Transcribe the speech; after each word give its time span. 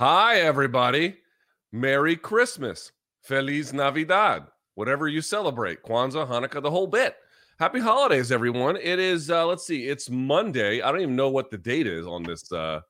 Hi, 0.00 0.36
everybody. 0.36 1.18
Merry 1.72 2.16
Christmas. 2.16 2.90
Feliz 3.20 3.74
Navidad. 3.74 4.46
Whatever 4.74 5.08
you 5.08 5.20
celebrate, 5.20 5.82
Kwanzaa, 5.82 6.26
Hanukkah, 6.26 6.62
the 6.62 6.70
whole 6.70 6.86
bit. 6.86 7.16
Happy 7.58 7.80
holidays, 7.80 8.32
everyone. 8.32 8.78
It 8.78 8.98
is, 8.98 9.30
uh, 9.30 9.46
let's 9.46 9.66
see, 9.66 9.88
it's 9.88 10.08
Monday. 10.08 10.80
I 10.80 10.90
don't 10.90 11.02
even 11.02 11.16
know 11.16 11.28
what 11.28 11.50
the 11.50 11.58
date 11.58 11.86
is 11.86 12.06
on 12.06 12.22
this 12.22 12.50
uh, 12.50 12.80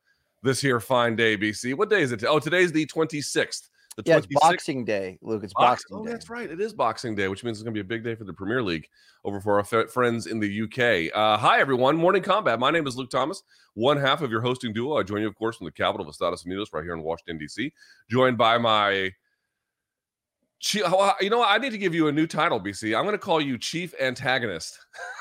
this 0.44 0.60
here 0.60 0.78
fine 0.78 1.16
day, 1.16 1.36
BC. 1.36 1.74
What 1.74 1.90
day 1.90 2.02
is 2.02 2.12
it? 2.12 2.22
Oh, 2.22 2.38
today's 2.38 2.70
the 2.70 2.86
26th. 2.86 3.69
The 3.96 4.02
Yeah, 4.06 4.18
it's 4.18 4.26
Boxing 4.30 4.84
Day, 4.84 5.18
Luke. 5.20 5.42
It's 5.42 5.52
Box- 5.52 5.82
Boxing 5.82 5.96
oh, 5.98 6.04
Day. 6.04 6.12
that's 6.12 6.30
right. 6.30 6.50
It 6.50 6.60
is 6.60 6.72
Boxing 6.72 7.14
Day, 7.14 7.28
which 7.28 7.42
means 7.42 7.58
it's 7.58 7.64
going 7.64 7.74
to 7.74 7.76
be 7.76 7.80
a 7.80 7.84
big 7.84 8.04
day 8.04 8.14
for 8.14 8.24
the 8.24 8.32
Premier 8.32 8.62
League 8.62 8.88
over 9.24 9.40
for 9.40 9.54
our 9.54 9.82
f- 9.82 9.90
friends 9.90 10.26
in 10.26 10.38
the 10.38 10.62
UK. 10.62 11.14
Uh, 11.14 11.36
hi, 11.36 11.60
everyone. 11.60 11.96
Morning 11.96 12.22
Kombat. 12.22 12.58
My 12.58 12.70
name 12.70 12.86
is 12.86 12.96
Luke 12.96 13.10
Thomas, 13.10 13.42
one 13.74 13.96
half 13.96 14.22
of 14.22 14.30
your 14.30 14.40
hosting 14.40 14.72
duo. 14.72 14.96
I 14.96 15.02
join 15.02 15.22
you, 15.22 15.28
of 15.28 15.34
course, 15.34 15.56
from 15.56 15.64
the 15.64 15.72
capital 15.72 16.06
of 16.06 16.10
Estados 16.10 16.44
Unidos, 16.44 16.66
right 16.72 16.84
here 16.84 16.94
in 16.94 17.02
Washington, 17.02 17.38
D.C., 17.38 17.72
joined 18.08 18.38
by 18.38 18.58
my. 18.58 19.10
You 20.72 20.82
know. 21.30 21.42
I 21.42 21.58
need 21.58 21.70
to 21.70 21.78
give 21.78 21.94
you 21.94 22.08
a 22.08 22.12
new 22.12 22.26
title, 22.26 22.60
BC. 22.60 22.96
I'm 22.96 23.04
going 23.04 23.14
to 23.14 23.18
call 23.18 23.40
you 23.40 23.58
Chief 23.58 23.94
Antagonist. 24.00 24.78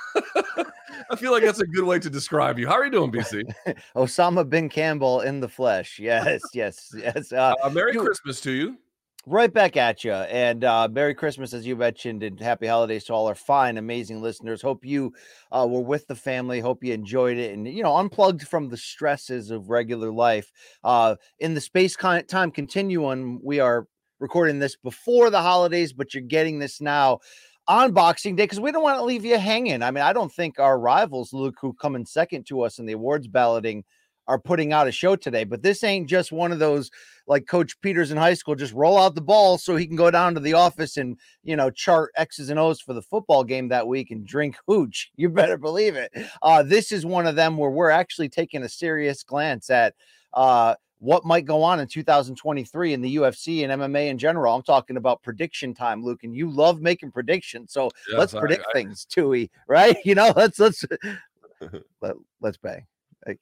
I 1.09 1.15
feel 1.15 1.31
like 1.31 1.43
that's 1.43 1.59
a 1.59 1.67
good 1.67 1.83
way 1.85 1.99
to 1.99 2.09
describe 2.09 2.59
you. 2.59 2.67
How 2.67 2.73
are 2.73 2.85
you 2.85 2.91
doing, 2.91 3.11
BC? 3.11 3.43
Osama 3.95 4.47
bin 4.47 4.69
Campbell 4.69 5.21
in 5.21 5.39
the 5.39 5.47
flesh. 5.49 5.99
Yes, 5.99 6.41
yes, 6.53 6.93
yes. 6.97 7.31
Uh, 7.31 7.53
Uh, 7.63 7.69
Merry 7.69 7.93
dude, 7.93 8.05
Christmas 8.05 8.41
to 8.41 8.51
you. 8.51 8.77
right 9.25 9.53
back 9.53 9.77
at 9.77 10.03
you. 10.03 10.13
And 10.13 10.63
uh, 10.63 10.87
Merry 10.91 11.13
Christmas, 11.13 11.53
as 11.53 11.65
you 11.65 11.75
mentioned, 11.75 12.23
and 12.23 12.39
Happy 12.39 12.67
Holidays 12.67 13.03
to 13.05 13.13
all 13.13 13.27
our 13.27 13.35
fine, 13.35 13.77
amazing 13.77 14.21
listeners. 14.21 14.61
Hope 14.61 14.83
you 14.85 15.13
uh, 15.51 15.67
were 15.69 15.81
with 15.81 16.07
the 16.07 16.15
family. 16.15 16.59
Hope 16.59 16.83
you 16.83 16.93
enjoyed 16.93 17.37
it 17.37 17.53
and, 17.53 17.67
you 17.67 17.83
know, 17.83 17.95
unplugged 17.97 18.47
from 18.47 18.69
the 18.69 18.77
stresses 18.77 19.51
of 19.51 19.69
regular 19.69 20.11
life. 20.11 20.51
Uh, 20.83 21.15
in 21.39 21.53
the 21.53 21.61
space 21.61 21.95
con- 21.95 22.25
time 22.25 22.51
continuum, 22.51 23.39
we 23.43 23.59
are 23.59 23.87
recording 24.19 24.59
this 24.59 24.75
before 24.75 25.29
the 25.29 25.41
holidays, 25.41 25.93
but 25.93 26.13
you're 26.13 26.21
getting 26.23 26.59
this 26.59 26.81
now 26.81 27.19
on 27.69 27.91
Boxing 27.91 28.35
Day 28.35 28.43
because 28.43 28.59
we 28.59 28.71
don't 28.71 28.83
want 28.83 28.97
to 28.97 29.05
leave 29.05 29.23
you 29.23 29.37
hanging. 29.37 29.83
I 29.83 29.91
mean, 29.91 30.03
I 30.03 30.11
don't 30.11 30.33
think 30.33 30.59
our 30.59 30.79
rivals, 30.79 31.31
Luke, 31.31 31.55
who 31.61 31.71
come 31.73 31.95
in 31.95 32.05
second 32.05 32.45
to 32.47 32.63
us 32.63 32.79
in 32.79 32.87
the 32.87 32.93
awards 32.93 33.27
balloting, 33.27 33.83
are 34.27 34.39
putting 34.39 34.73
out 34.73 34.87
a 34.87 34.91
show 34.91 35.15
today. 35.15 35.43
But 35.43 35.61
this 35.61 35.83
ain't 35.83 36.09
just 36.09 36.31
one 36.31 36.51
of 36.51 36.59
those 36.59 36.89
like 37.27 37.47
Coach 37.47 37.79
Peters 37.81 38.11
in 38.11 38.17
high 38.17 38.33
school, 38.33 38.55
just 38.55 38.73
roll 38.73 38.97
out 38.97 39.13
the 39.13 39.21
ball 39.21 39.59
so 39.59 39.75
he 39.75 39.85
can 39.85 39.95
go 39.95 40.09
down 40.09 40.33
to 40.33 40.39
the 40.39 40.53
office 40.53 40.97
and 40.97 41.17
you 41.43 41.55
know 41.55 41.69
chart 41.69 42.11
X's 42.17 42.49
and 42.49 42.59
O's 42.59 42.81
for 42.81 42.93
the 42.93 43.03
football 43.03 43.43
game 43.43 43.69
that 43.69 43.87
week 43.87 44.09
and 44.09 44.25
drink 44.25 44.55
hooch. 44.67 45.11
You 45.15 45.29
better 45.29 45.57
believe 45.57 45.95
it. 45.95 46.11
Uh, 46.41 46.63
this 46.63 46.91
is 46.91 47.05
one 47.05 47.27
of 47.27 47.35
them 47.35 47.55
where 47.57 47.71
we're 47.71 47.91
actually 47.91 48.29
taking 48.29 48.63
a 48.63 48.69
serious 48.69 49.23
glance 49.23 49.69
at 49.69 49.93
uh, 50.33 50.75
what 50.99 51.25
might 51.25 51.45
go 51.45 51.63
on 51.63 51.79
in 51.79 51.87
2023 51.87 52.93
in 52.93 53.01
the 53.01 53.15
UFC 53.15 53.63
and 53.63 53.81
MMA 53.81 54.09
in 54.09 54.17
general. 54.17 54.53
I'm 54.53 54.63
talking 54.63 54.97
about 54.97 55.23
prediction 55.23 55.73
time, 55.73 56.03
Luke, 56.03 56.23
and 56.23 56.35
you 56.35 56.49
love 56.49 56.81
making 56.81 57.11
predictions. 57.11 57.71
So 57.71 57.89
let's 58.13 58.33
Yes, 58.33 58.35
I- 58.35 58.39
predict 58.39 58.65
I- 58.69 58.73
things, 58.73 59.05
Tui, 59.05 59.49
right? 59.67 59.95
You 60.05 60.15
know, 60.15 60.33
let's 60.35 60.59
let's 60.59 60.83
let, 62.01 62.15
let's 62.41 62.57
bang. 62.57 62.85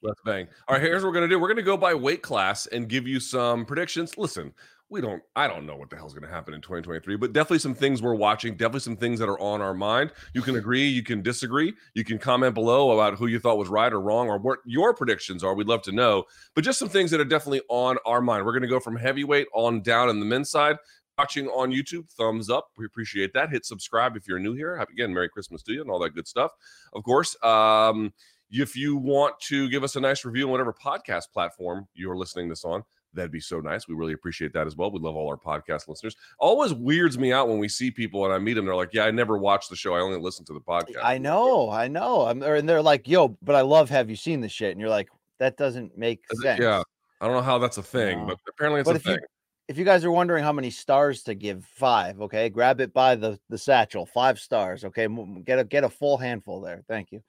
Let's 0.01 0.19
bang. 0.25 0.47
All 0.67 0.75
right, 0.75 0.81
here's 0.81 1.01
what 1.03 1.09
we're 1.09 1.13
gonna 1.13 1.27
do. 1.27 1.39
We're 1.39 1.47
gonna 1.47 1.61
go 1.61 1.77
by 1.77 1.93
weight 1.93 2.21
class 2.21 2.65
and 2.67 2.89
give 2.89 3.07
you 3.07 3.19
some 3.19 3.63
predictions. 3.65 4.17
Listen, 4.17 4.51
we 4.89 5.01
don't. 5.01 5.21
I 5.35 5.47
don't 5.47 5.65
know 5.65 5.75
what 5.75 5.89
the 5.89 5.97
hell's 5.97 6.13
gonna 6.13 6.31
happen 6.31 6.53
in 6.53 6.61
2023, 6.61 7.17
but 7.17 7.33
definitely 7.33 7.59
some 7.59 7.75
things 7.75 8.01
we're 8.01 8.15
watching. 8.15 8.55
Definitely 8.55 8.81
some 8.81 8.97
things 8.97 9.19
that 9.19 9.27
are 9.27 9.39
on 9.39 9.61
our 9.61 9.73
mind. 9.73 10.11
You 10.33 10.41
can 10.41 10.55
agree, 10.55 10.87
you 10.87 11.03
can 11.03 11.21
disagree. 11.21 11.73
You 11.93 12.03
can 12.03 12.17
comment 12.17 12.53
below 12.53 12.91
about 12.91 13.17
who 13.17 13.27
you 13.27 13.39
thought 13.39 13.57
was 13.57 13.67
right 13.67 13.91
or 13.91 13.99
wrong, 13.99 14.29
or 14.29 14.37
what 14.37 14.59
your 14.65 14.93
predictions 14.93 15.43
are. 15.43 15.53
We'd 15.53 15.67
love 15.67 15.81
to 15.83 15.91
know. 15.91 16.23
But 16.55 16.63
just 16.63 16.79
some 16.79 16.89
things 16.89 17.11
that 17.11 17.19
are 17.19 17.25
definitely 17.25 17.61
on 17.69 17.97
our 18.05 18.21
mind. 18.21 18.45
We're 18.45 18.53
gonna 18.53 18.67
go 18.67 18.79
from 18.79 18.95
heavyweight 18.95 19.47
on 19.53 19.81
down 19.81 20.09
in 20.09 20.19
the 20.19 20.25
men's 20.25 20.49
side. 20.49 20.77
Watching 21.17 21.47
on 21.47 21.71
YouTube, 21.71 22.09
thumbs 22.11 22.49
up. 22.49 22.67
We 22.77 22.85
appreciate 22.85 23.33
that. 23.33 23.49
Hit 23.49 23.65
subscribe 23.65 24.15
if 24.15 24.27
you're 24.27 24.39
new 24.39 24.53
here. 24.53 24.75
Again, 24.75 25.13
Merry 25.13 25.29
Christmas 25.29 25.63
to 25.63 25.73
you 25.73 25.81
and 25.81 25.89
all 25.89 25.99
that 25.99 26.13
good 26.13 26.27
stuff. 26.27 26.51
Of 26.93 27.03
course. 27.03 27.35
Um, 27.43 28.13
if 28.51 28.75
you 28.75 28.95
want 28.95 29.39
to 29.41 29.67
give 29.69 29.83
us 29.83 29.95
a 29.95 29.99
nice 29.99 30.23
review 30.23 30.45
on 30.45 30.51
whatever 30.51 30.73
podcast 30.73 31.31
platform 31.33 31.87
you're 31.93 32.15
listening 32.15 32.49
this 32.49 32.63
on, 32.63 32.83
that'd 33.17 33.31
be 33.31 33.41
so 33.41 33.59
nice. 33.59 33.87
We 33.89 33.95
really 33.95 34.13
appreciate 34.13 34.53
that 34.53 34.65
as 34.65 34.77
well. 34.77 34.89
We 34.89 34.99
love 34.99 35.15
all 35.17 35.27
our 35.27 35.35
podcast 35.35 35.89
listeners. 35.89 36.15
Always 36.39 36.73
weirds 36.73 37.17
me 37.17 37.33
out 37.33 37.49
when 37.49 37.59
we 37.59 37.67
see 37.67 37.91
people 37.91 38.23
and 38.23 38.33
I 38.33 38.37
meet 38.37 38.53
them. 38.53 38.65
They're 38.65 38.75
like, 38.75 38.93
"Yeah, 38.93 39.03
I 39.03 39.11
never 39.11 39.37
watched 39.37 39.69
the 39.69 39.75
show. 39.75 39.93
I 39.95 39.99
only 39.99 40.19
listen 40.19 40.45
to 40.45 40.53
the 40.53 40.61
podcast." 40.61 41.03
I 41.03 41.17
know, 41.17 41.69
I 41.69 41.89
know. 41.89 42.21
I'm, 42.27 42.41
and 42.41 42.69
they're 42.69 42.81
like, 42.81 43.07
"Yo, 43.07 43.29
but 43.41 43.55
I 43.55 43.61
love. 43.61 43.89
Have 43.89 44.09
you 44.09 44.15
seen 44.15 44.39
the 44.39 44.47
shit?" 44.49 44.71
And 44.71 44.79
you're 44.79 44.89
like, 44.89 45.09
"That 45.39 45.57
doesn't 45.57 45.97
make 45.97 46.21
it- 46.31 46.37
sense." 46.37 46.61
Yeah, 46.61 46.81
I 47.19 47.25
don't 47.25 47.35
know 47.35 47.41
how 47.41 47.57
that's 47.57 47.77
a 47.77 47.83
thing, 47.83 48.19
No. 48.19 48.27
but 48.27 48.37
apparently 48.47 48.79
it's 48.81 48.89
a 48.89 48.93
if 48.93 49.05
you 49.05 49.11
thing. 49.15 49.25
If 49.67 49.77
you 49.77 49.83
guys 49.83 50.05
are 50.05 50.11
wondering 50.11 50.45
how 50.45 50.53
many 50.53 50.69
stars 50.69 51.23
to 51.23 51.35
give, 51.35 51.65
five. 51.65 52.21
Okay, 52.21 52.47
grab 52.47 52.79
it 52.79 52.93
by 52.93 53.15
the 53.15 53.37
the 53.49 53.57
satchel. 53.57 54.05
Five 54.05 54.39
stars. 54.39 54.85
Okay, 54.85 55.07
get 55.45 55.59
a 55.59 55.65
get 55.65 55.83
a 55.83 55.89
full 55.89 56.17
handful 56.17 56.61
there. 56.61 56.83
Thank 56.87 57.11
you. 57.11 57.21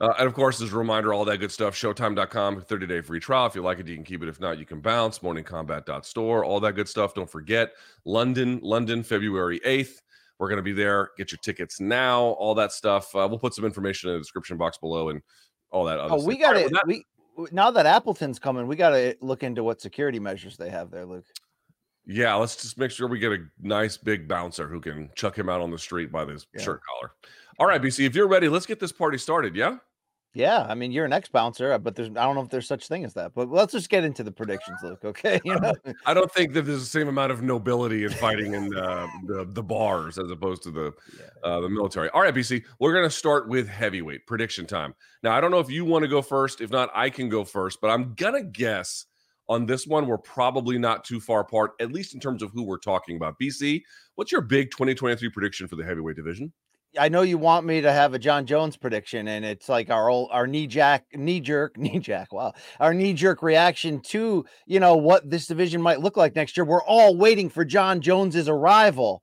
Uh, 0.00 0.12
and 0.18 0.26
of 0.28 0.34
course, 0.34 0.60
as 0.62 0.72
a 0.72 0.76
reminder, 0.76 1.12
all 1.12 1.24
that 1.24 1.38
good 1.38 1.50
stuff, 1.50 1.74
showtime.com, 1.74 2.60
30 2.62 2.86
day 2.86 3.00
free 3.00 3.18
trial. 3.18 3.46
If 3.46 3.56
you 3.56 3.62
like 3.62 3.80
it, 3.80 3.88
you 3.88 3.96
can 3.96 4.04
keep 4.04 4.22
it. 4.22 4.28
If 4.28 4.38
not, 4.40 4.58
you 4.58 4.64
can 4.64 4.80
bounce. 4.80 5.18
Morningkombat.store, 5.18 6.44
all 6.44 6.60
that 6.60 6.74
good 6.74 6.88
stuff. 6.88 7.14
Don't 7.14 7.28
forget 7.30 7.72
London, 8.04 8.60
London, 8.62 9.02
February 9.02 9.60
8th. 9.66 10.00
We're 10.38 10.48
going 10.48 10.56
to 10.58 10.62
be 10.62 10.72
there. 10.72 11.10
Get 11.18 11.32
your 11.32 11.38
tickets 11.42 11.80
now, 11.80 12.20
all 12.22 12.54
that 12.54 12.72
stuff. 12.72 13.14
Uh, 13.14 13.26
we'll 13.28 13.38
put 13.38 13.52
some 13.52 13.64
information 13.64 14.08
in 14.10 14.14
the 14.14 14.20
description 14.20 14.56
box 14.56 14.78
below 14.78 15.10
and 15.10 15.20
all 15.70 15.84
that 15.84 15.98
other 15.98 16.14
Oh, 16.14 16.18
stuff. 16.18 16.26
we 16.28 16.38
got 16.38 16.54
right, 16.54 16.68
to 16.68 16.74
that- 16.74 16.86
we 16.86 17.04
now 17.52 17.70
that 17.70 17.86
Appleton's 17.86 18.38
coming, 18.38 18.66
we 18.66 18.76
got 18.76 18.90
to 18.90 19.16
look 19.20 19.42
into 19.42 19.64
what 19.64 19.80
security 19.80 20.18
measures 20.18 20.56
they 20.56 20.70
have 20.70 20.90
there, 20.90 21.04
Luke. 21.04 21.24
Yeah, 22.06 22.34
let's 22.34 22.56
just 22.56 22.78
make 22.78 22.90
sure 22.90 23.06
we 23.06 23.18
get 23.18 23.32
a 23.32 23.38
nice 23.60 23.96
big 23.96 24.26
bouncer 24.26 24.66
who 24.66 24.80
can 24.80 25.10
chuck 25.14 25.36
him 25.38 25.48
out 25.48 25.60
on 25.60 25.70
the 25.70 25.78
street 25.78 26.10
by 26.10 26.24
his 26.24 26.46
Yeah. 26.54 26.62
shirt 26.62 26.80
collar. 26.84 27.12
All 27.58 27.66
right, 27.66 27.80
BC, 27.80 28.06
if 28.06 28.14
you're 28.14 28.28
ready, 28.28 28.48
let's 28.48 28.66
get 28.66 28.80
this 28.80 28.92
party 28.92 29.18
started. 29.18 29.54
Yeah. 29.54 29.76
Yeah, 30.32 30.64
I 30.68 30.76
mean 30.76 30.92
you're 30.92 31.04
an 31.04 31.12
ex 31.12 31.28
bouncer, 31.28 31.76
but 31.78 31.96
there's 31.96 32.08
I 32.10 32.22
don't 32.22 32.36
know 32.36 32.42
if 32.42 32.50
there's 32.50 32.68
such 32.68 32.86
thing 32.86 33.04
as 33.04 33.14
that. 33.14 33.34
But 33.34 33.48
let's 33.50 33.72
just 33.72 33.90
get 33.90 34.04
into 34.04 34.22
the 34.22 34.30
predictions, 34.30 34.78
Luke. 34.80 35.04
Okay, 35.04 35.40
you 35.44 35.58
know, 35.58 35.72
I 36.06 36.14
don't 36.14 36.30
think 36.32 36.52
that 36.52 36.62
there's 36.62 36.78
the 36.78 36.86
same 36.86 37.08
amount 37.08 37.32
of 37.32 37.42
nobility 37.42 38.04
in 38.04 38.10
fighting 38.12 38.54
in 38.54 38.72
uh, 38.76 39.08
the 39.26 39.44
the 39.44 39.62
bars 39.62 40.18
as 40.20 40.30
opposed 40.30 40.62
to 40.62 40.70
the 40.70 40.92
uh, 41.42 41.58
the 41.60 41.68
military. 41.68 42.10
All 42.10 42.22
right, 42.22 42.32
BC, 42.32 42.62
we're 42.78 42.94
gonna 42.94 43.10
start 43.10 43.48
with 43.48 43.68
heavyweight 43.68 44.24
prediction 44.28 44.66
time. 44.66 44.94
Now, 45.24 45.32
I 45.36 45.40
don't 45.40 45.50
know 45.50 45.58
if 45.58 45.68
you 45.68 45.84
want 45.84 46.04
to 46.04 46.08
go 46.08 46.22
first. 46.22 46.60
If 46.60 46.70
not, 46.70 46.90
I 46.94 47.10
can 47.10 47.28
go 47.28 47.42
first. 47.42 47.80
But 47.80 47.90
I'm 47.90 48.14
gonna 48.14 48.44
guess 48.44 49.06
on 49.50 49.66
this 49.66 49.86
one 49.86 50.06
we're 50.06 50.16
probably 50.16 50.78
not 50.78 51.04
too 51.04 51.20
far 51.20 51.40
apart, 51.40 51.72
at 51.80 51.92
least 51.92 52.14
in 52.14 52.20
terms 52.20 52.40
of 52.42 52.52
who 52.52 52.62
we're 52.62 52.78
talking 52.78 53.16
about. 53.16 53.34
BC, 53.38 53.82
what's 54.14 54.32
your 54.32 54.40
big 54.40 54.70
2023 54.70 55.28
prediction 55.28 55.66
for 55.66 55.76
the 55.76 55.84
heavyweight 55.84 56.16
division? 56.16 56.52
I 56.98 57.08
know 57.08 57.22
you 57.22 57.36
want 57.36 57.66
me 57.66 57.80
to 57.82 57.92
have 57.92 58.14
a 58.14 58.18
Jon 58.18 58.46
Jones 58.46 58.76
prediction, 58.76 59.28
and 59.28 59.44
it's 59.44 59.68
like 59.68 59.90
our 59.90 60.08
old 60.08 60.30
our 60.32 60.46
knee 60.46 60.66
jack 60.66 61.04
knee 61.14 61.40
jerk 61.40 61.76
knee 61.76 61.98
jack. 61.98 62.32
Wow, 62.32 62.52
our 62.78 62.94
knee 62.94 63.12
jerk 63.12 63.42
reaction 63.42 64.00
to 64.04 64.44
you 64.66 64.80
know 64.80 64.96
what 64.96 65.28
this 65.28 65.46
division 65.46 65.82
might 65.82 66.00
look 66.00 66.16
like 66.16 66.34
next 66.34 66.56
year. 66.56 66.64
We're 66.64 66.82
all 66.82 67.16
waiting 67.16 67.50
for 67.50 67.64
Jon 67.64 68.00
Jones's 68.00 68.48
arrival, 68.48 69.22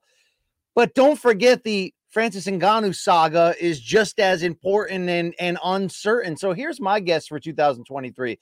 but 0.74 0.94
don't 0.94 1.18
forget 1.18 1.64
the 1.64 1.92
Francis 2.10 2.46
Ngannou 2.46 2.94
saga 2.94 3.54
is 3.60 3.80
just 3.80 4.18
as 4.18 4.42
important 4.42 5.10
and, 5.10 5.34
and 5.38 5.58
uncertain. 5.62 6.36
So 6.38 6.54
here's 6.54 6.80
my 6.80 7.00
guess 7.00 7.26
for 7.26 7.38
2023. 7.38 8.38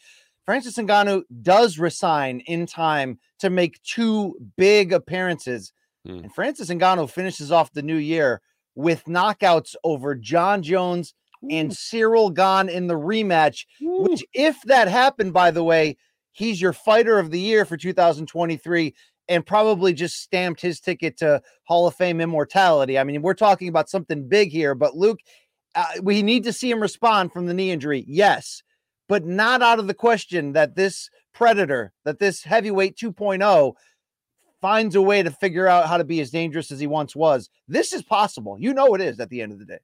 Francis 0.46 0.76
Ngannou 0.76 1.24
does 1.42 1.78
resign 1.78 2.40
in 2.46 2.66
time 2.66 3.18
to 3.40 3.50
make 3.50 3.82
two 3.82 4.36
big 4.56 4.92
appearances. 4.92 5.72
Hmm. 6.06 6.18
And 6.18 6.34
Francis 6.34 6.70
Ngannou 6.70 7.10
finishes 7.10 7.50
off 7.50 7.72
the 7.72 7.82
new 7.82 7.96
year 7.96 8.40
with 8.76 9.04
knockouts 9.04 9.74
over 9.82 10.14
Jon 10.14 10.62
Jones 10.62 11.14
Ooh. 11.44 11.48
and 11.50 11.72
Ciryl 11.72 12.32
Gane 12.32 12.72
in 12.72 12.86
the 12.86 12.94
rematch, 12.94 13.66
Ooh. 13.82 14.04
which, 14.08 14.24
if 14.32 14.62
that 14.62 14.86
happened, 14.86 15.32
by 15.32 15.50
the 15.50 15.64
way, 15.64 15.96
he's 16.30 16.60
your 16.60 16.72
fighter 16.72 17.18
of 17.18 17.32
the 17.32 17.40
year 17.40 17.64
for 17.64 17.76
2023 17.76 18.94
and 19.28 19.44
probably 19.44 19.92
just 19.92 20.22
stamped 20.22 20.60
his 20.60 20.78
ticket 20.78 21.16
to 21.16 21.42
Hall 21.64 21.88
of 21.88 21.96
Fame 21.96 22.20
immortality. 22.20 22.98
I 22.98 23.02
mean, 23.02 23.22
we're 23.22 23.34
talking 23.34 23.68
about 23.68 23.90
something 23.90 24.28
big 24.28 24.50
here, 24.50 24.76
but 24.76 24.96
Luke, 24.96 25.18
uh, 25.74 25.84
we 26.02 26.22
need 26.22 26.44
to 26.44 26.52
see 26.52 26.70
him 26.70 26.80
respond 26.80 27.32
from 27.32 27.46
the 27.46 27.54
knee 27.54 27.72
injury. 27.72 28.04
Yes, 28.06 28.62
but 29.08 29.24
not 29.24 29.62
out 29.62 29.78
of 29.78 29.86
the 29.86 29.94
question 29.94 30.52
that 30.52 30.74
this 30.74 31.10
predator, 31.32 31.92
that 32.04 32.18
this 32.18 32.42
heavyweight 32.42 32.96
2.0 32.96 33.74
finds 34.60 34.94
a 34.94 35.02
way 35.02 35.22
to 35.22 35.30
figure 35.30 35.66
out 35.66 35.86
how 35.86 35.96
to 35.96 36.04
be 36.04 36.20
as 36.20 36.30
dangerous 36.30 36.70
as 36.70 36.80
he 36.80 36.86
once 36.86 37.14
was. 37.14 37.50
This 37.68 37.92
is 37.92 38.02
possible. 38.02 38.56
You 38.58 38.74
know 38.74 38.94
it 38.94 39.00
is 39.00 39.20
at 39.20 39.28
the 39.28 39.42
end 39.42 39.52
of 39.52 39.58
the 39.58 39.64
day. 39.64 39.78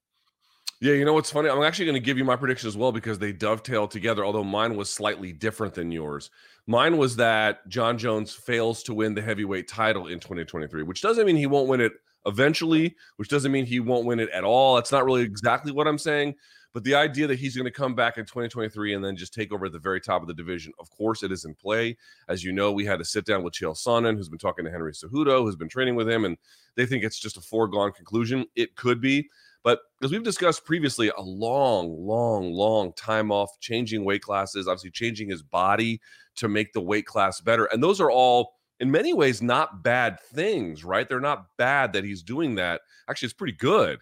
Yeah, 0.81 0.95
you 0.95 1.05
know 1.05 1.13
what's 1.13 1.31
funny? 1.31 1.49
I'm 1.49 1.63
actually 1.63 1.85
going 1.85 1.95
to 1.95 2.01
give 2.01 2.19
you 2.19 2.25
my 2.25 2.35
prediction 2.35 2.67
as 2.67 2.77
well 2.77 2.91
because 2.91 3.17
they 3.17 3.33
dovetail 3.33 3.87
together, 3.87 4.25
although 4.25 4.43
mine 4.43 4.75
was 4.77 4.91
slightly 4.91 5.33
different 5.33 5.75
than 5.75 5.93
yours. 5.93 6.31
Mine 6.67 6.97
was 6.97 7.15
that 7.17 7.69
Jon 7.69 7.97
Jones 7.99 8.35
fails 8.35 8.83
to 8.85 8.95
win 8.95 9.15
the 9.15 9.23
heavyweight 9.23 9.69
title 9.69 10.09
in 10.09 10.19
2023, 10.19 10.83
which 10.83 11.01
doesn't 11.01 11.25
mean 11.25 11.37
he 11.37 11.47
won't 11.47 11.69
win 11.69 11.81
it 11.81 11.93
eventually, 12.27 12.97
which 13.17 13.29
doesn't 13.29 13.53
mean 13.53 13.65
he 13.65 13.79
won't 13.79 14.07
win 14.07 14.19
it 14.19 14.31
at 14.31 14.43
all. 14.43 14.75
That's 14.75 14.91
not 14.91 15.05
really 15.05 15.23
exactly 15.23 15.71
what 15.71 15.87
I'm 15.87 15.99
saying. 15.99 16.35
But 16.73 16.85
the 16.85 16.95
idea 16.95 17.27
that 17.27 17.39
he's 17.39 17.55
going 17.55 17.67
to 17.67 17.71
come 17.71 17.95
back 17.95 18.17
in 18.17 18.25
2023 18.25 18.95
and 18.95 19.05
then 19.05 19.17
just 19.17 19.35
take 19.35 19.53
over 19.53 19.67
at 19.67 19.73
the 19.73 19.79
very 19.79 20.01
top 20.01 20.23
of 20.23 20.29
the 20.29 20.35
division, 20.35 20.73
of 20.79 20.91
course, 20.91 21.23
it 21.23 21.31
is 21.31 21.45
in 21.45 21.55
play. 21.55 21.97
As 22.29 22.43
you 22.43 22.53
know, 22.53 22.73
we 22.73 22.87
had 22.87 22.99
to 22.99 23.05
sit 23.05 23.27
down 23.27 23.43
with 23.43 23.53
Chael 23.55 23.77
Sonnen, 23.77 24.17
who's 24.17 24.31
been 24.31 24.39
talking 24.39 24.65
to 24.65 24.71
Henry 24.71 24.93
Cejudo, 24.93 25.43
who's 25.43 25.57
been 25.57 25.69
training 25.69 25.97
with 25.97 26.09
him, 26.09 26.25
and 26.25 26.39
they 26.77 26.87
think 26.87 27.05
it's 27.05 27.21
just 27.21 27.37
a 27.37 27.43
foregone 27.43 27.93
conclusion. 27.93 28.47
It 28.57 28.75
could 28.77 29.01
be. 29.01 29.29
But 29.63 29.81
as 30.03 30.11
we've 30.11 30.25
discussed 30.25 30.65
previously, 30.65 31.13
a 31.17 31.23
long, 31.23 31.95
long, 32.05 32.53
long 32.53 32.93
time 32.95 33.31
off, 33.31 33.61
changing 33.61 34.05
weight 34.05 34.23
classes, 34.23 34.67
obviously 34.67 34.91
changing 34.91 35.29
his 35.29 35.43
body 35.43 36.01
to 36.37 36.49
make 36.49 36.73
the 36.73 36.81
weight 36.81 37.07
class 37.07 37.41
better. 37.41 37.67
And 37.67 37.83
those 37.83 38.01
are 38.01 38.11
all, 38.11 38.55
in 38.81 38.91
many 38.91 39.13
ways, 39.15 39.41
not 39.41 39.85
bad 39.85 40.19
things, 40.21 40.85
right? 40.85 41.09
They're 41.09 41.21
not 41.21 41.47
bad 41.59 41.93
that 41.93 42.03
he's 42.03 42.23
doing 42.23 42.57
that. 42.57 42.81
Actually, 43.09 43.27
it's 43.27 43.35
pretty 43.35 43.57
good. 43.57 44.01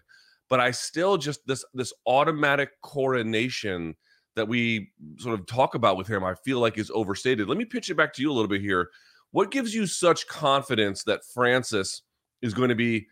But 0.51 0.59
I 0.59 0.71
still 0.71 1.15
just 1.15 1.39
this 1.47 1.63
this 1.73 1.93
automatic 2.05 2.71
coronation 2.81 3.95
that 4.35 4.49
we 4.49 4.91
sort 5.17 5.39
of 5.39 5.45
talk 5.45 5.75
about 5.75 5.95
with 5.95 6.07
him, 6.07 6.25
I 6.25 6.35
feel 6.35 6.59
like 6.59 6.77
is 6.77 6.91
overstated. 6.93 7.47
Let 7.47 7.57
me 7.57 7.63
pitch 7.63 7.89
it 7.89 7.95
back 7.95 8.11
to 8.15 8.21
you 8.21 8.29
a 8.29 8.33
little 8.33 8.49
bit 8.49 8.59
here. 8.59 8.89
What 9.31 9.49
gives 9.49 9.73
you 9.73 9.87
such 9.87 10.27
confidence 10.27 11.05
that 11.05 11.21
Francis 11.33 12.01
is 12.41 12.53
going 12.53 12.67
to 12.67 12.75
be 12.75 13.07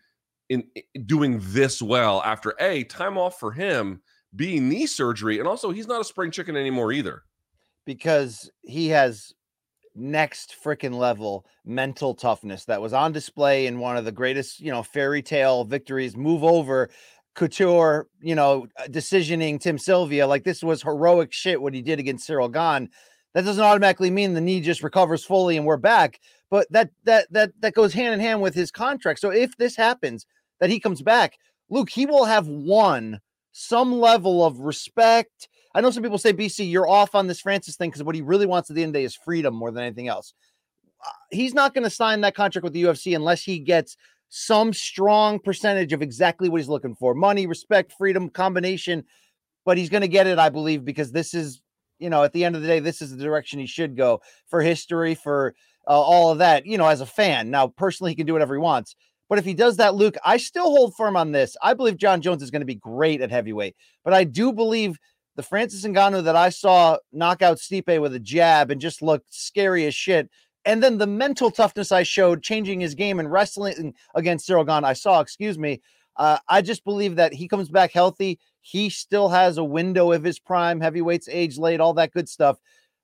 in, 0.50 0.64
in 0.74 1.06
doing 1.06 1.40
this 1.44 1.80
well 1.80 2.22
after 2.26 2.54
a 2.60 2.84
time 2.84 3.16
off 3.16 3.40
for 3.40 3.52
him, 3.52 4.02
b 4.36 4.60
knee 4.60 4.86
surgery, 4.86 5.38
and 5.38 5.48
also 5.48 5.70
he's 5.70 5.86
not 5.86 6.02
a 6.02 6.04
spring 6.04 6.30
chicken 6.30 6.58
anymore 6.58 6.92
either. 6.92 7.22
Because 7.86 8.50
he 8.60 8.88
has 8.88 9.32
next 9.94 10.56
freaking 10.62 10.94
level 10.94 11.46
mental 11.64 12.14
toughness 12.14 12.64
that 12.64 12.80
was 12.80 12.92
on 12.92 13.12
display 13.12 13.66
in 13.66 13.78
one 13.78 13.96
of 13.96 14.04
the 14.04 14.12
greatest, 14.12 14.60
you 14.60 14.70
know, 14.70 14.82
fairy 14.82 15.22
tale 15.22 15.64
victories. 15.64 16.16
Move 16.16 16.44
over 16.44 16.90
Couture, 17.34 18.06
you 18.20 18.34
know, 18.34 18.66
uh, 18.78 18.84
decisioning 18.84 19.60
Tim 19.60 19.78
Sylvia. 19.78 20.26
Like 20.26 20.44
this 20.44 20.62
was 20.62 20.82
heroic 20.82 21.32
shit 21.32 21.60
what 21.60 21.74
he 21.74 21.82
did 21.82 21.98
against 21.98 22.28
Ciryl 22.28 22.52
Gane. 22.52 22.88
That 23.34 23.44
doesn't 23.44 23.62
automatically 23.62 24.10
mean 24.10 24.34
the 24.34 24.40
knee 24.40 24.60
just 24.60 24.82
recovers 24.82 25.24
fully 25.24 25.56
and 25.56 25.64
we're 25.64 25.76
back, 25.76 26.18
but 26.50 26.66
that 26.70 26.90
that 27.04 27.28
that 27.30 27.52
that 27.60 27.74
goes 27.74 27.92
hand 27.92 28.14
in 28.14 28.20
hand 28.20 28.42
with 28.42 28.54
his 28.54 28.72
contract. 28.72 29.20
So 29.20 29.30
if 29.30 29.56
this 29.56 29.76
happens, 29.76 30.26
that 30.60 30.70
he 30.70 30.78
comes 30.78 31.02
back, 31.02 31.38
Luke, 31.68 31.90
he 31.90 32.06
will 32.06 32.26
have 32.26 32.46
won 32.46 33.20
some 33.52 33.98
level 33.98 34.44
of 34.44 34.60
respect. 34.60 35.48
I 35.74 35.80
know 35.80 35.90
some 35.90 36.02
people 36.02 36.18
say, 36.18 36.32
BC, 36.32 36.70
you're 36.70 36.88
off 36.88 37.14
on 37.14 37.26
this 37.26 37.40
Francis 37.40 37.76
thing 37.76 37.90
because 37.90 38.02
what 38.02 38.14
he 38.14 38.22
really 38.22 38.46
wants 38.46 38.70
at 38.70 38.76
the 38.76 38.82
end 38.82 38.90
of 38.90 38.92
the 38.94 39.00
day 39.00 39.04
is 39.04 39.16
freedom 39.16 39.54
more 39.54 39.70
than 39.70 39.82
anything 39.82 40.08
else. 40.08 40.34
Uh, 41.04 41.10
he's 41.30 41.54
not 41.54 41.74
going 41.74 41.84
to 41.84 41.90
sign 41.90 42.20
that 42.20 42.34
contract 42.34 42.62
with 42.62 42.72
the 42.72 42.84
UFC 42.84 43.16
unless 43.16 43.42
he 43.42 43.58
gets 43.58 43.96
some 44.30 44.72
strong 44.72 45.38
percentage 45.38 45.92
of 45.92 46.02
exactly 46.02 46.48
what 46.48 46.60
he's 46.60 46.68
looking 46.68 46.94
for 46.94 47.14
money, 47.14 47.46
respect, 47.46 47.92
freedom, 47.98 48.30
combination. 48.30 49.04
But 49.66 49.76
he's 49.76 49.90
going 49.90 50.00
to 50.00 50.08
get 50.08 50.26
it, 50.26 50.38
I 50.38 50.48
believe, 50.48 50.84
because 50.84 51.12
this 51.12 51.34
is, 51.34 51.60
you 51.98 52.08
know, 52.08 52.22
at 52.22 52.32
the 52.32 52.44
end 52.44 52.56
of 52.56 52.62
the 52.62 52.68
day, 52.68 52.80
this 52.80 53.02
is 53.02 53.10
the 53.10 53.22
direction 53.22 53.58
he 53.58 53.66
should 53.66 53.96
go 53.96 54.22
for 54.48 54.62
history, 54.62 55.14
for 55.14 55.54
uh, 55.86 56.00
all 56.00 56.30
of 56.30 56.38
that, 56.38 56.64
you 56.64 56.78
know, 56.78 56.86
as 56.86 57.02
a 57.02 57.06
fan. 57.06 57.50
Now, 57.50 57.66
personally, 57.66 58.12
he 58.12 58.16
can 58.16 58.26
do 58.26 58.32
whatever 58.32 58.54
he 58.54 58.60
wants. 58.60 58.96
But 59.28 59.38
if 59.38 59.44
he 59.44 59.54
does 59.54 59.76
that, 59.76 59.94
Luke, 59.94 60.16
I 60.24 60.38
still 60.38 60.70
hold 60.70 60.96
firm 60.96 61.16
on 61.16 61.32
this. 61.32 61.56
I 61.62 61.74
believe 61.74 61.96
Jon 61.96 62.22
Jones 62.22 62.42
is 62.42 62.50
going 62.50 62.62
to 62.62 62.66
be 62.66 62.74
great 62.74 63.20
at 63.20 63.30
heavyweight, 63.30 63.76
but 64.04 64.14
I 64.14 64.24
do 64.24 64.52
believe 64.52 64.98
the 65.36 65.42
Francis 65.42 65.84
Ngannou 65.84 66.24
that 66.24 66.36
I 66.36 66.48
saw 66.48 66.98
knock 67.12 67.40
out 67.40 67.58
Stipe 67.58 68.00
with 68.00 68.14
a 68.14 68.18
jab 68.18 68.70
and 68.70 68.80
just 68.80 69.02
looked 69.02 69.32
scary 69.32 69.86
as 69.86 69.94
shit. 69.94 70.28
And 70.64 70.82
then 70.82 70.98
the 70.98 71.06
mental 71.06 71.50
toughness 71.50 71.90
I 71.90 72.02
showed, 72.02 72.42
changing 72.42 72.80
his 72.80 72.94
game 72.94 73.18
and 73.18 73.30
wrestling 73.30 73.94
against 74.14 74.48
Ciryl 74.48 74.66
Gane, 74.66 74.84
I 74.84 74.92
saw, 74.92 75.20
excuse 75.20 75.58
me. 75.58 75.80
Uh, 76.16 76.38
I 76.48 76.60
just 76.60 76.84
believe 76.84 77.16
that 77.16 77.32
he 77.32 77.48
comes 77.48 77.70
back 77.70 77.92
healthy. 77.92 78.38
He 78.60 78.90
still 78.90 79.30
has 79.30 79.56
a 79.56 79.64
window 79.64 80.12
of 80.12 80.22
his 80.22 80.38
prime, 80.38 80.80
heavyweights 80.80 81.28
age 81.30 81.56
late, 81.56 81.80
all 81.80 81.94
that 81.94 82.12
good 82.12 82.28
stuff. 82.28 82.58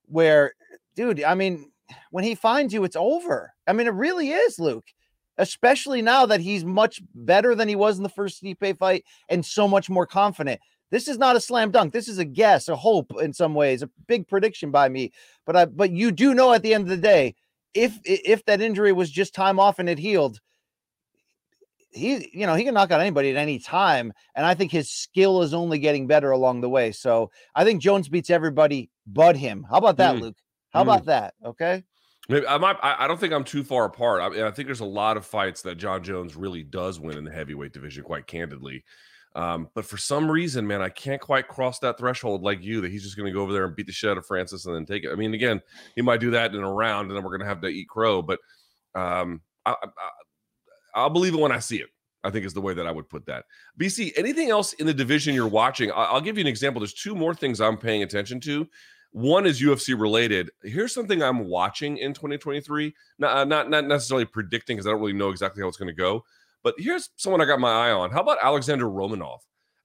Where, 0.05 0.53
dude, 0.95 1.23
I 1.23 1.33
mean, 1.33 1.71
when 2.11 2.23
he 2.23 2.35
finds 2.35 2.73
you, 2.73 2.83
it's 2.83 2.95
over. 2.95 3.53
I 3.65 3.73
mean, 3.73 3.87
it 3.87 3.93
really 3.93 4.29
is, 4.29 4.59
Luke 4.59 4.85
especially 5.37 6.01
now 6.01 6.25
that 6.25 6.41
he's 6.41 6.65
much 6.65 7.01
better 7.13 7.55
than 7.55 7.67
he 7.67 7.75
was 7.75 7.97
in 7.97 8.03
the 8.03 8.09
first 8.09 8.41
Stipe 8.41 8.77
fight 8.77 9.05
and 9.29 9.45
so 9.45 9.67
much 9.67 9.89
more 9.89 10.05
confident. 10.05 10.59
This 10.89 11.07
is 11.07 11.17
not 11.17 11.35
a 11.35 11.41
slam 11.41 11.71
dunk. 11.71 11.93
This 11.93 12.07
is 12.07 12.17
a 12.17 12.25
guess, 12.25 12.69
a 12.69 12.75
hope 12.75 13.11
in 13.21 13.33
some 13.33 13.53
ways, 13.53 13.83
a 13.83 13.89
big 14.07 14.27
prediction 14.27 14.71
by 14.71 14.87
me. 14.89 15.11
But 15.45 15.55
I, 15.55 15.65
but 15.65 15.91
you 15.91 16.11
do 16.11 16.33
know 16.33 16.53
at 16.53 16.63
the 16.63 16.73
end 16.73 16.83
of 16.83 16.89
the 16.89 16.97
day, 16.97 17.35
if 17.77 17.99
if 18.03 18.45
that 18.45 18.61
injury 18.61 18.91
was 18.91 19.11
just 19.11 19.35
time 19.35 19.59
off 19.59 19.79
and 19.79 19.87
it 19.87 19.99
healed, 19.99 20.39
he 21.91 22.29
you 22.33 22.47
know 22.47 22.55
he 22.55 22.63
can 22.63 22.73
knock 22.73 22.91
out 22.91 23.01
anybody 23.01 23.29
at 23.29 23.37
any 23.37 23.59
time, 23.59 24.11
and 24.35 24.45
I 24.45 24.53
think 24.53 24.71
his 24.71 24.89
skill 24.89 25.41
is 25.41 25.53
only 25.53 25.79
getting 25.79 26.07
better 26.07 26.31
along 26.31 26.61
the 26.61 26.69
way. 26.69 26.91
So 26.91 27.31
I 27.55 27.63
think 27.63 27.81
Jones 27.81 28.09
beats 28.09 28.29
everybody 28.29 28.89
but 29.05 29.37
him. 29.37 29.65
How 29.69 29.77
about 29.77 29.97
that, 29.97 30.15
mm. 30.15 30.21
Luke? 30.21 30.37
How 30.71 30.79
mm. 30.79 30.83
about 30.83 31.05
that? 31.05 31.35
Okay. 31.45 31.83
Maybe 32.29 32.45
I 32.45 32.57
might. 32.57 32.75
I 32.81 33.07
don't 33.07 33.19
think 33.19 33.31
I'm 33.31 33.45
too 33.45 33.63
far 33.63 33.85
apart. 33.85 34.21
I, 34.21 34.29
mean, 34.29 34.43
I 34.43 34.51
think 34.51 34.67
there's 34.67 34.81
a 34.81 34.85
lot 34.85 35.15
of 35.15 35.25
fights 35.25 35.61
that 35.61 35.75
Jon 35.75 36.03
Jones 36.03 36.35
really 36.35 36.61
does 36.61 36.99
win 36.99 37.17
in 37.17 37.23
the 37.23 37.31
heavyweight 37.31 37.71
division, 37.71 38.03
quite 38.03 38.27
candidly. 38.27 38.83
Um, 39.37 39.69
but 39.75 39.85
for 39.85 39.97
some 39.97 40.29
reason, 40.29 40.65
man, 40.65 40.81
I 40.81 40.89
can't 40.89 41.21
quite 41.21 41.47
cross 41.47 41.77
that 41.79 41.99
threshold 41.99 42.41
like 42.41 42.63
you 42.63 42.81
that 42.81 42.91
he's 42.91 43.03
just 43.03 43.15
going 43.15 43.27
to 43.27 43.31
go 43.31 43.43
over 43.43 43.53
there 43.53 43.65
and 43.65 43.75
beat 43.75 43.85
the 43.85 43.93
shit 43.93 44.09
out 44.09 44.17
of 44.17 44.25
Francis 44.25 44.65
and 44.65 44.73
then 44.73 44.83
take 44.83 45.03
it. 45.03 45.11
I 45.11 45.15
mean, 45.15 45.35
again, 45.35 45.61
he 45.95 46.01
might 46.01 46.19
do 46.19 46.31
that 46.31 46.55
in 46.55 46.63
a 46.63 46.71
round, 46.71 47.07
and 47.07 47.15
then 47.15 47.23
we're 47.23 47.37
going 47.37 47.41
to 47.41 47.47
have 47.47 47.61
to 47.61 47.67
eat 47.67 47.87
crow. 47.87 48.23
But 48.23 48.39
um, 48.95 49.41
I, 49.63 49.75
I, 50.95 51.03
will 51.03 51.11
believe 51.11 51.35
it 51.35 51.39
when 51.39 51.51
I 51.51 51.59
see 51.59 51.77
it. 51.77 51.89
I 52.23 52.31
think 52.31 52.47
is 52.47 52.53
the 52.55 52.61
way 52.61 52.73
that 52.73 52.87
I 52.87 52.91
would 52.91 53.07
put 53.07 53.27
that. 53.27 53.45
BC, 53.79 54.13
anything 54.17 54.49
else 54.49 54.73
in 54.73 54.87
the 54.87 54.93
division 54.93 55.35
you're 55.35 55.47
watching? 55.47 55.91
I'll 55.93 56.19
give 56.19 56.37
you 56.37 56.41
an 56.41 56.47
example. 56.47 56.79
There's 56.79 56.93
two 56.93 57.15
more 57.15 57.35
things 57.35 57.61
I'm 57.61 57.77
paying 57.77 58.01
attention 58.01 58.39
to 58.41 58.67
one 59.11 59.45
is 59.45 59.61
UFC 59.61 59.99
related. 59.99 60.51
Here's 60.63 60.93
something 60.93 61.23
I'm 61.23 61.47
watching 61.47 61.97
in 61.97 62.13
2023. 62.13 62.93
Not 63.19 63.37
uh, 63.37 63.45
not, 63.45 63.69
not 63.69 63.85
necessarily 63.85 64.25
predicting 64.25 64.77
because 64.77 64.87
I 64.87 64.91
don't 64.91 64.99
really 64.99 65.13
know 65.13 65.29
exactly 65.29 65.61
how 65.61 65.67
it's 65.67 65.77
going 65.77 65.87
to 65.87 65.93
go. 65.93 66.23
But 66.67 66.75
here's 66.77 67.11
someone 67.15 67.39
I 67.39 67.45
got 67.45 67.61
my 67.61 67.71
eye 67.71 67.91
on. 67.91 68.11
How 68.11 68.19
about 68.19 68.39
Alexander 68.43 68.87
Romanov? 68.87 69.37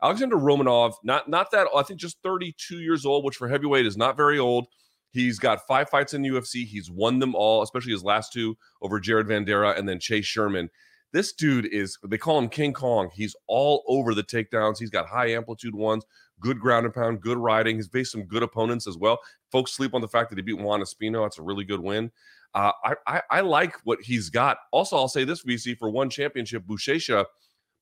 Alexander 0.03 0.35
Romanov, 0.35 0.95
not 1.05 1.29
not 1.29 1.53
that 1.53 1.69
I 1.73 1.83
think 1.85 2.01
just 2.01 2.17
32 2.25 2.81
years 2.81 3.07
old, 3.07 3.25
which 3.25 3.37
for 3.37 3.47
heavyweight 3.47 3.87
is 3.87 3.97
not 3.97 4.17
very 4.17 4.41
old. 4.41 4.67
He's 5.12 5.39
got 5.39 5.65
five 5.69 5.89
fights 5.89 6.12
in 6.12 6.23
the 6.23 6.31
UFC. 6.31 6.67
He's 6.67 6.91
won 6.91 7.21
them 7.21 7.37
all, 7.37 7.62
especially 7.62 7.93
his 7.93 8.03
last 8.03 8.33
two 8.33 8.59
over 8.81 8.99
Jared 8.99 9.29
Vanderaa 9.29 9.79
and 9.79 9.89
then 9.89 10.01
Chase 10.01 10.25
Sherman. 10.25 10.69
This 11.12 11.33
dude 11.35 11.67
is, 11.67 11.97
they 12.05 12.19
call 12.19 12.37
him 12.37 12.49
King 12.49 12.73
Kong. 12.73 13.11
He's 13.15 13.37
all 13.47 13.85
over 13.87 14.12
the 14.12 14.25
takedowns. 14.25 14.81
He's 14.81 14.91
got 14.91 15.07
high 15.07 15.29
amplitude 15.31 15.77
ones, 15.77 16.05
good 16.41 16.59
ground 16.59 16.85
and 16.85 16.93
pound, 16.93 17.21
good 17.21 17.39
riding. 17.39 17.77
He's 17.77 17.87
faced 17.87 18.11
some 18.11 18.25
good 18.25 18.43
opponents 18.43 18.89
as 18.89 18.97
well. 18.97 19.21
Folks 19.53 19.71
sleep 19.71 19.95
on 19.95 20.01
the 20.01 20.09
fact 20.09 20.31
that 20.31 20.37
he 20.37 20.43
beat 20.43 20.59
Juan 20.59 20.81
Espino. 20.81 21.25
That's 21.25 21.39
a 21.39 21.43
really 21.43 21.65
good 21.65 21.81
win. 21.81 22.11
Uh, 22.55 22.73
I, 22.85 22.95
I, 23.07 23.23
I 23.31 23.41
like 23.41 23.77
what 23.85 24.01
he's 24.03 24.29
got. 24.29 24.59
Also, 24.73 24.97
I'll 24.97 25.09
say 25.09 25.25
this, 25.25 25.45
BC, 25.45 25.79
for 25.79 25.91
one 25.91 26.11
championship, 26.11 26.65
Buchecha, 26.65 27.25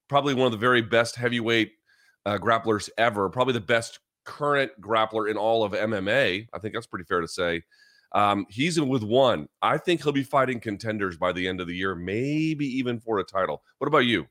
probably 0.09 0.35
one 0.35 0.47
of 0.47 0.53
the 0.53 0.59
very 0.59 0.83
best 0.83 1.17
heavyweight 1.17 1.73
uh, 2.27 2.39
grapplers 2.39 2.89
ever, 2.99 3.29
probably 3.29 3.55
the 3.55 3.61
best 3.61 3.99
current 4.25 4.71
grappler 4.81 5.31
in 5.31 5.37
all 5.37 5.65
of 5.65 5.73
MMA. 5.73 6.47
I 6.53 6.59
think 6.59 6.75
that's 6.75 6.87
pretty 6.87 7.05
fair 7.05 7.21
to 7.21 7.29
say. 7.29 7.63
Um, 8.13 8.47
he's 8.49 8.77
in 8.77 8.89
with 8.89 9.03
one. 9.03 9.49
I 9.63 9.79
think 9.79 10.03
he'll 10.03 10.13
be 10.13 10.25
fighting 10.25 10.61
contenders 10.61 11.17
by 11.17 11.33
the 11.33 11.47
end 11.47 11.61
of 11.61 11.67
the 11.67 11.77
year, 11.77 11.95
maybe 11.95 12.67
even 12.67 12.99
for 13.01 13.19
a 13.19 13.25
title. 13.25 13.63
What 13.79 13.89
about 13.89 14.07
you? 14.07 14.27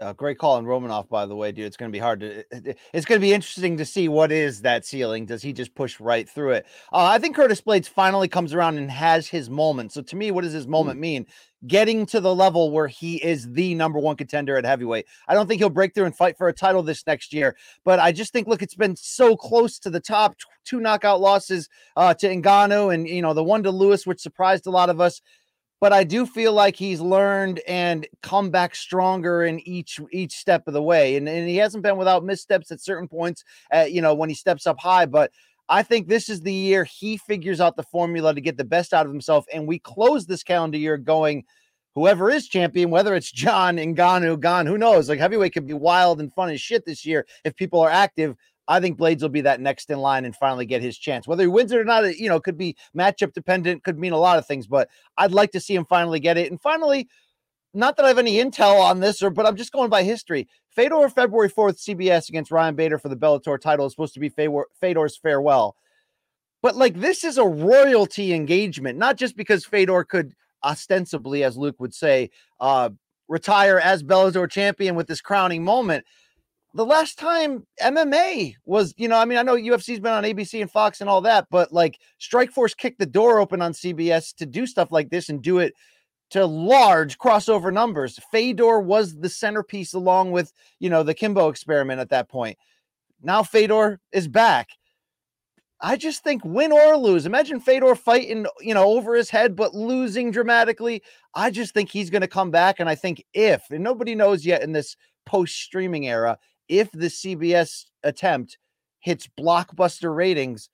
Uh, 0.00 0.12
great 0.12 0.38
call 0.38 0.56
on 0.56 0.64
Romanov, 0.64 1.08
by 1.08 1.26
the 1.26 1.34
way, 1.34 1.50
dude. 1.50 1.66
It's 1.66 1.76
going 1.76 1.90
to 1.90 1.96
be 1.96 1.98
hard 1.98 2.20
to. 2.20 2.44
It's 2.92 3.04
going 3.04 3.20
to 3.20 3.26
be 3.26 3.32
interesting 3.32 3.76
to 3.78 3.84
see 3.84 4.08
what 4.08 4.30
is 4.30 4.62
that 4.62 4.86
ceiling. 4.86 5.26
Does 5.26 5.42
he 5.42 5.52
just 5.52 5.74
push 5.74 5.98
right 5.98 6.28
through 6.28 6.52
it? 6.52 6.66
Uh, 6.92 7.04
I 7.06 7.18
think 7.18 7.34
Curtis 7.34 7.60
Blaydes 7.60 7.88
finally 7.88 8.28
comes 8.28 8.54
around 8.54 8.78
and 8.78 8.88
has 8.92 9.26
his 9.26 9.50
moment. 9.50 9.92
So 9.92 10.02
to 10.02 10.16
me, 10.16 10.30
what 10.30 10.44
does 10.44 10.52
his 10.52 10.68
moment 10.68 11.00
mean? 11.00 11.26
Getting 11.66 12.06
to 12.06 12.20
the 12.20 12.32
level 12.32 12.70
where 12.70 12.86
he 12.86 13.16
is 13.16 13.50
the 13.50 13.74
number 13.74 13.98
one 13.98 14.14
contender 14.14 14.56
at 14.56 14.64
heavyweight. 14.64 15.06
I 15.26 15.34
don't 15.34 15.48
think 15.48 15.60
he'll 15.60 15.68
break 15.68 15.94
through 15.94 16.04
and 16.04 16.16
fight 16.16 16.38
for 16.38 16.46
a 16.46 16.52
title 16.52 16.84
this 16.84 17.04
next 17.04 17.32
year, 17.32 17.56
but 17.84 17.98
I 17.98 18.12
just 18.12 18.32
think, 18.32 18.46
look, 18.46 18.62
it's 18.62 18.76
been 18.76 18.94
so 18.94 19.36
close 19.36 19.80
to 19.80 19.90
the 19.90 19.98
top. 19.98 20.36
Two 20.64 20.78
knockout 20.78 21.20
losses 21.20 21.68
uh, 21.96 22.14
to 22.14 22.28
Ngannou, 22.28 22.94
and 22.94 23.08
you 23.08 23.22
know 23.22 23.34
the 23.34 23.42
one 23.42 23.64
to 23.64 23.70
Lewis, 23.72 24.06
which 24.06 24.20
surprised 24.20 24.66
a 24.66 24.70
lot 24.70 24.90
of 24.90 25.00
us 25.00 25.20
but 25.80 25.92
I 25.92 26.04
do 26.04 26.26
feel 26.26 26.52
like 26.52 26.76
he's 26.76 27.00
learned 27.00 27.60
and 27.68 28.06
come 28.22 28.50
back 28.50 28.74
stronger 28.74 29.44
in 29.44 29.60
each 29.60 30.00
each 30.10 30.32
step 30.32 30.66
of 30.66 30.74
the 30.74 30.82
way. 30.82 31.16
And, 31.16 31.28
and 31.28 31.48
he 31.48 31.56
hasn't 31.56 31.84
been 31.84 31.96
without 31.96 32.24
missteps 32.24 32.70
at 32.72 32.80
certain 32.80 33.08
points, 33.08 33.44
at, 33.70 33.92
you 33.92 34.02
know, 34.02 34.14
when 34.14 34.28
he 34.28 34.34
steps 34.34 34.66
up 34.66 34.78
high. 34.80 35.06
But 35.06 35.30
I 35.68 35.82
think 35.82 36.08
this 36.08 36.28
is 36.28 36.40
the 36.40 36.52
year 36.52 36.84
he 36.84 37.16
figures 37.16 37.60
out 37.60 37.76
the 37.76 37.82
formula 37.82 38.34
to 38.34 38.40
get 38.40 38.56
the 38.56 38.64
best 38.64 38.92
out 38.92 39.06
of 39.06 39.12
himself. 39.12 39.44
And 39.52 39.68
we 39.68 39.78
close 39.78 40.26
this 40.26 40.42
calendar 40.42 40.78
year 40.78 40.96
going, 40.96 41.44
whoever 41.94 42.30
is 42.30 42.48
champion, 42.48 42.90
whether 42.90 43.14
it's 43.14 43.30
Jon 43.32 43.76
Ngannou, 43.76 44.40
Gane, 44.40 44.66
who 44.66 44.78
knows? 44.78 45.08
Like 45.08 45.20
heavyweight 45.20 45.52
could 45.52 45.66
be 45.66 45.74
wild 45.74 46.20
and 46.20 46.32
fun 46.32 46.50
as 46.50 46.60
shit 46.60 46.84
this 46.84 47.04
year 47.06 47.26
if 47.44 47.54
people 47.54 47.80
are 47.80 47.90
active. 47.90 48.34
I 48.68 48.80
think 48.80 48.98
Blaydes 48.98 49.22
will 49.22 49.30
be 49.30 49.40
that 49.40 49.60
next 49.60 49.90
in 49.90 49.98
line 49.98 50.26
and 50.26 50.36
finally 50.36 50.66
get 50.66 50.82
his 50.82 50.98
chance. 50.98 51.26
Whether 51.26 51.44
he 51.44 51.48
wins 51.48 51.72
it 51.72 51.78
or 51.78 51.84
not, 51.84 52.18
you 52.18 52.28
know, 52.28 52.38
could 52.38 52.58
be 52.58 52.76
matchup 52.96 53.32
dependent, 53.32 53.82
could 53.82 53.98
mean 53.98 54.12
a 54.12 54.18
lot 54.18 54.38
of 54.38 54.46
things, 54.46 54.66
but 54.66 54.90
I'd 55.16 55.32
like 55.32 55.52
to 55.52 55.60
see 55.60 55.74
him 55.74 55.86
finally 55.86 56.20
get 56.20 56.36
it. 56.36 56.50
And 56.50 56.60
finally, 56.60 57.08
not 57.72 57.96
that 57.96 58.04
I 58.04 58.08
have 58.08 58.18
any 58.18 58.36
intel 58.36 58.80
on 58.80 59.00
this, 59.00 59.22
or 59.22 59.30
but 59.30 59.46
I'm 59.46 59.56
just 59.56 59.72
going 59.72 59.88
by 59.88 60.02
history. 60.02 60.48
Fedor 60.70 61.08
February 61.08 61.50
4th, 61.50 61.82
CBS 61.82 62.28
against 62.28 62.50
Ryan 62.50 62.74
Bader 62.74 62.98
for 62.98 63.08
the 63.08 63.16
Bellator 63.16 63.58
title 63.58 63.86
is 63.86 63.92
supposed 63.92 64.14
to 64.14 64.20
be 64.20 64.28
Fedor's 64.28 65.16
farewell. 65.16 65.74
But 66.62 66.76
like 66.76 66.94
this 67.00 67.24
is 67.24 67.38
a 67.38 67.46
royalty 67.46 68.34
engagement, 68.34 68.98
not 68.98 69.16
just 69.16 69.36
because 69.36 69.64
Fedor 69.64 70.04
could 70.04 70.34
ostensibly, 70.62 71.42
as 71.44 71.56
Luke 71.56 71.78
would 71.78 71.94
say, 71.94 72.30
uh, 72.60 72.90
retire 73.28 73.78
as 73.78 74.02
Bellator 74.02 74.50
champion 74.50 74.94
with 74.94 75.06
this 75.06 75.20
crowning 75.20 75.64
moment 75.64 76.04
the 76.74 76.84
last 76.84 77.18
time 77.18 77.66
MMA 77.82 78.54
was, 78.64 78.94
you 78.96 79.08
know, 79.08 79.16
I 79.16 79.24
mean, 79.24 79.38
I 79.38 79.42
know 79.42 79.56
UFC's 79.56 80.00
been 80.00 80.12
on 80.12 80.24
ABC 80.24 80.60
and 80.60 80.70
Fox 80.70 81.00
and 81.00 81.08
all 81.08 81.22
that, 81.22 81.46
but 81.50 81.72
like 81.72 81.98
Strikeforce 82.20 82.76
kicked 82.76 82.98
the 82.98 83.06
door 83.06 83.40
open 83.40 83.62
on 83.62 83.72
CBS 83.72 84.34
to 84.36 84.46
do 84.46 84.66
stuff 84.66 84.92
like 84.92 85.10
this 85.10 85.28
and 85.28 85.42
do 85.42 85.58
it 85.58 85.72
to 86.30 86.44
large 86.44 87.18
crossover 87.18 87.72
numbers. 87.72 88.20
Fedor 88.30 88.80
was 88.80 89.18
the 89.18 89.30
centerpiece 89.30 89.94
along 89.94 90.30
with, 90.32 90.52
you 90.78 90.90
know, 90.90 91.02
the 91.02 91.14
Kimbo 91.14 91.48
experiment 91.48 92.00
at 92.00 92.10
that 92.10 92.28
point. 92.28 92.58
Now 93.22 93.42
Fedor 93.42 94.00
is 94.12 94.28
back. 94.28 94.68
I 95.80 95.96
just 95.96 96.24
think 96.24 96.44
win 96.44 96.72
or 96.72 96.96
lose. 96.96 97.24
Imagine 97.24 97.60
Fedor 97.60 97.94
fighting, 97.94 98.46
you 98.60 98.74
know, 98.74 98.84
over 98.84 99.14
his 99.14 99.30
head, 99.30 99.54
but 99.54 99.74
losing 99.74 100.30
dramatically. 100.30 101.02
I 101.34 101.50
just 101.50 101.72
think 101.72 101.88
he's 101.88 102.10
going 102.10 102.22
to 102.22 102.28
come 102.28 102.50
back. 102.50 102.80
And 102.80 102.88
I 102.88 102.94
think 102.96 103.24
if, 103.32 103.62
and 103.70 103.84
nobody 103.84 104.14
knows 104.14 104.44
yet 104.44 104.62
in 104.62 104.72
this 104.72 104.96
post 105.24 105.56
streaming 105.56 106.08
era, 106.08 106.36
if 106.68 106.90
the 106.92 107.06
CBS 107.06 107.86
attempt 108.02 108.58
hits 109.00 109.28
blockbuster 109.38 110.14
ratings, 110.14 110.68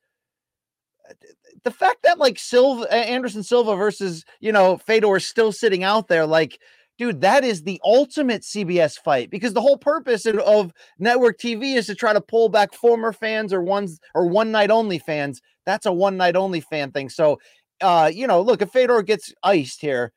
uh, 1.09 1.15
the 1.63 1.71
fact 1.71 2.03
that 2.03 2.19
like 2.19 2.39
Silva 2.39 2.93
Anderson 2.93 3.43
Silva 3.43 3.77
versus 3.77 4.25
you 4.41 4.53
know 4.53 4.77
Fedor 4.79 5.17
is 5.17 5.27
still 5.27 5.53
sitting 5.53 5.85
out 5.85 6.09
there, 6.09 6.27
like, 6.27 6.59
dude, 6.99 7.21
that 7.21 7.45
is 7.45 7.63
the 7.63 7.81
ultimate 7.85 8.43
CBS 8.43 8.99
fight 8.99 9.31
because 9.31 9.53
the 9.53 9.61
whole 9.61 9.79
purpose 9.79 10.27
of 10.27 10.73
network 10.99 11.39
TV 11.39 11.77
is 11.77 11.87
to 11.87 11.95
try 11.95 12.13
to 12.13 12.21
pull 12.21 12.49
back 12.49 12.75
former 12.75 13.13
fans 13.13 13.53
or 13.53 13.63
ones 13.63 14.01
or 14.15 14.27
one 14.27 14.51
night 14.51 14.71
only 14.71 14.99
fans. 14.99 15.41
That's 15.67 15.87
a 15.87 15.93
one 15.93 16.17
night 16.17 16.37
only 16.37 16.61
fan 16.61 16.91
thing. 16.91 17.09
So, 17.09 17.39
uh, 17.81 18.11
you 18.13 18.27
know, 18.27 18.43
look, 18.43 18.61
if 18.61 18.71
Fedor 18.71 19.03
gets 19.03 19.33
iced 19.43 19.81
here, 19.81 20.13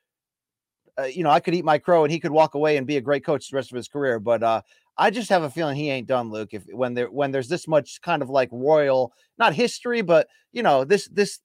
uh, 1.00 1.04
you 1.04 1.24
know, 1.24 1.30
I 1.30 1.40
could 1.40 1.54
eat 1.54 1.66
my 1.66 1.78
crow 1.78 2.04
and 2.04 2.12
he 2.12 2.20
could 2.20 2.32
walk 2.32 2.56
away 2.56 2.78
and 2.78 2.88
be 2.88 2.98
a 2.98 3.02
great 3.02 3.24
coach 3.24 3.50
the 3.50 3.56
rest 3.56 3.72
of 3.72 3.76
his 3.76 3.88
career. 3.88 4.20
But 4.20 4.44
uh, 4.44 4.62
I 4.98 5.10
just 5.12 5.30
have 5.30 5.44
a 5.44 5.50
feeling 5.50 5.76
he 5.76 5.90
ain't 5.90 6.08
done, 6.08 6.32
Luke. 6.32 6.50
If 6.54 6.64
when 6.72 6.94
there 6.94 7.10
when 7.12 7.32
there's 7.32 7.50
this 7.50 7.68
much 7.68 8.02
kind 8.02 8.22
of 8.22 8.30
like 8.30 8.50
royal, 8.52 9.14
not 9.38 9.54
history, 9.54 10.02
but 10.02 10.28
you 10.52 10.64
know, 10.64 10.84
this 10.84 11.08
this 11.10 11.40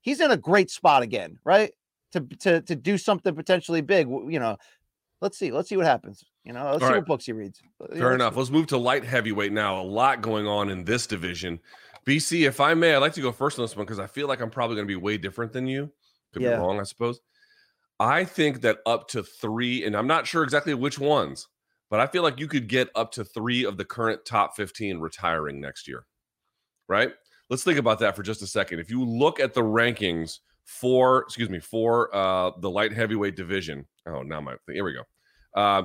he's 0.00 0.20
in 0.20 0.30
a 0.30 0.36
great 0.36 0.70
spot 0.70 1.02
again, 1.02 1.38
right? 1.44 1.72
To 2.12 2.20
to 2.40 2.62
to 2.62 2.76
do 2.76 2.96
something 2.96 3.34
potentially 3.34 3.82
big. 3.82 4.08
You 4.08 4.40
know, 4.40 4.56
let's 5.20 5.38
see, 5.38 5.50
let's 5.50 5.68
see 5.68 5.76
what 5.76 5.86
happens. 5.86 6.24
You 6.44 6.54
know, 6.54 6.64
let's 6.64 6.82
All 6.82 6.88
see 6.88 6.92
right. 6.94 6.98
what 7.00 7.06
books 7.06 7.26
he 7.26 7.32
reads. 7.32 7.60
Uh, 7.80 7.94
Fair 7.94 8.14
enough. 8.14 8.36
Let's 8.36 8.50
move 8.50 8.68
to 8.68 8.78
light 8.78 9.04
heavyweight 9.04 9.52
now. 9.52 9.80
A 9.80 9.82
lot 9.82 10.22
going 10.22 10.46
on 10.46 10.70
in 10.70 10.84
this 10.84 11.06
division. 11.06 11.60
BC, 12.06 12.46
if 12.46 12.58
I 12.58 12.72
may, 12.72 12.94
I'd 12.94 12.98
like 12.98 13.12
to 13.14 13.20
go 13.20 13.32
first 13.32 13.58
on 13.58 13.64
this 13.64 13.76
one 13.76 13.84
because 13.84 13.98
I 13.98 14.06
feel 14.06 14.28
like 14.28 14.40
I'm 14.40 14.48
probably 14.48 14.76
going 14.76 14.86
to 14.86 14.90
be 14.90 14.96
way 14.96 15.18
different 15.18 15.52
than 15.52 15.66
you. 15.66 15.92
Could 16.32 16.42
yeah. 16.42 16.54
be 16.54 16.62
wrong, 16.62 16.80
I 16.80 16.84
suppose. 16.84 17.20
I 18.00 18.24
think 18.24 18.62
that 18.62 18.78
up 18.86 19.08
to 19.08 19.22
three, 19.22 19.84
and 19.84 19.94
I'm 19.94 20.06
not 20.06 20.26
sure 20.26 20.42
exactly 20.42 20.72
which 20.72 20.98
ones, 20.98 21.48
but 21.90 22.00
I 22.00 22.06
feel 22.06 22.22
like 22.22 22.38
you 22.38 22.48
could 22.48 22.68
get 22.68 22.88
up 22.94 23.12
to 23.12 23.24
three 23.24 23.64
of 23.64 23.76
the 23.76 23.84
current 23.84 24.24
top 24.24 24.56
15 24.56 24.98
retiring 24.98 25.60
next 25.60 25.88
year, 25.88 26.06
right? 26.88 27.12
Let's 27.50 27.64
think 27.64 27.78
about 27.78 27.98
that 28.00 28.14
for 28.14 28.22
just 28.22 28.42
a 28.42 28.46
second. 28.46 28.78
If 28.78 28.90
you 28.90 29.04
look 29.04 29.40
at 29.40 29.54
the 29.54 29.62
rankings 29.62 30.40
for, 30.64 31.22
excuse 31.22 31.48
me, 31.48 31.60
for 31.60 32.14
uh, 32.14 32.50
the 32.60 32.70
light 32.70 32.92
heavyweight 32.92 33.36
division, 33.36 33.86
oh, 34.06 34.22
now 34.22 34.40
my, 34.40 34.56
here 34.66 34.84
we 34.84 34.92
go. 34.92 35.02
Uh, 35.54 35.84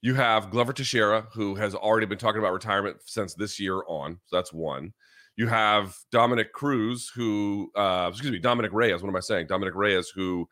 you 0.00 0.14
have 0.14 0.50
Glover 0.50 0.72
Teixeira, 0.72 1.28
who 1.32 1.54
has 1.54 1.74
already 1.74 2.06
been 2.06 2.18
talking 2.18 2.40
about 2.40 2.52
retirement 2.52 2.96
since 3.04 3.34
this 3.34 3.60
year 3.60 3.82
on. 3.86 4.18
So 4.24 4.36
that's 4.36 4.52
one. 4.52 4.92
You 5.36 5.46
have 5.46 5.96
Dominic 6.10 6.52
Cruz, 6.52 7.10
who, 7.14 7.70
uh, 7.76 8.08
excuse 8.10 8.32
me, 8.32 8.38
Dominick 8.38 8.72
Reyes. 8.72 9.00
What 9.02 9.08
am 9.08 9.16
I 9.16 9.20
saying? 9.20 9.46
Dominick 9.46 9.74
Reyes, 9.74 10.10
who 10.14 10.48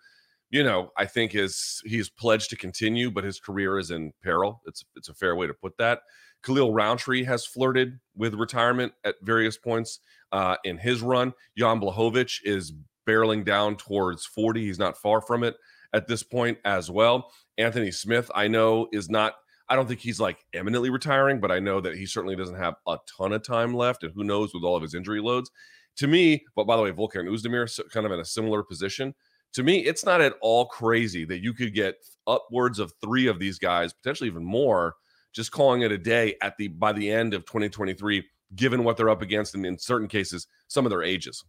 you 0.50 0.64
know, 0.64 0.90
I 0.96 1.06
think 1.06 1.34
is 1.34 1.80
he's 1.84 2.10
pledged 2.10 2.50
to 2.50 2.56
continue, 2.56 3.10
but 3.10 3.24
his 3.24 3.38
career 3.38 3.78
is 3.78 3.90
in 3.90 4.12
peril. 4.22 4.60
It's 4.66 4.84
it's 4.96 5.08
a 5.08 5.14
fair 5.14 5.36
way 5.36 5.46
to 5.46 5.54
put 5.54 5.76
that. 5.78 6.00
Khalil 6.42 6.72
Rountree 6.72 7.24
has 7.24 7.46
flirted 7.46 8.00
with 8.16 8.34
retirement 8.34 8.92
at 9.04 9.16
various 9.22 9.56
points 9.56 10.00
uh, 10.32 10.56
in 10.64 10.78
his 10.78 11.02
run. 11.02 11.34
Jan 11.56 11.80
Blachowicz 11.80 12.38
is 12.44 12.72
barreling 13.06 13.44
down 13.44 13.76
towards 13.76 14.26
40. 14.26 14.64
He's 14.64 14.78
not 14.78 14.96
far 14.96 15.20
from 15.20 15.44
it 15.44 15.56
at 15.92 16.06
this 16.06 16.22
point 16.22 16.58
as 16.64 16.90
well. 16.90 17.30
Anthony 17.58 17.90
Smith, 17.90 18.30
I 18.34 18.48
know, 18.48 18.88
is 18.92 19.08
not. 19.08 19.34
I 19.68 19.76
don't 19.76 19.86
think 19.86 20.00
he's 20.00 20.18
like 20.18 20.44
eminently 20.52 20.90
retiring, 20.90 21.38
but 21.38 21.52
I 21.52 21.60
know 21.60 21.80
that 21.80 21.94
he 21.94 22.04
certainly 22.04 22.34
doesn't 22.34 22.56
have 22.56 22.74
a 22.88 22.98
ton 23.16 23.32
of 23.32 23.44
time 23.44 23.72
left, 23.72 24.02
and 24.02 24.12
who 24.12 24.24
knows 24.24 24.52
with 24.52 24.64
all 24.64 24.74
of 24.74 24.82
his 24.82 24.94
injury 24.94 25.20
loads. 25.20 25.50
To 25.98 26.08
me, 26.08 26.44
but 26.56 26.66
by 26.66 26.76
the 26.76 26.82
way, 26.82 26.92
Volkan 26.92 27.28
Oezdemir 27.28 27.68
kind 27.92 28.06
of 28.06 28.10
in 28.10 28.20
a 28.20 28.24
similar 28.24 28.62
position 28.64 29.14
to 29.54 29.62
me, 29.62 29.78
it's 29.78 30.04
not 30.04 30.20
at 30.20 30.34
all 30.40 30.66
crazy 30.66 31.24
that 31.24 31.42
you 31.42 31.52
could 31.52 31.74
get 31.74 31.96
upwards 32.26 32.78
of 32.78 32.92
three 33.00 33.26
of 33.26 33.38
these 33.38 33.58
guys, 33.58 33.92
potentially 33.92 34.28
even 34.28 34.44
more, 34.44 34.94
just 35.32 35.52
calling 35.52 35.82
it 35.82 35.92
a 35.92 35.98
day 35.98 36.36
at 36.42 36.56
the 36.56 36.68
by 36.68 36.92
the 36.92 37.10
end 37.10 37.34
of 37.34 37.44
2023, 37.46 38.24
given 38.54 38.84
what 38.84 38.96
they're 38.96 39.10
up 39.10 39.22
against, 39.22 39.54
and 39.54 39.66
in 39.66 39.78
certain 39.78 40.08
cases, 40.08 40.46
some 40.68 40.86
of 40.86 40.90
their 40.90 41.02
ages. 41.02 41.44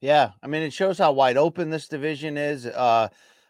Yeah, 0.00 0.30
I 0.42 0.46
mean, 0.46 0.62
it 0.62 0.72
shows 0.72 0.98
how 0.98 1.12
wide 1.12 1.36
open 1.36 1.70
this 1.70 1.88
division 1.88 2.36
is. 2.36 2.66
Uh, 2.66 3.08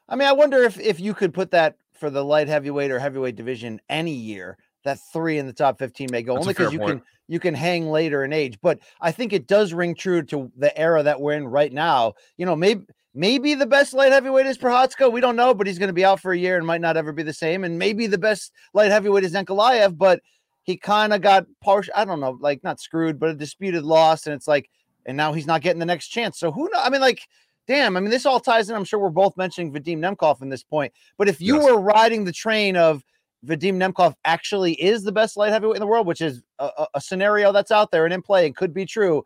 I 0.08 0.16
mean, 0.16 0.28
I 0.28 0.32
wonder 0.32 0.62
if 0.62 0.78
if 0.80 0.98
you 1.00 1.14
could 1.14 1.34
put 1.34 1.50
that 1.50 1.76
for 1.92 2.10
the 2.10 2.24
light 2.24 2.48
heavyweight 2.48 2.90
or 2.90 2.98
heavyweight 2.98 3.36
division 3.36 3.80
any 3.88 4.14
year 4.14 4.56
that 4.84 4.98
three 5.12 5.38
in 5.38 5.46
the 5.46 5.52
top 5.52 5.78
15 5.78 6.08
may 6.10 6.22
go 6.22 6.34
That's 6.34 6.44
only 6.44 6.54
because 6.54 6.72
you 6.72 6.78
point. 6.78 7.00
can 7.00 7.02
you 7.26 7.40
can 7.40 7.54
hang 7.54 7.90
later 7.90 8.24
in 8.24 8.32
age 8.32 8.58
but 8.62 8.78
i 9.00 9.10
think 9.10 9.32
it 9.32 9.46
does 9.46 9.72
ring 9.74 9.94
true 9.94 10.22
to 10.22 10.50
the 10.56 10.76
era 10.78 11.02
that 11.02 11.20
we're 11.20 11.32
in 11.32 11.46
right 11.46 11.72
now 11.72 12.14
you 12.36 12.46
know 12.46 12.54
maybe 12.56 12.84
Maybe 13.18 13.54
the 13.54 13.66
best 13.66 13.94
light 13.94 14.12
heavyweight 14.12 14.46
is 14.46 14.56
Prochazka. 14.56 15.10
We 15.10 15.20
don't 15.20 15.34
know, 15.34 15.52
but 15.52 15.66
he's 15.66 15.80
going 15.80 15.88
to 15.88 15.92
be 15.92 16.04
out 16.04 16.20
for 16.20 16.30
a 16.30 16.38
year 16.38 16.56
and 16.56 16.64
might 16.64 16.80
not 16.80 16.96
ever 16.96 17.12
be 17.12 17.24
the 17.24 17.32
same. 17.32 17.64
And 17.64 17.76
maybe 17.76 18.06
the 18.06 18.16
best 18.16 18.52
light 18.74 18.92
heavyweight 18.92 19.24
is 19.24 19.34
Ankalaev, 19.34 19.98
but 19.98 20.20
he 20.62 20.76
kind 20.76 21.12
of 21.12 21.20
got 21.20 21.44
partial. 21.60 21.92
I 21.96 22.04
don't 22.04 22.20
know, 22.20 22.38
like 22.40 22.62
not 22.62 22.78
screwed, 22.78 23.18
but 23.18 23.30
a 23.30 23.34
disputed 23.34 23.82
loss. 23.82 24.26
And 24.26 24.36
it's 24.36 24.46
like, 24.46 24.70
and 25.04 25.16
now 25.16 25.32
he's 25.32 25.48
not 25.48 25.62
getting 25.62 25.80
the 25.80 25.84
next 25.84 26.10
chance. 26.10 26.38
So 26.38 26.52
who 26.52 26.70
know? 26.72 26.80
I 26.80 26.90
mean, 26.90 27.00
like, 27.00 27.22
damn. 27.66 27.96
I 27.96 28.00
mean, 28.00 28.10
this 28.10 28.24
all 28.24 28.38
ties 28.38 28.70
in. 28.70 28.76
I'm 28.76 28.84
sure 28.84 29.00
we're 29.00 29.10
both 29.10 29.36
mentioning 29.36 29.72
Vadim 29.72 29.98
Nemkov 29.98 30.40
in 30.40 30.48
this 30.48 30.62
point. 30.62 30.92
But 31.16 31.28
if 31.28 31.40
you 31.40 31.56
yes. 31.56 31.64
were 31.64 31.80
riding 31.80 32.22
the 32.22 32.30
train 32.30 32.76
of 32.76 33.02
Vadim 33.44 33.82
Nemkov 33.82 34.14
actually 34.26 34.74
is 34.74 35.02
the 35.02 35.10
best 35.10 35.36
light 35.36 35.50
heavyweight 35.50 35.74
in 35.74 35.80
the 35.80 35.88
world, 35.88 36.06
which 36.06 36.20
is 36.20 36.44
a, 36.60 36.86
a 36.94 37.00
scenario 37.00 37.50
that's 37.50 37.72
out 37.72 37.90
there 37.90 38.04
and 38.04 38.14
in 38.14 38.22
play 38.22 38.46
and 38.46 38.54
could 38.54 38.72
be 38.72 38.86
true 38.86 39.24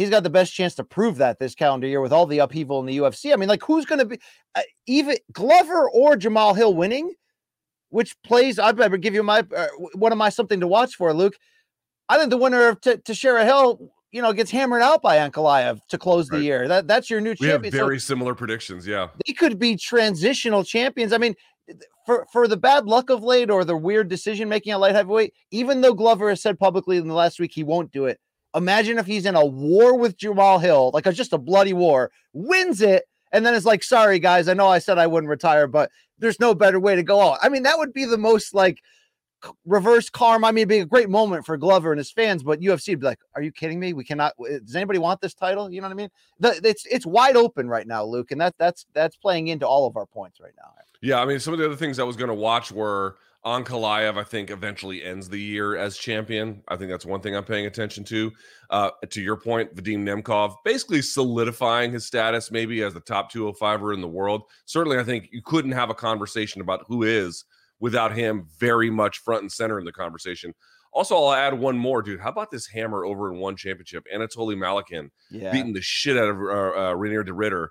he's 0.00 0.10
got 0.10 0.22
the 0.22 0.30
best 0.30 0.54
chance 0.54 0.74
to 0.76 0.84
prove 0.84 1.18
that 1.18 1.38
this 1.38 1.54
calendar 1.54 1.86
year 1.86 2.00
with 2.00 2.12
all 2.12 2.26
the 2.26 2.38
upheaval 2.38 2.80
in 2.80 2.86
the 2.86 2.96
UFC. 2.96 3.32
I 3.32 3.36
mean, 3.36 3.48
like 3.48 3.62
who's 3.62 3.84
going 3.84 3.98
to 3.98 4.06
be 4.06 4.18
uh, 4.54 4.62
even 4.86 5.16
Glover 5.32 5.90
or 5.90 6.16
Jamahal 6.16 6.56
Hill 6.56 6.74
winning, 6.74 7.12
which 7.90 8.16
plays? 8.22 8.58
I'd 8.58 8.76
better 8.76 8.96
give 8.96 9.14
you 9.14 9.22
my 9.22 9.44
uh, 9.54 9.66
one 9.94 10.10
of 10.10 10.18
my 10.18 10.30
something 10.30 10.60
to 10.60 10.66
watch 10.66 10.96
for, 10.96 11.12
Luke. 11.12 11.36
I 12.08 12.18
think 12.18 12.30
the 12.30 12.38
winner 12.38 12.68
of 12.68 12.80
T- 12.80 12.96
Teixeira 12.96 13.44
Hill, 13.44 13.92
you 14.10 14.22
know, 14.22 14.32
gets 14.32 14.50
hammered 14.50 14.82
out 14.82 15.02
by 15.02 15.18
Ankalaev 15.18 15.80
to 15.90 15.98
close 15.98 16.30
right. 16.30 16.38
the 16.38 16.44
year. 16.44 16.66
That 16.66 16.88
that's 16.88 17.10
your 17.10 17.20
new 17.20 17.30
we 17.38 17.48
champion. 17.48 17.72
Have 17.72 17.80
very 17.80 17.98
so 17.98 18.14
similar 18.14 18.34
predictions. 18.34 18.86
Yeah, 18.86 19.08
they 19.26 19.34
could 19.34 19.58
be 19.58 19.76
transitional 19.76 20.64
champions. 20.64 21.12
I 21.12 21.18
mean, 21.18 21.36
for 22.06 22.26
for 22.32 22.48
the 22.48 22.56
bad 22.56 22.86
luck 22.86 23.10
of 23.10 23.22
late 23.22 23.50
or 23.50 23.66
the 23.66 23.76
weird 23.76 24.08
decision 24.08 24.48
making 24.48 24.72
at 24.72 24.80
light 24.80 24.94
heavyweight, 24.94 25.34
even 25.50 25.82
though 25.82 25.92
Glover 25.92 26.30
has 26.30 26.40
said 26.40 26.58
publicly 26.58 26.96
in 26.96 27.06
the 27.06 27.14
last 27.14 27.38
week 27.38 27.52
he 27.54 27.62
won't 27.62 27.92
do 27.92 28.06
it. 28.06 28.18
Imagine 28.54 28.98
if 28.98 29.06
he's 29.06 29.26
in 29.26 29.36
a 29.36 29.44
war 29.44 29.96
with 29.96 30.16
Jamahal 30.16 30.60
Hill, 30.60 30.90
like 30.92 31.04
just 31.12 31.32
a 31.32 31.38
bloody 31.38 31.72
war, 31.72 32.10
wins 32.32 32.80
it, 32.80 33.04
and 33.32 33.46
then 33.46 33.54
it's 33.54 33.66
like, 33.66 33.82
sorry 33.82 34.18
guys, 34.18 34.48
I 34.48 34.54
know 34.54 34.68
I 34.68 34.78
said 34.78 34.98
I 34.98 35.06
wouldn't 35.06 35.30
retire, 35.30 35.66
but 35.66 35.90
there's 36.18 36.40
no 36.40 36.54
better 36.54 36.80
way 36.80 36.96
to 36.96 37.02
go 37.02 37.20
out. 37.20 37.38
I 37.42 37.48
mean, 37.48 37.62
that 37.62 37.78
would 37.78 37.92
be 37.92 38.04
the 38.04 38.18
most 38.18 38.54
like 38.54 38.78
reverse 39.64 40.10
karma. 40.10 40.48
I 40.48 40.52
mean, 40.52 40.62
it'd 40.62 40.68
be 40.68 40.78
a 40.78 40.84
great 40.84 41.08
moment 41.08 41.46
for 41.46 41.56
Glover 41.56 41.92
and 41.92 41.98
his 41.98 42.10
fans, 42.10 42.42
but 42.42 42.60
UFC 42.60 42.90
would 42.90 43.00
be 43.00 43.06
like, 43.06 43.20
"Are 43.34 43.42
you 43.42 43.52
kidding 43.52 43.78
me? 43.78 43.92
We 43.92 44.04
cannot. 44.04 44.34
Does 44.38 44.76
anybody 44.76 44.98
want 44.98 45.20
this 45.20 45.34
title? 45.34 45.70
You 45.70 45.80
know 45.80 45.86
what 45.86 45.94
I 45.94 45.96
mean? 45.96 46.10
The, 46.40 46.60
it's 46.64 46.86
it's 46.86 47.06
wide 47.06 47.36
open 47.36 47.68
right 47.68 47.86
now, 47.86 48.04
Luke, 48.04 48.32
and 48.32 48.40
that 48.40 48.54
that's 48.58 48.84
that's 48.92 49.16
playing 49.16 49.48
into 49.48 49.66
all 49.66 49.86
of 49.86 49.96
our 49.96 50.06
points 50.06 50.40
right 50.40 50.52
now. 50.56 50.72
Yeah, 51.02 51.20
I 51.20 51.24
mean, 51.24 51.40
some 51.40 51.54
of 51.54 51.58
the 51.58 51.64
other 51.64 51.76
things 51.76 51.98
I 51.98 52.02
was 52.04 52.16
going 52.16 52.28
to 52.28 52.34
watch 52.34 52.70
were 52.70 53.16
Ankalaev. 53.44 54.18
I 54.18 54.24
think 54.24 54.50
eventually 54.50 55.02
ends 55.02 55.28
the 55.28 55.40
year 55.40 55.76
as 55.76 55.96
champion. 55.96 56.62
I 56.68 56.76
think 56.76 56.90
that's 56.90 57.06
one 57.06 57.20
thing 57.20 57.34
I'm 57.34 57.44
paying 57.44 57.66
attention 57.66 58.04
to. 58.04 58.32
Uh, 58.68 58.90
to 59.08 59.22
your 59.22 59.36
point, 59.36 59.74
Vadim 59.74 60.02
Nemkov 60.04 60.56
basically 60.64 61.02
solidifying 61.02 61.92
his 61.92 62.06
status 62.06 62.50
maybe 62.50 62.82
as 62.82 62.94
the 62.94 63.00
top 63.00 63.32
205er 63.32 63.94
in 63.94 64.00
the 64.00 64.08
world. 64.08 64.42
Certainly, 64.66 64.98
I 64.98 65.04
think 65.04 65.28
you 65.32 65.42
couldn't 65.42 65.72
have 65.72 65.90
a 65.90 65.94
conversation 65.94 66.60
about 66.60 66.84
who 66.86 67.02
is 67.02 67.44
without 67.80 68.14
him 68.14 68.46
very 68.58 68.90
much 68.90 69.18
front 69.18 69.42
and 69.42 69.50
center 69.50 69.78
in 69.78 69.86
the 69.86 69.92
conversation. 69.92 70.54
Also, 70.92 71.16
I'll 71.16 71.32
add 71.32 71.54
one 71.54 71.78
more, 71.78 72.02
dude. 72.02 72.20
How 72.20 72.30
about 72.30 72.50
this 72.50 72.66
hammer 72.66 73.04
over 73.04 73.32
in 73.32 73.38
one 73.38 73.56
championship? 73.56 74.04
Anatoly 74.12 74.56
Malykhin 74.56 75.10
yeah. 75.30 75.52
beating 75.52 75.72
the 75.72 75.80
shit 75.80 76.16
out 76.16 76.28
of 76.28 76.36
uh, 76.36 76.40
uh, 76.40 76.94
Reinier 76.94 77.24
de 77.24 77.32
Ridder. 77.32 77.70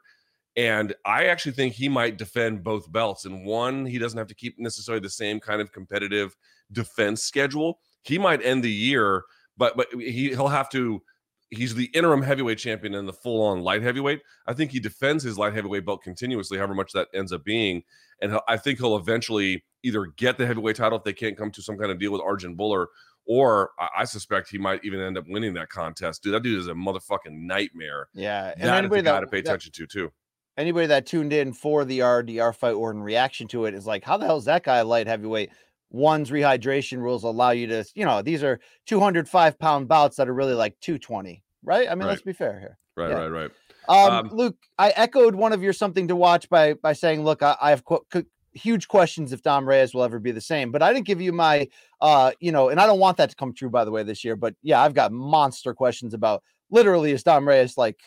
And 0.59 0.93
I 1.05 1.27
actually 1.27 1.53
think 1.53 1.73
he 1.73 1.87
might 1.87 2.17
defend 2.17 2.65
both 2.65 2.91
belts. 2.91 3.23
And 3.23 3.45
one, 3.45 3.85
he 3.85 3.97
doesn't 3.97 4.17
have 4.17 4.27
to 4.27 4.35
keep 4.35 4.59
necessarily 4.59 4.99
the 4.99 5.09
same 5.09 5.39
kind 5.39 5.61
of 5.61 5.71
competitive 5.71 6.35
defense 6.73 7.23
schedule. 7.23 7.79
He 8.03 8.17
might 8.17 8.45
end 8.45 8.61
the 8.61 8.71
year, 8.71 9.23
but 9.55 9.77
but 9.77 9.87
he, 9.93 10.31
he'll 10.31 10.49
have 10.49 10.69
to. 10.71 11.01
He's 11.49 11.75
the 11.75 11.85
interim 11.93 12.21
heavyweight 12.21 12.57
champion 12.57 12.93
and 12.93 13.07
the 13.07 13.13
full 13.13 13.41
on 13.41 13.61
light 13.61 13.81
heavyweight. 13.83 14.19
I 14.47 14.53
think 14.53 14.71
he 14.71 14.81
defends 14.81 15.23
his 15.23 15.37
light 15.37 15.53
heavyweight 15.53 15.85
belt 15.85 16.03
continuously, 16.03 16.57
however 16.57 16.75
much 16.75 16.91
that 16.91 17.07
ends 17.13 17.31
up 17.31 17.45
being. 17.45 17.83
And 18.21 18.37
I 18.49 18.57
think 18.57 18.79
he'll 18.79 18.97
eventually 18.97 19.63
either 19.81 20.07
get 20.17 20.37
the 20.37 20.45
heavyweight 20.45 20.75
title 20.75 20.97
if 20.97 21.05
they 21.05 21.13
can't 21.13 21.37
come 21.37 21.51
to 21.51 21.61
some 21.61 21.77
kind 21.77 21.89
of 21.89 21.99
deal 21.99 22.11
with 22.11 22.21
Arjan 22.21 22.57
Bhullar, 22.57 22.87
or 23.25 23.71
I, 23.95 24.03
suspect 24.03 24.49
he 24.49 24.57
might 24.57 24.83
even 24.83 24.99
end 24.99 25.17
up 25.17 25.23
winning 25.27 25.53
that 25.53 25.69
contest. 25.69 26.21
Dude, 26.21 26.33
that 26.33 26.43
dude 26.43 26.59
is 26.59 26.67
a 26.67 26.73
motherfucking 26.73 27.31
nightmare. 27.31 28.09
Yeah, 28.13 28.53
and 28.57 28.67
that 28.67 28.83
is 28.83 28.91
the 28.91 29.01
guy 29.01 29.21
to 29.21 29.27
pay 29.27 29.39
attention 29.39 29.71
to 29.71 29.87
too. 29.87 30.11
Anybody 30.59 30.87
that 30.87 31.05
tuned 31.05 31.31
in 31.31 31.53
for 31.53 31.85
the 31.85 31.99
RDR 31.99 32.53
fight 32.53 32.73
or 32.73 32.91
in 32.91 33.01
reaction 33.01 33.47
to 33.47 33.63
it 33.63 33.73
is 33.73 33.87
like, 33.87 34.03
how 34.03 34.17
the 34.17 34.25
hell 34.25 34.35
is 34.35 34.43
that 34.43 34.63
guy 34.63 34.81
light 34.81 35.07
heavyweight? 35.07 35.51
One's 35.89 36.31
rehydration 36.31 36.97
rules 36.97 37.23
allow 37.23 37.51
you 37.51 37.65
to, 37.67 37.85
you 37.95 38.03
know, 38.03 38.21
these 38.21 38.43
are 38.43 38.59
205 38.85 39.57
pound 39.57 39.87
bouts 39.87 40.17
that 40.17 40.27
are 40.27 40.33
really 40.33 40.53
like 40.53 40.77
220, 40.81 41.41
right? 41.63 41.87
I 41.87 41.95
mean, 41.95 41.99
right. 41.99 42.09
let's 42.09 42.21
be 42.23 42.33
fair 42.33 42.59
here. 42.59 42.77
Right, 42.97 43.09
yeah. 43.09 43.15
right, 43.15 43.27
right. 43.27 43.51
Um, 43.87 44.13
um, 44.13 44.29
Luke, 44.33 44.57
I 44.77 44.89
echoed 44.89 45.33
one 45.33 45.53
of 45.53 45.63
your 45.63 45.71
something 45.71 46.09
to 46.09 46.15
watch 46.17 46.49
by 46.49 46.73
by 46.73 46.91
saying, 46.91 47.23
look, 47.23 47.41
I, 47.41 47.55
I 47.61 47.69
have 47.69 47.85
qu- 47.85 48.03
huge 48.51 48.89
questions 48.89 49.31
if 49.31 49.41
Dom 49.41 49.67
Reyes 49.67 49.93
will 49.93 50.03
ever 50.03 50.19
be 50.19 50.31
the 50.31 50.41
same. 50.41 50.71
But 50.71 50.83
I 50.83 50.91
didn't 50.91 51.07
give 51.07 51.21
you 51.21 51.31
my, 51.31 51.69
uh, 52.01 52.31
you 52.41 52.51
know, 52.51 52.67
and 52.67 52.81
I 52.81 52.85
don't 52.85 52.99
want 52.99 53.15
that 53.17 53.29
to 53.29 53.35
come 53.37 53.53
true, 53.53 53.69
by 53.69 53.85
the 53.85 53.91
way, 53.91 54.03
this 54.03 54.25
year. 54.25 54.35
But 54.35 54.55
yeah, 54.61 54.81
I've 54.81 54.93
got 54.93 55.13
monster 55.13 55.73
questions 55.73 56.13
about 56.13 56.43
literally 56.69 57.11
is 57.11 57.23
Dom 57.23 57.47
Reyes 57.47 57.77
like, 57.77 57.99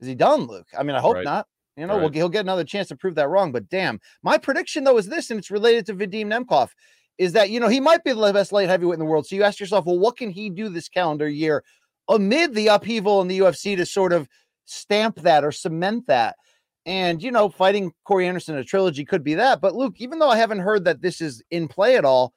is 0.00 0.08
he 0.08 0.16
done, 0.16 0.48
Luke? 0.48 0.66
I 0.76 0.82
mean, 0.82 0.96
I 0.96 1.00
hope 1.00 1.14
right. 1.14 1.24
not. 1.24 1.46
You 1.76 1.86
know, 1.86 1.94
right. 1.94 2.02
we'll, 2.02 2.12
he'll 2.12 2.28
get 2.28 2.40
another 2.40 2.64
chance 2.64 2.88
to 2.88 2.96
prove 2.96 3.14
that 3.14 3.28
wrong. 3.28 3.52
But 3.52 3.68
damn, 3.68 4.00
my 4.22 4.38
prediction 4.38 4.84
though 4.84 4.98
is 4.98 5.06
this, 5.06 5.30
and 5.30 5.38
it's 5.38 5.50
related 5.50 5.86
to 5.86 5.94
Vadim 5.94 6.26
Nemkov, 6.26 6.70
is 7.18 7.32
that 7.32 7.50
you 7.50 7.60
know 7.60 7.68
he 7.68 7.80
might 7.80 8.04
be 8.04 8.12
the 8.12 8.32
best 8.32 8.52
light 8.52 8.68
heavyweight 8.68 8.94
in 8.94 9.00
the 9.00 9.06
world. 9.06 9.26
So 9.26 9.36
you 9.36 9.42
ask 9.42 9.58
yourself, 9.60 9.86
well, 9.86 9.98
what 9.98 10.16
can 10.16 10.30
he 10.30 10.50
do 10.50 10.68
this 10.68 10.88
calendar 10.88 11.28
year 11.28 11.64
amid 12.08 12.54
the 12.54 12.68
upheaval 12.68 13.20
in 13.22 13.28
the 13.28 13.38
UFC 13.38 13.76
to 13.76 13.86
sort 13.86 14.12
of 14.12 14.28
stamp 14.66 15.16
that 15.22 15.44
or 15.44 15.52
cement 15.52 16.06
that? 16.08 16.36
And, 16.84 17.22
you 17.22 17.30
know, 17.30 17.48
fighting 17.48 17.92
Corey 18.04 18.26
Anderson 18.26 18.56
a 18.56 18.64
trilogy 18.64 19.04
could 19.04 19.22
be 19.22 19.34
that. 19.34 19.60
But 19.60 19.74
Luke, 19.74 19.94
even 19.98 20.18
though 20.18 20.30
I 20.30 20.36
haven't 20.36 20.58
heard 20.58 20.84
that 20.84 21.00
this 21.00 21.20
is 21.20 21.42
in 21.50 21.68
play 21.68 21.96
at 21.96 22.04
all, 22.04 22.32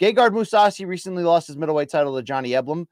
Gegard 0.00 0.30
Mousasi 0.30 0.86
recently 0.86 1.22
lost 1.22 1.46
his 1.46 1.56
middleweight 1.56 1.90
title 1.90 2.16
to 2.16 2.22
Johnny 2.22 2.50
Eblen. 2.50 2.86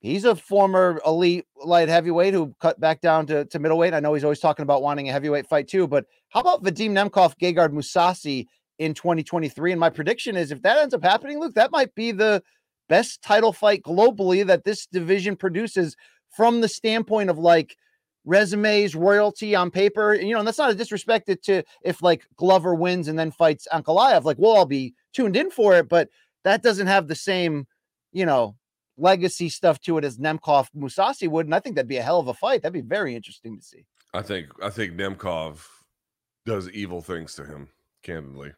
He's 0.00 0.24
a 0.24 0.34
former 0.34 1.00
elite 1.06 1.46
light 1.62 1.88
heavyweight 1.88 2.34
who 2.34 2.54
cut 2.60 2.80
back 2.80 3.00
down 3.00 3.26
to, 3.26 3.44
to 3.44 3.58
middleweight. 3.58 3.94
I 3.94 4.00
know 4.00 4.14
he's 4.14 4.24
always 4.24 4.40
talking 4.40 4.62
about 4.62 4.82
wanting 4.82 5.08
a 5.08 5.12
heavyweight 5.12 5.46
fight 5.46 5.68
too, 5.68 5.86
but 5.86 6.06
how 6.30 6.40
about 6.40 6.64
Vadim 6.64 6.90
Nemkov, 6.90 7.34
Gegard 7.40 7.72
Mousasi 7.72 8.46
in 8.78 8.94
2023? 8.94 9.72
And 9.72 9.80
my 9.80 9.90
prediction 9.90 10.36
is 10.36 10.52
if 10.52 10.62
that 10.62 10.78
ends 10.78 10.94
up 10.94 11.04
happening, 11.04 11.38
Luke, 11.38 11.54
that 11.54 11.70
might 11.70 11.94
be 11.94 12.12
the 12.12 12.42
best 12.88 13.22
title 13.22 13.52
fight 13.52 13.82
globally 13.82 14.44
that 14.46 14.64
this 14.64 14.86
division 14.86 15.36
produces 15.36 15.96
from 16.30 16.60
the 16.60 16.68
standpoint 16.68 17.30
of 17.30 17.38
like– 17.38 17.76
resumes, 18.24 18.94
royalty 18.94 19.54
on 19.54 19.70
paper. 19.70 20.14
You 20.14 20.32
know, 20.32 20.38
and 20.38 20.46
that's 20.46 20.58
not 20.58 20.70
a 20.70 20.74
disrespect 20.74 21.30
to 21.44 21.62
if 21.82 22.02
like 22.02 22.26
Glover 22.36 22.74
wins 22.74 23.08
and 23.08 23.18
then 23.18 23.30
fights 23.30 23.66
Ankalaev. 23.72 24.24
Like 24.24 24.38
we'll 24.38 24.56
all 24.56 24.66
be 24.66 24.94
tuned 25.12 25.36
in 25.36 25.50
for 25.50 25.76
it, 25.76 25.88
but 25.88 26.08
that 26.44 26.62
doesn't 26.62 26.86
have 26.86 27.08
the 27.08 27.14
same, 27.14 27.66
you 28.12 28.26
know, 28.26 28.56
legacy 29.00 29.48
stuff 29.48 29.80
to 29.80 29.98
it 29.98 30.04
as 30.04 30.18
Nemkov 30.18 30.68
Mousasi 30.76 31.28
would. 31.28 31.46
And 31.46 31.54
I 31.54 31.60
think 31.60 31.76
that'd 31.76 31.88
be 31.88 31.96
a 31.96 32.02
hell 32.02 32.20
of 32.20 32.28
a 32.28 32.34
fight. 32.34 32.62
That'd 32.62 32.72
be 32.72 32.80
very 32.80 33.14
interesting 33.14 33.56
to 33.56 33.62
see. 33.62 33.84
I 34.12 34.22
think 34.22 34.48
I 34.62 34.70
think 34.70 34.94
Nemkov 34.94 35.64
does 36.46 36.68
evil 36.70 37.00
things 37.00 37.34
to 37.36 37.44
him, 37.44 37.68
candidly. 38.02 38.52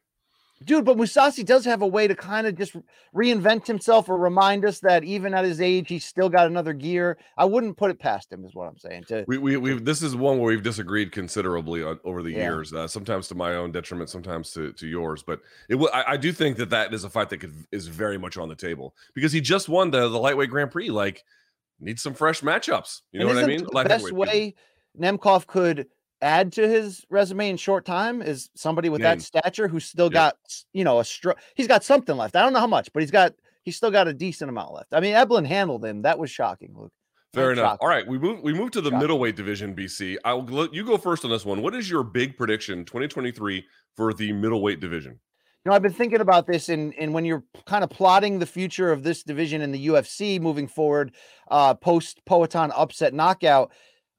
Dude, 0.65 0.85
but 0.85 0.97
Mousasi 0.97 1.45
does 1.45 1.65
have 1.65 1.83
a 1.83 1.87
way 1.87 2.07
to 2.07 2.15
kind 2.15 2.47
of 2.47 2.57
just 2.57 2.77
reinvent 3.15 3.67
himself 3.67 4.09
or 4.09 4.17
remind 4.17 4.65
us 4.65 4.81
that 4.81 5.05
even 5.05 5.35
at 5.35 5.45
his 5.45 5.61
age, 5.61 5.89
he's 5.89 6.05
still 6.05 6.29
got 6.29 6.47
another 6.47 6.73
gear. 6.73 7.19
I 7.37 7.45
wouldn't 7.45 7.77
put 7.77 7.91
it 7.91 7.99
past 7.99 8.33
him, 8.33 8.45
is 8.45 8.55
what 8.55 8.69
I'm 8.69 8.79
saying. 8.79 9.05
To 9.05 9.25
we 9.27 9.39
we 9.39 9.57
we 9.57 9.79
this 9.79 10.03
is 10.03 10.15
one 10.17 10.39
where 10.39 10.49
we've 10.49 10.63
disagreed 10.63 11.13
considerably 11.13 11.83
on, 11.83 11.99
over 12.05 12.23
the 12.23 12.33
yeah. 12.33 12.45
years. 12.45 12.73
Uh, 12.73 12.87
sometimes 12.87 13.29
to 13.29 13.35
my 13.35 13.55
own 13.55 13.73
detriment, 13.73 14.11
sometimes 14.11 14.51
to 14.53 14.73
to 14.73 14.87
yours. 14.87 15.23
But 15.23 15.41
it 15.69 15.79
I, 15.93 16.17
do 16.17 16.33
think 16.33 16.57
that 16.59 16.71
that 16.71 16.93
is 16.95 17.05
a 17.05 17.11
fight 17.11 17.31
that 17.31 17.39
could 17.39 17.55
is 17.73 17.89
very 17.89 18.19
much 18.19 18.37
on 18.37 18.49
the 18.49 18.55
table 18.55 18.95
because 19.15 19.33
he 19.33 19.41
just 19.41 19.69
won 19.69 19.91
the 19.91 20.09
the 20.09 20.19
lightweight 20.19 20.51
Grand 20.51 20.71
Prix. 20.71 20.91
Like, 20.91 21.25
needs 21.81 22.03
some 22.03 22.15
fresh 22.15 22.41
matchups. 22.41 23.03
You 23.13 23.21
know 23.21 23.27
what 23.27 23.39
I 23.39 23.47
mean? 23.47 23.65
The 23.65 23.85
best 23.85 24.13
way 24.13 24.55
Nemkov 24.99 25.47
could 25.47 25.87
add 26.23 26.53
to 26.53 26.67
his 26.67 27.05
resume 27.11 27.51
in 27.51 27.57
short 27.57 27.85
time 27.85 28.23
is 28.23 28.49
somebody 28.55 28.89
with 28.89 29.03
that 29.03 29.21
stature 29.21 29.69
who's 29.69 29.85
still 29.85 30.09
got 30.09 30.37
you 30.73 30.85
know 30.85 31.01
a 31.01 31.05
str- 31.05 31.33
he's 31.55 31.67
got 31.67 31.85
something 31.85 32.17
left. 32.17 32.37
I 32.37 32.43
don't 32.43 32.53
know 32.53 32.61
how 32.61 32.67
much, 32.67 32.91
but 32.93 33.03
he's 33.03 33.11
got 33.11 33.35
he's 33.65 33.77
still 33.77 33.91
got 33.91 34.09
a 34.09 34.15
decent 34.15 34.49
amount 34.49 34.73
left. 34.73 34.95
I 34.95 35.01
mean, 35.01 35.15
Eblen 35.15 35.45
handled 35.45 35.85
him. 35.85 36.03
That 36.03 36.19
was 36.19 36.31
shocking, 36.31 36.75
Luke. 36.75 36.93
Fair 37.35 37.53
enough. 37.53 37.65
Shocking. 37.65 37.79
All 37.83 37.89
right, 37.89 38.07
we 38.07 38.19
move 38.19 38.41
we 38.43 38.55
move 38.55 38.71
to 38.73 38.81
the 38.81 38.91
shocking. 38.91 39.01
middleweight 39.01 39.37
division. 39.37 39.75
BC, 39.75 40.17
I'll 40.25 40.69
you 40.73 40.85
go 40.85 40.97
first 40.97 41.25
on 41.25 41.31
this 41.31 41.45
one. 41.45 41.61
What 41.61 41.75
is 41.75 41.91
your 41.91 42.05
big 42.05 42.39
prediction 42.39 42.85
2023 42.85 43.65
for 43.97 44.15
the 44.15 44.33
middleweight 44.33 44.81
division? 44.81 45.19
You 45.65 45.71
know, 45.71 45.77
I've 45.77 45.83
been 45.83 45.93
thinking 45.93 46.21
about 46.21 46.47
this, 46.47 46.69
and 46.69 46.95
and 46.99 47.13
when 47.13 47.25
you're 47.25 47.45
kind 47.67 47.83
of 47.83 47.91
plotting 47.91 48.39
the 48.39 48.47
future 48.47 48.93
of 48.93 49.03
this 49.03 49.23
division 49.23 49.61
in 49.61 49.73
the 49.73 49.87
UFC 49.89 50.41
moving 50.41 50.69
forward, 50.69 51.15
uh, 51.51 51.75
post 51.75 52.21
Poatan 52.29 52.71
upset 52.77 53.15
knockout 53.15 53.73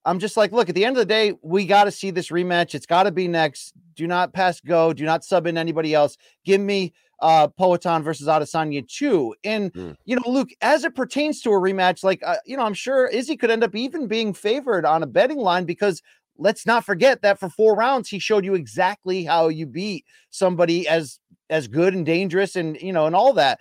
I'm 0.05 0.19
just 0.19 0.35
like, 0.35 0.51
look, 0.51 0.69
at 0.69 0.75
the 0.75 0.85
end 0.85 0.97
of 0.97 1.01
the 1.01 1.05
day, 1.05 1.33
we 1.41 1.65
got 1.65 1.85
to 1.85 1.91
see 1.91 2.11
this 2.11 2.29
rematch. 2.29 2.75
It's 2.75 2.85
got 2.85 3.03
to 3.03 3.11
be 3.11 3.27
next. 3.27 3.73
Do 3.95 4.07
not 4.07 4.33
pass 4.33 4.59
go. 4.59 4.93
Do 4.93 5.05
not 5.05 5.23
sub 5.23 5.47
in 5.47 5.57
anybody 5.57 5.93
else. 5.93 6.17
Give 6.45 6.59
me 6.59 6.93
uh 7.19 7.47
Poatan 7.47 8.03
versus 8.03 8.27
Adesanya 8.27 8.85
2. 8.87 9.35
And 9.43 9.71
mm. 9.73 9.95
you 10.05 10.15
know, 10.15 10.23
Luke, 10.25 10.49
as 10.61 10.83
it 10.83 10.95
pertains 10.95 11.41
to 11.41 11.51
a 11.51 11.59
rematch, 11.59 12.03
like 12.03 12.21
uh, 12.25 12.35
you 12.45 12.57
know, 12.57 12.63
I'm 12.63 12.73
sure 12.73 13.07
Izzy 13.07 13.37
could 13.37 13.51
end 13.51 13.63
up 13.63 13.75
even 13.75 14.07
being 14.07 14.33
favored 14.33 14.85
on 14.85 15.03
a 15.03 15.07
betting 15.07 15.37
line 15.37 15.65
because 15.65 16.01
let's 16.37 16.65
not 16.65 16.83
forget 16.83 17.21
that 17.21 17.39
for 17.39 17.49
four 17.49 17.75
rounds 17.75 18.09
he 18.09 18.19
showed 18.19 18.43
you 18.43 18.55
exactly 18.55 19.23
how 19.23 19.47
you 19.47 19.65
beat 19.65 20.05
somebody 20.31 20.87
as 20.87 21.19
as 21.49 21.67
good 21.67 21.93
and 21.93 22.05
dangerous 22.05 22.55
and 22.55 22.81
you 22.81 22.91
know 22.91 23.05
and 23.05 23.15
all 23.15 23.33
that. 23.33 23.59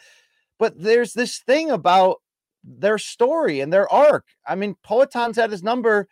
But 0.59 0.81
there's 0.81 1.13
this 1.13 1.39
thing 1.39 1.71
about 1.71 2.17
their 2.65 2.99
story 2.99 3.61
and 3.61 3.73
their 3.73 3.93
arc. 3.93 4.27
I 4.47 4.55
mean, 4.55 4.77
Poatan's 4.85 5.37
had 5.37 5.51
his 5.51 5.63
number 5.63 6.09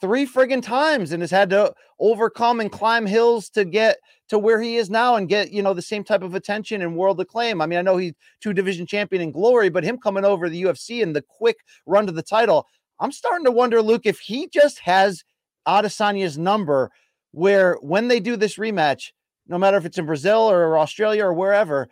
three 0.00 0.26
friggin' 0.26 0.62
times 0.62 1.12
and 1.12 1.22
has 1.22 1.30
had 1.30 1.50
to 1.50 1.72
overcome 1.98 2.60
and 2.60 2.70
climb 2.70 3.06
hills 3.06 3.48
to 3.50 3.64
get 3.64 3.98
to 4.28 4.38
where 4.38 4.60
he 4.60 4.76
is 4.76 4.90
now 4.90 5.16
and 5.16 5.28
get 5.28 5.52
you 5.52 5.62
know 5.62 5.72
the 5.72 5.82
same 5.82 6.04
type 6.04 6.22
of 6.22 6.34
attention 6.34 6.82
and 6.82 6.96
world 6.96 7.20
acclaim. 7.20 7.60
I 7.60 7.66
mean, 7.66 7.78
I 7.78 7.82
know 7.82 7.96
he's 7.96 8.14
two 8.40 8.52
division 8.52 8.86
champion 8.86 9.22
in 9.22 9.32
glory, 9.32 9.68
but 9.68 9.84
him 9.84 9.98
coming 9.98 10.24
over 10.24 10.48
the 10.48 10.62
UFC 10.62 11.02
and 11.02 11.14
the 11.14 11.22
quick 11.22 11.56
run 11.86 12.06
to 12.06 12.12
the 12.12 12.22
title, 12.22 12.66
I'm 13.00 13.12
starting 13.12 13.44
to 13.44 13.52
wonder, 13.52 13.82
Luke, 13.82 14.06
if 14.06 14.18
he 14.18 14.48
just 14.48 14.78
has 14.80 15.24
Adesanya's 15.66 16.38
number, 16.38 16.90
where 17.32 17.74
when 17.80 18.08
they 18.08 18.20
do 18.20 18.36
this 18.36 18.56
rematch, 18.56 19.12
no 19.48 19.58
matter 19.58 19.76
if 19.76 19.84
it's 19.84 19.98
in 19.98 20.06
Brazil 20.06 20.50
or 20.50 20.78
Australia 20.78 21.24
or 21.24 21.34
wherever. 21.34 21.88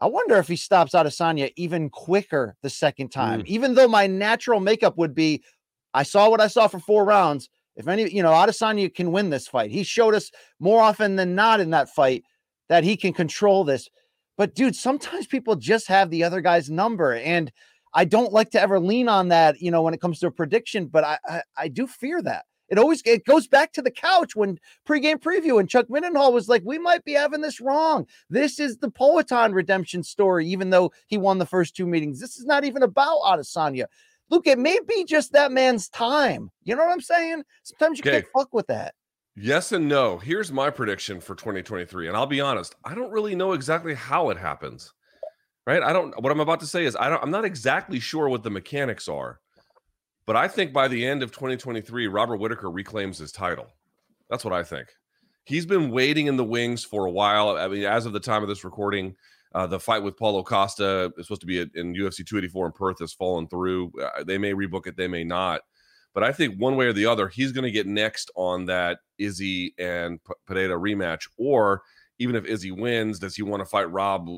I 0.00 0.06
wonder 0.06 0.36
if 0.36 0.46
he 0.46 0.56
stops 0.56 0.92
Adesanya 0.92 1.52
even 1.56 1.90
quicker 1.90 2.56
the 2.62 2.70
second 2.70 3.08
time, 3.10 3.40
mm. 3.40 3.46
even 3.46 3.74
though 3.74 3.88
my 3.88 4.06
natural 4.06 4.60
makeup 4.60 4.96
would 4.96 5.14
be 5.14 5.42
I 5.94 6.02
saw 6.02 6.28
what 6.30 6.40
I 6.40 6.46
saw 6.46 6.68
for 6.68 6.78
four 6.78 7.04
rounds. 7.04 7.48
If 7.76 7.86
any, 7.86 8.12
you 8.12 8.22
know, 8.22 8.32
Adesanya 8.32 8.92
can 8.92 9.12
win 9.12 9.30
this 9.30 9.46
fight. 9.46 9.70
He 9.70 9.84
showed 9.84 10.14
us 10.14 10.30
more 10.58 10.82
often 10.82 11.16
than 11.16 11.34
not 11.34 11.60
in 11.60 11.70
that 11.70 11.88
fight 11.88 12.24
that 12.68 12.84
he 12.84 12.96
can 12.96 13.12
control 13.12 13.64
this. 13.64 13.88
But 14.36 14.54
dude, 14.54 14.76
sometimes 14.76 15.26
people 15.26 15.56
just 15.56 15.86
have 15.88 16.10
the 16.10 16.24
other 16.24 16.40
guy's 16.40 16.68
number. 16.68 17.14
And 17.14 17.52
I 17.94 18.04
don't 18.04 18.32
like 18.32 18.50
to 18.50 18.60
ever 18.60 18.80
lean 18.80 19.08
on 19.08 19.28
that, 19.28 19.60
you 19.60 19.70
know, 19.70 19.82
when 19.82 19.94
it 19.94 20.00
comes 20.00 20.20
to 20.20 20.26
a 20.26 20.30
prediction, 20.30 20.86
but 20.86 21.04
I, 21.04 21.18
I, 21.26 21.42
I 21.56 21.68
do 21.68 21.86
fear 21.86 22.20
that. 22.22 22.44
It 22.68 22.78
always 22.78 23.00
it 23.06 23.24
goes 23.24 23.46
back 23.46 23.72
to 23.72 23.82
the 23.82 23.90
couch 23.90 24.36
when 24.36 24.58
pregame 24.86 25.16
preview 25.16 25.58
and 25.58 25.70
Chuck 25.70 25.86
Mindenhall 25.88 26.34
was 26.34 26.50
like, 26.50 26.62
"We 26.66 26.78
might 26.78 27.02
be 27.02 27.14
having 27.14 27.40
this 27.40 27.60
wrong. 27.60 28.06
This 28.28 28.60
is 28.60 28.76
the 28.76 28.90
Poatan 28.90 29.54
redemption 29.54 30.02
story, 30.02 30.46
even 30.48 30.68
though 30.68 30.92
he 31.06 31.16
won 31.16 31.38
the 31.38 31.46
first 31.46 31.74
two 31.74 31.86
meetings. 31.86 32.20
This 32.20 32.36
is 32.36 32.44
not 32.44 32.64
even 32.64 32.82
about 32.82 33.20
Adesanya. 33.22 33.86
Look, 34.30 34.46
it 34.46 34.58
may 34.58 34.78
be 34.86 35.04
just 35.04 35.32
that 35.32 35.52
man's 35.52 35.88
time. 35.88 36.50
You 36.64 36.76
know 36.76 36.84
what 36.84 36.92
I'm 36.92 37.00
saying? 37.00 37.44
Sometimes 37.62 37.98
you 37.98 38.02
Okay. 38.02 38.20
can't 38.22 38.32
fuck 38.34 38.52
with 38.52 38.66
that. 38.66 38.94
Yes 39.36 39.72
and 39.72 39.88
no. 39.88 40.18
Here's 40.18 40.50
my 40.50 40.68
prediction 40.70 41.20
for 41.20 41.34
2023. 41.34 42.08
And 42.08 42.16
I'll 42.16 42.26
be 42.26 42.40
honest, 42.40 42.74
I 42.84 42.94
don't 42.94 43.12
really 43.12 43.34
know 43.34 43.52
exactly 43.52 43.94
how 43.94 44.30
it 44.30 44.36
happens. 44.36 44.92
Right? 45.66 45.82
I 45.82 45.92
don't 45.92 46.18
what 46.22 46.32
I'm 46.32 46.40
about 46.40 46.60
to 46.60 46.66
say 46.66 46.84
is 46.86 46.96
I 46.96 47.08
don't 47.10 47.22
I'm 47.22 47.30
not 47.30 47.44
exactly 47.44 48.00
sure 48.00 48.28
what 48.28 48.42
the 48.42 48.50
mechanics 48.50 49.06
are. 49.06 49.38
But 50.26 50.34
I 50.36 50.48
think 50.48 50.72
by 50.72 50.88
the 50.88 51.06
end 51.06 51.22
of 51.22 51.30
2023, 51.30 52.06
Robert 52.06 52.36
Whitaker 52.38 52.70
reclaims 52.70 53.18
his 53.18 53.32
title. 53.32 53.66
That's 54.28 54.44
what 54.44 54.52
I 54.52 54.62
think. 54.62 54.88
He's 55.44 55.64
been 55.66 55.90
waiting 55.90 56.26
in 56.26 56.36
the 56.36 56.44
wings 56.44 56.84
for 56.84 57.06
a 57.06 57.10
while. 57.10 57.56
I 57.56 57.68
mean, 57.68 57.84
as 57.84 58.04
of 58.06 58.12
the 58.12 58.20
time 58.20 58.42
of 58.42 58.48
this 58.48 58.64
recording, 58.64 59.14
uh, 59.54 59.66
the 59.66 59.80
fight 59.80 60.02
with 60.02 60.16
Paulo 60.16 60.42
Costa 60.42 61.12
is 61.16 61.26
supposed 61.26 61.40
to 61.42 61.46
be 61.46 61.60
in 61.60 61.94
UFC 61.94 62.18
284 62.26 62.66
in 62.66 62.72
Perth 62.72 62.98
has 63.00 63.12
fallen 63.12 63.48
through. 63.48 63.92
Uh, 64.00 64.24
they 64.24 64.38
may 64.38 64.52
rebook 64.52 64.86
it, 64.86 64.96
they 64.96 65.08
may 65.08 65.24
not. 65.24 65.62
But 66.14 66.24
I 66.24 66.32
think 66.32 66.60
one 66.60 66.76
way 66.76 66.86
or 66.86 66.92
the 66.92 67.06
other, 67.06 67.28
he's 67.28 67.52
going 67.52 67.64
to 67.64 67.70
get 67.70 67.86
next 67.86 68.30
on 68.34 68.64
that 68.66 69.00
Izzy 69.18 69.74
and 69.78 70.22
P- 70.24 70.32
Pineda 70.46 70.74
rematch. 70.74 71.28
Or 71.36 71.82
even 72.18 72.34
if 72.34 72.44
Izzy 72.44 72.72
wins, 72.72 73.18
does 73.18 73.36
he 73.36 73.42
want 73.42 73.60
to 73.60 73.66
fight 73.66 73.90
Rob 73.92 74.28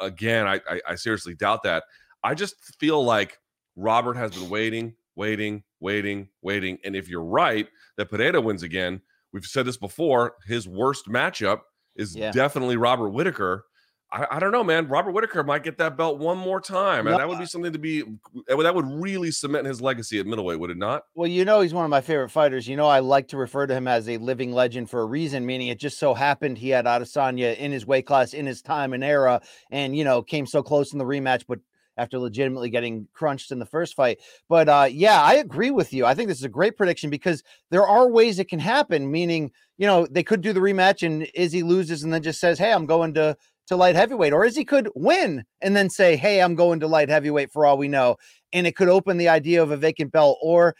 again? 0.00 0.46
I, 0.46 0.60
I, 0.68 0.80
I 0.88 0.94
seriously 0.96 1.34
doubt 1.34 1.62
that. 1.64 1.84
I 2.24 2.34
just 2.34 2.56
feel 2.78 3.04
like 3.04 3.38
Robert 3.76 4.16
has 4.16 4.32
been 4.32 4.48
waiting, 4.48 4.94
waiting, 5.14 5.62
waiting, 5.78 6.28
waiting. 6.42 6.78
And 6.84 6.96
if 6.96 7.08
you're 7.08 7.22
right 7.24 7.68
that 7.96 8.10
Pineda 8.10 8.40
wins 8.40 8.62
again, 8.62 9.00
we've 9.32 9.46
said 9.46 9.66
this 9.66 9.76
before, 9.76 10.34
his 10.46 10.66
worst 10.66 11.06
matchup 11.06 11.60
is 11.96 12.16
Yeah. 12.16 12.32
definitely 12.32 12.76
Robert 12.76 13.10
Whitaker. 13.10 13.66
I, 14.12 14.26
I 14.32 14.38
don't 14.40 14.50
know, 14.50 14.64
man. 14.64 14.88
Robert 14.88 15.12
Whitaker 15.12 15.44
might 15.44 15.62
get 15.62 15.78
that 15.78 15.96
belt 15.96 16.18
one 16.18 16.36
more 16.36 16.60
time, 16.60 17.06
and 17.06 17.14
No, 17.14 17.18
that 17.18 17.28
would 17.28 17.38
be 17.38 17.46
something 17.46 17.72
to 17.72 17.78
be. 17.78 18.02
That 18.48 18.74
would 18.74 18.86
really 18.86 19.30
cement 19.30 19.66
his 19.66 19.80
legacy 19.80 20.18
at 20.18 20.26
middleweight, 20.26 20.58
would 20.58 20.70
it 20.70 20.78
not? 20.78 21.04
Well, 21.14 21.28
you 21.28 21.44
know, 21.44 21.60
he's 21.60 21.74
one 21.74 21.84
of 21.84 21.90
my 21.90 22.00
favorite 22.00 22.30
fighters. 22.30 22.66
You 22.66 22.76
know, 22.76 22.88
I 22.88 22.98
like 22.98 23.28
to 23.28 23.36
refer 23.36 23.66
to 23.66 23.74
him 23.74 23.86
as 23.86 24.08
a 24.08 24.16
living 24.18 24.52
legend 24.52 24.90
for 24.90 25.00
a 25.02 25.06
reason, 25.06 25.46
meaning 25.46 25.68
it 25.68 25.78
just 25.78 25.98
so 25.98 26.14
happened 26.14 26.58
he 26.58 26.70
had 26.70 26.86
Adesanya 26.86 27.56
in 27.56 27.70
his 27.70 27.86
weight 27.86 28.06
class, 28.06 28.34
in 28.34 28.46
his 28.46 28.62
time 28.62 28.92
and 28.92 29.04
era, 29.04 29.40
and, 29.70 29.96
you 29.96 30.02
know, 30.02 30.22
came 30.22 30.46
so 30.46 30.62
close 30.62 30.92
in 30.92 30.98
the 30.98 31.04
rematch, 31.04 31.44
but 31.46 31.60
after 32.00 32.18
legitimately 32.18 32.70
getting 32.70 33.06
crunched 33.12 33.52
in 33.52 33.58
the 33.58 33.66
first 33.66 33.94
fight. 33.94 34.18
But 34.48 34.68
uh, 34.68 34.88
yeah, 34.90 35.20
I 35.20 35.34
agree 35.34 35.70
with 35.70 35.92
you. 35.92 36.06
I 36.06 36.14
think 36.14 36.28
this 36.28 36.38
is 36.38 36.44
a 36.44 36.48
great 36.48 36.76
prediction 36.76 37.10
because 37.10 37.42
there 37.70 37.86
are 37.86 38.08
ways 38.08 38.38
it 38.38 38.48
can 38.48 38.58
happen, 38.58 39.10
meaning, 39.10 39.52
you 39.76 39.86
know, 39.86 40.06
they 40.10 40.22
could 40.22 40.40
do 40.40 40.52
the 40.52 40.60
rematch 40.60 41.06
and 41.06 41.28
Izzy 41.34 41.62
loses 41.62 42.02
and 42.02 42.12
then 42.12 42.22
just 42.22 42.40
says, 42.40 42.58
Hey, 42.58 42.72
I'm 42.72 42.86
going 42.86 43.14
to 43.14 43.36
to 43.70 43.76
light 43.76 43.94
heavyweight, 43.94 44.32
or 44.32 44.44
Izzy 44.44 44.64
could 44.64 44.88
win 44.96 45.44
and 45.60 45.76
then 45.76 45.88
say, 45.88 46.16
Hey, 46.16 46.42
I'm 46.42 46.56
going 46.56 46.80
to 46.80 46.88
light 46.88 47.08
heavyweight 47.08 47.52
for 47.52 47.64
all 47.64 47.78
we 47.78 47.86
know. 47.86 48.16
And 48.52 48.66
it 48.66 48.74
could 48.74 48.88
open 48.88 49.16
the 49.16 49.28
idea 49.28 49.62
of 49.62 49.70
a 49.70 49.76
vacant 49.76 50.10
belt, 50.10 50.38
or 50.42 50.74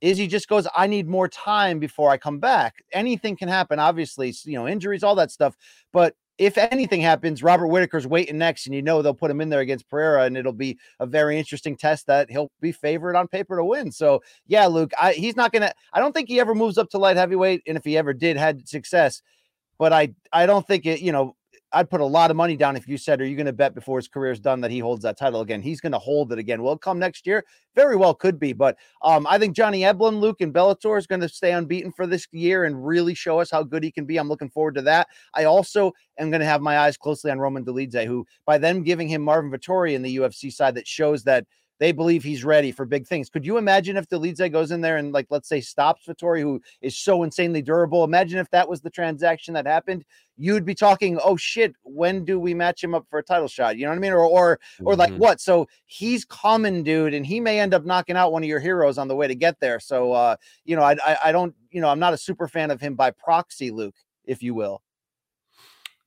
Izzy 0.00 0.28
just 0.28 0.46
goes, 0.46 0.68
I 0.76 0.86
need 0.86 1.08
more 1.08 1.26
time 1.26 1.80
before 1.80 2.10
I 2.10 2.16
come 2.16 2.38
back. 2.38 2.76
Anything 2.92 3.36
can 3.36 3.48
happen, 3.48 3.80
obviously, 3.80 4.32
you 4.44 4.54
know, 4.54 4.68
injuries, 4.68 5.02
all 5.02 5.16
that 5.16 5.32
stuff. 5.32 5.56
But 5.92 6.14
if 6.38 6.56
anything 6.56 7.00
happens, 7.00 7.42
Robert 7.42 7.66
Whitaker's 7.66 8.06
waiting 8.06 8.38
next, 8.38 8.66
and 8.66 8.74
you 8.76 8.82
know 8.82 9.02
they'll 9.02 9.14
put 9.14 9.32
him 9.32 9.40
in 9.40 9.48
there 9.48 9.58
against 9.58 9.88
Pereira, 9.88 10.22
and 10.22 10.36
it'll 10.36 10.52
be 10.52 10.78
a 11.00 11.06
very 11.06 11.36
interesting 11.40 11.76
test 11.76 12.06
that 12.06 12.30
he'll 12.30 12.52
be 12.60 12.70
favored 12.70 13.16
on 13.16 13.26
paper 13.26 13.56
to 13.56 13.64
win. 13.64 13.90
So 13.90 14.22
yeah, 14.46 14.66
Luke, 14.66 14.92
I, 15.00 15.14
he's 15.14 15.34
not 15.34 15.50
gonna. 15.50 15.72
I 15.92 15.98
don't 15.98 16.12
think 16.12 16.28
he 16.28 16.38
ever 16.38 16.54
moves 16.54 16.78
up 16.78 16.88
to 16.90 16.98
light 16.98 17.16
heavyweight, 17.16 17.62
and 17.66 17.76
if 17.76 17.82
he 17.82 17.98
ever 17.98 18.14
did, 18.14 18.36
had 18.36 18.68
success. 18.68 19.22
But 19.76 19.92
I, 19.92 20.14
I 20.32 20.46
don't 20.46 20.64
think 20.64 20.86
it. 20.86 21.00
You 21.00 21.10
know, 21.10 21.34
I'd 21.72 21.90
put 21.90 22.00
a 22.00 22.04
lot 22.04 22.30
of 22.30 22.36
money 22.36 22.56
down 22.56 22.76
if 22.76 22.88
you 22.88 22.96
said, 22.96 23.20
"Are 23.20 23.26
you 23.26 23.36
going 23.36 23.46
to 23.46 23.52
bet 23.52 23.74
before 23.74 23.98
his 23.98 24.08
career 24.08 24.32
is 24.32 24.40
done 24.40 24.60
that 24.62 24.70
he 24.70 24.78
holds 24.78 25.02
that 25.02 25.18
title 25.18 25.40
again?" 25.42 25.60
He's 25.60 25.80
going 25.80 25.92
to 25.92 25.98
hold 25.98 26.32
it 26.32 26.38
again. 26.38 26.62
Will 26.62 26.72
it 26.72 26.80
come 26.80 26.98
next 26.98 27.26
year? 27.26 27.44
Very 27.74 27.96
well, 27.96 28.14
could 28.14 28.38
be. 28.38 28.52
But 28.52 28.76
um, 29.02 29.26
I 29.26 29.38
think 29.38 29.54
Johnny 29.54 29.80
Eblen, 29.80 30.20
Luke, 30.20 30.40
and 30.40 30.52
Bellator 30.52 30.98
is 30.98 31.06
going 31.06 31.20
to 31.20 31.28
stay 31.28 31.52
unbeaten 31.52 31.92
for 31.92 32.06
this 32.06 32.26
year 32.32 32.64
and 32.64 32.86
really 32.86 33.14
show 33.14 33.40
us 33.40 33.50
how 33.50 33.62
good 33.62 33.82
he 33.84 33.90
can 33.90 34.06
be. 34.06 34.16
I'm 34.16 34.28
looking 34.28 34.50
forward 34.50 34.76
to 34.76 34.82
that. 34.82 35.08
I 35.34 35.44
also 35.44 35.92
am 36.18 36.30
going 36.30 36.40
to 36.40 36.46
have 36.46 36.62
my 36.62 36.78
eyes 36.78 36.96
closely 36.96 37.30
on 37.30 37.38
Roman 37.38 37.64
Dolidze, 37.64 38.06
who 38.06 38.26
by 38.46 38.58
them 38.58 38.82
giving 38.82 39.08
him 39.08 39.22
Marvin 39.22 39.50
Vettori 39.50 39.94
in 39.94 40.02
the 40.02 40.16
UFC 40.16 40.52
side, 40.52 40.74
that 40.76 40.86
shows 40.86 41.24
that 41.24 41.46
they 41.78 41.92
believe 41.92 42.22
he's 42.22 42.44
ready 42.44 42.72
for 42.72 42.84
big 42.84 43.06
things. 43.06 43.30
Could 43.30 43.46
you 43.46 43.56
imagine 43.56 43.96
if 43.96 44.08
Dolidze 44.08 44.50
goes 44.50 44.70
in 44.70 44.80
there 44.80 44.96
and, 44.96 45.12
like, 45.12 45.26
let's 45.30 45.48
say, 45.48 45.60
stops 45.60 46.06
Vettori, 46.06 46.42
who 46.42 46.60
is 46.80 46.96
so 46.96 47.22
insanely 47.22 47.62
durable? 47.62 48.04
Imagine 48.04 48.38
if 48.38 48.50
that 48.50 48.68
was 48.68 48.80
the 48.80 48.90
transaction 48.90 49.54
that 49.54 49.66
happened. 49.66 50.04
You'd 50.36 50.64
be 50.64 50.74
talking, 50.74 51.18
oh 51.24 51.36
shit, 51.36 51.74
when 51.82 52.24
do 52.24 52.38
we 52.38 52.54
match 52.54 52.82
him 52.82 52.94
up 52.94 53.06
for 53.08 53.18
a 53.18 53.22
title 53.22 53.48
shot? 53.48 53.76
You 53.76 53.84
know 53.84 53.90
what 53.90 53.96
I 53.96 54.00
mean? 54.00 54.12
Or, 54.12 54.24
or, 54.24 54.60
or 54.84 54.96
like 54.96 55.12
Mhm. 55.12 55.18
what? 55.18 55.40
So 55.40 55.68
he's 55.86 56.24
common, 56.24 56.82
dude, 56.82 57.14
and 57.14 57.26
he 57.26 57.40
may 57.40 57.60
end 57.60 57.74
up 57.74 57.84
knocking 57.84 58.16
out 58.16 58.32
one 58.32 58.42
of 58.42 58.48
your 58.48 58.60
heroes 58.60 58.98
on 58.98 59.08
the 59.08 59.16
way 59.16 59.26
to 59.26 59.34
get 59.34 59.58
there. 59.60 59.80
So, 59.80 60.12
uh, 60.12 60.36
you 60.64 60.76
know, 60.76 60.82
I, 60.82 60.96
I, 61.04 61.16
I 61.26 61.32
don't, 61.32 61.54
you 61.70 61.80
know, 61.80 61.88
I'm 61.88 61.98
not 61.98 62.14
a 62.14 62.18
super 62.18 62.48
fan 62.48 62.70
of 62.70 62.80
him 62.80 62.94
by 62.94 63.10
proxy, 63.10 63.70
Luke, 63.70 63.96
if 64.24 64.42
you 64.42 64.54
will. 64.54 64.82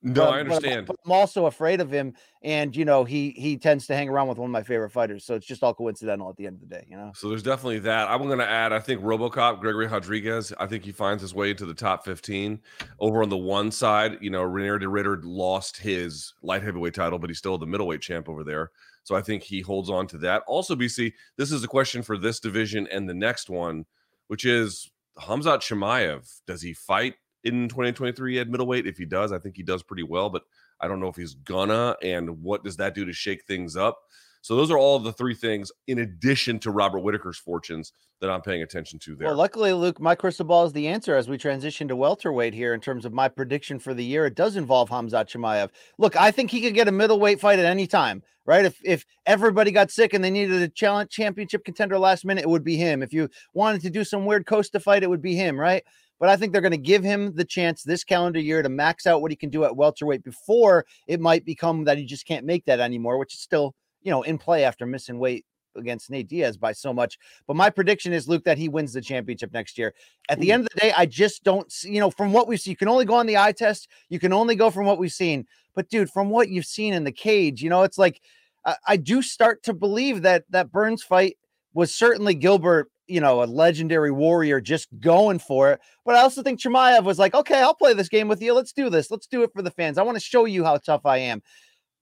No, 0.04 0.24
But- 0.24 0.34
I 0.34 0.40
understand. 0.40 0.86
But 0.86 0.96
I'm 1.04 1.12
also 1.12 1.46
afraid 1.46 1.80
of 1.80 1.90
him, 1.90 2.14
and 2.42 2.74
you 2.74 2.84
know, 2.84 3.04
he 3.04 3.30
he 3.30 3.56
tends 3.56 3.86
to 3.86 3.94
hang 3.94 4.08
around 4.08 4.26
with 4.28 4.36
one 4.38 4.50
of 4.50 4.52
my 4.52 4.64
favorite 4.64 4.90
fighters. 4.90 5.24
So 5.24 5.36
it's 5.36 5.46
just 5.46 5.62
all 5.62 5.74
coincidental 5.74 6.28
at 6.28 6.36
the 6.36 6.46
end 6.46 6.56
of 6.56 6.68
the 6.68 6.74
day, 6.74 6.84
you 6.90 6.96
know. 6.96 7.12
So 7.14 7.28
there's 7.28 7.42
definitely 7.42 7.78
that. 7.80 8.08
I'm 8.10 8.22
going 8.24 8.38
to 8.40 8.48
add, 8.48 8.72
I 8.72 8.80
think 8.80 9.00
RoboCop, 9.02 9.60
Gregory 9.60 9.86
Rodrigues, 9.86 10.52
I 10.58 10.66
think 10.66 10.84
he 10.84 10.90
finds 10.90 11.22
his 11.22 11.34
way 11.34 11.50
into 11.50 11.66
the 11.66 11.74
top 11.74 12.04
15. 12.04 12.60
Over 12.98 13.22
on 13.22 13.28
the 13.28 13.36
one 13.36 13.70
side, 13.70 14.18
you 14.20 14.30
know, 14.30 14.42
Reinier 14.42 14.80
de 14.80 14.88
Ridder 14.88 15.20
lost 15.22 15.76
his 15.76 16.34
light 16.42 16.62
heavyweight 16.62 16.94
title, 16.94 17.20
but 17.20 17.30
he's 17.30 17.38
still 17.38 17.56
the 17.56 17.66
middleweight 17.66 18.00
champ 18.00 18.28
over 18.28 18.42
there. 18.42 18.70
So 19.04 19.14
I 19.14 19.22
think 19.22 19.44
he 19.44 19.60
holds 19.60 19.88
on 19.88 20.08
to 20.08 20.18
that. 20.18 20.42
Also, 20.48 20.74
BC, 20.74 21.12
this 21.36 21.52
is 21.52 21.62
a 21.62 21.68
question 21.68 22.02
for 22.02 22.18
this 22.18 22.40
division 22.40 22.88
and 22.88 23.08
the 23.08 23.14
next 23.14 23.48
one, 23.50 23.84
which 24.26 24.44
is 24.44 24.90
Hamzat 25.18 25.58
Chimaev. 25.60 26.40
Does 26.46 26.62
he 26.62 26.72
fight 26.72 27.14
in 27.44 27.68
2023 27.68 28.38
at 28.38 28.48
middleweight? 28.48 28.86
If 28.86 28.98
he 28.98 29.04
does, 29.04 29.32
I 29.32 29.38
think 29.38 29.56
he 29.56 29.62
does 29.62 29.82
pretty 29.82 30.02
well, 30.02 30.30
but 30.30 30.42
I 30.80 30.88
don't 30.88 31.00
know 31.00 31.08
if 31.08 31.16
he's 31.16 31.34
gonna. 31.34 31.96
And 32.02 32.42
what 32.42 32.64
does 32.64 32.76
that 32.78 32.94
do 32.94 33.04
to 33.04 33.12
shake 33.12 33.44
things 33.44 33.76
up? 33.76 33.98
So 34.42 34.56
those 34.56 34.72
are 34.72 34.78
all 34.78 34.98
the 34.98 35.12
three 35.12 35.34
things 35.34 35.70
in 35.86 36.00
addition 36.00 36.58
to 36.60 36.72
Robert 36.72 36.98
Whitaker's 36.98 37.38
fortunes 37.38 37.92
that 38.20 38.28
I'm 38.28 38.40
paying 38.40 38.62
attention 38.62 38.98
to 39.00 39.14
there. 39.14 39.28
Well, 39.28 39.36
luckily, 39.36 39.72
Luke, 39.72 40.00
my 40.00 40.16
crystal 40.16 40.44
ball 40.44 40.64
is 40.64 40.72
the 40.72 40.88
answer 40.88 41.14
as 41.14 41.28
we 41.28 41.38
transition 41.38 41.86
to 41.88 41.96
welterweight 41.96 42.52
here 42.52 42.74
in 42.74 42.80
terms 42.80 43.04
of 43.04 43.12
my 43.12 43.28
prediction 43.28 43.78
for 43.78 43.94
the 43.94 44.04
year. 44.04 44.26
It 44.26 44.34
does 44.34 44.56
involve 44.56 44.90
Hamzat 44.90 45.28
Chimaev. 45.28 45.70
Look, 45.96 46.16
I 46.16 46.32
think 46.32 46.50
he 46.50 46.60
could 46.60 46.74
get 46.74 46.88
a 46.88 46.92
middleweight 46.92 47.40
fight 47.40 47.60
at 47.60 47.64
any 47.64 47.86
time, 47.86 48.24
right? 48.44 48.64
If 48.64 48.78
if 48.84 49.06
everybody 49.26 49.70
got 49.70 49.92
sick 49.92 50.12
and 50.12 50.24
they 50.24 50.30
needed 50.30 50.60
a 50.60 50.68
challenge 50.68 51.10
championship 51.10 51.64
contender 51.64 51.96
last 51.98 52.24
minute, 52.24 52.42
it 52.42 52.50
would 52.50 52.64
be 52.64 52.76
him. 52.76 53.00
If 53.02 53.12
you 53.12 53.28
wanted 53.54 53.82
to 53.82 53.90
do 53.90 54.02
some 54.02 54.26
weird 54.26 54.46
Costa 54.46 54.80
fight, 54.80 55.04
it 55.04 55.10
would 55.10 55.22
be 55.22 55.36
him, 55.36 55.58
right? 55.58 55.84
But 56.22 56.30
I 56.30 56.36
think 56.36 56.52
they're 56.52 56.62
going 56.62 56.70
to 56.70 56.78
give 56.78 57.02
him 57.02 57.34
the 57.34 57.44
chance 57.44 57.82
this 57.82 58.04
calendar 58.04 58.38
year 58.38 58.62
to 58.62 58.68
max 58.68 59.08
out 59.08 59.22
what 59.22 59.32
he 59.32 59.36
can 59.36 59.50
do 59.50 59.64
at 59.64 59.74
welterweight 59.74 60.22
before 60.22 60.86
it 61.08 61.18
might 61.18 61.44
become 61.44 61.82
that 61.82 61.98
he 61.98 62.04
just 62.04 62.28
can't 62.28 62.46
make 62.46 62.64
that 62.66 62.78
anymore, 62.78 63.18
which 63.18 63.34
is 63.34 63.40
still, 63.40 63.74
you 64.02 64.12
know, 64.12 64.22
in 64.22 64.38
play 64.38 64.62
after 64.62 64.86
missing 64.86 65.18
weight 65.18 65.44
against 65.74 66.10
Nate 66.10 66.28
Diaz 66.28 66.56
by 66.56 66.70
so 66.70 66.92
much. 66.94 67.18
But 67.48 67.56
my 67.56 67.70
prediction 67.70 68.12
is, 68.12 68.28
Luke, 68.28 68.44
that 68.44 68.56
he 68.56 68.68
wins 68.68 68.92
the 68.92 69.00
championship 69.00 69.52
next 69.52 69.76
year. 69.76 69.94
At 70.28 70.38
the 70.38 70.52
end 70.52 70.62
of 70.62 70.68
the 70.72 70.78
day, 70.78 70.92
I 70.96 71.06
just 71.06 71.42
don't 71.42 71.72
see, 71.72 71.92
you 71.92 71.98
know, 71.98 72.12
from 72.12 72.32
what 72.32 72.46
we've 72.46 72.60
seen, 72.60 72.70
you 72.70 72.76
can 72.76 72.86
only 72.86 73.04
go 73.04 73.14
on 73.14 73.26
the 73.26 73.38
eye 73.38 73.50
test. 73.50 73.88
You 74.08 74.20
can 74.20 74.32
only 74.32 74.54
go 74.54 74.70
from 74.70 74.86
what 74.86 74.98
we've 75.00 75.12
seen. 75.12 75.44
But 75.74 75.88
dude, 75.88 76.08
from 76.08 76.30
what 76.30 76.48
you've 76.48 76.66
seen 76.66 76.94
in 76.94 77.02
the 77.02 77.10
cage, 77.10 77.64
you 77.64 77.68
know, 77.68 77.82
it's 77.82 77.98
like 77.98 78.20
I, 78.64 78.76
I 78.86 78.96
do 78.96 79.22
start 79.22 79.64
to 79.64 79.74
believe 79.74 80.22
that 80.22 80.44
that 80.50 80.70
Burns 80.70 81.02
fight 81.02 81.36
was 81.74 81.92
certainly 81.92 82.34
Gilbert, 82.34 82.91
you 83.12 83.20
know, 83.20 83.42
a 83.42 83.44
legendary 83.44 84.10
warrior 84.10 84.60
just 84.60 84.88
going 85.00 85.38
for 85.38 85.70
it. 85.72 85.80
But 86.04 86.14
I 86.16 86.20
also 86.20 86.42
think 86.42 86.60
Chimaev 86.60 87.04
was 87.04 87.18
like, 87.18 87.34
okay, 87.34 87.60
I'll 87.60 87.74
play 87.74 87.94
this 87.94 88.08
game 88.08 88.28
with 88.28 88.42
you. 88.42 88.54
Let's 88.54 88.72
do 88.72 88.88
this. 88.88 89.10
Let's 89.10 89.26
do 89.26 89.42
it 89.42 89.50
for 89.52 89.62
the 89.62 89.70
fans. 89.70 89.98
I 89.98 90.02
want 90.02 90.16
to 90.16 90.24
show 90.24 90.44
you 90.44 90.64
how 90.64 90.78
tough 90.78 91.04
I 91.04 91.18
am. 91.18 91.42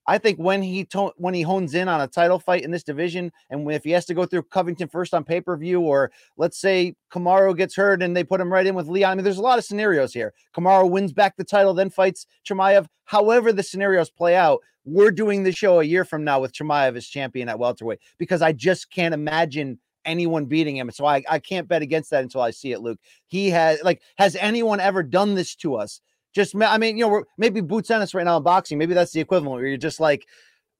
I 0.06 0.18
think 0.18 0.38
when 0.38 0.62
he 0.62 0.84
to- 0.86 1.12
when 1.18 1.34
he 1.34 1.42
hones 1.42 1.74
in 1.74 1.88
on 1.88 2.00
a 2.00 2.08
title 2.08 2.38
fight 2.38 2.64
in 2.64 2.70
this 2.70 2.82
division, 2.82 3.30
and 3.50 3.70
if 3.70 3.84
he 3.84 3.90
has 3.92 4.06
to 4.06 4.14
go 4.14 4.24
through 4.24 4.42
Covington 4.44 4.88
first 4.88 5.14
on 5.14 5.24
pay 5.24 5.40
per 5.40 5.56
view, 5.56 5.80
or 5.80 6.10
let's 6.36 6.58
say 6.60 6.94
Kamaru 7.12 7.56
gets 7.56 7.76
hurt 7.76 8.02
and 8.02 8.16
they 8.16 8.24
put 8.24 8.40
him 8.40 8.52
right 8.52 8.66
in 8.66 8.74
with 8.74 8.88
Leon. 8.88 9.12
I 9.12 9.14
mean, 9.14 9.24
there's 9.24 9.38
a 9.38 9.42
lot 9.42 9.58
of 9.58 9.64
scenarios 9.64 10.12
here. 10.12 10.32
Kamaru 10.56 10.90
wins 10.90 11.12
back 11.12 11.36
the 11.36 11.44
title, 11.44 11.74
then 11.74 11.90
fights 11.90 12.26
Chimaev. 12.48 12.86
However, 13.04 13.52
the 13.52 13.62
scenarios 13.62 14.10
play 14.10 14.34
out, 14.34 14.60
we're 14.84 15.10
doing 15.10 15.42
the 15.42 15.52
show 15.52 15.80
a 15.80 15.84
year 15.84 16.04
from 16.04 16.24
now 16.24 16.40
with 16.40 16.54
Chimaev 16.54 16.96
as 16.96 17.06
champion 17.06 17.48
at 17.48 17.58
welterweight 17.58 18.00
because 18.18 18.42
I 18.42 18.52
just 18.52 18.90
can't 18.90 19.14
imagine 19.14 19.78
anyone 20.04 20.46
beating 20.46 20.76
him. 20.76 20.90
So 20.90 21.04
I, 21.04 21.22
I 21.28 21.38
can't 21.38 21.68
bet 21.68 21.82
against 21.82 22.10
that 22.10 22.22
until 22.22 22.40
I 22.40 22.50
see 22.50 22.72
it, 22.72 22.80
Luke. 22.80 22.98
He 23.26 23.50
has 23.50 23.82
like, 23.82 24.02
has 24.16 24.36
anyone 24.36 24.80
ever 24.80 25.02
done 25.02 25.34
this 25.34 25.54
to 25.56 25.76
us? 25.76 26.00
Just, 26.34 26.54
I 26.54 26.78
mean, 26.78 26.96
you 26.96 27.08
know, 27.08 27.24
maybe 27.38 27.60
Boots 27.60 27.90
on 27.90 27.96
Ennis 27.96 28.14
right 28.14 28.24
now 28.24 28.36
in 28.36 28.42
boxing. 28.42 28.78
Maybe 28.78 28.94
that's 28.94 29.12
the 29.12 29.20
equivalent 29.20 29.60
where 29.60 29.66
you're 29.66 29.76
just 29.76 29.98
like, 30.00 30.26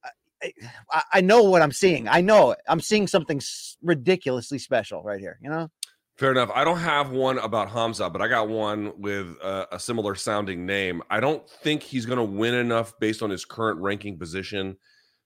uh, 0.04 0.48
I, 0.92 1.02
I 1.14 1.20
know 1.20 1.42
what 1.42 1.60
I'm 1.60 1.72
seeing. 1.72 2.08
I 2.08 2.20
know 2.20 2.52
it. 2.52 2.60
I'm 2.68 2.80
seeing 2.80 3.06
something 3.06 3.40
ridiculously 3.82 4.58
special 4.58 5.02
right 5.02 5.20
here, 5.20 5.38
you 5.42 5.50
know? 5.50 5.68
Fair 6.16 6.32
enough. 6.32 6.50
I 6.54 6.64
don't 6.64 6.78
have 6.78 7.10
one 7.10 7.38
about 7.38 7.70
Hamza, 7.70 8.10
but 8.10 8.20
I 8.20 8.28
got 8.28 8.48
one 8.48 8.92
with 9.00 9.38
a 9.42 9.78
similar 9.78 10.14
sounding 10.14 10.66
name. 10.66 11.02
I 11.08 11.18
don't 11.18 11.48
think 11.48 11.82
he's 11.82 12.04
going 12.04 12.18
to 12.18 12.22
win 12.22 12.52
enough 12.52 12.92
based 13.00 13.22
on 13.22 13.30
his 13.30 13.46
current 13.46 13.80
ranking 13.80 14.18
position 14.18 14.76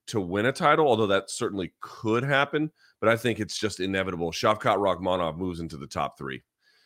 to 0.06 0.20
win 0.20 0.46
a 0.46 0.52
title, 0.52 0.86
although 0.86 1.08
that 1.08 1.30
certainly 1.30 1.72
could 1.80 2.22
happen. 2.22 2.70
But 3.04 3.12
I 3.12 3.18
think 3.18 3.38
it's 3.38 3.58
just 3.58 3.80
inevitable. 3.80 4.32
Shavkat 4.32 4.78
Rakhmonov 4.78 5.36
moves 5.36 5.60
into 5.60 5.76
the 5.76 5.86
top 5.86 6.16
three. 6.16 6.42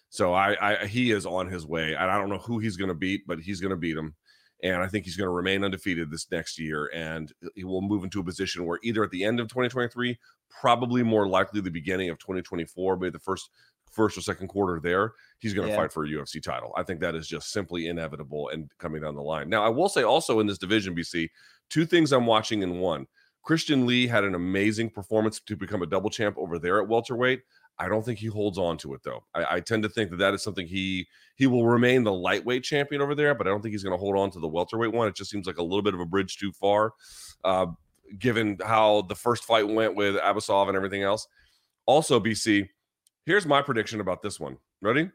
So 0.08 0.34
I, 0.34 0.56
I 0.60 0.86
he 0.86 1.12
is 1.12 1.24
on 1.24 1.46
his 1.46 1.64
way. 1.64 1.94
And 1.94 2.10
I 2.10 2.18
don't 2.18 2.28
know 2.28 2.38
who 2.38 2.58
he's 2.58 2.76
going 2.76 2.88
to 2.88 2.94
beat, 2.94 3.24
but 3.24 3.38
he's 3.38 3.60
going 3.60 3.70
to 3.70 3.76
beat 3.76 3.96
him. 3.96 4.16
And 4.64 4.82
I 4.82 4.88
think 4.88 5.04
he's 5.04 5.14
going 5.14 5.28
to 5.28 5.32
remain 5.32 5.62
undefeated 5.62 6.10
this 6.10 6.26
next 6.32 6.58
year. 6.58 6.90
And 6.92 7.32
he 7.54 7.62
will 7.62 7.82
move 7.82 8.02
into 8.02 8.18
a 8.18 8.24
position 8.24 8.66
where 8.66 8.80
either 8.82 9.04
at 9.04 9.12
the 9.12 9.22
end 9.22 9.38
of 9.38 9.46
2023, 9.46 10.18
probably 10.50 11.04
more 11.04 11.28
likely 11.28 11.60
the 11.60 11.70
beginning 11.70 12.10
of 12.10 12.18
2024, 12.18 12.96
maybe 12.96 13.10
the 13.10 13.20
first 13.20 13.50
first 13.92 14.18
or 14.18 14.20
second 14.20 14.48
quarter 14.48 14.80
there, 14.80 15.12
he's 15.38 15.54
going 15.54 15.68
to 15.68 15.72
yeah. 15.72 15.80
fight 15.80 15.92
for 15.92 16.04
a 16.04 16.08
UFC 16.08 16.42
title. 16.42 16.74
I 16.76 16.82
think 16.82 16.98
that 16.98 17.14
is 17.14 17.28
just 17.28 17.52
simply 17.52 17.86
inevitable 17.86 18.48
and 18.48 18.68
coming 18.78 19.02
down 19.02 19.14
the 19.14 19.22
line. 19.22 19.48
Now, 19.48 19.62
I 19.62 19.68
will 19.68 19.88
say 19.88 20.02
also 20.02 20.40
in 20.40 20.48
this 20.48 20.58
division, 20.58 20.96
BC, 20.96 21.30
two 21.70 21.86
things 21.86 22.10
I'm 22.10 22.26
watching 22.26 22.62
in 22.62 22.80
one. 22.80 23.06
Christian 23.48 23.86
Lee 23.86 24.06
had 24.06 24.24
an 24.24 24.34
amazing 24.34 24.90
performance 24.90 25.40
to 25.40 25.56
become 25.56 25.80
a 25.80 25.86
double 25.86 26.10
champ 26.10 26.36
over 26.36 26.58
there 26.58 26.82
at 26.82 26.86
welterweight. 26.86 27.40
I 27.78 27.88
don't 27.88 28.04
think 28.04 28.18
he 28.18 28.26
holds 28.26 28.58
on 28.58 28.76
to 28.76 28.92
it 28.92 29.00
though. 29.02 29.24
I, 29.34 29.56
I, 29.56 29.60
tend 29.60 29.84
to 29.84 29.88
think 29.88 30.10
that 30.10 30.18
that 30.18 30.34
is 30.34 30.42
something 30.42 30.66
he 30.66 31.06
he 31.36 31.46
will 31.46 31.66
remain 31.66 32.04
the 32.04 32.12
lightweight 32.12 32.62
champion 32.62 33.00
over 33.00 33.14
there, 33.14 33.34
but 33.34 33.46
I 33.46 33.50
don't 33.50 33.62
think 33.62 33.72
he's 33.72 33.82
going 33.82 33.96
to 33.96 33.98
hold 33.98 34.18
on 34.18 34.30
to 34.32 34.38
the 34.38 34.46
welterweight 34.46 34.92
one. 34.92 35.08
It 35.08 35.14
just 35.14 35.30
seems 35.30 35.46
like 35.46 35.56
a 35.56 35.62
little 35.62 35.80
bit 35.80 35.94
of 35.94 36.00
a 36.00 36.04
bridge 36.04 36.36
too 36.36 36.52
far, 36.52 36.92
uh, 37.42 37.68
given 38.18 38.58
how 38.62 39.02
the 39.08 39.14
first 39.14 39.44
fight 39.44 39.66
went 39.66 39.94
with 39.94 40.16
Abbasov 40.16 40.68
and 40.68 40.76
everything 40.76 41.02
else. 41.02 41.26
Also, 41.86 42.20
BC, 42.20 42.68
Here's 43.24 43.44
my 43.46 43.60
prediction 43.60 44.00
about 44.00 44.22
this 44.22 44.38
one. 44.38 44.56
Ready? 44.80 45.10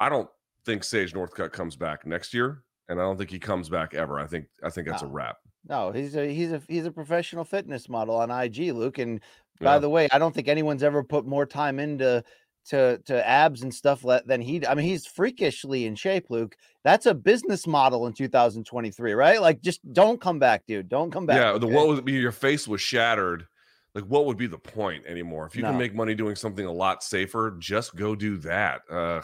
I 0.00 0.08
don't 0.08 0.28
think 0.64 0.84
Sage 0.84 1.12
Northcutt 1.12 1.50
comes 1.50 1.74
back 1.74 2.06
next 2.06 2.32
year, 2.32 2.62
and 2.88 3.00
I 3.00 3.02
don't 3.02 3.18
think 3.18 3.30
he 3.30 3.40
comes 3.40 3.68
back 3.68 3.94
ever. 3.94 4.20
I 4.20 4.28
think 4.28 4.46
I 4.64 4.70
think 4.70 4.88
that's 4.88 5.02
no. 5.02 5.08
a 5.08 5.10
wrap. 5.10 5.38
No, 5.68 5.92
he's 5.92 6.16
a 6.16 6.32
he's 6.32 6.52
a 6.52 6.62
he's 6.68 6.86
a 6.86 6.90
professional 6.90 7.44
fitness 7.44 7.88
model 7.88 8.16
on 8.16 8.30
IG, 8.30 8.72
Luke. 8.72 8.98
And 8.98 9.20
by 9.60 9.74
yeah. 9.74 9.78
the 9.78 9.90
way, 9.90 10.08
I 10.10 10.18
don't 10.18 10.34
think 10.34 10.48
anyone's 10.48 10.82
ever 10.82 11.04
put 11.04 11.26
more 11.26 11.46
time 11.46 11.78
into 11.78 12.24
to 12.68 12.98
to 13.06 13.28
abs 13.28 13.62
and 13.62 13.74
stuff 13.74 14.04
than 14.24 14.40
he. 14.40 14.66
I 14.66 14.74
mean, 14.74 14.86
he's 14.86 15.06
freakishly 15.06 15.86
in 15.86 15.94
shape, 15.94 16.26
Luke. 16.30 16.56
That's 16.84 17.06
a 17.06 17.14
business 17.14 17.66
model 17.66 18.06
in 18.06 18.12
2023, 18.14 19.12
right? 19.12 19.40
Like, 19.42 19.60
just 19.60 19.80
don't 19.92 20.20
come 20.20 20.38
back, 20.38 20.64
dude. 20.66 20.88
Don't 20.88 21.10
come 21.10 21.26
back. 21.26 21.36
Yeah, 21.36 21.50
okay? 21.50 21.66
the 21.66 21.74
what 21.74 21.88
would 21.88 22.04
be 22.04 22.12
your 22.12 22.32
face 22.32 22.66
was 22.66 22.80
shattered 22.80 23.46
like 23.94 24.04
what 24.04 24.26
would 24.26 24.36
be 24.36 24.46
the 24.46 24.58
point 24.58 25.04
anymore 25.06 25.46
if 25.46 25.56
you 25.56 25.62
no. 25.62 25.70
can 25.70 25.78
make 25.78 25.94
money 25.94 26.14
doing 26.14 26.36
something 26.36 26.66
a 26.66 26.72
lot 26.72 27.02
safer 27.02 27.56
just 27.58 27.96
go 27.96 28.14
do 28.14 28.36
that 28.36 28.82
uh, 28.90 29.20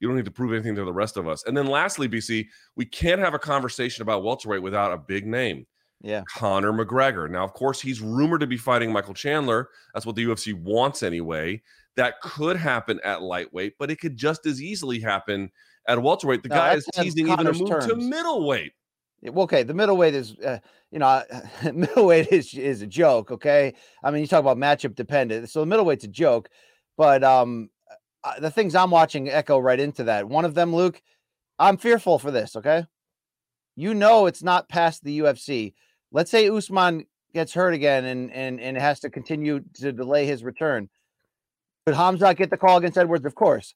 you 0.00 0.08
don't 0.08 0.16
need 0.16 0.24
to 0.24 0.30
prove 0.30 0.52
anything 0.52 0.74
to 0.74 0.84
the 0.84 0.92
rest 0.92 1.16
of 1.16 1.28
us 1.28 1.44
and 1.46 1.56
then 1.56 1.66
lastly 1.66 2.08
bc 2.08 2.46
we 2.76 2.84
can't 2.84 3.20
have 3.20 3.34
a 3.34 3.38
conversation 3.38 4.02
about 4.02 4.22
welterweight 4.22 4.62
without 4.62 4.92
a 4.92 4.96
big 4.96 5.26
name 5.26 5.66
yeah 6.00 6.22
conor 6.28 6.72
mcgregor 6.72 7.30
now 7.30 7.44
of 7.44 7.52
course 7.52 7.80
he's 7.80 8.00
rumored 8.00 8.40
to 8.40 8.46
be 8.46 8.56
fighting 8.56 8.92
michael 8.92 9.14
chandler 9.14 9.68
that's 9.92 10.04
what 10.04 10.16
the 10.16 10.24
ufc 10.24 10.54
wants 10.54 11.02
anyway 11.02 11.60
that 11.96 12.20
could 12.20 12.56
happen 12.56 13.00
at 13.04 13.22
lightweight 13.22 13.74
but 13.78 13.90
it 13.90 14.00
could 14.00 14.16
just 14.16 14.46
as 14.46 14.60
easily 14.60 15.00
happen 15.00 15.50
at 15.88 16.00
welterweight 16.00 16.42
the 16.42 16.48
no, 16.48 16.56
guy 16.56 16.74
is 16.74 16.86
teasing 16.94 17.28
even 17.28 17.46
a 17.46 17.52
move 17.52 17.68
terms. 17.68 17.86
to 17.86 17.96
middleweight 17.96 18.72
okay, 19.36 19.62
the 19.62 19.74
middleweight 19.74 20.14
is, 20.14 20.36
uh, 20.38 20.58
you 20.90 20.98
know, 20.98 21.22
middleweight 21.72 22.28
is 22.28 22.54
is 22.54 22.82
a 22.82 22.86
joke. 22.86 23.30
Okay, 23.30 23.74
I 24.02 24.10
mean, 24.10 24.20
you 24.20 24.26
talk 24.26 24.40
about 24.40 24.56
matchup 24.56 24.94
dependent, 24.94 25.48
so 25.50 25.60
the 25.60 25.66
middleweight's 25.66 26.04
a 26.04 26.08
joke. 26.08 26.48
But 26.96 27.24
um, 27.24 27.70
uh, 28.22 28.40
the 28.40 28.50
things 28.50 28.74
I'm 28.74 28.90
watching 28.90 29.28
echo 29.28 29.58
right 29.58 29.80
into 29.80 30.04
that. 30.04 30.28
One 30.28 30.44
of 30.44 30.54
them, 30.54 30.74
Luke, 30.74 31.00
I'm 31.58 31.76
fearful 31.76 32.18
for 32.18 32.30
this. 32.30 32.56
Okay, 32.56 32.86
you 33.76 33.94
know, 33.94 34.26
it's 34.26 34.42
not 34.42 34.68
past 34.68 35.04
the 35.04 35.20
UFC. 35.20 35.74
Let's 36.12 36.30
say 36.30 36.48
Usman 36.48 37.06
gets 37.32 37.52
hurt 37.52 37.74
again 37.74 38.04
and 38.04 38.32
and 38.32 38.60
and 38.60 38.76
has 38.76 39.00
to 39.00 39.10
continue 39.10 39.60
to 39.74 39.92
delay 39.92 40.26
his 40.26 40.44
return. 40.44 40.88
Could 41.86 41.96
Hamzat 41.96 42.36
get 42.36 42.50
the 42.50 42.56
call 42.56 42.78
against 42.78 42.98
Edwards? 42.98 43.26
Of 43.26 43.34
course. 43.34 43.74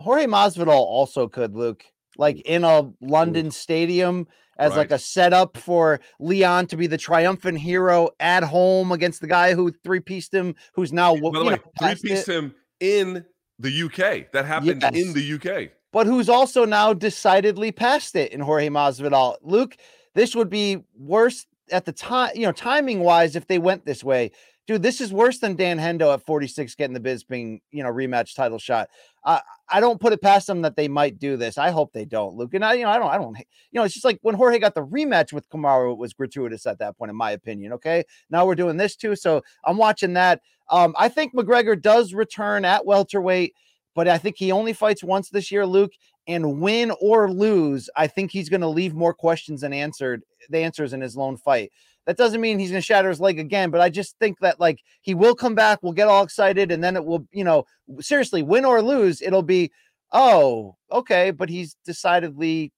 Jorge 0.00 0.26
Masvidal 0.26 0.68
also 0.68 1.28
could, 1.28 1.54
Luke 1.54 1.84
like 2.18 2.40
in 2.40 2.64
a 2.64 2.90
London 3.00 3.50
stadium 3.50 4.26
as 4.58 4.70
right. 4.70 4.78
like 4.78 4.90
a 4.90 4.98
setup 4.98 5.56
for 5.56 6.00
Leon 6.18 6.66
to 6.66 6.76
be 6.76 6.88
the 6.88 6.98
triumphant 6.98 7.58
hero 7.58 8.10
at 8.18 8.42
home 8.42 8.90
against 8.90 9.20
the 9.20 9.28
guy 9.28 9.54
who 9.54 9.72
three 9.84 10.00
pieced 10.00 10.34
him, 10.34 10.56
who's 10.74 10.92
now 10.92 11.14
By 11.14 11.38
the 11.38 11.44
way, 11.44 11.58
three 11.78 12.10
pieced 12.10 12.28
him 12.28 12.54
in 12.80 13.24
the 13.58 13.82
UK. 13.84 14.32
That 14.32 14.44
happened 14.44 14.82
yes. 14.82 14.94
in 14.94 15.12
the 15.14 15.34
UK. 15.34 15.70
But 15.92 16.06
who's 16.06 16.28
also 16.28 16.64
now 16.64 16.92
decidedly 16.92 17.72
past 17.72 18.14
it 18.14 18.32
in 18.32 18.40
Jorge 18.40 18.68
Masvidal. 18.68 19.36
Luke, 19.42 19.76
this 20.14 20.34
would 20.34 20.50
be 20.50 20.78
worse 20.98 21.46
at 21.70 21.84
the 21.84 21.92
time, 21.92 22.32
you 22.34 22.42
know, 22.42 22.52
timing 22.52 23.00
wise, 23.00 23.36
if 23.36 23.46
they 23.46 23.58
went 23.58 23.84
this 23.84 24.04
way. 24.04 24.30
Dude, 24.66 24.82
this 24.82 25.00
is 25.00 25.14
worse 25.14 25.38
than 25.38 25.56
Dan 25.56 25.78
Hendo 25.78 26.12
at 26.12 26.26
46 26.26 26.74
getting 26.74 26.92
the 26.92 27.00
Bisping, 27.00 27.60
you 27.70 27.82
know, 27.82 27.90
rematch 27.90 28.34
title 28.34 28.58
shot. 28.58 28.88
I 29.24 29.40
I 29.70 29.80
don't 29.80 30.00
put 30.00 30.12
it 30.12 30.22
past 30.22 30.46
them 30.46 30.62
that 30.62 30.76
they 30.76 30.88
might 30.88 31.18
do 31.18 31.36
this. 31.36 31.58
I 31.58 31.70
hope 31.70 31.92
they 31.92 32.04
don't, 32.04 32.36
Luke. 32.36 32.54
And 32.54 32.64
I, 32.64 32.74
you 32.74 32.84
know, 32.84 32.90
I 32.90 32.98
don't, 32.98 33.10
I 33.10 33.18
don't, 33.18 33.36
you 33.36 33.44
know, 33.74 33.82
it's 33.84 33.94
just 33.94 34.04
like 34.04 34.18
when 34.22 34.34
Jorge 34.34 34.58
got 34.58 34.74
the 34.74 34.84
rematch 34.84 35.32
with 35.32 35.48
Kamaru, 35.50 35.92
it 35.92 35.98
was 35.98 36.14
gratuitous 36.14 36.66
at 36.66 36.78
that 36.78 36.96
point, 36.96 37.10
in 37.10 37.16
my 37.16 37.32
opinion. 37.32 37.72
Okay. 37.74 38.04
Now 38.30 38.46
we're 38.46 38.54
doing 38.54 38.76
this 38.76 38.96
too. 38.96 39.14
So 39.14 39.42
I'm 39.64 39.76
watching 39.76 40.14
that. 40.14 40.40
Um, 40.70 40.94
I 40.98 41.08
think 41.08 41.34
McGregor 41.34 41.80
does 41.80 42.14
return 42.14 42.64
at 42.64 42.86
welterweight, 42.86 43.54
but 43.94 44.08
I 44.08 44.18
think 44.18 44.36
he 44.36 44.52
only 44.52 44.72
fights 44.72 45.02
once 45.02 45.30
this 45.30 45.50
year, 45.50 45.66
Luke. 45.66 45.92
And 46.26 46.60
win 46.60 46.92
or 47.00 47.30
lose, 47.30 47.88
I 47.96 48.06
think 48.06 48.30
he's 48.30 48.50
going 48.50 48.60
to 48.60 48.68
leave 48.68 48.94
more 48.94 49.14
questions 49.14 49.62
than 49.62 49.72
answered 49.72 50.22
the 50.50 50.58
answers 50.58 50.92
in 50.92 51.00
his 51.00 51.16
lone 51.16 51.38
fight. 51.38 51.72
That 52.04 52.18
doesn't 52.18 52.42
mean 52.42 52.58
he's 52.58 52.70
going 52.70 52.82
to 52.82 52.86
shatter 52.86 53.08
his 53.08 53.20
leg 53.20 53.38
again, 53.38 53.70
but 53.70 53.80
I 53.80 53.88
just 53.88 54.18
think 54.18 54.38
that 54.40 54.60
like 54.60 54.82
he 55.00 55.14
will 55.14 55.34
come 55.34 55.54
back, 55.54 55.78
we'll 55.82 55.94
get 55.94 56.08
all 56.08 56.22
excited, 56.22 56.70
and 56.70 56.84
then 56.84 56.96
it 56.96 57.04
will, 57.04 57.26
you 57.32 57.44
know, 57.44 57.64
seriously, 58.00 58.42
win 58.42 58.66
or 58.66 58.82
lose, 58.82 59.22
it'll 59.22 59.42
be, 59.42 59.70
oh, 60.12 60.76
okay, 60.92 61.30
but 61.30 61.48
he's 61.48 61.76
decidedly 61.86 62.72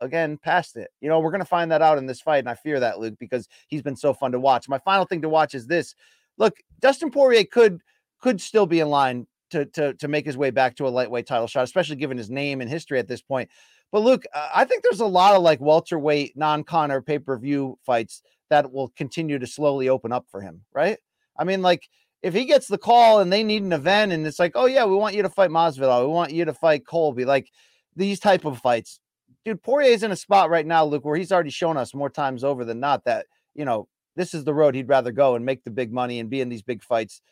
again 0.00 0.36
past 0.36 0.76
it. 0.76 0.90
You 1.00 1.08
know, 1.08 1.20
we're 1.20 1.30
going 1.30 1.40
to 1.40 1.44
find 1.44 1.70
that 1.70 1.82
out 1.82 1.98
in 1.98 2.06
this 2.06 2.20
fight, 2.20 2.38
and 2.38 2.48
I 2.48 2.54
fear 2.54 2.80
that, 2.80 2.98
Luke, 2.98 3.14
because 3.20 3.48
he's 3.68 3.82
been 3.82 3.96
so 3.96 4.12
fun 4.12 4.32
to 4.32 4.40
watch. 4.40 4.68
My 4.68 4.78
final 4.78 5.04
thing 5.04 5.22
to 5.22 5.28
watch 5.28 5.54
is 5.54 5.68
this. 5.68 5.94
Look, 6.36 6.56
Dustin 6.80 7.10
Poirier 7.12 7.44
could 7.44 7.80
could 8.20 8.40
still 8.40 8.66
be 8.66 8.80
in 8.80 8.88
line 8.88 9.28
to 9.50 9.64
to 9.66 9.94
to 9.94 10.08
make 10.08 10.26
his 10.26 10.36
way 10.36 10.50
back 10.50 10.76
to 10.76 10.86
a 10.86 10.90
lightweight 10.90 11.26
title 11.26 11.46
shot, 11.46 11.64
especially 11.64 11.96
given 11.96 12.18
his 12.18 12.30
name 12.30 12.60
and 12.60 12.70
history 12.70 12.98
at 12.98 13.08
this 13.08 13.22
point. 13.22 13.48
But 13.90 14.02
look, 14.02 14.24
uh, 14.34 14.48
I 14.54 14.64
think 14.64 14.82
there's 14.82 15.00
a 15.00 15.06
lot 15.06 15.34
of 15.34 15.42
like 15.42 15.60
welterweight 15.60 16.36
non-Conor 16.36 17.02
pay-per-view 17.02 17.78
fights 17.84 18.22
that 18.50 18.70
will 18.70 18.92
continue 18.96 19.38
to 19.38 19.46
slowly 19.46 19.88
open 19.88 20.12
up 20.12 20.26
for 20.30 20.40
him, 20.40 20.62
right? 20.74 20.98
I 21.38 21.44
mean, 21.44 21.62
like 21.62 21.88
if 22.22 22.34
he 22.34 22.44
gets 22.44 22.66
the 22.66 22.78
call 22.78 23.20
and 23.20 23.32
they 23.32 23.44
need 23.44 23.62
an 23.62 23.72
event 23.72 24.12
and 24.12 24.26
it's 24.26 24.38
like, 24.38 24.52
oh 24.54 24.66
yeah, 24.66 24.84
we 24.84 24.96
want 24.96 25.14
you 25.14 25.22
to 25.22 25.28
fight 25.28 25.50
Masvidal, 25.50 26.02
we 26.02 26.12
want 26.12 26.32
you 26.32 26.44
to 26.44 26.52
fight 26.52 26.86
Colby, 26.86 27.24
like 27.24 27.50
these 27.96 28.20
type 28.20 28.44
of 28.44 28.58
fights, 28.58 29.00
dude. 29.44 29.62
Poirier's 29.62 30.02
in 30.02 30.12
a 30.12 30.16
spot 30.16 30.50
right 30.50 30.66
now, 30.66 30.84
Luke, 30.84 31.04
where 31.04 31.16
he's 31.16 31.32
already 31.32 31.50
shown 31.50 31.76
us 31.76 31.94
more 31.94 32.10
times 32.10 32.44
over 32.44 32.64
than 32.64 32.80
not 32.80 33.04
that 33.04 33.26
you 33.54 33.64
know 33.64 33.88
this 34.16 34.34
is 34.34 34.44
the 34.44 34.54
road 34.54 34.74
he'd 34.74 34.88
rather 34.88 35.12
go 35.12 35.36
and 35.36 35.46
make 35.46 35.62
the 35.64 35.70
big 35.70 35.92
money 35.92 36.18
and 36.18 36.28
be 36.28 36.40
in 36.40 36.48
these 36.48 36.62
big 36.62 36.82
fights 36.82 37.22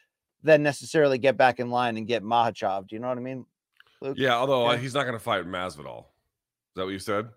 than 0.46 0.62
necessarily 0.62 1.18
get 1.18 1.36
back 1.36 1.60
in 1.60 1.70
line 1.70 1.96
and 1.96 2.06
get 2.06 2.22
Makhachev. 2.22 2.88
Do 2.88 2.96
you 2.96 3.00
know 3.00 3.08
what 3.08 3.18
I 3.18 3.20
mean? 3.20 3.44
Luke? 4.00 4.16
Yeah, 4.18 4.34
although 4.34 4.68
uh, 4.68 4.72
yeah. 4.72 4.78
he's 4.78 4.94
not 4.94 5.02
going 5.02 5.14
to 5.14 5.22
fight 5.22 5.44
Masvidal. 5.44 6.00
Is 6.00 6.76
that 6.76 6.84
what 6.84 6.90
you 6.90 6.98
said? 6.98 7.28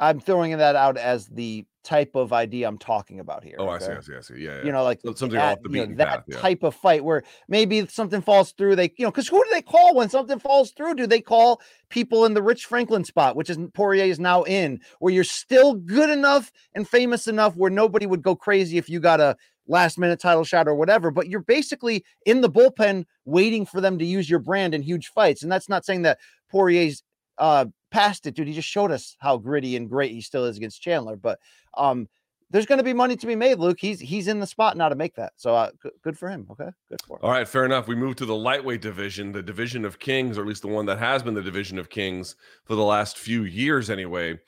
I'm 0.00 0.20
throwing 0.20 0.56
that 0.56 0.76
out 0.76 0.96
as 0.96 1.26
the 1.26 1.66
type 1.82 2.14
of 2.14 2.32
idea 2.32 2.68
I'm 2.68 2.78
talking 2.78 3.18
about 3.18 3.42
here. 3.42 3.56
Oh, 3.58 3.68
okay? 3.70 3.86
I 3.86 3.88
see, 3.88 3.92
I 3.92 4.00
see, 4.00 4.14
I 4.16 4.20
see. 4.20 4.44
Yeah, 4.44 4.58
yeah. 4.58 4.64
You 4.64 4.72
know, 4.72 4.84
like 4.84 5.00
so 5.04 5.14
something 5.14 5.38
at, 5.38 5.52
off 5.52 5.62
the 5.62 5.70
beaten 5.70 5.90
you 5.90 5.96
know, 5.96 6.04
path, 6.04 6.24
that 6.26 6.34
yeah. 6.34 6.40
type 6.40 6.62
of 6.62 6.74
fight 6.74 7.02
where 7.02 7.24
maybe 7.48 7.86
something 7.88 8.20
falls 8.20 8.52
through. 8.52 8.76
They, 8.76 8.92
you 8.96 9.04
know, 9.04 9.10
because 9.10 9.26
who 9.26 9.42
do 9.42 9.50
they 9.50 9.62
call 9.62 9.94
when 9.96 10.08
something 10.08 10.38
falls 10.38 10.70
through? 10.72 10.94
Do 10.94 11.06
they 11.06 11.20
call 11.20 11.60
people 11.88 12.26
in 12.26 12.34
the 12.34 12.42
Rich 12.42 12.66
Franklin 12.66 13.04
spot, 13.04 13.34
which 13.34 13.50
is 13.50 13.58
Poirier 13.74 14.04
is 14.04 14.20
now 14.20 14.42
in, 14.44 14.80
where 15.00 15.12
you're 15.12 15.24
still 15.24 15.74
good 15.74 16.10
enough 16.10 16.52
and 16.74 16.86
famous 16.86 17.26
enough 17.26 17.56
where 17.56 17.70
nobody 17.70 18.06
would 18.06 18.22
go 18.22 18.36
crazy 18.36 18.78
if 18.78 18.88
you 18.88 19.00
got 19.00 19.20
a 19.20 19.36
last 19.68 19.98
minute 19.98 20.20
title 20.20 20.44
shot 20.44 20.66
or 20.66 20.74
whatever, 20.74 21.10
but 21.10 21.28
you're 21.28 21.40
basically 21.40 22.04
in 22.26 22.40
the 22.40 22.50
bullpen 22.50 23.04
waiting 23.24 23.64
for 23.64 23.80
them 23.80 23.98
to 23.98 24.04
use 24.04 24.28
your 24.28 24.40
brand 24.40 24.74
in 24.74 24.82
huge 24.82 25.08
fights. 25.08 25.42
And 25.42 25.52
that's 25.52 25.68
not 25.68 25.84
saying 25.84 26.02
that 26.02 26.18
Poirier's 26.50 27.02
uh 27.38 27.66
past 27.90 28.26
it, 28.26 28.34
dude. 28.34 28.48
He 28.48 28.54
just 28.54 28.68
showed 28.68 28.90
us 28.90 29.16
how 29.18 29.36
gritty 29.36 29.76
and 29.76 29.88
great 29.88 30.12
he 30.12 30.20
still 30.20 30.44
is 30.44 30.56
against 30.56 30.82
Chandler. 30.82 31.16
But 31.16 31.38
um, 31.76 32.08
there's 32.50 32.66
going 32.66 32.78
to 32.78 32.84
be 32.84 32.92
money 32.92 33.16
to 33.16 33.26
be 33.26 33.36
made, 33.36 33.58
Luke. 33.58 33.78
He's 33.78 34.00
he's 34.00 34.28
in 34.28 34.40
the 34.40 34.46
spot 34.46 34.76
now 34.76 34.88
to 34.88 34.94
make 34.94 35.14
that. 35.16 35.32
So 35.36 35.54
uh, 35.54 35.70
good, 35.82 35.92
good 36.02 36.18
for 36.18 36.28
him. 36.28 36.46
Okay, 36.50 36.70
good 36.88 37.00
for 37.06 37.16
him. 37.16 37.20
All 37.22 37.30
right, 37.30 37.46
fair 37.46 37.64
enough. 37.64 37.88
We 37.88 37.94
move 37.94 38.16
to 38.16 38.26
the 38.26 38.34
lightweight 38.34 38.80
division, 38.80 39.32
the 39.32 39.42
division 39.42 39.84
of 39.84 39.98
kings, 39.98 40.38
or 40.38 40.42
at 40.42 40.46
least 40.46 40.62
the 40.62 40.68
one 40.68 40.86
that 40.86 40.98
has 40.98 41.22
been 41.22 41.34
the 41.34 41.42
division 41.42 41.78
of 41.78 41.90
kings 41.90 42.36
for 42.64 42.74
the 42.74 42.84
last 42.84 43.18
few 43.18 43.44
years, 43.44 43.90
anyway. 43.90 44.38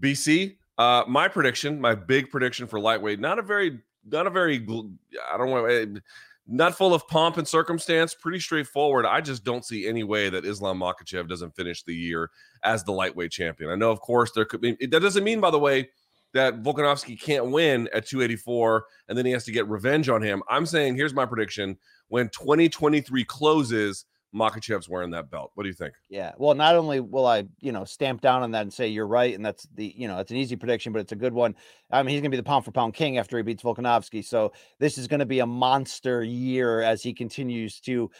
BC, 0.00 0.56
uh, 0.78 1.02
my 1.08 1.26
prediction, 1.26 1.80
my 1.80 1.94
big 1.94 2.30
prediction 2.30 2.66
for 2.68 2.78
lightweight, 2.78 3.18
not 3.18 3.38
a 3.38 3.42
very, 3.42 3.80
not 4.10 4.26
a 4.26 4.30
very, 4.30 4.66
I 5.30 5.36
don't 5.36 5.50
want, 5.50 5.70
eh, 5.70 5.86
not 6.46 6.74
full 6.74 6.94
of 6.94 7.06
pomp 7.08 7.36
and 7.36 7.46
circumstance, 7.46 8.14
pretty 8.14 8.40
straightforward. 8.40 9.04
I 9.04 9.20
just 9.20 9.44
don't 9.44 9.64
see 9.64 9.86
any 9.86 10.02
way 10.02 10.30
that 10.30 10.46
Islam 10.46 10.80
Makhachev 10.80 11.28
doesn't 11.28 11.54
finish 11.54 11.82
the 11.82 11.94
year 11.94 12.30
as 12.62 12.84
the 12.84 12.92
lightweight 12.92 13.30
champion. 13.30 13.70
I 13.70 13.74
know, 13.74 13.90
of 13.90 14.00
course, 14.00 14.32
there 14.32 14.46
could 14.46 14.62
be. 14.62 14.74
That 14.86 15.00
doesn't 15.00 15.24
mean, 15.24 15.40
by 15.40 15.50
the 15.50 15.58
way 15.58 15.90
that 16.34 16.62
Volkanovski 16.62 17.20
can't 17.20 17.46
win 17.46 17.88
at 17.94 18.06
284 18.06 18.84
and 19.08 19.16
then 19.16 19.24
he 19.24 19.32
has 19.32 19.44
to 19.44 19.52
get 19.52 19.68
revenge 19.68 20.08
on 20.08 20.22
him. 20.22 20.42
I'm 20.48 20.66
saying 20.66 20.96
here's 20.96 21.14
my 21.14 21.26
prediction 21.26 21.78
when 22.08 22.28
2023 22.30 23.24
closes, 23.24 24.04
Makhachev's 24.34 24.88
wearing 24.88 25.10
that 25.10 25.30
belt. 25.30 25.52
What 25.54 25.64
do 25.64 25.68
you 25.68 25.74
think? 25.74 25.94
Yeah. 26.08 26.32
Well, 26.36 26.54
not 26.54 26.76
only 26.76 27.00
will 27.00 27.26
I, 27.26 27.44
you 27.60 27.72
know, 27.72 27.84
stamp 27.84 28.20
down 28.20 28.42
on 28.42 28.50
that 28.52 28.62
and 28.62 28.72
say 28.72 28.88
you're 28.88 29.06
right, 29.06 29.34
and 29.34 29.44
that's 29.44 29.66
the, 29.74 29.92
you 29.96 30.06
know, 30.06 30.18
it's 30.18 30.30
an 30.30 30.36
easy 30.36 30.56
prediction, 30.56 30.92
but 30.92 31.00
it's 31.00 31.12
a 31.12 31.16
good 31.16 31.32
one. 31.32 31.54
I 31.90 32.02
mean, 32.02 32.10
he's 32.10 32.20
going 32.20 32.30
to 32.30 32.36
be 32.36 32.40
the 32.40 32.42
pound 32.42 32.64
for 32.64 32.70
pound 32.70 32.94
king 32.94 33.18
after 33.18 33.36
he 33.36 33.42
beats 33.42 33.62
Volkanovski. 33.62 34.24
So 34.24 34.52
this 34.78 34.98
is 34.98 35.08
going 35.08 35.20
to 35.20 35.26
be 35.26 35.38
a 35.38 35.46
monster 35.46 36.22
year 36.22 36.82
as 36.82 37.02
he 37.02 37.14
continues 37.14 37.80
to. 37.80 38.10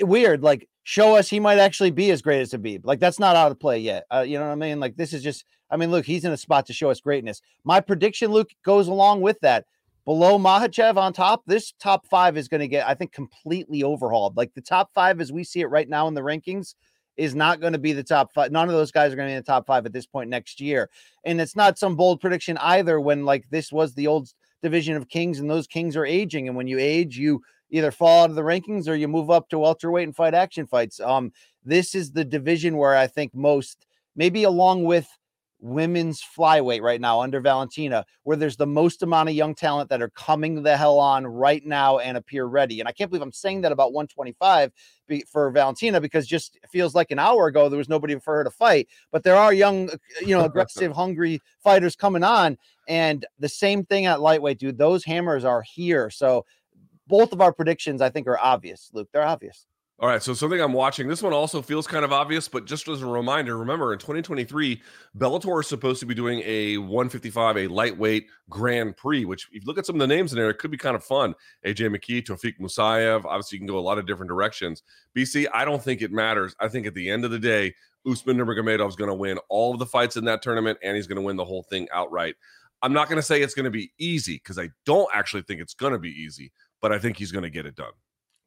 Weird, 0.00 0.42
like 0.42 0.68
show 0.82 1.14
us 1.16 1.28
he 1.28 1.38
might 1.38 1.58
actually 1.58 1.90
be 1.90 2.10
as 2.10 2.22
great 2.22 2.40
as 2.40 2.52
Khabib. 2.52 2.80
Like 2.84 2.98
that's 2.98 3.20
not 3.20 3.36
out 3.36 3.52
of 3.52 3.60
play 3.60 3.78
yet. 3.78 4.04
Uh, 4.12 4.24
you 4.26 4.38
know 4.38 4.46
what 4.46 4.52
I 4.52 4.56
mean? 4.56 4.80
Like 4.80 4.96
this 4.96 5.12
is 5.12 5.22
just 5.22 5.44
I 5.70 5.76
mean, 5.76 5.90
look, 5.90 6.04
he's 6.04 6.24
in 6.24 6.32
a 6.32 6.36
spot 6.36 6.66
to 6.66 6.72
show 6.72 6.90
us 6.90 7.00
greatness. 7.00 7.42
My 7.64 7.80
prediction, 7.80 8.30
Luke, 8.30 8.50
goes 8.64 8.88
along 8.88 9.20
with 9.20 9.38
that. 9.40 9.66
Below 10.06 10.38
Makhachev 10.38 10.96
on 10.96 11.12
top, 11.12 11.42
this 11.46 11.72
top 11.80 12.06
five 12.06 12.36
is 12.36 12.46
going 12.46 12.60
to 12.60 12.68
get, 12.68 12.86
I 12.86 12.94
think, 12.94 13.12
completely 13.12 13.82
overhauled. 13.82 14.36
Like 14.36 14.54
the 14.54 14.60
top 14.60 14.90
five 14.94 15.20
as 15.20 15.32
we 15.32 15.42
see 15.42 15.60
it 15.60 15.66
right 15.66 15.88
now 15.88 16.06
in 16.06 16.14
the 16.14 16.20
rankings 16.20 16.74
is 17.16 17.34
not 17.34 17.60
going 17.60 17.72
to 17.72 17.78
be 17.78 17.92
the 17.92 18.04
top 18.04 18.32
five. 18.32 18.52
None 18.52 18.68
of 18.68 18.74
those 18.74 18.92
guys 18.92 19.12
are 19.12 19.16
going 19.16 19.26
to 19.26 19.32
be 19.32 19.36
in 19.36 19.42
the 19.42 19.46
top 19.46 19.66
five 19.66 19.84
at 19.84 19.92
this 19.92 20.06
point 20.06 20.30
next 20.30 20.60
year. 20.60 20.90
And 21.24 21.40
it's 21.40 21.56
not 21.56 21.76
some 21.76 21.96
bold 21.96 22.20
prediction 22.20 22.56
either 22.58 23.00
when 23.00 23.24
like 23.24 23.50
this 23.50 23.72
was 23.72 23.94
the 23.94 24.06
old 24.06 24.28
division 24.62 24.94
of 24.96 25.08
kings 25.08 25.40
and 25.40 25.50
those 25.50 25.66
kings 25.66 25.96
are 25.96 26.06
aging. 26.06 26.46
And 26.46 26.56
when 26.56 26.68
you 26.68 26.78
age, 26.78 27.18
you 27.18 27.42
either 27.70 27.90
fall 27.90 28.24
out 28.24 28.30
of 28.30 28.36
the 28.36 28.42
rankings 28.42 28.86
or 28.88 28.94
you 28.94 29.08
move 29.08 29.28
up 29.28 29.48
to 29.48 29.58
welterweight 29.58 30.06
and 30.06 30.14
fight 30.14 30.34
action 30.34 30.68
fights. 30.68 31.00
Um, 31.00 31.32
this 31.64 31.96
is 31.96 32.12
the 32.12 32.24
division 32.24 32.76
where 32.76 32.94
I 32.94 33.08
think 33.08 33.34
most, 33.34 33.86
maybe 34.14 34.44
along 34.44 34.84
with 34.84 35.08
women's 35.66 36.22
flyweight 36.22 36.80
right 36.80 37.00
now 37.00 37.20
under 37.20 37.40
Valentina, 37.40 38.04
where 38.22 38.36
there's 38.36 38.56
the 38.56 38.66
most 38.66 39.02
amount 39.02 39.28
of 39.28 39.34
young 39.34 39.54
talent 39.54 39.90
that 39.90 40.00
are 40.00 40.10
coming 40.10 40.62
the 40.62 40.76
hell 40.76 40.98
on 40.98 41.26
right 41.26 41.64
now 41.66 41.98
and 41.98 42.16
appear 42.16 42.44
ready. 42.44 42.78
And 42.80 42.88
I 42.88 42.92
can't 42.92 43.10
believe 43.10 43.22
I'm 43.22 43.32
saying 43.32 43.62
that 43.62 43.72
about 43.72 43.92
125 43.92 44.72
for 45.28 45.50
Valentina 45.50 46.00
because 46.00 46.26
just 46.26 46.58
feels 46.70 46.94
like 46.94 47.10
an 47.10 47.18
hour 47.18 47.48
ago 47.48 47.68
there 47.68 47.78
was 47.78 47.88
nobody 47.88 48.18
for 48.18 48.36
her 48.36 48.44
to 48.44 48.50
fight. 48.50 48.88
But 49.10 49.24
there 49.24 49.36
are 49.36 49.52
young, 49.52 49.90
uh, 49.90 49.96
you 50.20 50.36
know, 50.36 50.44
aggressive, 50.46 50.92
hungry 50.92 51.40
fighters 51.62 51.96
coming 51.96 52.22
on. 52.22 52.56
And 52.88 53.26
the 53.38 53.48
same 53.48 53.84
thing 53.84 54.06
at 54.06 54.20
lightweight, 54.20 54.58
dude. 54.58 54.78
Those 54.78 55.04
hammers 55.04 55.44
are 55.44 55.62
here. 55.62 56.10
So 56.10 56.46
both 57.08 57.32
of 57.32 57.40
our 57.40 57.52
predictions, 57.52 58.00
I 58.00 58.10
think, 58.10 58.26
are 58.28 58.38
obvious, 58.38 58.90
Luke. 58.92 59.08
They're 59.12 59.22
obvious. 59.22 59.66
All 59.98 60.10
right, 60.10 60.22
so 60.22 60.34
something 60.34 60.60
I'm 60.60 60.74
watching. 60.74 61.08
This 61.08 61.22
one 61.22 61.32
also 61.32 61.62
feels 61.62 61.86
kind 61.86 62.04
of 62.04 62.12
obvious, 62.12 62.48
but 62.48 62.66
just 62.66 62.86
as 62.86 63.00
a 63.00 63.06
reminder, 63.06 63.56
remember 63.56 63.94
in 63.94 63.98
2023, 63.98 64.82
Bellator 65.16 65.60
is 65.60 65.68
supposed 65.68 66.00
to 66.00 66.06
be 66.06 66.14
doing 66.14 66.42
a 66.44 66.76
155, 66.76 67.56
a 67.56 67.66
lightweight 67.68 68.26
Grand 68.50 68.94
Prix. 68.98 69.24
Which, 69.24 69.48
if 69.52 69.62
you 69.62 69.66
look 69.66 69.78
at 69.78 69.86
some 69.86 69.96
of 69.96 70.00
the 70.00 70.06
names 70.06 70.32
in 70.32 70.38
there, 70.38 70.50
it 70.50 70.58
could 70.58 70.70
be 70.70 70.76
kind 70.76 70.96
of 70.96 71.02
fun. 71.02 71.34
AJ 71.64 71.96
McKee, 71.96 72.22
Tofiq 72.22 72.60
Musayev. 72.60 73.24
Obviously, 73.24 73.56
you 73.56 73.60
can 73.60 73.66
go 73.66 73.78
a 73.78 73.80
lot 73.80 73.96
of 73.96 74.06
different 74.06 74.28
directions. 74.28 74.82
BC, 75.16 75.46
I 75.54 75.64
don't 75.64 75.82
think 75.82 76.02
it 76.02 76.12
matters. 76.12 76.54
I 76.60 76.68
think 76.68 76.86
at 76.86 76.92
the 76.92 77.08
end 77.08 77.24
of 77.24 77.30
the 77.30 77.38
day, 77.38 77.74
Usman 78.06 78.36
Nurmagomedov 78.36 78.88
is 78.90 78.96
going 78.96 79.08
to 79.08 79.14
win 79.14 79.38
all 79.48 79.72
of 79.72 79.78
the 79.78 79.86
fights 79.86 80.18
in 80.18 80.26
that 80.26 80.42
tournament, 80.42 80.78
and 80.82 80.94
he's 80.94 81.06
going 81.06 81.16
to 81.16 81.22
win 81.22 81.36
the 81.36 81.44
whole 81.44 81.62
thing 81.62 81.88
outright. 81.90 82.34
I'm 82.82 82.92
not 82.92 83.08
going 83.08 83.16
to 83.16 83.22
say 83.22 83.40
it's 83.40 83.54
going 83.54 83.64
to 83.64 83.70
be 83.70 83.92
easy 83.96 84.34
because 84.34 84.58
I 84.58 84.68
don't 84.84 85.08
actually 85.14 85.42
think 85.44 85.62
it's 85.62 85.72
going 85.72 85.94
to 85.94 85.98
be 85.98 86.10
easy, 86.10 86.52
but 86.82 86.92
I 86.92 86.98
think 86.98 87.16
he's 87.16 87.32
going 87.32 87.44
to 87.44 87.50
get 87.50 87.64
it 87.64 87.76
done. 87.76 87.92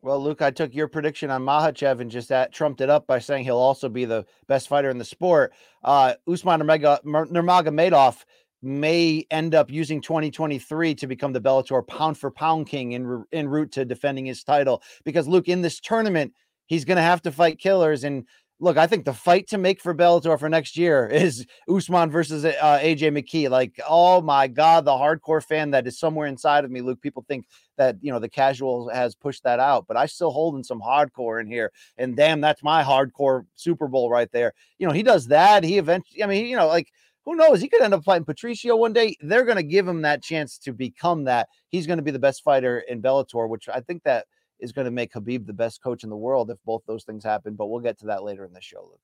Well, 0.02 0.24
Luke, 0.24 0.42
I 0.42 0.52
took 0.52 0.74
your 0.74 0.88
prediction 0.88 1.30
on 1.30 1.44
Makhachev 1.44 2.00
and 2.00 2.10
just 2.10 2.30
that 2.30 2.54
trumped 2.54 2.80
it 2.80 2.90
up 2.90 3.06
by 3.06 3.20
saying 3.20 3.44
he'll 3.44 3.58
also 3.58 3.90
be 3.90 4.06
the 4.06 4.26
best 4.48 4.70
fighter 4.70 4.90
in 4.90 4.98
the 4.98 5.04
sport. 5.04 5.52
Uh, 5.84 6.14
Usman 6.26 6.62
Nurmagomedov 6.62 8.16
may 8.62 9.26
end 9.30 9.56
up 9.56 9.70
using 9.70 10.02
2023 10.02 10.96
to 10.96 11.08
become 11.08 11.34
the 11.34 11.42
Bellator 11.42 11.86
pound 11.86 12.18
for 12.18 12.32
pound 12.32 12.68
king 12.68 12.94
in 12.94 13.26
en 13.34 13.50
route 13.50 13.74
to 13.74 13.84
defending 13.84 14.26
his 14.26 14.42
title. 14.44 14.82
Because 15.04 15.28
Luke, 15.28 15.50
in 15.50 15.62
this 15.62 15.82
tournament, 15.82 16.34
he's 16.68 16.86
going 16.86 16.98
to 16.98 17.02
have 17.02 17.22
to 17.24 17.32
fight 17.32 17.60
killers, 17.60 18.06
and 18.06 18.26
look, 18.60 18.78
I 18.78 18.88
think 18.88 19.06
the 19.06 19.14
fight 19.14 19.48
to 19.48 19.58
make 19.58 19.82
for 19.82 19.96
Bellator 19.96 20.38
for 20.40 20.50
next 20.50 20.78
year 20.78 21.08
is 21.12 21.46
Usman 21.70 22.12
versus 22.12 22.46
uh, 22.46 22.80
AJ 22.82 23.18
McKee. 23.18 23.50
Like, 23.50 23.80
oh 23.88 24.22
my 24.22 24.48
God, 24.48 24.86
the 24.86 24.92
hardcore 24.92 25.44
fan 25.44 25.72
that 25.72 25.88
is 25.88 26.00
somewhere 26.00 26.28
inside 26.28 26.66
of 26.66 26.72
me, 26.72 26.82
Luke. 26.82 27.02
People 27.02 27.26
think 27.28 27.46
that 27.78 27.98
you 28.02 28.12
know 28.12 28.20
the 28.20 28.30
casual 28.30 28.90
has 28.90 29.16
pushed 29.16 29.44
that 29.44 29.60
out, 29.60 29.86
but 29.88 29.98
I 29.98 30.06
still 30.06 30.32
holding 30.32 30.64
some 30.64 30.82
hardcore 30.82 31.42
in 31.42 31.48
here. 31.48 31.72
And 31.98 32.16
damn, 32.16 32.42
that's 32.42 32.64
my 32.64 32.84
hardcore 32.84 33.46
Super 33.56 33.88
Bowl 33.88 34.10
right 34.10 34.32
there. 34.32 34.54
You 34.78 34.88
know, 34.88 34.94
he 34.94 35.04
does 35.04 35.28
that. 35.28 35.64
He 35.64 35.78
eventually, 35.78 36.24
I 36.24 36.28
mean, 36.28 36.46
you 36.46 36.58
know, 36.58 36.68
like 36.68 36.92
who 37.26 37.36
knows? 37.36 37.62
He 37.62 37.70
could 37.70 37.82
end 37.82 37.94
up 37.94 38.04
fighting 38.04 38.26
Patricio 38.26 38.76
one 38.76 38.94
day. 38.94 39.16
They're 39.22 39.46
going 39.46 39.58
to 39.58 39.64
give 39.64 39.88
him 39.88 40.02
that 40.02 40.24
chance 40.24 40.58
to 40.60 40.74
become 40.74 41.26
that. 41.26 41.48
He's 41.68 41.86
going 41.86 41.98
to 41.98 42.04
be 42.04 42.12
the 42.12 42.20
best 42.20 42.44
fighter 42.44 42.80
in 42.80 43.02
Bellator, 43.02 43.48
which 43.48 43.70
I 43.70 43.82
think 43.82 44.04
that 44.04 44.26
is 44.60 44.72
going 44.72 44.86
to 44.86 44.92
make 44.92 45.14
Khabib 45.14 45.46
the 45.46 45.54
best 45.54 45.82
coach 45.82 46.04
in 46.04 46.10
the 46.10 46.18
world 46.18 46.50
if 46.52 46.58
both 46.66 46.84
those 46.88 47.04
things 47.04 47.24
happen. 47.24 47.56
But 47.56 47.68
we'll 47.68 47.82
get 47.82 48.00
to 48.00 48.08
that 48.08 48.24
later 48.24 48.46
in 48.46 48.54
the 48.54 48.62
show, 48.62 48.82
Luke. 48.82 49.00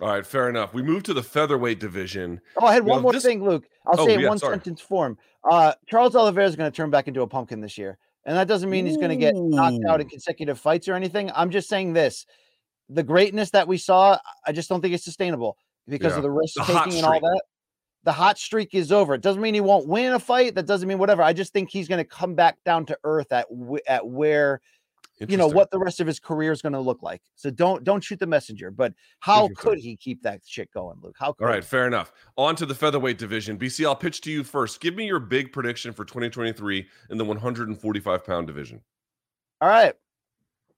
All 0.00 0.08
right, 0.08 0.24
fair 0.24 0.48
enough. 0.48 0.72
We 0.72 0.82
move 0.82 1.02
to 1.04 1.14
the 1.14 1.22
featherweight 1.22 1.80
division. 1.80 2.40
Oh, 2.56 2.66
I 2.66 2.72
had 2.72 2.84
one 2.84 3.02
more 3.02 3.12
this... 3.12 3.24
thing, 3.24 3.44
Luke. 3.44 3.66
I'll 3.86 4.00
oh, 4.00 4.06
say 4.06 4.14
it 4.14 4.20
yeah, 4.20 4.28
one 4.28 4.38
sorry. 4.38 4.54
sentence 4.54 4.80
form. 4.80 5.18
Uh, 5.50 5.74
Charles 5.88 6.14
Oliveira 6.14 6.46
is 6.46 6.56
going 6.56 6.70
to 6.70 6.74
turn 6.74 6.90
back 6.90 7.08
into 7.08 7.22
a 7.22 7.26
pumpkin 7.26 7.60
this 7.60 7.76
year. 7.76 7.98
And 8.24 8.36
that 8.36 8.46
doesn't 8.46 8.70
mean 8.70 8.86
he's 8.86 8.98
going 8.98 9.10
to 9.10 9.16
get 9.16 9.34
knocked 9.34 9.84
out 9.88 10.00
in 10.00 10.08
consecutive 10.08 10.58
fights 10.58 10.88
or 10.88 10.94
anything. 10.94 11.30
I'm 11.34 11.50
just 11.50 11.68
saying 11.68 11.94
this 11.94 12.26
the 12.90 13.02
greatness 13.02 13.50
that 13.50 13.68
we 13.68 13.78
saw, 13.78 14.18
I 14.46 14.52
just 14.52 14.68
don't 14.68 14.80
think 14.80 14.94
it's 14.94 15.04
sustainable 15.04 15.56
because 15.88 16.12
yeah. 16.12 16.16
of 16.18 16.22
the 16.24 16.30
risk 16.30 16.56
taking 16.64 16.96
and 16.96 17.06
all 17.06 17.20
that. 17.20 17.42
The 18.02 18.12
hot 18.12 18.38
streak 18.38 18.74
is 18.74 18.92
over. 18.92 19.14
It 19.14 19.20
doesn't 19.20 19.42
mean 19.42 19.54
he 19.54 19.60
won't 19.60 19.86
win 19.86 20.12
a 20.12 20.18
fight. 20.18 20.54
That 20.54 20.66
doesn't 20.66 20.88
mean 20.88 20.98
whatever. 20.98 21.22
I 21.22 21.32
just 21.32 21.52
think 21.52 21.70
he's 21.70 21.86
going 21.86 21.98
to 21.98 22.04
come 22.04 22.34
back 22.34 22.56
down 22.64 22.86
to 22.86 22.98
earth 23.04 23.30
at 23.30 23.46
at 23.86 24.06
where 24.06 24.60
you 25.28 25.36
know 25.36 25.46
what 25.46 25.70
the 25.70 25.78
rest 25.78 26.00
of 26.00 26.06
his 26.06 26.18
career 26.18 26.52
is 26.52 26.62
going 26.62 26.72
to 26.72 26.80
look 26.80 27.02
like. 27.02 27.20
So 27.34 27.50
don't 27.50 27.84
don't 27.84 28.02
shoot 28.02 28.18
the 28.18 28.26
messenger. 28.26 28.70
But 28.70 28.94
how 29.20 29.48
could 29.56 29.78
he 29.78 29.96
keep 29.96 30.22
that 30.22 30.40
shit 30.46 30.70
going, 30.72 30.98
Luke? 31.02 31.16
How? 31.18 31.32
Could 31.32 31.44
all 31.44 31.50
right, 31.50 31.64
fair 31.64 31.86
enough. 31.86 32.12
On 32.36 32.56
to 32.56 32.66
the 32.66 32.74
featherweight 32.74 33.18
division. 33.18 33.58
BC, 33.58 33.84
I'll 33.84 33.96
pitch 33.96 34.20
to 34.22 34.30
you 34.30 34.44
first. 34.44 34.80
Give 34.80 34.94
me 34.94 35.06
your 35.06 35.20
big 35.20 35.52
prediction 35.52 35.92
for 35.92 36.04
2023 36.04 36.86
in 37.10 37.18
the 37.18 37.24
145 37.24 38.24
pound 38.24 38.46
division. 38.46 38.80
All 39.60 39.68
right. 39.68 39.94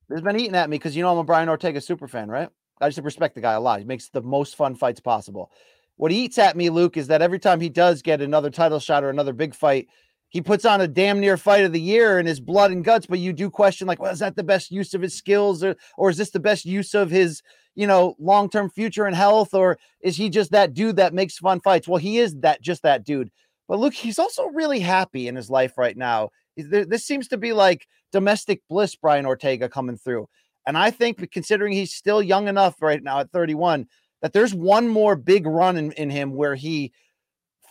He's 0.09 0.23
been 0.23 0.39
eating 0.39 0.57
at 0.57 0.69
me 0.69 0.77
because 0.77 0.97
you 0.97 1.03
know 1.03 1.13
I'm 1.13 1.19
a 1.19 1.25
Brian 1.25 1.49
Ortega 1.49 1.81
super 1.81 2.09
fan, 2.09 2.29
right? 2.29 2.49
I 2.81 2.89
just 2.89 3.03
respect 3.03 3.35
the 3.35 3.41
guy 3.41 3.53
a 3.53 3.61
lot. 3.61 3.79
He 3.79 3.85
makes 3.85 4.09
the 4.09 4.23
most 4.23 4.57
fun 4.57 4.75
fights 4.75 5.01
possible. 5.01 5.53
What 5.97 6.11
he 6.11 6.25
eats 6.25 6.39
at 6.39 6.57
me, 6.57 6.69
Luke, 6.69 6.97
is 6.97 7.07
that 7.07 7.23
every 7.23 7.39
time 7.39 7.61
he 7.61 7.69
does 7.69 8.03
get 8.03 8.21
another 8.21 8.51
title 8.51 8.81
shot 8.81 9.05
or 9.05 9.11
another 9.11 9.33
big 9.33 9.55
fight, 9.55 9.89
he 10.33 10.41
puts 10.41 10.65
on 10.65 10.81
a 10.81 10.89
damn 10.89 11.21
near 11.21 11.37
fight 11.37 11.65
of 11.65 11.75
the 11.75 11.81
year 11.81 12.19
in 12.19 12.25
his 12.25 12.41
blood 12.41 12.71
and 12.71 12.83
guts, 12.83 13.05
but 13.05 13.19
you 13.19 13.35
do 13.35 13.51
question 13.51 13.87
like, 13.87 14.01
well, 14.01 14.13
is 14.13 14.21
that 14.21 14.35
the 14.35 14.43
best 14.43 14.71
use 14.71 14.95
of 14.95 15.03
his 15.03 15.15
skills, 15.15 15.63
or 15.63 15.77
or 15.99 16.09
is 16.09 16.17
this 16.17 16.31
the 16.31 16.41
best 16.41 16.65
use 16.65 16.95
of 16.95 17.11
his, 17.11 17.43
you 17.75 17.87
know, 17.87 18.17
long 18.19 18.49
term 18.49 18.71
future 18.71 19.05
and 19.05 19.15
health, 19.15 19.53
or 19.53 19.79
is 20.01 20.17
he 20.17 20.31
just 20.31 20.51
that 20.51 20.73
dude 20.73 20.97
that 20.97 21.13
makes 21.13 21.37
fun 21.37 21.61
fights? 21.61 21.87
Well, 21.87 21.99
he 21.99 22.17
is 22.17 22.35
that 22.41 22.63
just 22.63 22.83
that 22.83 23.05
dude. 23.05 23.31
But 23.69 23.79
look, 23.79 23.93
he's 23.93 24.19
also 24.19 24.47
really 24.47 24.81
happy 24.81 25.29
in 25.29 25.37
his 25.37 25.51
life 25.51 25.77
right 25.77 25.97
now. 25.97 26.31
This 26.57 27.05
seems 27.05 27.29
to 27.29 27.37
be 27.37 27.53
like 27.53 27.87
domestic 28.11 28.63
bliss, 28.71 28.97
Brian 28.97 29.27
Ortega 29.27 29.69
coming 29.69 29.99
through. 29.99 30.29
And 30.67 30.79
I 30.79 30.91
think, 30.91 31.31
considering 31.31 31.75
he's 31.75 31.93
still 31.93 32.23
young 32.23 32.49
enough 32.49 32.81
right 32.81 33.03
now 33.03 33.21
at 33.21 33.31
31, 33.33 33.87
that 34.23 34.33
there's 34.33 34.55
one 34.55 34.89
more 34.89 35.15
big 35.15 35.47
run 35.47 35.77
in, 35.77 35.93
in 35.93 36.09
him 36.09 36.33
where 36.35 36.55
he 36.55 36.93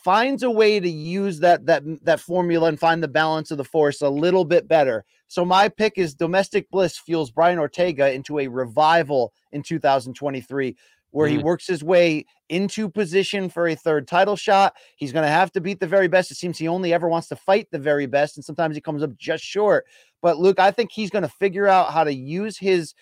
finds 0.04 0.44
a 0.44 0.52
way 0.52 0.80
to 0.80 0.90
use 0.90 1.40
that 1.40 1.66
that 1.66 1.84
that 2.04 2.20
formula 2.20 2.68
and 2.68 2.80
find 2.80 3.04
the 3.04 3.08
balance 3.08 3.52
of 3.52 3.58
the 3.58 3.64
force 3.64 4.02
a 4.02 4.10
little 4.10 4.46
bit 4.46 4.68
better. 4.68 5.06
So 5.28 5.46
my 5.46 5.70
pick 5.70 5.94
is 5.98 6.14
Domestic 6.14 6.70
Bliss 6.72 6.98
fuels 6.98 7.32
Brian 7.32 7.60
Ortega 7.60 8.12
into 8.12 8.40
a 8.40 8.48
revival 8.48 9.34
in 9.52 9.64
2023 9.64 10.76
where 11.12 11.28
mm. 11.28 11.32
he 11.32 11.38
works 11.38 11.68
his 11.68 11.84
way 11.84 12.26
into 12.50 12.90
position 12.90 13.50
for 13.50 13.68
a 13.68 13.76
third 13.76 14.08
title 14.08 14.36
shot. 14.36 14.74
He's 14.98 15.12
going 15.12 15.26
to 15.26 15.32
have 15.32 15.52
to 15.54 15.62
beat 15.62 15.80
the 15.80 15.88
very 15.88 16.08
best. 16.08 16.32
It 16.32 16.36
seems 16.36 16.58
he 16.58 16.68
only 16.68 16.94
ever 16.94 17.08
wants 17.08 17.28
to 17.30 17.36
fight 17.36 17.68
the 17.72 17.80
very 17.80 18.06
best 18.06 18.38
and 18.38 18.46
sometimes 18.46 18.76
he 18.76 18.82
comes 18.82 19.04
up 19.04 19.16
just 19.18 19.44
short. 19.44 19.86
But 20.22 20.38
Luke, 20.38 20.60
I 20.60 20.72
think 20.72 20.92
he's 20.92 21.10
going 21.10 21.24
to 21.24 21.30
figure 21.30 21.68
out 21.68 21.94
how 21.94 22.04
to 22.04 22.14
use 22.14 22.58
his 22.58 22.94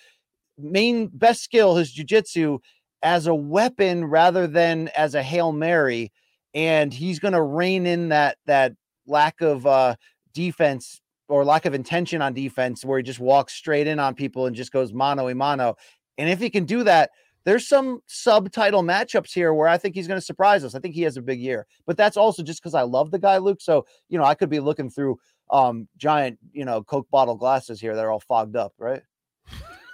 main 0.58 1.08
best 1.08 1.44
skill, 1.44 1.76
his 1.76 1.92
jiu-jitsu 1.92 2.60
as 3.02 3.28
a 3.28 3.36
weapon 3.36 4.06
rather 4.06 4.46
than 4.46 4.90
as 4.90 5.16
a 5.16 5.24
Hail 5.24 5.52
Mary 5.52 6.12
and 6.54 6.94
he's 6.94 7.20
going 7.20 7.34
to 7.34 7.42
rein 7.42 7.86
in 7.86 8.10
that 8.10 8.38
that 8.46 8.74
lack 9.08 9.42
of 9.42 9.66
uh, 9.66 9.96
defense 10.34 11.02
or 11.28 11.46
lack 11.46 11.66
of 11.66 11.74
intention 11.74 12.22
on 12.22 12.34
defense, 12.34 12.84
where 12.84 12.98
he 12.98 13.04
just 13.04 13.20
walks 13.20 13.54
straight 13.54 13.88
in 13.88 14.00
on 14.00 14.16
people 14.16 14.46
and 14.46 14.56
just 14.56 14.72
goes 14.72 14.94
mano 14.94 15.28
a 15.28 15.36
mano. 15.36 15.76
And 16.18 16.30
if 16.30 16.40
he 16.40 16.50
can 16.50 16.66
do 16.66 16.84
that, 16.84 17.12
there's 17.46 17.68
some 17.68 18.02
subtitle 18.08 18.84
matchups 18.84 19.34
here 19.34 19.54
where 19.54 19.68
I 19.68 19.78
think 19.78 19.96
he's 19.96 20.08
going 20.08 20.20
to 20.20 20.26
surprise 20.26 20.64
us. 20.64 20.76
I 20.76 20.80
think 20.80 20.96
he 20.96 21.04
has 21.04 21.18
a 21.18 21.22
big 21.22 21.40
year, 21.40 21.66
but 21.86 21.98
that's 21.98 22.18
also 22.18 22.44
just 22.44 22.62
because 22.62 22.74
I 22.74 22.82
love 22.82 23.12
the 23.12 23.20
guy, 23.20 23.38
Luke. 23.38 23.62
So 23.62 23.86
you 24.10 24.18
know, 24.18 24.26
I 24.26 24.36
could 24.36 24.50
be 24.50 24.60
looking 24.60 24.90
through 24.90 25.18
um 25.50 25.88
giant, 25.98 26.40
you 26.52 26.66
know, 26.66 26.84
Coke 26.84 27.08
bottle 27.12 27.36
glasses 27.36 27.80
here 27.80 27.96
that 27.96 28.04
are 28.04 28.12
all 28.12 28.20
fogged 28.20 28.56
up, 28.56 28.74
right? 28.78 29.02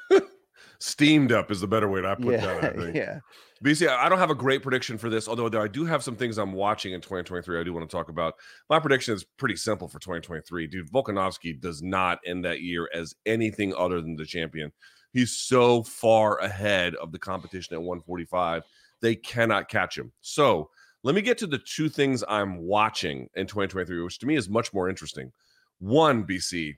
Steamed 0.79 1.31
up 1.31 1.51
is 1.51 1.61
the 1.61 1.67
better 1.67 1.87
way 1.87 2.01
to 2.01 2.15
put 2.15 2.33
yeah, 2.33 2.45
that. 2.45 2.63
I 2.63 2.69
think. 2.77 2.95
yeah. 2.95 3.19
BC, 3.65 3.87
I 3.87 4.09
don't 4.09 4.19
have 4.19 4.29
a 4.29 4.35
great 4.35 4.61
prediction 4.61 4.95
for 4.95 5.09
this, 5.09 5.27
although 5.27 5.47
I 5.59 5.67
do 5.67 5.85
have 5.85 6.03
some 6.03 6.15
things 6.15 6.37
I'm 6.37 6.53
watching 6.53 6.93
in 6.93 7.01
2023 7.01 7.59
I 7.59 7.63
do 7.63 7.73
want 7.73 7.89
to 7.89 7.97
talk 7.97 8.09
about. 8.09 8.35
My 8.69 8.79
prediction 8.79 9.15
is 9.15 9.23
pretty 9.23 9.55
simple 9.55 9.87
for 9.87 9.97
2023. 9.97 10.67
Dude, 10.67 10.91
Volkanovski 10.91 11.59
does 11.59 11.81
not 11.81 12.19
end 12.27 12.45
that 12.45 12.61
year 12.61 12.87
as 12.93 13.15
anything 13.25 13.73
other 13.73 14.01
than 14.01 14.15
the 14.17 14.25
champion. 14.25 14.71
He's 15.13 15.31
so 15.31 15.81
far 15.81 16.37
ahead 16.41 16.93
of 16.95 17.11
the 17.11 17.17
competition 17.17 17.73
at 17.73 17.81
145. 17.81 18.61
They 19.01 19.15
cannot 19.15 19.67
catch 19.67 19.97
him. 19.97 20.11
So 20.21 20.69
let 21.01 21.15
me 21.15 21.23
get 21.23 21.39
to 21.39 21.47
the 21.47 21.57
two 21.57 21.89
things 21.89 22.23
I'm 22.29 22.57
watching 22.57 23.29
in 23.33 23.47
2023, 23.47 23.99
which 24.03 24.19
to 24.19 24.27
me 24.27 24.35
is 24.35 24.47
much 24.47 24.75
more 24.75 24.89
interesting. 24.89 25.31
One, 25.79 26.23
BC, 26.23 26.75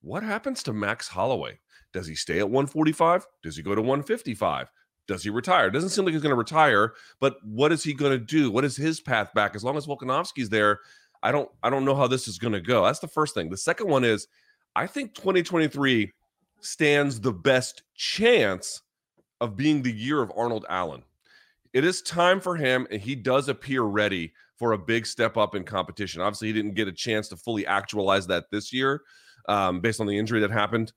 what 0.00 0.24
happens 0.24 0.64
to 0.64 0.72
Max 0.72 1.06
Holloway? 1.06 1.60
Does 1.92 2.08
he 2.08 2.16
stay 2.16 2.40
at 2.40 2.50
145? 2.50 3.24
Does 3.44 3.56
he 3.56 3.62
go 3.62 3.76
to 3.76 3.80
155? 3.80 4.68
Does 5.06 5.22
he 5.22 5.30
retire? 5.30 5.70
Doesn't 5.70 5.90
seem 5.90 6.04
like 6.04 6.14
he's 6.14 6.22
going 6.22 6.30
to 6.30 6.36
retire, 6.36 6.94
but 7.20 7.36
what 7.44 7.72
is 7.72 7.82
he 7.82 7.92
going 7.92 8.12
to 8.12 8.24
do? 8.24 8.50
What 8.50 8.64
is 8.64 8.76
his 8.76 9.00
path 9.00 9.34
back? 9.34 9.54
As 9.54 9.62
long 9.62 9.76
as 9.76 9.86
Volkanovski's 9.86 10.48
there, 10.48 10.80
I 11.22 11.32
don't 11.32 11.48
I 11.62 11.70
don't 11.70 11.84
know 11.84 11.94
how 11.94 12.06
this 12.06 12.28
is 12.28 12.38
going 12.38 12.52
to 12.52 12.60
go. 12.60 12.84
That's 12.84 13.00
the 13.00 13.08
first 13.08 13.34
thing. 13.34 13.50
The 13.50 13.56
second 13.56 13.88
one 13.88 14.04
is 14.04 14.28
I 14.76 14.86
think 14.86 15.14
2023 15.14 16.12
stands 16.60 17.20
the 17.20 17.32
best 17.32 17.82
chance 17.94 18.82
of 19.40 19.56
being 19.56 19.82
the 19.82 19.92
year 19.92 20.22
of 20.22 20.32
Arnold 20.36 20.64
Allen. 20.68 21.02
It 21.72 21.84
is 21.84 22.02
time 22.02 22.40
for 22.40 22.56
him, 22.56 22.86
and 22.90 23.00
he 23.00 23.14
does 23.14 23.48
appear 23.48 23.82
ready 23.82 24.32
for 24.56 24.72
a 24.72 24.78
big 24.78 25.06
step 25.06 25.36
up 25.36 25.54
in 25.54 25.64
competition. 25.64 26.20
Obviously, 26.20 26.48
he 26.48 26.54
didn't 26.54 26.74
get 26.74 26.88
a 26.88 26.92
chance 26.92 27.28
to 27.28 27.36
fully 27.36 27.66
actualize 27.66 28.26
that 28.28 28.44
this 28.50 28.72
year 28.72 29.02
um, 29.48 29.80
based 29.80 30.00
on 30.00 30.06
the 30.06 30.16
injury 30.16 30.40
that 30.40 30.50
happened 30.50 30.92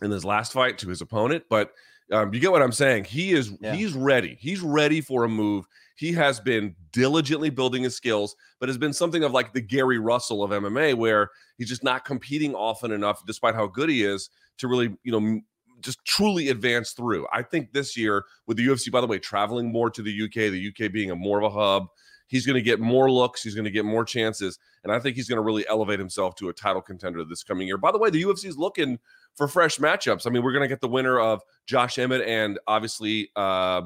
in 0.00 0.10
his 0.10 0.24
last 0.24 0.52
fight 0.52 0.78
to 0.78 0.88
his 0.88 1.00
opponent. 1.00 1.44
But 1.48 1.72
um, 2.12 2.32
you 2.32 2.40
get 2.40 2.52
what 2.52 2.62
I'm 2.62 2.72
saying? 2.72 3.04
He 3.04 3.32
is 3.32 3.52
yeah. 3.60 3.74
he's 3.74 3.94
ready. 3.94 4.36
He's 4.40 4.60
ready 4.60 5.00
for 5.00 5.24
a 5.24 5.28
move. 5.28 5.66
He 5.96 6.12
has 6.12 6.40
been 6.40 6.74
diligently 6.92 7.50
building 7.50 7.82
his 7.82 7.96
skills, 7.96 8.36
but 8.60 8.68
has 8.68 8.78
been 8.78 8.92
something 8.92 9.24
of 9.24 9.32
like 9.32 9.52
the 9.52 9.60
Gary 9.60 9.98
Russell 9.98 10.42
of 10.42 10.50
MMA, 10.50 10.94
where 10.94 11.30
he's 11.58 11.68
just 11.68 11.84
not 11.84 12.04
competing 12.04 12.54
often 12.54 12.92
enough, 12.92 13.24
despite 13.26 13.54
how 13.54 13.66
good 13.66 13.88
he 13.88 14.04
is, 14.04 14.30
to 14.58 14.68
really 14.68 14.96
you 15.04 15.12
know 15.12 15.40
just 15.80 16.04
truly 16.04 16.48
advance 16.48 16.92
through. 16.92 17.26
I 17.32 17.42
think 17.42 17.72
this 17.72 17.96
year 17.96 18.24
with 18.46 18.56
the 18.56 18.66
UFC, 18.66 18.90
by 18.90 19.00
the 19.00 19.06
way, 19.06 19.18
traveling 19.18 19.72
more 19.72 19.90
to 19.90 20.02
the 20.02 20.22
UK, 20.24 20.52
the 20.52 20.68
UK 20.68 20.92
being 20.92 21.10
a 21.10 21.16
more 21.16 21.42
of 21.42 21.44
a 21.44 21.50
hub, 21.50 21.86
he's 22.26 22.46
going 22.46 22.54
to 22.54 22.62
get 22.62 22.80
more 22.80 23.10
looks, 23.10 23.42
he's 23.42 23.54
going 23.54 23.64
to 23.64 23.70
get 23.70 23.84
more 23.84 24.04
chances, 24.04 24.58
and 24.84 24.92
I 24.92 24.98
think 24.98 25.16
he's 25.16 25.28
going 25.28 25.36
to 25.36 25.42
really 25.42 25.66
elevate 25.68 25.98
himself 25.98 26.34
to 26.36 26.48
a 26.48 26.52
title 26.52 26.82
contender 26.82 27.24
this 27.24 27.42
coming 27.42 27.66
year. 27.66 27.78
By 27.78 27.92
the 27.92 27.98
way, 27.98 28.10
the 28.10 28.22
UFC 28.22 28.46
is 28.46 28.56
looking 28.56 28.98
for 29.34 29.48
fresh 29.48 29.78
matchups. 29.78 30.26
I 30.26 30.30
mean, 30.30 30.42
we're 30.42 30.52
going 30.52 30.62
to 30.62 30.68
get 30.68 30.80
the 30.80 30.88
winner 30.88 31.18
of 31.18 31.42
Josh 31.66 31.98
Emmett 31.98 32.22
and 32.22 32.58
obviously 32.66 33.30
uh, 33.36 33.82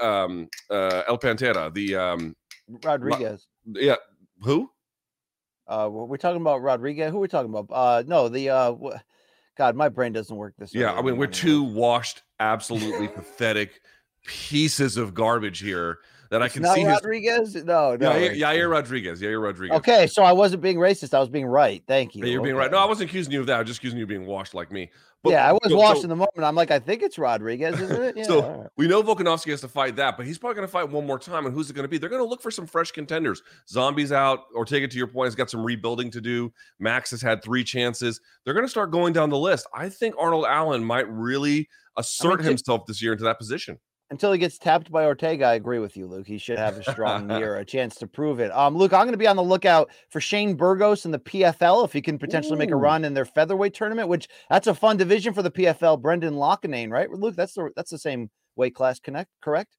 um, 0.00 0.48
uh, 0.70 1.02
El 1.06 1.18
Pantera, 1.18 1.72
the 1.72 1.96
um, 1.96 2.36
Rodriguez. 2.84 3.46
yeah, 3.66 3.96
who? 4.40 4.70
Uh, 5.66 5.88
we're 5.90 6.16
talking 6.16 6.40
about 6.40 6.62
Rodriguez. 6.62 7.10
Who 7.10 7.18
are 7.18 7.20
we 7.20 7.28
talking 7.28 7.50
about? 7.50 7.66
Uh, 7.70 8.04
no, 8.06 8.28
the 8.28 8.50
uh, 8.50 8.74
God, 9.56 9.74
my 9.74 9.88
brain 9.88 10.12
doesn't 10.12 10.36
work 10.36 10.54
this. 10.58 10.74
Yeah, 10.74 10.92
I 10.92 11.02
mean, 11.02 11.16
we're 11.16 11.26
two 11.26 11.62
washed, 11.62 12.22
absolutely 12.38 13.08
pathetic 13.08 13.80
pieces 14.24 14.96
of 14.96 15.14
garbage 15.14 15.60
here 15.60 15.98
that 16.30 16.42
it's 16.42 16.52
I 16.52 16.54
can 16.54 16.62
not 16.62 16.74
see. 16.74 16.84
Rodriguez? 16.84 17.54
His... 17.54 17.64
No, 17.64 17.96
no. 17.96 18.10
Yair, 18.12 18.36
Yair 18.36 18.70
Rodriguez. 18.70 19.20
Yair 19.20 19.42
Rodriguez. 19.42 19.76
Okay, 19.78 20.06
so 20.06 20.22
I 20.22 20.32
wasn't 20.32 20.62
being 20.62 20.76
racist. 20.76 21.14
I 21.14 21.20
was 21.20 21.28
being 21.28 21.46
right. 21.46 21.82
Thank 21.86 22.14
you. 22.14 22.24
Yeah, 22.24 22.32
you're 22.32 22.40
okay. 22.40 22.48
being 22.48 22.56
right. 22.56 22.70
No, 22.70 22.78
I 22.78 22.84
wasn't 22.84 23.10
accusing 23.10 23.32
you 23.32 23.40
of 23.40 23.46
that. 23.46 23.56
I 23.56 23.58
was 23.60 23.68
just 23.68 23.78
accusing 23.78 23.98
you 23.98 24.04
of 24.04 24.08
being 24.08 24.26
washed 24.26 24.54
like 24.54 24.72
me. 24.72 24.90
But, 25.22 25.32
yeah, 25.32 25.48
I 25.48 25.52
was 25.52 25.60
so, 25.66 25.76
washed 25.76 26.00
so, 26.00 26.04
in 26.04 26.10
the 26.10 26.16
moment. 26.16 26.38
I'm 26.38 26.54
like, 26.54 26.70
I 26.70 26.78
think 26.78 27.02
it's 27.02 27.18
Rodriguez, 27.18 27.80
isn't 27.80 28.02
it? 28.02 28.16
Yeah, 28.16 28.24
so 28.24 28.58
right. 28.60 28.68
we 28.76 28.86
know 28.86 29.02
Volkanovski 29.02 29.50
has 29.50 29.60
to 29.62 29.68
fight 29.68 29.96
that, 29.96 30.16
but 30.16 30.24
he's 30.24 30.38
probably 30.38 30.54
going 30.54 30.68
to 30.68 30.72
fight 30.72 30.88
one 30.88 31.04
more 31.04 31.18
time. 31.18 31.46
And 31.46 31.54
who's 31.54 31.68
it 31.68 31.72
going 31.72 31.84
to 31.84 31.88
be? 31.88 31.98
They're 31.98 32.08
going 32.08 32.22
to 32.22 32.28
look 32.28 32.40
for 32.40 32.50
some 32.50 32.66
fresh 32.66 32.92
contenders. 32.92 33.42
Zombies 33.68 34.12
out. 34.12 34.44
Ortega, 34.54 34.86
to 34.86 34.96
your 34.96 35.08
point, 35.08 35.26
has 35.26 35.34
got 35.34 35.50
some 35.50 35.64
rebuilding 35.64 36.10
to 36.12 36.20
do. 36.20 36.52
Max 36.78 37.10
has 37.10 37.20
had 37.20 37.42
three 37.42 37.64
chances. 37.64 38.20
They're 38.44 38.54
going 38.54 38.64
to 38.64 38.70
start 38.70 38.92
going 38.92 39.12
down 39.12 39.30
the 39.30 39.38
list. 39.38 39.66
I 39.74 39.88
think 39.88 40.14
Arnold 40.18 40.44
Allen 40.46 40.84
might 40.84 41.08
really 41.10 41.68
assert 41.96 42.34
I 42.34 42.36
mean, 42.36 42.46
himself 42.46 42.86
this 42.86 43.02
year 43.02 43.12
into 43.12 43.24
that 43.24 43.38
position 43.38 43.78
until 44.10 44.32
he 44.32 44.38
gets 44.38 44.58
tapped 44.58 44.90
by 44.90 45.04
Ortega, 45.04 45.46
I 45.46 45.54
agree 45.54 45.78
with 45.78 45.96
you, 45.96 46.06
Luke. 46.06 46.26
He 46.26 46.38
should 46.38 46.58
have 46.58 46.78
a 46.78 46.90
strong 46.92 47.30
year, 47.30 47.56
a 47.56 47.64
chance 47.66 47.96
to 47.96 48.06
prove 48.06 48.38
it. 48.38 48.52
Um, 48.52 48.76
Luke, 48.76 48.92
I'm 48.92 49.02
going 49.02 49.12
to 49.12 49.18
be 49.18 49.26
on 49.26 49.36
the 49.36 49.42
lookout 49.42 49.90
for 50.10 50.20
Shane 50.20 50.54
Burgos 50.54 51.04
in 51.04 51.10
the 51.10 51.18
PFL 51.18 51.84
if 51.84 51.92
he 51.92 52.00
can 52.00 52.18
potentially 52.18 52.54
Ooh. 52.54 52.58
make 52.58 52.70
a 52.70 52.76
run 52.76 53.04
in 53.04 53.14
their 53.14 53.24
featherweight 53.24 53.74
tournament, 53.74 54.08
which 54.08 54.28
that's 54.48 54.68
a 54.68 54.74
fun 54.74 54.96
division 54.96 55.34
for 55.34 55.42
the 55.42 55.50
PFL. 55.50 56.00
Brendan 56.00 56.34
Loughnane, 56.34 56.90
right? 56.90 57.10
Luke, 57.10 57.36
that's 57.36 57.54
the 57.54 57.70
that's 57.74 57.90
the 57.90 57.98
same 57.98 58.30
weight 58.54 58.74
class 58.74 59.00
connect, 59.00 59.30
correct? 59.42 59.76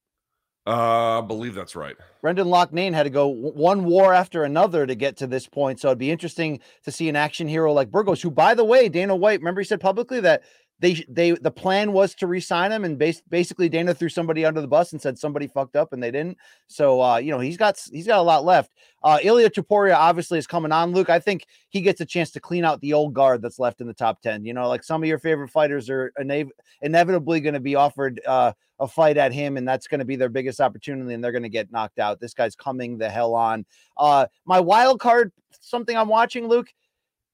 Uh, 0.68 1.20
I 1.20 1.22
believe 1.22 1.56
that's 1.56 1.78
right. 1.78 1.96
Brendan 2.22 2.48
Loughnane 2.48 2.94
had 2.94 3.04
to 3.04 3.10
go 3.10 3.28
one 3.28 3.86
war 3.86 4.14
after 4.14 4.44
another 4.44 4.86
to 4.86 4.96
get 4.96 5.16
to 5.18 5.28
this 5.28 5.48
point. 5.48 5.80
So 5.80 5.88
it'd 5.88 5.98
be 5.98 6.12
interesting 6.12 6.60
to 6.84 6.92
see 6.92 7.08
an 7.08 7.16
action 7.16 7.48
hero 7.48 7.72
like 7.72 7.90
Burgos, 7.90 8.22
who, 8.22 8.30
by 8.30 8.54
the 8.54 8.66
way, 8.66 8.90
Dana 8.90 9.16
White, 9.16 9.40
remember 9.40 9.62
he 9.62 9.66
said 9.66 9.80
publicly 9.80 10.20
that 10.20 10.44
they 10.80 11.04
they 11.10 11.32
the 11.32 11.52
plan 11.52 11.92
was 11.92 12.14
to 12.16 12.28
re-sign 12.28 12.72
him 12.72 12.86
and 12.86 13.00
bas- 13.00 13.24
basically 13.30 13.68
Dana 13.68 13.94
threw 13.94 14.10
somebody 14.10 14.46
under 14.46 14.62
the 14.62 14.68
bus 14.68 14.92
and 14.92 15.02
said 15.02 15.18
somebody 15.18 15.48
fucked 15.48 15.76
up 15.76 15.92
and 15.92 16.02
they 16.02 16.12
didn't. 16.12 16.38
So 16.68 17.02
uh, 17.02 17.18
you 17.18 17.32
know, 17.32 17.40
he's 17.40 17.58
got 17.58 17.82
he's 17.92 18.06
got 18.06 18.20
a 18.20 18.22
lot 18.22 18.46
left. 18.46 18.72
Uh 19.04 19.18
Ilia 19.24 19.50
Topuria 19.50 19.96
obviously 19.96 20.38
is 20.38 20.46
coming 20.46 20.72
on, 20.72 20.92
Luke. 20.92 21.10
I 21.10 21.20
think 21.20 21.46
he 21.70 21.82
gets 21.82 22.02
a 22.02 22.06
chance 22.06 22.32
to 22.32 22.40
clean 22.40 22.64
out 22.64 22.80
the 22.82 22.94
old 22.94 23.14
guard 23.14 23.42
that's 23.42 23.60
left 23.60 23.82
in 23.82 23.88
the 23.88 23.94
top 23.94 24.22
10. 24.22 24.46
You 24.46 24.54
know, 24.54 24.68
like 24.68 24.84
some 24.84 25.02
of 25.02 25.10
your 25.10 25.20
favorite 25.20 25.50
fighters 25.50 25.90
are 25.90 26.12
inev- 26.20 26.52
inevitably 26.82 27.40
going 27.40 27.56
to 27.56 27.60
be 27.60 27.76
offered 27.76 28.22
uh, 28.28 28.54
a 28.80 28.88
fight 28.88 29.18
at 29.18 29.34
him 29.34 29.58
and 29.58 29.68
that's 29.68 29.88
going 29.88 30.00
to 30.00 30.06
be 30.06 30.16
their 30.16 30.30
biggest 30.30 30.62
opportunity 30.62 31.14
and 31.16 31.24
they're 31.24 31.32
going 31.32 31.42
to 31.44 31.50
get 31.50 31.72
knocked 31.72 31.98
out. 31.98 32.20
This 32.20 32.36
guy's 32.36 32.56
coming 32.56 32.98
the 32.98 33.10
hell 33.10 33.34
on. 33.34 33.66
Uh 33.98 34.28
my 34.46 34.60
wild 34.60 35.00
card 35.00 35.32
something 35.60 35.98
I'm 35.98 36.10
watching, 36.10 36.48
Luke. 36.48 36.68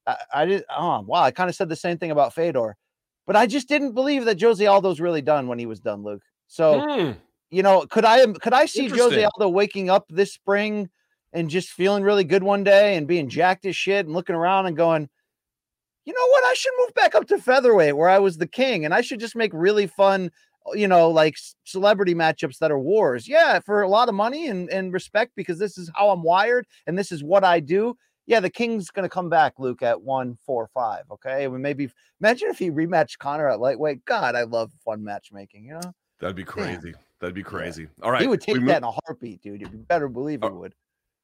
I, 0.07 0.15
I 0.33 0.45
did 0.45 0.63
oh 0.69 1.01
wow, 1.01 1.23
I 1.23 1.31
kind 1.31 1.49
of 1.49 1.55
said 1.55 1.67
the 1.67 1.75
same 1.75 1.97
thing 1.97 2.11
about 2.11 2.33
Fedor 2.33 2.77
but 3.25 3.35
I 3.35 3.45
just 3.45 3.67
didn't 3.67 3.93
believe 3.93 4.25
that 4.25 4.41
Jose 4.41 4.65
Aldo's 4.65 4.99
really 4.99 5.21
done 5.21 5.47
when 5.47 5.59
he 5.59 5.65
was 5.65 5.79
done, 5.79 6.03
Luke. 6.03 6.23
So, 6.47 6.79
mm. 6.81 7.17
you 7.51 7.63
know, 7.63 7.85
could 7.89 8.05
I 8.05 8.25
could 8.25 8.53
I 8.53 8.65
see 8.65 8.87
Jose 8.87 9.23
Aldo 9.23 9.49
waking 9.49 9.89
up 9.89 10.05
this 10.09 10.33
spring 10.33 10.89
and 11.31 11.49
just 11.49 11.69
feeling 11.69 12.03
really 12.03 12.23
good 12.23 12.43
one 12.43 12.63
day 12.63 12.95
and 12.95 13.07
being 13.07 13.29
jacked 13.29 13.65
as 13.65 13.75
shit 13.75 14.05
and 14.05 14.13
looking 14.13 14.35
around 14.35 14.67
and 14.67 14.77
going, 14.77 15.09
you 16.05 16.13
know 16.13 16.27
what? 16.27 16.43
I 16.43 16.53
should 16.53 16.73
move 16.79 16.93
back 16.93 17.15
up 17.15 17.27
to 17.27 17.37
featherweight 17.37 17.95
where 17.95 18.09
I 18.09 18.19
was 18.19 18.37
the 18.37 18.47
king, 18.47 18.85
and 18.85 18.93
I 18.93 19.01
should 19.01 19.19
just 19.19 19.35
make 19.35 19.51
really 19.53 19.87
fun, 19.87 20.29
you 20.73 20.87
know, 20.87 21.09
like 21.09 21.35
celebrity 21.63 22.13
matchups 22.13 22.57
that 22.59 22.71
are 22.71 22.79
wars. 22.79 23.27
Yeah, 23.27 23.59
for 23.59 23.81
a 23.81 23.87
lot 23.87 24.09
of 24.09 24.15
money 24.15 24.47
and 24.47 24.69
and 24.69 24.91
respect 24.91 25.31
because 25.35 25.59
this 25.59 25.77
is 25.77 25.89
how 25.95 26.09
I'm 26.09 26.23
wired 26.23 26.67
and 26.87 26.97
this 26.97 27.11
is 27.11 27.23
what 27.23 27.43
I 27.43 27.61
do 27.61 27.95
yeah, 28.25 28.39
the 28.39 28.49
King's 28.49 28.89
going 28.89 29.03
to 29.03 29.09
come 29.09 29.29
back, 29.29 29.53
Luke, 29.57 29.81
at 29.81 30.01
one, 30.01 30.37
four, 30.45 30.69
five. 30.73 31.03
Okay. 31.11 31.45
And 31.45 31.61
maybe 31.61 31.89
imagine 32.21 32.49
if 32.49 32.57
he 32.57 32.71
rematched 32.71 33.17
Conor 33.17 33.49
at 33.49 33.59
lightweight. 33.59 34.05
God, 34.05 34.35
I 34.35 34.43
love 34.43 34.71
fun 34.85 35.03
matchmaking, 35.03 35.65
you 35.65 35.73
know? 35.73 35.93
That'd 36.19 36.35
be 36.35 36.43
crazy. 36.43 36.91
Damn. 36.91 37.01
That'd 37.19 37.35
be 37.35 37.43
crazy. 37.43 37.83
Yeah. 37.83 38.05
All 38.05 38.11
right. 38.11 38.21
He 38.21 38.27
would 38.27 38.41
take 38.41 38.55
that 38.55 38.61
move- 38.61 38.75
in 38.75 38.83
a 38.83 38.91
heartbeat, 38.91 39.41
dude. 39.41 39.61
You 39.61 39.67
better 39.67 40.07
believe 40.07 40.41
he 40.41 40.47
oh, 40.47 40.53
would. 40.53 40.73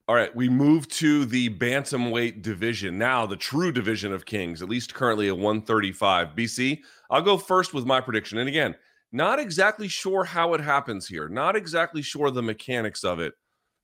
All 0.10 0.16
right, 0.16 0.36
we 0.36 0.50
move 0.50 0.88
to 0.88 1.24
the 1.26 1.50
bantamweight 1.50 2.42
division. 2.42 2.98
Now, 2.98 3.28
the 3.28 3.36
true 3.36 3.72
division 3.72 4.12
of 4.12 4.26
kings, 4.26 4.64
at 4.64 4.68
least 4.68 4.96
currently 4.96 5.28
at 5.28 5.36
135. 5.36 6.30
BC, 6.30 6.80
I'll 7.12 7.22
go 7.22 7.38
first 7.38 7.76
with 7.76 7.86
my 7.86 8.02
prediction. 8.02 8.40
And 8.40 8.50
again, 8.50 8.74
not 9.12 9.38
exactly 9.38 9.88
sure 9.88 10.24
how 10.24 10.56
it 10.56 10.62
happens 10.62 11.08
here, 11.08 11.30
not 11.30 11.56
exactly 11.56 12.02
sure 12.02 12.32
the 12.32 12.42
mechanics 12.42 13.04
of 13.04 13.20
it. 13.20 13.34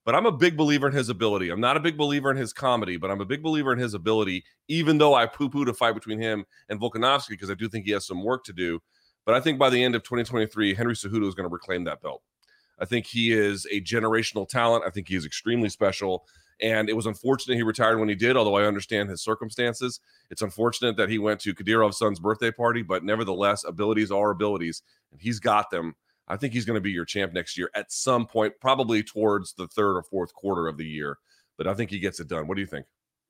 But 0.06 0.14
I'm 0.14 0.28
a 0.28 0.32
big 0.32 0.56
believer 0.56 0.88
in 0.88 0.94
his 0.94 1.10
ability. 1.10 1.50
I'm 1.50 1.60
not 1.60 1.78
a 1.78 1.80
big 1.80 1.98
believer 1.98 2.30
in 2.30 2.38
his 2.38 2.54
comedy, 2.54 2.96
but 2.96 3.10
I'm 3.10 3.22
a 3.22 3.26
big 3.26 3.42
believer 3.42 3.74
in 3.74 3.80
his 3.80 3.96
ability, 3.96 4.44
even 4.68 5.00
though 5.00 5.16
I 5.16 5.26
poo 5.26 5.50
poo 5.50 5.66
the 5.66 5.74
fight 5.74 5.96
between 5.96 6.20
him 6.20 6.46
and 6.70 6.80
Volkanovski 6.80 7.30
because 7.30 7.50
I 7.50 7.56
do 7.56 7.68
think 7.68 7.86
he 7.86 7.92
has 7.92 8.06
some 8.06 8.24
work 8.24 8.44
to 8.46 8.54
do. 8.54 8.80
But 9.26 9.34
I 9.34 9.42
think 9.42 9.58
by 9.58 9.72
the 9.72 9.84
end 9.84 9.96
of 9.96 10.04
2023, 10.04 10.76
Henry 10.76 10.94
Cejudo 10.94 11.28
is 11.28 11.34
going 11.34 11.50
to 11.50 11.54
reclaim 11.54 11.84
that 11.86 12.04
belt. 12.04 12.22
I 12.80 12.86
think 12.86 13.08
he 13.08 13.34
is 13.34 13.66
a 13.72 13.82
generational 13.82 14.48
talent. 14.48 14.84
I 14.86 14.92
think 14.92 15.08
he 15.08 15.16
is 15.16 15.26
extremely 15.26 15.70
special. 15.70 16.26
And 16.62 16.88
it 16.88 16.96
was 16.96 17.06
unfortunate 17.06 17.56
he 17.56 17.64
retired 17.64 18.00
when 18.00 18.08
he 18.08 18.16
did, 18.16 18.38
although 18.38 18.56
I 18.56 18.66
understand 18.66 19.10
his 19.10 19.22
circumstances. 19.22 20.00
It's 20.30 20.42
unfortunate 20.42 20.96
that 20.98 21.10
he 21.10 21.18
went 21.18 21.40
to 21.42 21.54
Kadyrov's 21.54 21.98
son's 21.98 22.20
birthday 22.20 22.52
party, 22.52 22.82
but 22.82 23.04
nevertheless, 23.04 23.66
abilities 23.66 24.12
are 24.12 24.32
abilities, 24.32 24.84
and 25.12 25.20
he's 25.20 25.40
got 25.40 25.70
them. 25.70 25.96
I 26.28 26.38
think 26.38 26.54
he's 26.54 26.66
going 26.66 26.76
to 26.76 26.82
be 26.82 26.92
your 26.92 27.06
champ 27.06 27.34
next 27.34 27.58
year 27.58 27.70
at 27.76 27.92
some 27.92 28.26
point, 28.26 28.54
probably 28.60 29.04
towards 29.04 29.54
the 29.54 29.68
third 29.68 29.98
or 29.98 30.04
fourth 30.04 30.34
quarter 30.34 30.68
of 30.68 30.78
the 30.78 30.86
year. 30.86 31.18
But 31.58 31.68
I 31.68 31.74
think 31.74 31.90
he 31.92 32.00
gets 32.00 32.20
it 32.20 32.28
done. 32.28 32.48
What 32.48 32.56
do 32.56 32.62
you 32.62 32.68
think? 32.68 32.86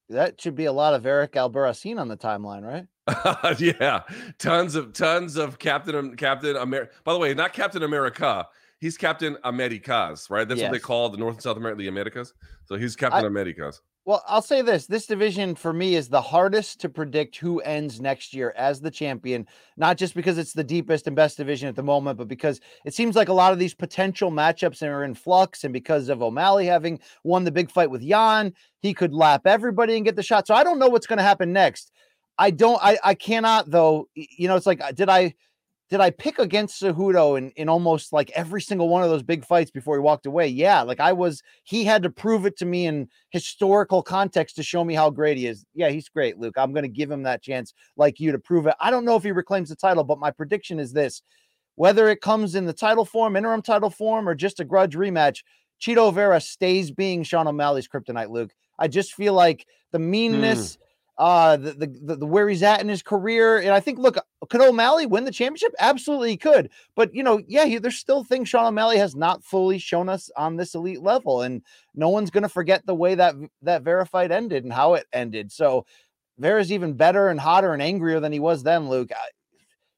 That 0.09 0.39
should 0.39 0.55
be 0.55 0.65
a 0.65 0.71
lot 0.71 0.93
of 0.93 1.05
Eric 1.05 1.33
Albarracin 1.33 1.99
on 1.99 2.07
the 2.07 2.17
timeline, 2.17 2.63
right? 2.63 2.87
yeah, 3.59 4.01
tons 4.37 4.75
of 4.75 4.93
tons 4.93 5.35
of 5.35 5.59
Captain 5.59 6.15
Captain 6.15 6.55
America. 6.55 6.91
By 7.03 7.13
the 7.13 7.19
way, 7.19 7.33
not 7.33 7.53
Captain 7.53 7.83
America. 7.83 8.47
He's 8.79 8.97
Captain 8.97 9.37
Americas, 9.43 10.29
right? 10.29 10.47
That's 10.47 10.59
yes. 10.59 10.69
what 10.69 10.73
they 10.73 10.79
call 10.79 11.09
the 11.09 11.17
North 11.17 11.35
and 11.35 11.43
South 11.43 11.57
America, 11.57 11.79
the 11.79 11.87
Americas. 11.87 12.33
So 12.65 12.75
he's 12.75 12.95
Captain 12.95 13.23
I, 13.23 13.27
Americas. 13.27 13.81
Well, 14.07 14.23
I'll 14.27 14.43
say 14.43 14.61
this 14.61 14.85
this 14.85 15.07
division 15.07 15.55
for 15.55 15.73
me 15.73 15.95
is 15.95 16.09
the 16.09 16.21
hardest 16.21 16.79
to 16.81 16.89
predict 16.89 17.37
who 17.37 17.59
ends 17.61 17.99
next 17.99 18.35
year 18.35 18.53
as 18.55 18.79
the 18.79 18.91
champion, 18.91 19.47
not 19.77 19.97
just 19.97 20.13
because 20.13 20.37
it's 20.37 20.53
the 20.53 20.63
deepest 20.63 21.07
and 21.07 21.15
best 21.15 21.37
division 21.37 21.67
at 21.67 21.75
the 21.75 21.81
moment, 21.81 22.19
but 22.19 22.27
because 22.27 22.61
it 22.85 22.93
seems 22.93 23.15
like 23.15 23.29
a 23.29 23.33
lot 23.33 23.51
of 23.51 23.57
these 23.57 23.73
potential 23.73 24.29
matchups 24.29 24.87
are 24.87 25.03
in 25.03 25.15
flux. 25.15 25.63
And 25.63 25.73
because 25.73 26.07
of 26.09 26.21
O'Malley 26.21 26.67
having 26.67 26.99
won 27.23 27.45
the 27.45 27.51
big 27.51 27.71
fight 27.71 27.89
with 27.89 28.03
Yan, 28.03 28.53
he 28.79 28.93
could 28.93 29.11
lap 29.11 29.47
everybody 29.47 29.95
and 29.95 30.05
get 30.05 30.15
the 30.15 30.21
shot. 30.21 30.45
So 30.45 30.53
I 30.53 30.63
don't 30.63 30.77
know 30.77 30.87
what's 30.87 31.07
going 31.07 31.17
to 31.17 31.23
happen 31.23 31.51
next. 31.51 31.91
I 32.37 32.51
don't, 32.51 32.79
I, 32.83 32.99
I 33.03 33.15
cannot, 33.15 33.71
though. 33.71 34.07
You 34.13 34.47
know, 34.47 34.55
it's 34.55 34.67
like, 34.67 34.81
uh, 34.83 34.91
did 34.91 35.09
I, 35.09 35.33
did 35.95 36.01
I 36.01 36.09
pick 36.09 36.39
against 36.39 36.81
Cejudo 36.81 37.37
in, 37.37 37.51
in 37.51 37.69
almost 37.69 38.11
like 38.11 38.29
every 38.31 38.61
single 38.61 38.89
one 38.89 39.01
of 39.01 39.09
those 39.09 39.23
big 39.23 39.45
fights 39.45 39.71
before 39.71 39.95
he 39.95 40.01
walked 40.01 40.25
away? 40.25 40.45
Yeah, 40.45 40.81
like 40.81 40.99
I 40.99 41.13
was, 41.13 41.41
he 41.63 41.85
had 41.85 42.03
to 42.03 42.09
prove 42.09 42.45
it 42.45 42.57
to 42.57 42.65
me 42.65 42.85
in 42.85 43.07
historical 43.29 44.03
context 44.03 44.57
to 44.57 44.63
show 44.63 44.83
me 44.83 44.93
how 44.93 45.09
great 45.09 45.37
he 45.37 45.47
is. 45.47 45.65
Yeah, 45.73 45.87
he's 45.87 46.09
great, 46.09 46.37
Luke. 46.37 46.55
I'm 46.57 46.73
going 46.73 46.83
to 46.83 46.89
give 46.89 47.09
him 47.09 47.23
that 47.23 47.41
chance, 47.41 47.73
like 47.95 48.19
you, 48.19 48.33
to 48.33 48.37
prove 48.37 48.67
it. 48.67 48.75
I 48.81 48.91
don't 48.91 49.05
know 49.05 49.15
if 49.15 49.23
he 49.23 49.31
reclaims 49.31 49.69
the 49.69 49.75
title, 49.77 50.03
but 50.03 50.19
my 50.19 50.31
prediction 50.31 50.81
is 50.81 50.91
this 50.91 51.21
whether 51.75 52.09
it 52.09 52.19
comes 52.19 52.55
in 52.55 52.65
the 52.65 52.73
title 52.73 53.05
form, 53.05 53.37
interim 53.37 53.61
title 53.61 53.89
form, 53.89 54.27
or 54.27 54.35
just 54.35 54.59
a 54.59 54.65
grudge 54.65 54.97
rematch, 54.97 55.43
Chito 55.81 56.13
Vera 56.13 56.41
stays 56.41 56.91
being 56.91 57.23
Sean 57.23 57.47
O'Malley's 57.47 57.87
kryptonite, 57.87 58.29
Luke. 58.29 58.53
I 58.77 58.89
just 58.89 59.13
feel 59.13 59.33
like 59.33 59.65
the 59.93 59.99
meanness. 59.99 60.75
Mm 60.75 60.79
uh 61.17 61.55
the, 61.55 61.71
the, 61.73 62.15
the 62.17 62.25
where 62.25 62.49
he's 62.49 62.63
at 62.63 62.81
in 62.81 62.89
his 62.89 63.01
career 63.01 63.59
and 63.59 63.69
i 63.69 63.79
think 63.79 63.97
look 63.97 64.17
could 64.49 64.61
o'malley 64.61 65.05
win 65.05 65.23
the 65.23 65.31
championship 65.31 65.73
absolutely 65.79 66.29
he 66.31 66.37
could 66.37 66.69
but 66.95 67.13
you 67.15 67.23
know 67.23 67.41
yeah 67.47 67.65
he, 67.65 67.77
there's 67.77 67.97
still 67.97 68.23
things 68.23 68.49
sean 68.49 68.65
o'malley 68.65 68.97
has 68.97 69.15
not 69.15 69.43
fully 69.43 69.77
shown 69.77 70.09
us 70.09 70.29
on 70.35 70.57
this 70.57 70.75
elite 70.75 71.01
level 71.01 71.41
and 71.41 71.61
no 71.93 72.09
one's 72.09 72.29
going 72.31 72.43
to 72.43 72.49
forget 72.49 72.85
the 72.85 72.95
way 72.95 73.15
that 73.15 73.33
that 73.61 73.83
Vera 73.83 74.05
fight 74.05 74.31
ended 74.31 74.65
and 74.65 74.73
how 74.73 74.93
it 74.95 75.05
ended 75.13 75.51
so 75.51 75.85
vera's 76.37 76.71
even 76.71 76.93
better 76.93 77.29
and 77.29 77.39
hotter 77.39 77.71
and 77.71 77.81
angrier 77.81 78.19
than 78.19 78.33
he 78.33 78.39
was 78.39 78.63
then 78.63 78.89
luke 78.89 79.11
I, 79.13 79.27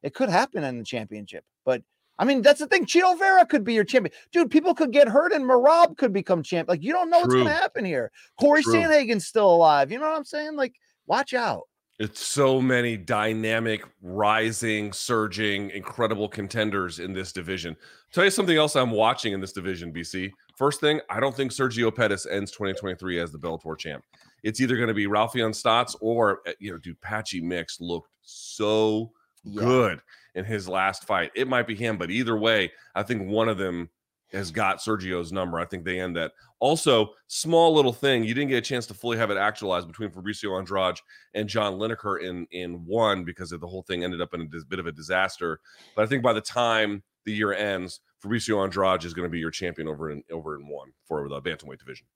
it 0.03 0.13
could 0.13 0.29
happen 0.29 0.63
in 0.63 0.77
the 0.77 0.85
championship 0.85 1.43
but 1.65 1.81
I 2.19 2.25
mean, 2.25 2.41
that's 2.41 2.59
the 2.59 2.67
thing. 2.67 2.85
Chito 2.85 3.17
Vera 3.17 3.45
could 3.45 3.63
be 3.63 3.73
your 3.73 3.83
champion. 3.83 4.13
Dude, 4.31 4.49
people 4.49 4.73
could 4.73 4.91
get 4.91 5.07
hurt 5.07 5.31
and 5.33 5.45
Merab 5.45 5.97
could 5.97 6.11
become 6.11 6.41
champ. 6.41 6.67
Like, 6.67 6.81
you 6.81 6.91
don't 6.91 7.09
know 7.09 7.21
True. 7.21 7.27
what's 7.27 7.33
going 7.35 7.45
to 7.45 7.51
happen 7.51 7.85
here. 7.85 8.11
Corey 8.39 8.63
True. 8.63 8.73
Sandhagen's 8.73 9.27
still 9.27 9.53
alive. 9.53 9.91
You 9.91 9.99
know 9.99 10.07
what 10.07 10.17
I'm 10.17 10.23
saying? 10.23 10.55
Like, 10.55 10.73
watch 11.07 11.33
out. 11.33 11.63
It's 11.99 12.23
so 12.23 12.61
many 12.61 12.95
dynamic, 12.95 13.83
rising, 14.03 14.93
surging, 14.93 15.71
incredible 15.71 16.29
contenders 16.29 16.99
in 16.99 17.11
this 17.11 17.31
division. 17.31 17.75
tell 18.13 18.23
you 18.23 18.29
something 18.29 18.55
else 18.55 18.75
I'm 18.75 18.91
watching 18.91 19.33
in 19.33 19.41
this 19.41 19.51
division, 19.51 19.91
BC. 19.91 20.31
First 20.55 20.79
thing, 20.79 21.01
I 21.09 21.19
don't 21.19 21.35
think 21.35 21.51
Sergio 21.51 21.93
Pettis 21.93 22.27
ends 22.27 22.51
2023 22.51 23.19
as 23.19 23.31
the 23.31 23.39
Bellator 23.39 23.75
champ. 23.75 24.03
It's 24.43 24.61
either 24.61 24.75
going 24.75 24.89
to 24.89 24.93
be 24.93 25.07
Raufeon 25.07 25.55
Stots 25.55 25.95
or, 25.99 26.41
eh, 26.45 26.53
you 26.59 26.71
know, 26.71 26.77
dude, 26.77 27.01
Patchy 27.01 27.41
Mix 27.41 27.81
looked 27.81 28.11
so 28.21 29.11
yeah. 29.43 29.61
good 29.61 30.01
in 30.35 30.45
his 30.45 30.69
last 30.69 31.05
fight. 31.05 31.31
It 31.35 31.47
might 31.47 31.65
be 31.65 31.73
him, 31.73 31.97
but 31.97 32.11
either 32.11 32.37
way, 32.37 32.71
I 32.93 33.01
think 33.01 33.27
one 33.27 33.49
of 33.49 33.57
them 33.57 33.89
has 34.31 34.51
got 34.51 34.79
Sergio's 34.79 35.31
number. 35.31 35.59
I 35.59 35.65
think 35.65 35.85
they 35.85 35.99
end 35.99 36.15
that. 36.17 36.33
Also, 36.59 37.11
small 37.27 37.73
little 37.73 37.93
thing, 37.93 38.23
you 38.23 38.33
didn't 38.33 38.49
get 38.49 38.57
a 38.57 38.61
chance 38.61 38.85
to 38.87 38.93
fully 38.93 39.17
have 39.17 39.31
it 39.31 39.37
actualized 39.37 39.87
between 39.87 40.09
Fabricio 40.09 40.57
Andrade 40.57 40.99
and 41.33 41.47
John 41.47 41.73
Lineker 41.73 42.21
in 42.21 42.47
in 42.51 42.85
one 42.85 43.23
because 43.23 43.51
of 43.51 43.61
the 43.61 43.67
whole 43.67 43.83
thing 43.83 44.03
ended 44.03 44.21
up 44.21 44.33
in 44.33 44.41
a 44.41 44.45
dis- 44.45 44.65
bit 44.65 44.79
of 44.79 44.87
a 44.87 44.91
disaster. 44.91 45.59
But 45.95 46.03
I 46.03 46.05
think 46.07 46.23
by 46.23 46.33
the 46.33 46.41
time 46.41 47.03
the 47.25 47.33
year 47.33 47.53
ends, 47.53 48.01
Fabricio 48.23 48.63
Andrade 48.63 49.05
is 49.05 49.13
going 49.13 49.27
to 49.27 49.31
be 49.31 49.39
your 49.39 49.51
champion 49.51 49.87
over 49.87 50.11
in 50.11 50.23
over 50.31 50.55
in 50.55 50.67
one 50.67 50.91
for 51.05 51.27
the 51.29 51.41
bantamweight 51.41 51.79
division 51.79 52.07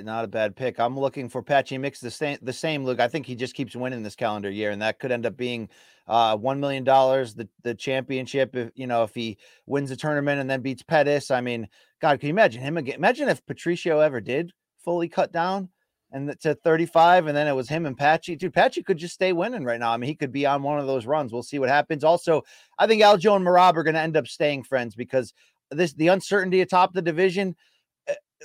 not 0.00 0.24
a 0.24 0.28
bad 0.28 0.56
pick. 0.56 0.78
I'm 0.78 0.98
looking 0.98 1.28
for 1.28 1.42
Patchy 1.42 1.78
Mix 1.78 2.00
the 2.00 2.10
same 2.10 2.38
the 2.42 2.52
same 2.52 2.84
look. 2.84 3.00
I 3.00 3.08
think 3.08 3.26
he 3.26 3.34
just 3.34 3.54
keeps 3.54 3.76
winning 3.76 4.02
this 4.02 4.16
calendar 4.16 4.50
year, 4.50 4.70
and 4.70 4.82
that 4.82 4.98
could 4.98 5.12
end 5.12 5.26
up 5.26 5.36
being 5.36 5.68
uh 6.08 6.36
one 6.36 6.60
million 6.60 6.84
dollars 6.84 7.34
the 7.34 7.48
the 7.62 7.74
championship 7.74 8.54
if 8.56 8.70
you 8.74 8.86
know 8.86 9.02
if 9.02 9.14
he 9.14 9.38
wins 9.66 9.90
the 9.90 9.96
tournament 9.96 10.40
and 10.40 10.48
then 10.48 10.60
beats 10.60 10.82
Pettis. 10.82 11.30
I 11.30 11.40
mean, 11.40 11.68
God, 12.00 12.20
can 12.20 12.28
you 12.28 12.32
imagine 12.32 12.62
him 12.62 12.76
again? 12.76 12.96
Imagine 12.96 13.28
if 13.28 13.44
Patricio 13.46 14.00
ever 14.00 14.20
did 14.20 14.52
fully 14.84 15.08
cut 15.08 15.32
down 15.32 15.68
and 16.10 16.34
to 16.40 16.54
35, 16.54 17.26
and 17.26 17.36
then 17.36 17.46
it 17.46 17.52
was 17.52 17.68
him 17.68 17.84
and 17.84 17.96
Patchy. 17.96 18.34
Dude, 18.34 18.54
Patchy 18.54 18.82
could 18.82 18.96
just 18.96 19.14
stay 19.14 19.34
winning 19.34 19.64
right 19.64 19.78
now. 19.78 19.92
I 19.92 19.98
mean, 19.98 20.08
he 20.08 20.14
could 20.14 20.32
be 20.32 20.46
on 20.46 20.62
one 20.62 20.78
of 20.78 20.86
those 20.86 21.04
runs. 21.04 21.32
We'll 21.32 21.42
see 21.42 21.58
what 21.58 21.68
happens. 21.68 22.02
Also, 22.02 22.42
I 22.78 22.86
think 22.86 23.02
Aljo 23.02 23.36
and 23.36 23.46
merab 23.46 23.76
are 23.76 23.82
going 23.82 23.94
to 23.94 24.00
end 24.00 24.16
up 24.16 24.26
staying 24.26 24.62
friends 24.62 24.94
because 24.94 25.34
this 25.70 25.92
the 25.92 26.08
uncertainty 26.08 26.62
atop 26.62 26.94
the 26.94 27.02
division 27.02 27.54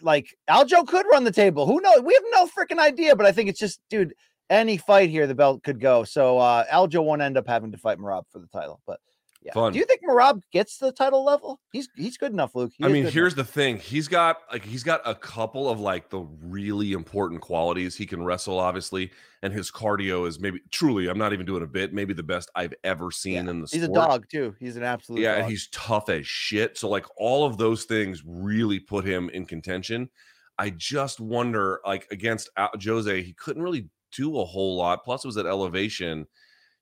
like 0.02 0.36
Aljo 0.50 0.88
could 0.88 1.06
run 1.12 1.24
the 1.24 1.32
table. 1.32 1.66
Who 1.66 1.82
knows? 1.82 2.02
We 2.02 2.14
have 2.14 2.24
no 2.32 2.48
freaking 2.48 2.80
idea, 2.80 3.16
but 3.16 3.26
I 3.26 3.32
think 3.32 3.50
it's 3.50 3.60
just, 3.60 3.80
dude, 3.90 4.14
any 4.50 4.78
fight 4.78 5.10
here, 5.10 5.28
the 5.28 5.36
belt 5.36 5.64
could 5.64 5.80
go. 5.80 6.04
So 6.04 6.38
uh 6.38 6.66
Aljo 6.72 7.04
won't 7.04 7.22
end 7.22 7.38
up 7.38 7.48
having 7.48 7.72
to 7.72 7.78
fight 7.78 7.98
Merab 7.98 8.24
for 8.32 8.40
the 8.40 8.48
title. 8.48 8.82
But 8.86 9.00
yeah. 9.44 9.52
Fun. 9.54 9.74
Do 9.74 9.80
you 9.80 9.86
think 9.86 10.02
Merab 10.08 10.42
gets 10.54 10.78
the 10.78 10.92
title 10.94 11.26
level? 11.26 11.60
He's 11.74 11.90
he's 11.98 12.18
good 12.18 12.32
enough, 12.32 12.56
Luke. 12.56 12.72
He 12.78 12.86
I 12.86 12.88
mean, 12.88 13.06
here's 13.06 13.34
enough. 13.34 13.48
the 13.48 13.52
thing. 13.52 13.78
He's 13.78 14.08
got 14.08 14.38
like 14.52 14.64
he's 14.64 14.84
got 14.84 15.02
a 15.06 15.14
couple 15.14 15.70
of 15.70 15.82
like 15.82 16.10
the 16.10 16.20
really 16.42 16.94
important 16.94 17.42
qualities. 17.42 17.98
He 17.98 18.06
can 18.06 18.24
wrestle, 18.24 18.58
obviously, 18.58 19.12
and 19.42 19.52
his 19.52 19.70
cardio 19.70 20.26
is 20.28 20.40
maybe 20.40 20.62
truly, 20.72 21.10
I'm 21.10 21.18
not 21.18 21.34
even 21.34 21.46
doing 21.46 21.62
a 21.62 21.68
bit, 21.68 21.94
maybe 21.94 22.14
the 22.14 22.24
best 22.24 22.52
I've 22.56 22.74
ever 22.86 23.12
seen 23.12 23.34
yeah. 23.34 23.52
in 23.52 23.62
the 23.62 23.68
He's 23.70 23.84
sport. 23.84 23.98
a 23.98 24.08
dog 24.08 24.26
too. 24.30 24.56
He's 24.60 24.78
an 24.78 24.84
absolute 24.84 25.22
Yeah, 25.22 25.34
dog. 25.34 25.42
and 25.42 25.52
he's 25.52 25.68
tough 25.74 26.08
as 26.08 26.26
shit. 26.26 26.78
So 26.78 26.88
like 26.88 27.06
all 27.18 27.46
of 27.46 27.58
those 27.58 27.84
things 27.84 28.24
really 28.26 28.80
put 28.80 29.04
him 29.04 29.30
in 29.30 29.46
contention. 29.46 30.10
I 30.58 30.70
just 30.70 31.20
wonder, 31.20 31.82
like 31.86 32.08
against 32.12 32.50
Jose, 32.58 33.22
he 33.24 33.34
couldn't 33.34 33.62
really 33.64 33.90
do 34.16 34.40
a 34.40 34.46
whole 34.46 34.78
lot. 34.78 35.04
Plus, 35.04 35.24
it 35.24 35.28
was 35.28 35.38
at 35.38 35.46
elevation 35.46 36.28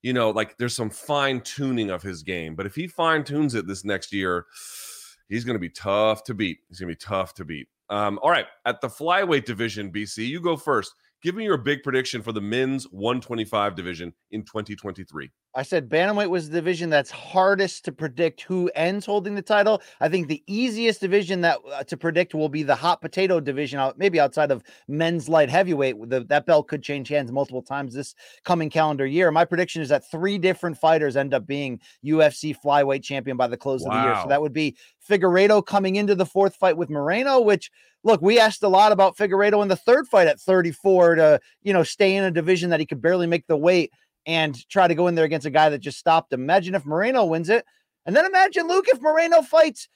you 0.01 0.13
know, 0.13 0.31
like 0.31 0.57
there's 0.57 0.75
some 0.75 0.89
fine 0.89 1.41
tuning 1.41 1.89
of 1.89 2.01
his 2.01 2.23
game. 2.23 2.55
But 2.55 2.65
if 2.65 2.75
he 2.75 2.87
fine 2.87 3.23
tunes 3.23 3.55
it 3.55 3.67
this 3.67 3.85
next 3.85 4.11
year, 4.11 4.45
he's 5.29 5.43
going 5.43 5.55
to 5.55 5.59
be 5.59 5.69
tough 5.69 6.23
to 6.25 6.33
beat. 6.33 6.59
He's 6.69 6.79
going 6.79 6.89
to 6.89 6.95
be 6.95 6.99
tough 6.99 7.33
to 7.35 7.45
beat. 7.45 7.67
Um, 7.89 8.19
all 8.21 8.31
right, 8.31 8.45
at 8.65 8.79
the 8.79 8.87
flyweight 8.87 9.45
division, 9.45 9.91
BC, 9.91 10.27
you 10.27 10.39
go 10.39 10.55
first. 10.55 10.93
Give 11.21 11.35
me 11.35 11.43
your 11.43 11.57
big 11.57 11.83
prediction 11.83 12.21
for 12.21 12.31
the 12.31 12.41
men's 12.41 12.85
125 12.85 13.75
division 13.75 14.13
in 14.31 14.41
2023. 14.43 15.29
I 15.53 15.63
said 15.63 15.89
bantamweight 15.89 16.29
was 16.29 16.49
the 16.49 16.55
division 16.55 16.89
that's 16.89 17.11
hardest 17.11 17.83
to 17.85 17.91
predict 17.91 18.41
who 18.41 18.71
ends 18.73 19.05
holding 19.05 19.35
the 19.35 19.41
title. 19.41 19.81
I 19.99 20.07
think 20.07 20.27
the 20.27 20.41
easiest 20.47 21.01
division 21.01 21.41
that 21.41 21.59
uh, 21.73 21.83
to 21.83 21.97
predict 21.97 22.33
will 22.33 22.47
be 22.47 22.63
the 22.63 22.75
hot 22.75 23.01
potato 23.01 23.39
division, 23.39 23.79
out, 23.79 23.97
maybe 23.97 24.19
outside 24.19 24.51
of 24.51 24.63
men's 24.87 25.27
light 25.27 25.49
heavyweight. 25.49 26.09
The, 26.09 26.21
that 26.25 26.45
belt 26.45 26.69
could 26.69 26.83
change 26.83 27.09
hands 27.09 27.31
multiple 27.31 27.61
times 27.61 27.93
this 27.93 28.15
coming 28.45 28.69
calendar 28.69 29.05
year. 29.05 29.29
My 29.31 29.43
prediction 29.43 29.81
is 29.81 29.89
that 29.89 30.09
three 30.09 30.37
different 30.37 30.77
fighters 30.77 31.17
end 31.17 31.33
up 31.33 31.45
being 31.45 31.81
UFC 32.05 32.55
flyweight 32.57 33.03
champion 33.03 33.35
by 33.35 33.47
the 33.47 33.57
close 33.57 33.83
wow. 33.83 33.91
of 33.91 33.93
the 33.93 34.07
year. 34.07 34.21
So 34.23 34.29
that 34.29 34.41
would 34.41 34.53
be 34.53 34.77
Figueiredo 35.09 35.65
coming 35.65 35.97
into 35.97 36.15
the 36.15 36.25
fourth 36.25 36.55
fight 36.55 36.77
with 36.77 36.89
Moreno, 36.89 37.41
which 37.41 37.69
look, 38.03 38.21
we 38.21 38.39
asked 38.39 38.63
a 38.63 38.67
lot 38.67 38.91
about 38.91 39.17
Figueiredo 39.17 39.61
in 39.61 39.67
the 39.67 39.75
third 39.75 40.07
fight 40.07 40.27
at 40.27 40.39
34 40.39 41.15
to, 41.15 41.39
you 41.61 41.73
know, 41.73 41.83
stay 41.83 42.15
in 42.15 42.23
a 42.23 42.31
division 42.31 42.69
that 42.69 42.79
he 42.79 42.85
could 42.85 43.01
barely 43.01 43.27
make 43.27 43.47
the 43.47 43.57
weight 43.57 43.91
and 44.25 44.67
try 44.69 44.87
to 44.87 44.95
go 44.95 45.07
in 45.07 45.15
there 45.15 45.25
against 45.25 45.47
a 45.47 45.51
guy 45.51 45.69
that 45.69 45.79
just 45.79 45.97
stopped 45.97 46.31
him. 46.31 46.41
Imagine 46.41 46.75
if 46.75 46.85
Moreno 46.85 47.25
wins 47.25 47.49
it. 47.49 47.65
And 48.05 48.15
then 48.15 48.25
imagine, 48.25 48.67
Luke, 48.67 48.85
if 48.87 49.01
Moreno 49.01 49.41
fights 49.41 49.87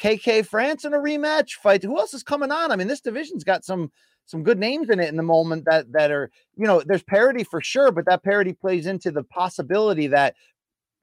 KK 0.00 0.46
France 0.46 0.84
in 0.84 0.94
a 0.94 0.98
rematch 0.98 1.52
fight. 1.52 1.82
Who 1.82 1.98
else 1.98 2.14
is 2.14 2.22
coming 2.22 2.50
on? 2.50 2.70
I 2.70 2.76
mean, 2.76 2.88
this 2.88 3.00
division's 3.00 3.44
got 3.44 3.64
some 3.64 3.90
some 4.26 4.42
good 4.42 4.58
names 4.58 4.88
in 4.88 5.00
it 5.00 5.10
in 5.10 5.16
the 5.16 5.22
moment 5.22 5.66
that 5.66 5.92
that 5.92 6.10
are, 6.10 6.30
you 6.56 6.66
know, 6.66 6.82
there's 6.84 7.02
parity 7.02 7.44
for 7.44 7.60
sure, 7.60 7.92
but 7.92 8.06
that 8.06 8.22
parity 8.22 8.52
plays 8.52 8.86
into 8.86 9.10
the 9.10 9.22
possibility 9.22 10.06
that 10.08 10.34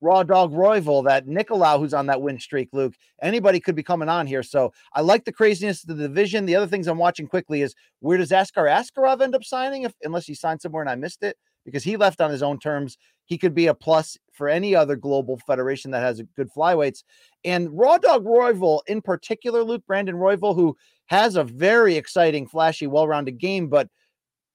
Raw 0.02 0.24
Dog 0.24 0.52
Royval, 0.52 1.06
that 1.06 1.28
Nicolau 1.28 1.78
who's 1.80 1.94
on 1.94 2.08
that 2.08 2.22
win 2.22 2.40
streak, 2.40 2.70
Luke. 2.74 2.96
Anybody 3.22 3.60
could 3.60 3.76
be 3.76 3.84
coming 3.84 4.10
on 4.10 4.26
here. 4.26 4.42
So 4.42 4.74
I 4.94 5.02
like 5.02 5.26
the 5.26 5.32
craziness 5.32 5.84
of 5.84 5.96
the 5.96 6.08
division. 6.08 6.48
The 6.48 6.56
other 6.56 6.68
things 6.68 6.88
I'm 6.88 6.98
watching 6.98 7.28
quickly 7.28 7.62
is 7.62 7.76
where 8.00 8.18
does 8.18 8.32
Askar 8.32 8.66
Askarov 8.66 9.22
end 9.22 9.36
up 9.36 9.44
signing 9.44 9.84
if 9.84 9.94
unless 10.02 10.26
he 10.26 10.34
signed 10.34 10.62
somewhere 10.62 10.82
and 10.82 10.90
I 10.90 10.96
missed 10.96 11.24
it? 11.24 11.38
Because 11.66 11.84
he 11.84 11.98
left 11.98 12.22
on 12.22 12.32
his 12.32 12.44
own 12.44 12.60
terms. 12.60 12.98
He 13.26 13.38
could 13.38 13.54
be 13.54 13.68
a 13.68 13.74
plus 13.74 14.18
for 14.34 14.50
any 14.50 14.76
other 14.76 14.96
global 14.96 15.38
federation 15.46 15.92
that 15.92 16.02
has 16.02 16.22
good 16.36 16.50
flyweights. 16.56 17.04
And 17.44 17.70
Raw 17.72 17.98
Dog 17.98 18.26
Royval, 18.26 18.82
in 18.88 19.02
particular, 19.02 19.64
Luke 19.64 19.84
Brandon 19.88 20.16
Royval, 20.16 20.56
who 20.56 20.76
has 21.08 21.36
a 21.36 21.44
very 21.44 21.96
exciting, 21.96 22.48
flashy, 22.48 22.88
well 22.88 23.08
rounded 23.08 23.38
game, 23.38 23.68
but 23.68 23.88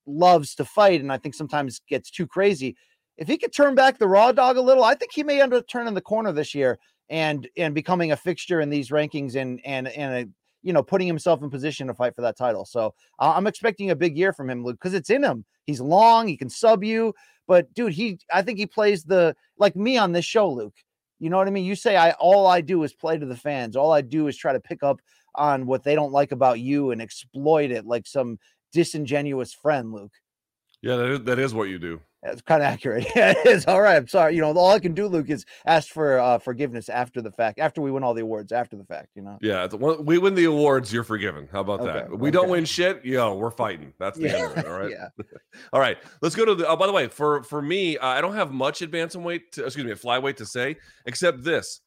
loves 0.07 0.54
to 0.57 0.64
fight. 0.64 1.00
And 1.00 1.12
I 1.12 1.18
think 1.18 1.34
sometimes 1.34 1.80
gets 1.88 2.11
too 2.11 2.26
crazy. 2.26 2.76
If 3.16 3.28
he 3.28 3.38
could 3.38 3.54
turn 3.54 3.74
back 3.74 3.98
the 3.98 4.09
Raw 4.09 4.32
Dog 4.32 4.57
a 4.57 4.61
little, 4.61 4.84
I 4.84 4.94
think 4.94 5.12
he 5.12 5.22
may 5.22 5.40
end 5.40 5.54
up 5.54 5.66
turning 5.68 5.94
the 5.94 6.00
corner 6.00 6.32
this 6.32 6.54
year 6.54 6.78
and 7.09 7.48
and 7.57 7.74
becoming 7.74 8.12
a 8.12 8.16
fixture 8.16 8.61
in 8.61 8.68
these 8.68 8.90
rankings 8.90 9.36
and 9.36 9.61
and 9.64 9.88
and 9.88 10.14
a 10.14 10.28
you 10.67 10.73
know, 10.73 10.83
putting 10.83 11.07
himself 11.07 11.43
in 11.43 11.49
position 11.49 11.87
to 11.87 11.95
fight 11.95 12.17
for 12.17 12.23
that 12.23 12.37
title. 12.37 12.64
So 12.64 12.93
uh, 13.21 13.33
I'm 13.37 13.47
expecting 13.47 13.93
a 13.93 13.97
big 13.97 14.19
year 14.19 14.33
from 14.33 14.51
him, 14.51 14.64
Luke, 14.64 14.77
because 14.81 14.95
it's 14.95 15.11
in 15.11 15.23
him. 15.23 15.45
He's 15.64 15.81
long, 15.81 16.27
he 16.27 16.37
can 16.37 16.51
sub 16.51 16.83
you, 16.83 17.14
but 17.47 17.73
dude, 17.75 17.93
he 17.93 18.19
I 18.35 18.43
think 18.43 18.59
he 18.59 18.67
plays 18.67 19.05
the 19.05 19.37
like 19.59 19.77
me 19.77 19.97
on 19.97 20.11
this 20.11 20.25
show, 20.25 20.51
Luke. 20.51 20.75
You 21.21 21.31
know 21.31 21.37
what 21.37 21.47
I 21.47 21.53
mean? 21.53 21.64
You 21.64 21.77
say 21.77 21.97
I 21.97 22.11
all 22.12 22.49
I 22.49 22.62
do 22.62 22.83
is 22.83 22.93
play 22.93 23.17
to 23.17 23.27
the 23.27 23.37
fans. 23.37 23.77
All 23.77 23.93
I 23.93 24.01
do 24.01 24.27
is 24.27 24.37
try 24.37 24.53
to 24.53 24.61
pick 24.61 24.83
up 24.83 25.01
on 25.37 25.67
what 25.67 25.85
they 25.85 25.95
don't 25.95 26.12
like 26.12 26.33
about 26.33 26.59
you 26.59 26.91
and 26.91 27.01
exploit 27.01 27.71
it 27.71 27.87
like 27.87 28.07
some 28.09 28.37
disingenuous 28.73 29.55
friend, 29.55 29.93
Luke. 29.93 30.12
Yeah, 30.83 30.97
that 30.97 31.09
is, 31.11 31.23
that 31.23 31.39
is 31.39 31.55
what 31.55 31.69
you 31.69 31.79
do. 31.79 32.01
That's 32.27 32.43
kind 32.43 32.62
of 32.62 32.66
accurate. 32.66 33.07
Yeah, 33.16 33.31
it 33.31 33.47
is. 33.47 33.64
All 33.66 33.81
right. 33.81 33.97
I'm 33.97 34.09
sorry. 34.09 34.35
You 34.35 34.43
know, 34.43 34.53
all 34.53 34.72
I 34.72 34.79
can 34.79 34.93
do, 34.93 35.07
Luke, 35.07 35.31
is 35.31 35.47
ask 35.64 35.89
for 35.91 36.18
uh, 36.18 36.39
forgiveness 36.39 36.89
after 36.89 37.22
the 37.22 37.31
fact, 37.31 37.59
after 37.59 37.81
we 37.81 37.91
win 37.91 38.03
all 38.03 38.14
the 38.14 38.22
awards, 38.22 38.53
after 38.53 38.77
the 38.77 38.85
fact, 38.85 39.09
you 39.14 39.22
know? 39.22 39.39
Yeah. 39.41 39.66
We 39.66 40.18
win 40.18 40.35
the 40.35 40.45
awards, 40.45 40.93
you're 40.93 41.05
forgiven. 41.05 41.49
How 41.51 41.61
about 41.61 41.81
okay, 41.81 41.93
that? 41.93 42.11
We 42.11 42.29
okay. 42.29 42.31
don't 42.33 42.51
win 42.51 42.64
shit, 42.64 43.05
yo, 43.05 43.37
we're 43.37 43.51
fighting. 43.51 43.95
That's 43.99 44.18
the 44.18 44.24
yeah. 44.24 44.35
end 44.35 44.53
of 44.53 44.59
it. 44.59 44.66
All 44.66 44.79
right. 44.79 44.91
yeah. 44.91 45.09
all 45.72 45.81
right. 45.81 45.97
Let's 46.20 46.35
go 46.35 46.45
to 46.45 46.55
the, 46.55 46.68
oh, 46.68 46.77
by 46.77 46.87
the 46.87 46.93
way, 46.93 47.09
for, 47.09 47.43
for 47.45 47.62
me, 47.62 47.97
uh, 47.97 48.07
I 48.07 48.20
don't 48.20 48.35
have 48.35 48.53
much 48.53 48.83
advance 48.83 49.14
and 49.14 49.24
weight, 49.24 49.53
to, 49.53 49.64
excuse 49.64 49.87
me, 49.87 49.93
a 49.93 49.97
flyweight 49.97 50.37
to 50.37 50.47
say, 50.47 50.77
except 51.07 51.43
this. 51.43 51.81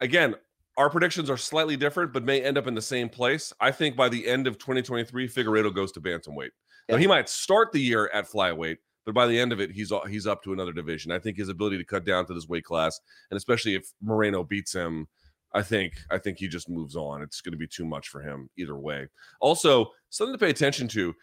Again, 0.00 0.34
our 0.76 0.90
predictions 0.90 1.28
are 1.28 1.36
slightly 1.36 1.76
different, 1.76 2.12
but 2.12 2.24
may 2.24 2.40
end 2.42 2.56
up 2.56 2.66
in 2.66 2.74
the 2.74 2.82
same 2.82 3.08
place. 3.08 3.52
I 3.60 3.70
think 3.70 3.96
by 3.96 4.08
the 4.08 4.26
end 4.26 4.46
of 4.46 4.58
2023, 4.58 5.28
Figueiredo 5.28 5.74
goes 5.74 5.92
to 5.92 6.00
bantamweight. 6.00 6.50
Yeah. 6.88 6.96
Now 6.96 6.96
he 6.96 7.06
might 7.06 7.28
start 7.28 7.72
the 7.72 7.80
year 7.80 8.10
at 8.12 8.30
flyweight, 8.30 8.78
but 9.04 9.14
by 9.14 9.26
the 9.26 9.38
end 9.38 9.52
of 9.52 9.60
it, 9.60 9.70
he's 9.70 9.92
he's 10.08 10.26
up 10.26 10.42
to 10.44 10.52
another 10.52 10.72
division. 10.72 11.12
I 11.12 11.18
think 11.18 11.36
his 11.36 11.48
ability 11.48 11.78
to 11.78 11.84
cut 11.84 12.04
down 12.04 12.26
to 12.26 12.34
this 12.34 12.48
weight 12.48 12.64
class, 12.64 13.00
and 13.30 13.36
especially 13.36 13.74
if 13.74 13.86
Moreno 14.00 14.44
beats 14.44 14.72
him, 14.72 15.08
I 15.54 15.62
think 15.62 15.94
I 16.10 16.18
think 16.18 16.38
he 16.38 16.48
just 16.48 16.68
moves 16.68 16.96
on. 16.96 17.22
It's 17.22 17.40
going 17.40 17.52
to 17.52 17.58
be 17.58 17.66
too 17.66 17.84
much 17.84 18.08
for 18.08 18.20
him 18.20 18.48
either 18.56 18.76
way. 18.76 19.08
Also, 19.40 19.90
something 20.10 20.34
to 20.34 20.38
pay 20.38 20.50
attention 20.50 20.88
to. 20.88 21.14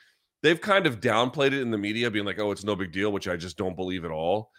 They've 0.42 0.60
kind 0.60 0.88
of 0.88 1.02
downplayed 1.02 1.48
it 1.48 1.62
in 1.62 1.72
the 1.72 1.78
media, 1.78 2.12
being 2.12 2.26
like, 2.26 2.40
"Oh, 2.40 2.52
it's 2.52 2.64
no 2.64 2.76
big 2.76 2.92
deal," 2.92 3.12
which 3.12 3.28
I 3.28 3.36
just 3.36 3.58
don't 3.58 3.76
believe 3.76 4.06
at 4.06 4.12
all. 4.12 4.52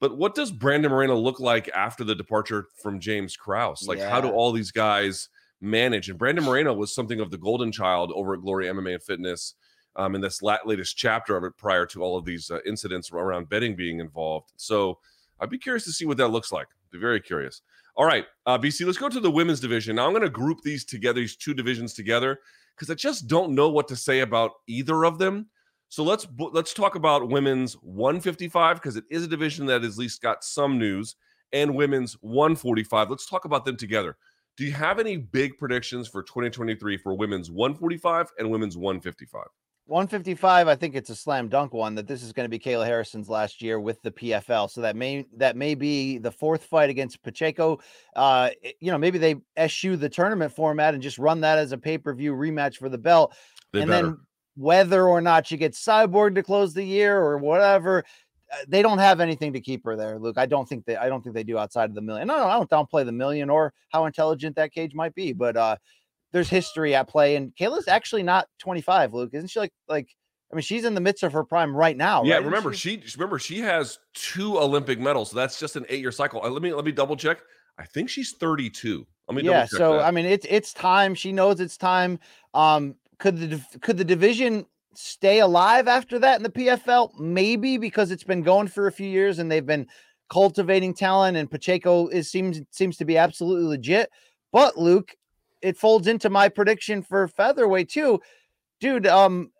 But 0.00 0.16
what 0.16 0.34
does 0.34 0.52
Brandon 0.52 0.90
Moreno 0.90 1.16
look 1.16 1.40
like 1.40 1.68
after 1.74 2.04
the 2.04 2.14
departure 2.14 2.66
from 2.82 3.00
James 3.00 3.36
Krause? 3.36 3.86
Like, 3.88 3.98
yeah. 3.98 4.08
how 4.08 4.20
do 4.20 4.30
all 4.30 4.52
these 4.52 4.70
guys 4.70 5.28
manage? 5.60 6.08
And 6.08 6.18
Brandon 6.18 6.44
Moreno 6.44 6.72
was 6.72 6.94
something 6.94 7.18
of 7.18 7.32
the 7.32 7.38
golden 7.38 7.72
child 7.72 8.12
over 8.14 8.34
at 8.34 8.40
Glory 8.40 8.66
MMA 8.66 8.94
and 8.94 9.02
Fitness 9.02 9.54
um, 9.98 10.14
in 10.14 10.20
this 10.20 10.40
latest 10.42 10.96
chapter 10.96 11.36
of 11.36 11.44
it 11.44 11.56
prior 11.56 11.84
to 11.86 12.02
all 12.02 12.16
of 12.16 12.24
these 12.24 12.50
uh, 12.50 12.60
incidents 12.64 13.10
around 13.12 13.48
betting 13.48 13.76
being 13.76 13.98
involved. 14.00 14.52
So 14.56 14.98
I'd 15.40 15.50
be 15.50 15.58
curious 15.58 15.84
to 15.84 15.92
see 15.92 16.06
what 16.06 16.16
that 16.16 16.28
looks 16.28 16.52
like. 16.52 16.68
Be 16.90 16.98
very 16.98 17.20
curious. 17.20 17.60
All 17.96 18.06
right, 18.06 18.26
uh, 18.46 18.56
BC, 18.56 18.86
let's 18.86 18.96
go 18.96 19.08
to 19.08 19.20
the 19.20 19.30
women's 19.30 19.60
division. 19.60 19.96
Now 19.96 20.06
I'm 20.06 20.12
going 20.12 20.22
to 20.22 20.30
group 20.30 20.60
these 20.62 20.84
together, 20.84 21.20
these 21.20 21.36
two 21.36 21.52
divisions 21.52 21.92
together, 21.92 22.38
because 22.76 22.90
I 22.90 22.94
just 22.94 23.26
don't 23.26 23.52
know 23.52 23.68
what 23.68 23.88
to 23.88 23.96
say 23.96 24.20
about 24.20 24.52
either 24.68 25.04
of 25.04 25.18
them. 25.18 25.48
So 25.88 26.04
let's 26.04 26.26
let's 26.38 26.72
talk 26.72 26.94
about 26.94 27.28
women's 27.28 27.74
155 27.74 28.76
because 28.76 28.96
it 28.96 29.04
is 29.10 29.24
a 29.24 29.28
division 29.28 29.66
that 29.66 29.82
has 29.82 29.94
at 29.94 29.98
least 29.98 30.22
got 30.22 30.44
some 30.44 30.78
news, 30.78 31.16
and 31.52 31.74
women's 31.74 32.14
145. 32.20 33.10
Let's 33.10 33.26
talk 33.26 33.46
about 33.46 33.64
them 33.64 33.76
together. 33.76 34.16
Do 34.56 34.64
you 34.64 34.72
have 34.72 34.98
any 34.98 35.16
big 35.16 35.56
predictions 35.58 36.08
for 36.08 36.22
2023 36.22 36.98
for 36.98 37.14
women's 37.14 37.50
145 37.50 38.32
and 38.38 38.50
women's 38.50 38.76
155? 38.76 39.44
155 39.88 40.68
i 40.68 40.74
think 40.74 40.94
it's 40.94 41.08
a 41.08 41.14
slam 41.14 41.48
dunk 41.48 41.72
one 41.72 41.94
that 41.94 42.06
this 42.06 42.22
is 42.22 42.30
going 42.30 42.44
to 42.44 42.50
be 42.50 42.58
kayla 42.58 42.84
harrison's 42.84 43.30
last 43.30 43.62
year 43.62 43.80
with 43.80 44.00
the 44.02 44.10
pfl 44.10 44.68
so 44.70 44.82
that 44.82 44.94
may 44.94 45.24
that 45.34 45.56
may 45.56 45.74
be 45.74 46.18
the 46.18 46.30
fourth 46.30 46.64
fight 46.64 46.90
against 46.90 47.22
pacheco. 47.22 47.78
Uh 48.14 48.50
you 48.80 48.92
know 48.92 48.98
maybe 48.98 49.16
they 49.16 49.36
eschew 49.56 49.96
the 49.96 50.08
tournament 50.08 50.52
format 50.52 50.92
and 50.92 51.02
just 51.02 51.16
run 51.18 51.40
that 51.40 51.56
as 51.56 51.72
a 51.72 51.78
pay-per-view 51.78 52.34
rematch 52.34 52.76
for 52.76 52.90
the 52.90 52.98
belt. 52.98 53.34
They 53.72 53.80
and 53.80 53.88
better. 53.88 54.06
then 54.08 54.18
whether 54.56 55.08
or 55.08 55.22
not 55.22 55.46
she 55.46 55.56
gets 55.56 55.82
cyborg 55.82 56.34
to 56.34 56.42
close 56.42 56.74
the 56.74 56.84
year 56.84 57.18
or 57.18 57.38
whatever 57.38 58.04
uh, 58.52 58.56
they 58.66 58.82
don't 58.82 58.98
have 58.98 59.20
anything 59.20 59.54
to 59.54 59.60
keep 59.60 59.82
her 59.86 59.96
there 59.96 60.18
luke. 60.18 60.36
I 60.36 60.44
don't 60.44 60.68
think 60.68 60.84
they 60.84 60.96
i 60.96 61.08
don't 61.08 61.22
think 61.22 61.34
they 61.34 61.44
do 61.44 61.56
outside 61.56 61.88
of 61.88 61.94
the 61.94 62.02
million. 62.02 62.28
No 62.28 62.36
no 62.36 62.44
i 62.44 62.58
don't 62.58 62.68
downplay 62.68 63.06
the 63.06 63.12
million 63.12 63.48
or 63.48 63.72
how 63.88 64.04
intelligent 64.04 64.54
that 64.56 64.70
cage 64.70 64.94
might 64.94 65.14
be 65.14 65.32
but 65.32 65.56
uh 65.56 65.76
there's 66.32 66.48
history 66.48 66.94
at 66.94 67.08
play. 67.08 67.36
And 67.36 67.54
Kayla's 67.56 67.88
actually 67.88 68.22
not 68.22 68.46
25, 68.58 69.14
Luke. 69.14 69.30
Isn't 69.32 69.48
she 69.48 69.58
like 69.60 69.72
like 69.88 70.08
I 70.50 70.56
mean, 70.56 70.62
she's 70.62 70.84
in 70.84 70.94
the 70.94 71.00
midst 71.00 71.22
of 71.22 71.32
her 71.32 71.44
prime 71.44 71.74
right 71.74 71.96
now. 71.96 72.24
Yeah, 72.24 72.36
right? 72.36 72.44
remember 72.44 72.72
she? 72.72 73.00
she? 73.04 73.16
remember 73.16 73.38
she 73.38 73.58
has 73.60 73.98
two 74.14 74.58
Olympic 74.58 74.98
medals. 74.98 75.30
So 75.30 75.36
that's 75.36 75.60
just 75.60 75.76
an 75.76 75.84
eight-year 75.88 76.12
cycle. 76.12 76.42
Uh, 76.42 76.48
let 76.48 76.62
me 76.62 76.72
let 76.72 76.84
me 76.84 76.92
double 76.92 77.16
check. 77.16 77.40
I 77.78 77.84
think 77.84 78.08
she's 78.08 78.32
32. 78.32 79.06
Let 79.28 79.36
me 79.36 79.42
yeah. 79.42 79.66
so 79.66 79.94
that. 79.94 80.04
I 80.04 80.10
mean, 80.10 80.24
it's 80.24 80.46
it's 80.48 80.72
time. 80.72 81.14
She 81.14 81.32
knows 81.32 81.60
it's 81.60 81.76
time. 81.76 82.18
Um, 82.54 82.94
could 83.18 83.38
the 83.38 83.78
could 83.80 83.98
the 83.98 84.04
division 84.04 84.64
stay 84.94 85.40
alive 85.40 85.86
after 85.86 86.18
that 86.18 86.36
in 86.36 86.42
the 86.42 86.50
PFL? 86.50 87.18
Maybe 87.18 87.76
because 87.76 88.10
it's 88.10 88.24
been 88.24 88.42
going 88.42 88.68
for 88.68 88.86
a 88.86 88.92
few 88.92 89.08
years 89.08 89.38
and 89.38 89.50
they've 89.52 89.66
been 89.66 89.86
cultivating 90.30 90.94
talent. 90.94 91.36
And 91.36 91.50
Pacheco 91.50 92.08
is 92.08 92.30
seems 92.30 92.60
seems 92.70 92.96
to 92.96 93.04
be 93.04 93.18
absolutely 93.18 93.66
legit. 93.66 94.10
But 94.50 94.78
Luke, 94.78 95.14
it 95.62 95.76
folds 95.76 96.06
into 96.06 96.30
my 96.30 96.48
prediction 96.48 97.02
for 97.02 97.28
featherweight 97.28 97.88
too. 97.88 98.20
Dude, 98.80 99.06
um 99.06 99.50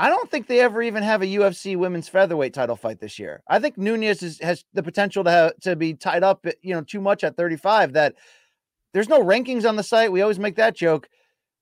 I 0.00 0.08
don't 0.08 0.30
think 0.30 0.46
they 0.46 0.60
ever 0.60 0.80
even 0.80 1.02
have 1.02 1.20
a 1.20 1.26
UFC 1.26 1.76
women's 1.76 2.08
featherweight 2.08 2.54
title 2.54 2.74
fight 2.74 3.00
this 3.00 3.18
year. 3.18 3.42
I 3.46 3.58
think 3.58 3.76
Nunes 3.76 4.22
is, 4.22 4.40
has 4.40 4.64
the 4.72 4.82
potential 4.82 5.22
to 5.24 5.30
have, 5.30 5.56
to 5.58 5.76
be 5.76 5.92
tied 5.92 6.22
up, 6.22 6.46
you 6.62 6.72
know, 6.72 6.80
too 6.80 7.02
much 7.02 7.22
at 7.22 7.36
35 7.36 7.92
that 7.92 8.14
there's 8.94 9.10
no 9.10 9.22
rankings 9.22 9.68
on 9.68 9.76
the 9.76 9.82
site. 9.82 10.10
We 10.10 10.22
always 10.22 10.38
make 10.38 10.56
that 10.56 10.74
joke. 10.74 11.10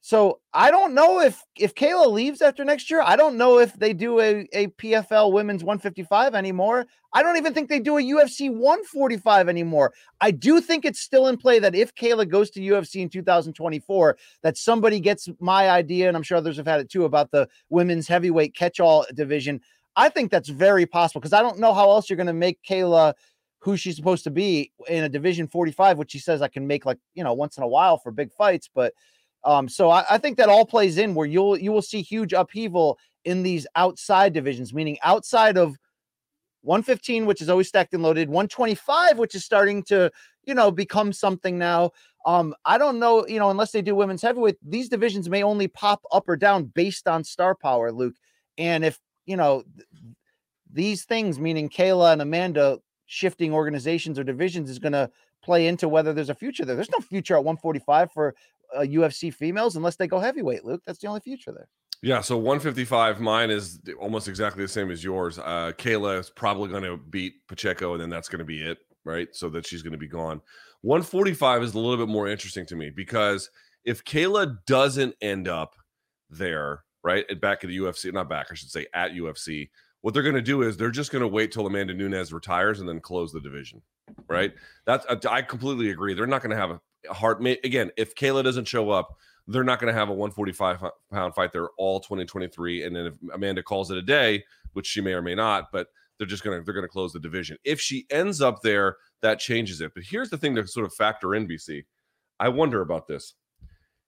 So 0.00 0.40
I 0.54 0.70
don't 0.70 0.94
know 0.94 1.20
if 1.20 1.42
if 1.56 1.74
Kayla 1.74 2.10
leaves 2.10 2.40
after 2.40 2.64
next 2.64 2.90
year. 2.90 3.02
I 3.04 3.16
don't 3.16 3.36
know 3.36 3.58
if 3.58 3.74
they 3.74 3.92
do 3.92 4.20
a, 4.20 4.48
a 4.52 4.68
PFL 4.68 5.32
women's 5.32 5.64
155 5.64 6.34
anymore. 6.34 6.86
I 7.12 7.22
don't 7.22 7.36
even 7.36 7.52
think 7.52 7.68
they 7.68 7.80
do 7.80 7.96
a 7.96 8.02
UFC 8.02 8.50
145 8.50 9.48
anymore. 9.48 9.92
I 10.20 10.30
do 10.30 10.60
think 10.60 10.84
it's 10.84 11.00
still 11.00 11.26
in 11.26 11.36
play 11.36 11.58
that 11.58 11.74
if 11.74 11.94
Kayla 11.94 12.28
goes 12.28 12.50
to 12.50 12.60
UFC 12.60 12.96
in 12.96 13.08
2024, 13.08 14.16
that 14.42 14.56
somebody 14.56 15.00
gets 15.00 15.28
my 15.40 15.70
idea, 15.70 16.06
and 16.08 16.16
I'm 16.16 16.22
sure 16.22 16.36
others 16.36 16.58
have 16.58 16.66
had 16.66 16.80
it 16.80 16.90
too, 16.90 17.04
about 17.04 17.30
the 17.30 17.48
women's 17.70 18.06
heavyweight 18.06 18.54
catch-all 18.54 19.06
division. 19.14 19.60
I 19.96 20.10
think 20.10 20.30
that's 20.30 20.48
very 20.48 20.86
possible 20.86 21.20
because 21.20 21.32
I 21.32 21.42
don't 21.42 21.58
know 21.58 21.74
how 21.74 21.90
else 21.90 22.08
you're 22.08 22.18
going 22.18 22.28
to 22.28 22.32
make 22.32 22.62
Kayla 22.62 23.14
who 23.60 23.76
she's 23.76 23.96
supposed 23.96 24.24
to 24.24 24.30
be 24.30 24.70
in 24.88 25.04
a 25.04 25.08
division 25.08 25.48
45, 25.48 25.98
which 25.98 26.12
she 26.12 26.18
says 26.18 26.42
I 26.42 26.48
can 26.48 26.66
make 26.66 26.86
like, 26.86 26.98
you 27.14 27.24
know, 27.24 27.32
once 27.32 27.56
in 27.56 27.64
a 27.64 27.68
while 27.68 27.98
for 27.98 28.12
big 28.12 28.32
fights, 28.32 28.70
but 28.72 28.94
um, 29.44 29.68
so 29.68 29.90
I, 29.90 30.04
I, 30.10 30.18
think 30.18 30.36
that 30.38 30.48
all 30.48 30.66
plays 30.66 30.98
in 30.98 31.14
where 31.14 31.26
you'll 31.26 31.58
you 31.58 31.72
will 31.72 31.82
see 31.82 32.02
huge 32.02 32.32
upheaval 32.32 32.98
in 33.24 33.42
these 33.42 33.66
outside 33.76 34.32
divisions, 34.32 34.74
meaning 34.74 34.98
outside 35.02 35.56
of 35.56 35.76
115, 36.62 37.24
which 37.26 37.40
is 37.40 37.48
always 37.48 37.68
stacked 37.68 37.94
and 37.94 38.02
loaded, 38.02 38.28
125, 38.28 39.18
which 39.18 39.34
is 39.34 39.44
starting 39.44 39.82
to 39.84 40.10
you 40.44 40.54
know 40.54 40.70
become 40.70 41.12
something 41.12 41.58
now. 41.58 41.90
Um, 42.26 42.54
I 42.64 42.78
don't 42.78 42.98
know, 42.98 43.26
you 43.26 43.38
know, 43.38 43.50
unless 43.50 43.70
they 43.70 43.80
do 43.80 43.94
women's 43.94 44.22
heavyweight, 44.22 44.56
these 44.62 44.88
divisions 44.88 45.30
may 45.30 45.42
only 45.42 45.68
pop 45.68 46.02
up 46.12 46.28
or 46.28 46.36
down 46.36 46.64
based 46.64 47.06
on 47.06 47.24
star 47.24 47.54
power, 47.54 47.92
Luke. 47.92 48.16
And 48.58 48.84
if 48.84 48.98
you 49.24 49.36
know 49.36 49.62
th- 49.76 49.88
these 50.72 51.04
things, 51.04 51.38
meaning 51.38 51.68
Kayla 51.68 52.12
and 52.12 52.22
Amanda 52.22 52.80
shifting 53.06 53.54
organizations 53.54 54.18
or 54.18 54.24
divisions, 54.24 54.68
is 54.68 54.78
going 54.78 54.92
to 54.92 55.10
play 55.42 55.68
into 55.68 55.88
whether 55.88 56.12
there's 56.12 56.28
a 56.28 56.34
future 56.34 56.64
there. 56.64 56.76
There's 56.76 56.90
no 56.90 57.00
future 57.00 57.34
at 57.34 57.44
145 57.44 58.12
for 58.12 58.34
uh, 58.76 58.80
UFC 58.80 59.32
females 59.32 59.76
unless 59.76 59.96
they 59.96 60.06
go 60.06 60.18
heavyweight. 60.18 60.64
Luke, 60.64 60.82
that's 60.86 60.98
the 60.98 61.06
only 61.06 61.20
future 61.20 61.52
there. 61.52 61.68
Yeah, 62.00 62.20
so 62.20 62.36
155, 62.36 63.20
mine 63.20 63.50
is 63.50 63.80
almost 64.00 64.28
exactly 64.28 64.62
the 64.62 64.68
same 64.68 64.90
as 64.90 65.02
yours. 65.02 65.38
Uh, 65.38 65.72
Kayla 65.76 66.20
is 66.20 66.30
probably 66.30 66.68
going 66.68 66.84
to 66.84 66.96
beat 66.96 67.34
Pacheco, 67.48 67.92
and 67.92 68.00
then 68.00 68.08
that's 68.08 68.28
going 68.28 68.38
to 68.38 68.44
be 68.44 68.62
it, 68.62 68.78
right? 69.04 69.28
So 69.32 69.48
that 69.50 69.66
she's 69.66 69.82
going 69.82 69.92
to 69.92 69.98
be 69.98 70.06
gone. 70.06 70.40
145 70.82 71.62
is 71.64 71.74
a 71.74 71.78
little 71.78 71.96
bit 71.96 72.10
more 72.10 72.28
interesting 72.28 72.64
to 72.66 72.76
me 72.76 72.90
because 72.90 73.50
if 73.84 74.04
Kayla 74.04 74.58
doesn't 74.66 75.16
end 75.20 75.48
up 75.48 75.74
there, 76.30 76.84
right, 77.02 77.24
back 77.40 77.64
at 77.64 77.68
the 77.68 77.78
UFC, 77.78 78.12
not 78.12 78.28
back, 78.28 78.46
I 78.50 78.54
should 78.54 78.70
say 78.70 78.86
at 78.94 79.12
UFC, 79.12 79.68
what 80.02 80.14
they're 80.14 80.22
going 80.22 80.36
to 80.36 80.42
do 80.42 80.62
is 80.62 80.76
they're 80.76 80.90
just 80.90 81.10
going 81.10 81.22
to 81.22 81.28
wait 81.28 81.50
till 81.50 81.66
Amanda 81.66 81.94
Nunes 81.94 82.32
retires 82.32 82.78
and 82.78 82.88
then 82.88 83.00
close 83.00 83.32
the 83.32 83.40
division, 83.40 83.82
right? 84.28 84.52
That's 84.86 85.26
I 85.26 85.42
completely 85.42 85.90
agree. 85.90 86.14
They're 86.14 86.26
not 86.26 86.42
going 86.42 86.54
to 86.54 86.56
have 86.56 86.70
a 86.70 86.80
hard 87.10 87.44
again 87.64 87.90
if 87.96 88.14
Kayla 88.14 88.44
doesn't 88.44 88.66
show 88.66 88.90
up 88.90 89.16
they're 89.48 89.64
not 89.64 89.80
going 89.80 89.92
to 89.92 89.98
have 89.98 90.10
a 90.10 90.12
145 90.12 90.84
pound 91.10 91.34
fight. 91.34 91.52
There 91.52 91.68
all 91.78 92.00
2023 92.00 92.84
and 92.84 92.94
then 92.94 93.06
if 93.06 93.14
Amanda 93.32 93.62
calls 93.62 93.90
it 93.90 93.96
a 93.96 94.02
day 94.02 94.44
which 94.74 94.86
she 94.86 95.00
may 95.00 95.12
or 95.12 95.22
may 95.22 95.34
not 95.34 95.72
but 95.72 95.88
they're 96.18 96.26
just 96.26 96.44
going 96.44 96.58
to 96.58 96.64
they're 96.64 96.74
going 96.74 96.84
to 96.84 96.88
close 96.88 97.12
the 97.12 97.20
division. 97.20 97.56
If 97.64 97.80
she 97.80 98.06
ends 98.10 98.40
up 98.40 98.62
there 98.62 98.96
that 99.22 99.38
changes 99.38 99.80
it. 99.80 99.92
But 99.94 100.04
here's 100.04 100.30
the 100.30 100.38
thing 100.38 100.54
to 100.54 100.66
sort 100.66 100.86
of 100.86 100.94
factor 100.94 101.34
in 101.34 101.48
BC 101.48 101.84
I 102.38 102.48
wonder 102.50 102.82
about 102.82 103.08
this. 103.08 103.34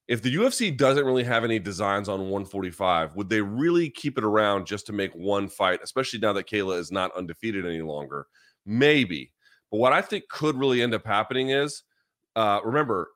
If 0.06 0.22
the 0.22 0.34
UFC 0.34 0.76
doesn't 0.76 1.04
really 1.04 1.24
have 1.24 1.44
any 1.44 1.58
designs 1.58 2.08
on 2.08 2.20
145 2.20 3.16
would 3.16 3.28
they 3.28 3.40
really 3.40 3.88
keep 3.88 4.18
it 4.18 4.24
around 4.24 4.66
just 4.66 4.86
to 4.86 4.92
make 4.92 5.12
one 5.14 5.48
fight 5.48 5.80
especially 5.82 6.18
now 6.18 6.32
that 6.34 6.48
Kayla 6.48 6.78
is 6.78 6.92
not 6.92 7.16
undefeated 7.16 7.64
any 7.64 7.82
longer? 7.82 8.26
Maybe. 8.66 9.32
But 9.70 9.78
what 9.78 9.92
I 9.92 10.02
think 10.02 10.28
could 10.28 10.56
really 10.56 10.82
end 10.82 10.94
up 10.94 11.06
happening 11.06 11.50
is 11.50 11.84
uh, 12.40 12.60
remember, 12.64 13.10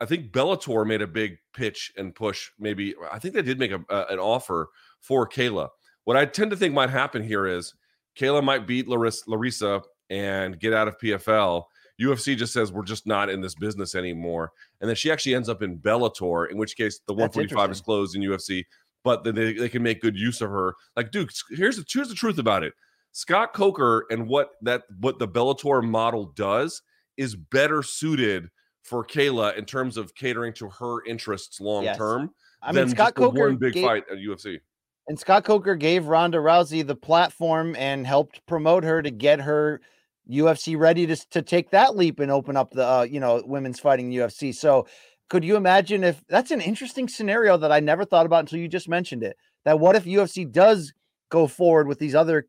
I 0.00 0.04
think 0.04 0.32
Bellator 0.32 0.86
made 0.86 1.00
a 1.00 1.06
big 1.06 1.38
pitch 1.54 1.92
and 1.96 2.14
push. 2.14 2.50
Maybe 2.58 2.94
I 3.10 3.18
think 3.18 3.34
they 3.34 3.40
did 3.40 3.58
make 3.58 3.70
a, 3.70 3.82
a, 3.88 4.06
an 4.10 4.18
offer 4.18 4.68
for 5.00 5.26
Kayla. 5.26 5.70
What 6.04 6.18
I 6.18 6.26
tend 6.26 6.50
to 6.50 6.58
think 6.58 6.74
might 6.74 6.90
happen 6.90 7.22
here 7.22 7.46
is 7.46 7.72
Kayla 8.18 8.44
might 8.44 8.66
beat 8.66 8.86
Larissa, 8.86 9.22
Larissa 9.28 9.80
and 10.10 10.60
get 10.60 10.74
out 10.74 10.88
of 10.88 10.98
PFL. 10.98 11.64
UFC 11.98 12.36
just 12.36 12.52
says 12.52 12.70
we're 12.70 12.82
just 12.82 13.06
not 13.06 13.30
in 13.30 13.40
this 13.40 13.54
business 13.54 13.94
anymore, 13.94 14.52
and 14.80 14.88
then 14.88 14.96
she 14.96 15.10
actually 15.10 15.34
ends 15.34 15.48
up 15.48 15.62
in 15.62 15.78
Bellator, 15.78 16.50
in 16.50 16.58
which 16.58 16.76
case 16.76 17.00
the 17.06 17.14
145 17.14 17.70
is 17.70 17.80
closed 17.80 18.14
in 18.14 18.20
UFC, 18.22 18.64
but 19.04 19.24
then 19.24 19.34
they, 19.34 19.54
they 19.54 19.68
can 19.70 19.82
make 19.82 20.02
good 20.02 20.16
use 20.16 20.42
of 20.42 20.50
her. 20.50 20.74
Like, 20.96 21.12
dude, 21.12 21.30
here's 21.50 21.76
the 21.76 21.84
here's 21.90 22.08
the 22.10 22.14
truth 22.14 22.38
about 22.38 22.62
it. 22.62 22.74
Scott 23.12 23.54
Coker 23.54 24.04
and 24.10 24.28
what 24.28 24.50
that 24.62 24.82
what 24.98 25.18
the 25.18 25.28
Bellator 25.28 25.82
model 25.82 26.26
does 26.36 26.82
is 27.20 27.36
better 27.36 27.82
suited 27.82 28.48
for 28.82 29.04
Kayla 29.04 29.56
in 29.58 29.66
terms 29.66 29.98
of 29.98 30.14
catering 30.14 30.54
to 30.54 30.70
her 30.70 31.04
interests 31.04 31.60
long 31.60 31.84
yes. 31.84 31.98
term. 31.98 32.30
I 32.62 32.72
mean, 32.72 32.88
Scott 32.88 33.14
Coker 33.14 33.48
one 33.48 33.56
big 33.56 33.74
gave, 33.74 33.84
fight 33.84 34.04
at 34.10 34.16
UFC. 34.16 34.58
And 35.06 35.18
Scott 35.18 35.44
Coker 35.44 35.76
gave 35.76 36.06
Ronda 36.06 36.38
Rousey 36.38 36.86
the 36.86 36.96
platform 36.96 37.76
and 37.76 38.06
helped 38.06 38.44
promote 38.46 38.84
her 38.84 39.02
to 39.02 39.10
get 39.10 39.40
her 39.40 39.82
UFC 40.30 40.78
ready 40.78 41.06
to, 41.06 41.16
to 41.30 41.42
take 41.42 41.70
that 41.70 41.94
leap 41.94 42.20
and 42.20 42.30
open 42.30 42.56
up 42.56 42.70
the 42.70 42.86
uh, 42.86 43.02
you 43.02 43.20
know 43.20 43.42
women's 43.44 43.80
fighting 43.80 44.10
UFC. 44.10 44.54
So 44.54 44.86
could 45.28 45.44
you 45.44 45.56
imagine 45.56 46.02
if 46.02 46.22
that's 46.28 46.50
an 46.50 46.62
interesting 46.62 47.06
scenario 47.06 47.58
that 47.58 47.70
I 47.70 47.80
never 47.80 48.06
thought 48.06 48.26
about 48.26 48.40
until 48.40 48.58
you 48.58 48.68
just 48.68 48.88
mentioned 48.88 49.22
it? 49.22 49.36
That 49.66 49.78
what 49.78 49.94
if 49.94 50.04
UFC 50.04 50.50
does 50.50 50.92
go 51.28 51.46
forward 51.46 51.86
with 51.86 51.98
these 51.98 52.14
other 52.14 52.46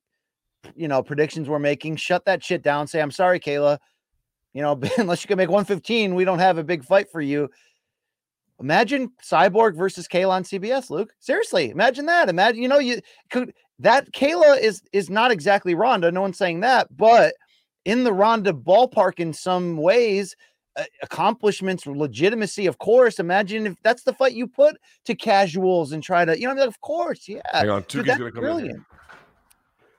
you 0.75 0.87
know 0.87 1.03
predictions 1.03 1.49
we're 1.49 1.59
making? 1.59 1.97
Shut 1.97 2.23
that 2.25 2.41
shit 2.41 2.63
down. 2.63 2.87
Say 2.87 3.01
I'm 3.01 3.11
sorry, 3.11 3.39
Kayla. 3.39 3.79
You 4.53 4.61
know, 4.61 4.79
unless 4.97 5.23
you 5.23 5.27
can 5.27 5.37
make 5.37 5.49
115, 5.49 6.15
we 6.15 6.25
don't 6.25 6.39
have 6.39 6.57
a 6.57 6.63
big 6.63 6.83
fight 6.83 7.11
for 7.11 7.21
you. 7.21 7.49
Imagine 8.59 9.11
Cyborg 9.23 9.75
versus 9.75 10.07
Kayla 10.07 10.29
on 10.29 10.43
CBS, 10.43 10.91
Luke. 10.91 11.13
Seriously, 11.19 11.71
imagine 11.71 12.05
that. 12.05 12.29
Imagine, 12.29 12.61
you 12.61 12.67
know, 12.67 12.77
you 12.77 13.01
could 13.31 13.53
that 13.79 14.11
Kayla 14.11 14.59
is 14.61 14.83
is 14.93 15.09
not 15.09 15.31
exactly 15.31 15.73
Ronda. 15.73 16.11
No 16.11 16.21
one's 16.21 16.37
saying 16.37 16.59
that, 16.59 16.95
but 16.95 17.33
in 17.85 18.03
the 18.03 18.13
Ronda 18.13 18.53
ballpark 18.53 19.19
in 19.19 19.33
some 19.33 19.77
ways. 19.77 20.35
Uh, 20.77 20.83
accomplishments, 21.01 21.85
legitimacy, 21.85 22.65
of 22.65 22.77
course. 22.77 23.19
Imagine 23.19 23.67
if 23.67 23.75
that's 23.83 24.03
the 24.03 24.13
fight 24.13 24.31
you 24.31 24.47
put 24.47 24.77
to 25.03 25.13
casuals 25.13 25.91
and 25.91 26.01
try 26.01 26.23
to, 26.23 26.39
you 26.39 26.45
know, 26.45 26.51
I 26.51 26.55
mean, 26.55 26.65
of 26.65 26.79
course, 26.79 27.27
yeah. 27.27 27.41
Hang 27.51 27.69
on, 27.69 27.83
gonna 27.89 28.31
come 28.31 28.39
brilliant. 28.39 28.77
In 28.77 28.85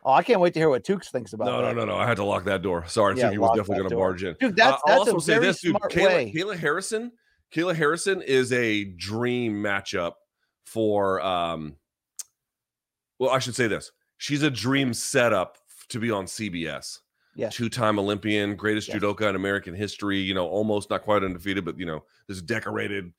Oh, 0.05 0.13
I 0.13 0.23
can't 0.23 0.41
wait 0.41 0.53
to 0.55 0.61
hear 0.61 0.69
what 0.69 0.85
Tukes 0.85 1.11
thinks 1.11 1.33
about. 1.33 1.45
No, 1.47 1.63
that. 1.63 1.75
no, 1.77 1.85
no, 1.85 1.93
no. 1.93 1.97
I 1.97 2.07
had 2.07 2.17
to 2.17 2.25
lock 2.25 2.45
that 2.45 2.63
door. 2.63 2.85
Sorry, 2.89 3.17
yeah, 3.17 3.31
he 3.31 3.39
was 3.39 3.51
definitely 3.51 3.79
going 3.79 3.91
to 3.91 3.97
barge 3.97 4.25
in. 4.25 4.37
Dude, 4.41 4.57
that's, 4.57 4.75
uh, 4.75 4.79
that's 4.87 4.93
I'll 4.93 4.99
also 4.99 5.19
say 5.19 5.39
this, 5.39 5.61
dude. 5.61 5.77
Kayla, 5.77 6.35
Kayla, 6.35 6.57
Harrison, 6.57 7.13
Kayla 7.55 7.75
Harrison 7.75 8.21
is 8.23 8.53
a 8.53 8.85
dream 8.85 9.63
matchup 9.63 10.15
for. 10.67 11.21
um 11.21 11.77
Well, 13.19 13.31
I 13.31 13.39
should 13.39 13.55
say 13.55 13.69
this. 13.69 13.93
She's 14.19 14.43
a 14.43 14.51
dream 14.51 14.93
setup 14.93 15.59
to 15.91 16.01
be 16.01 16.11
on 16.11 16.27
CBS. 16.27 16.99
Yeah. 17.35 17.49
Two-time 17.49 17.99
Olympian, 17.99 18.57
greatest 18.57 18.89
yes. 18.89 18.99
judoka 18.99 19.29
in 19.29 19.37
American 19.37 19.75
history. 19.75 20.19
You 20.19 20.35
know, 20.35 20.49
almost 20.49 20.91
not 20.91 21.03
quite 21.03 21.23
undefeated, 21.23 21.65
but 21.65 21.79
you 21.79 21.87
know, 21.87 22.05
this 22.27 22.43
decorated 22.43 23.13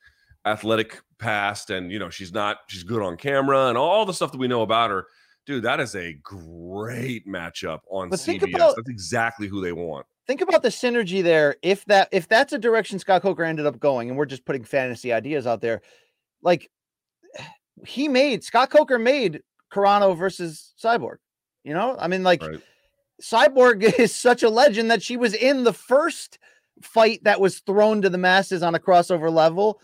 athletic 0.44 1.00
past, 1.18 1.70
and 1.70 1.90
you 1.90 1.98
know, 1.98 2.10
she's 2.10 2.32
not. 2.32 2.58
She's 2.68 2.82
good 2.82 3.00
on 3.00 3.16
camera, 3.16 3.68
and 3.68 3.78
all 3.78 4.04
the 4.04 4.12
stuff 4.12 4.32
that 4.32 4.38
we 4.38 4.48
know 4.48 4.60
about 4.60 4.90
her 4.90 5.06
dude, 5.46 5.64
that 5.64 5.80
is 5.80 5.94
a 5.94 6.14
great 6.22 7.26
matchup 7.26 7.80
on 7.88 8.08
but 8.08 8.18
CBS. 8.18 8.54
About, 8.54 8.76
that's 8.76 8.88
exactly 8.88 9.46
who 9.46 9.60
they 9.60 9.72
want. 9.72 10.06
Think 10.26 10.40
about 10.40 10.62
the 10.62 10.68
synergy 10.68 11.22
there. 11.22 11.56
If 11.62 11.84
that 11.86 12.08
if 12.12 12.28
that's 12.28 12.52
a 12.52 12.58
direction 12.58 12.98
Scott 12.98 13.22
Coker 13.22 13.44
ended 13.44 13.66
up 13.66 13.78
going, 13.78 14.08
and 14.08 14.18
we're 14.18 14.24
just 14.26 14.44
putting 14.44 14.64
fantasy 14.64 15.12
ideas 15.12 15.46
out 15.46 15.60
there, 15.60 15.82
like 16.42 16.70
he 17.86 18.08
made 18.08 18.42
Scott 18.44 18.70
Coker 18.70 18.98
made 18.98 19.42
Carano 19.72 20.16
versus 20.16 20.74
Cyborg. 20.82 21.16
You 21.64 21.74
know, 21.74 21.96
I 21.98 22.08
mean, 22.08 22.22
like 22.22 22.42
right. 22.42 22.60
Cyborg 23.22 23.82
is 23.98 24.14
such 24.14 24.42
a 24.42 24.50
legend 24.50 24.90
that 24.90 25.02
she 25.02 25.16
was 25.16 25.34
in 25.34 25.64
the 25.64 25.72
first 25.72 26.38
fight 26.82 27.22
that 27.24 27.40
was 27.40 27.60
thrown 27.60 28.02
to 28.02 28.10
the 28.10 28.18
masses 28.18 28.62
on 28.62 28.74
a 28.74 28.80
crossover 28.80 29.32
level, 29.32 29.80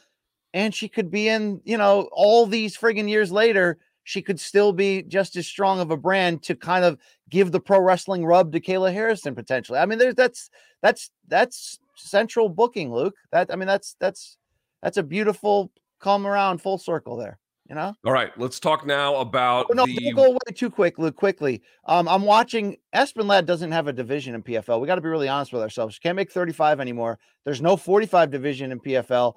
and 0.53 0.75
she 0.75 0.89
could 0.89 1.11
be 1.11 1.29
in, 1.29 1.61
you 1.65 1.79
know, 1.79 2.09
all 2.13 2.47
these 2.47 2.77
friggin' 2.77 3.09
years 3.09 3.31
later 3.31 3.79
she 4.05 4.23
could 4.23 4.41
still 4.41 4.73
be 4.73 5.03
just 5.03 5.37
as 5.37 5.47
strong 5.47 5.81
of 5.81 5.91
a 5.91 5.97
brand 5.97 6.43
to 6.45 6.55
kind 6.55 6.85
of 6.85 6.99
give 7.29 7.53
the 7.53 7.61
pro 7.61 7.81
wrestling 7.81 8.25
rub 8.25 8.53
to 8.53 8.61
Kayla 8.61 8.93
Harrison 8.93 9.35
potentially. 9.35 9.79
I 9.79 9.87
mean, 9.87 9.99
there's 9.99 10.15
that's 10.15 10.51
that's 10.83 11.11
that's 11.29 11.79
central 11.97 12.49
booking, 12.49 12.93
Luke. 12.93 13.17
That 13.33 13.53
I 13.53 13.57
mean, 13.57 13.69
that's 13.69 13.97
that's 14.01 14.39
that's 14.83 14.97
a 14.97 15.03
beautiful 15.03 15.71
come 16.01 16.27
around 16.27 16.63
full 16.63 16.79
circle 16.79 17.17
there. 17.17 17.39
You 17.69 17.77
know. 17.77 17.95
All 18.05 18.13
right, 18.13 18.37
let's 18.37 18.59
talk 18.59 18.85
now 18.85 19.15
about. 19.17 19.67
Oh, 19.71 19.75
no, 19.75 19.87
the... 19.87 19.95
don't 19.95 20.17
go 20.17 20.25
away 20.25 20.39
too 20.55 20.71
quick, 20.71 20.99
Luke. 20.99 21.15
Quickly, 21.15 21.63
um, 21.85 22.09
I'm 22.09 22.23
watching. 22.23 22.77
Aspen 22.93 23.29
Ladd 23.29 23.47
doesn't 23.47 23.71
have 23.71 23.87
a 23.87 23.93
division 23.93 24.35
in 24.35 24.43
PFL. 24.43 24.81
We 24.81 24.89
got 24.89 24.97
to 24.97 25.01
be 25.01 25.09
really 25.09 25.29
honest 25.29 25.53
with 25.53 25.63
ourselves. 25.63 25.95
She 25.95 26.01
can't 26.01 26.17
make 26.17 26.33
35 26.33 26.81
anymore. 26.81 27.21
There's 27.45 27.63
no 27.63 27.77
45 27.77 28.29
division 28.29 28.73
in 28.73 28.81
PFL, 28.81 29.35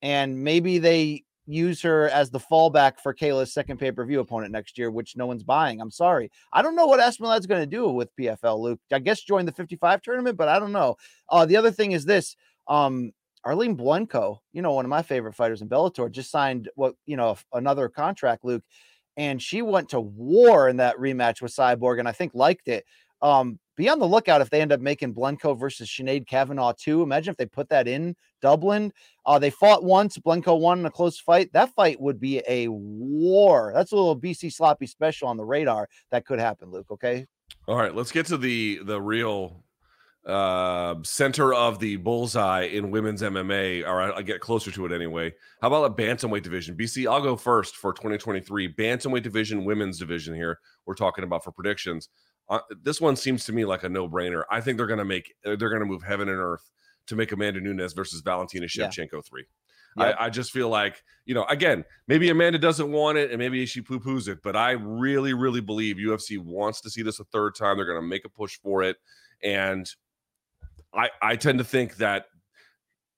and 0.00 0.44
maybe 0.44 0.78
they 0.78 1.24
use 1.46 1.82
her 1.82 2.08
as 2.08 2.30
the 2.30 2.38
fallback 2.38 3.00
for 3.00 3.14
Kayla's 3.14 3.52
second 3.52 3.78
pay 3.78 3.90
per 3.90 4.04
view 4.04 4.20
opponent 4.20 4.52
next 4.52 4.78
year, 4.78 4.90
which 4.90 5.16
no 5.16 5.26
one's 5.26 5.42
buying. 5.42 5.80
I'm 5.80 5.90
sorry. 5.90 6.30
I 6.52 6.62
don't 6.62 6.76
know 6.76 6.86
what 6.86 7.00
Aspen 7.00 7.26
going 7.26 7.60
to 7.60 7.66
do 7.66 7.88
with 7.88 8.14
PFL, 8.16 8.58
Luke. 8.60 8.80
I 8.92 8.98
guess 8.98 9.22
join 9.22 9.46
the 9.46 9.52
55 9.52 10.02
tournament, 10.02 10.36
but 10.36 10.48
I 10.48 10.58
don't 10.58 10.72
know. 10.72 10.96
Uh, 11.28 11.46
the 11.46 11.56
other 11.56 11.70
thing 11.70 11.92
is 11.92 12.04
this. 12.04 12.36
Um, 12.68 13.12
Arlene 13.44 13.76
Blencowe, 13.76 14.38
you 14.52 14.62
know, 14.62 14.72
one 14.72 14.84
of 14.84 14.88
my 14.88 15.02
favorite 15.02 15.34
fighters 15.34 15.62
in 15.62 15.68
Bellator, 15.68 16.10
just 16.10 16.30
signed 16.30 16.70
what 16.76 16.94
you 17.06 17.16
know 17.16 17.36
another 17.52 17.88
contract, 17.88 18.44
Luke, 18.44 18.62
and 19.16 19.42
she 19.42 19.62
went 19.62 19.88
to 19.90 20.00
war 20.00 20.68
in 20.68 20.76
that 20.76 20.96
rematch 20.96 21.42
with 21.42 21.54
Cyborg, 21.54 21.98
and 21.98 22.08
I 22.08 22.12
think 22.12 22.32
liked 22.34 22.68
it. 22.68 22.84
Um, 23.20 23.58
be 23.76 23.88
on 23.88 23.98
the 23.98 24.06
lookout 24.06 24.40
if 24.40 24.50
they 24.50 24.60
end 24.60 24.72
up 24.72 24.80
making 24.80 25.14
Blencowe 25.14 25.58
versus 25.58 25.88
Sinead 25.88 26.26
Kavanagh 26.26 26.74
too. 26.78 27.02
Imagine 27.02 27.32
if 27.32 27.36
they 27.36 27.46
put 27.46 27.68
that 27.70 27.88
in 27.88 28.14
Dublin. 28.40 28.92
Uh, 29.24 29.38
they 29.38 29.50
fought 29.50 29.84
once. 29.84 30.18
Blencowe 30.18 30.58
won 30.58 30.80
in 30.80 30.86
a 30.86 30.90
close 30.90 31.18
fight. 31.18 31.52
That 31.52 31.74
fight 31.74 32.00
would 32.00 32.20
be 32.20 32.42
a 32.48 32.68
war. 32.68 33.72
That's 33.74 33.92
a 33.92 33.96
little 33.96 34.18
BC 34.18 34.52
sloppy 34.52 34.86
special 34.86 35.28
on 35.28 35.36
the 35.36 35.44
radar 35.44 35.88
that 36.10 36.26
could 36.26 36.38
happen, 36.38 36.70
Luke. 36.70 36.90
Okay. 36.90 37.26
All 37.68 37.76
right, 37.76 37.94
let's 37.94 38.12
get 38.12 38.26
to 38.26 38.36
the 38.36 38.80
the 38.82 39.00
real 39.00 39.62
uh 40.26 40.94
center 41.02 41.52
of 41.52 41.80
the 41.80 41.96
bullseye 41.96 42.62
in 42.62 42.90
women's 42.90 43.22
MMA. 43.22 43.86
All 43.86 43.94
right, 43.94 44.12
I 44.14 44.22
get 44.22 44.40
closer 44.40 44.70
to 44.70 44.86
it 44.86 44.92
anyway. 44.92 45.32
How 45.60 45.68
about 45.68 45.84
a 45.84 45.94
bantamweight 45.94 46.42
division? 46.42 46.76
BC, 46.76 47.10
I'll 47.10 47.22
go 47.22 47.36
first 47.36 47.76
for 47.76 47.92
2023 47.92 48.74
bantamweight 48.74 49.22
division, 49.22 49.64
women's 49.64 49.98
division. 49.98 50.34
Here 50.34 50.58
we're 50.86 50.94
talking 50.94 51.24
about 51.24 51.44
for 51.44 51.52
predictions. 51.52 52.08
Uh, 52.48 52.60
this 52.82 53.00
one 53.00 53.16
seems 53.16 53.44
to 53.46 53.52
me 53.52 53.64
like 53.64 53.82
a 53.84 53.88
no-brainer. 53.88 54.42
I 54.50 54.60
think 54.60 54.76
they're 54.76 54.86
going 54.86 54.98
to 54.98 55.04
make 55.04 55.34
uh, 55.44 55.56
they're 55.56 55.70
going 55.70 55.80
to 55.80 55.86
move 55.86 56.02
heaven 56.02 56.28
and 56.28 56.38
earth 56.38 56.68
to 57.06 57.16
make 57.16 57.32
Amanda 57.32 57.60
Nunes 57.60 57.92
versus 57.92 58.20
Valentina 58.20 58.66
Shevchenko 58.66 59.12
yeah. 59.12 59.20
three. 59.28 59.44
Yep. 59.96 60.16
I, 60.18 60.26
I, 60.26 60.30
just 60.30 60.52
feel 60.52 60.70
like, 60.70 61.02
you 61.26 61.34
know, 61.34 61.44
again, 61.50 61.84
maybe 62.08 62.30
Amanda 62.30 62.58
doesn't 62.58 62.90
want 62.90 63.18
it 63.18 63.30
and 63.30 63.38
maybe 63.38 63.66
she 63.66 63.82
poo 63.82 64.00
poos 64.00 64.26
it, 64.26 64.38
but 64.42 64.56
I 64.56 64.70
really, 64.70 65.34
really 65.34 65.60
believe 65.60 65.96
UFC 65.96 66.38
wants 66.38 66.80
to 66.82 66.90
see 66.90 67.02
this 67.02 67.20
a 67.20 67.24
third 67.24 67.54
time. 67.54 67.76
They're 67.76 67.84
going 67.84 68.00
to 68.00 68.06
make 68.06 68.24
a 68.24 68.30
push 68.30 68.58
for 68.62 68.82
it. 68.82 68.96
And 69.42 69.86
I, 70.94 71.10
I 71.20 71.36
tend 71.36 71.58
to 71.58 71.64
think 71.64 71.96
that 71.96 72.26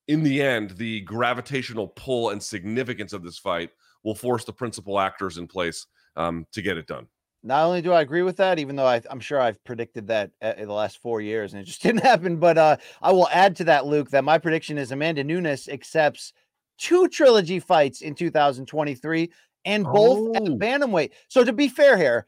in 0.08 0.22
the 0.22 0.42
end, 0.42 0.70
the 0.72 1.02
gravitational 1.02 1.88
pull 1.88 2.30
and 2.30 2.42
significance 2.42 3.12
of 3.12 3.22
this 3.22 3.38
fight 3.38 3.70
will 4.02 4.14
force 4.14 4.44
the 4.44 4.52
principal 4.52 4.98
actors 4.98 5.38
in 5.38 5.46
place 5.46 5.86
um, 6.16 6.46
to 6.52 6.60
get 6.60 6.76
it 6.76 6.86
done. 6.86 7.06
Not 7.46 7.64
only 7.66 7.82
do 7.82 7.92
I 7.92 8.00
agree 8.00 8.22
with 8.22 8.38
that, 8.38 8.58
even 8.58 8.74
though 8.74 8.86
I, 8.86 9.02
am 9.10 9.20
sure 9.20 9.38
I've 9.38 9.62
predicted 9.64 10.06
that 10.06 10.30
uh, 10.42 10.54
in 10.56 10.66
the 10.66 10.72
last 10.72 10.98
four 11.02 11.20
years 11.20 11.52
and 11.52 11.60
it 11.60 11.66
just 11.66 11.82
didn't 11.82 12.02
happen, 12.02 12.38
but 12.38 12.56
uh, 12.56 12.78
I 13.02 13.12
will 13.12 13.28
add 13.28 13.54
to 13.56 13.64
that, 13.64 13.84
Luke, 13.84 14.10
that 14.10 14.24
my 14.24 14.38
prediction 14.38 14.78
is 14.78 14.92
Amanda 14.92 15.22
Nunes 15.22 15.68
accepts 15.68 16.32
two 16.78 17.06
trilogy 17.08 17.60
fights 17.60 18.00
in 18.00 18.14
2023 18.14 19.30
and 19.66 19.84
both 19.84 20.18
oh. 20.18 20.34
at 20.34 20.42
bantamweight. 20.42 21.10
So 21.28 21.44
to 21.44 21.52
be 21.52 21.68
fair 21.68 21.98
here, 21.98 22.26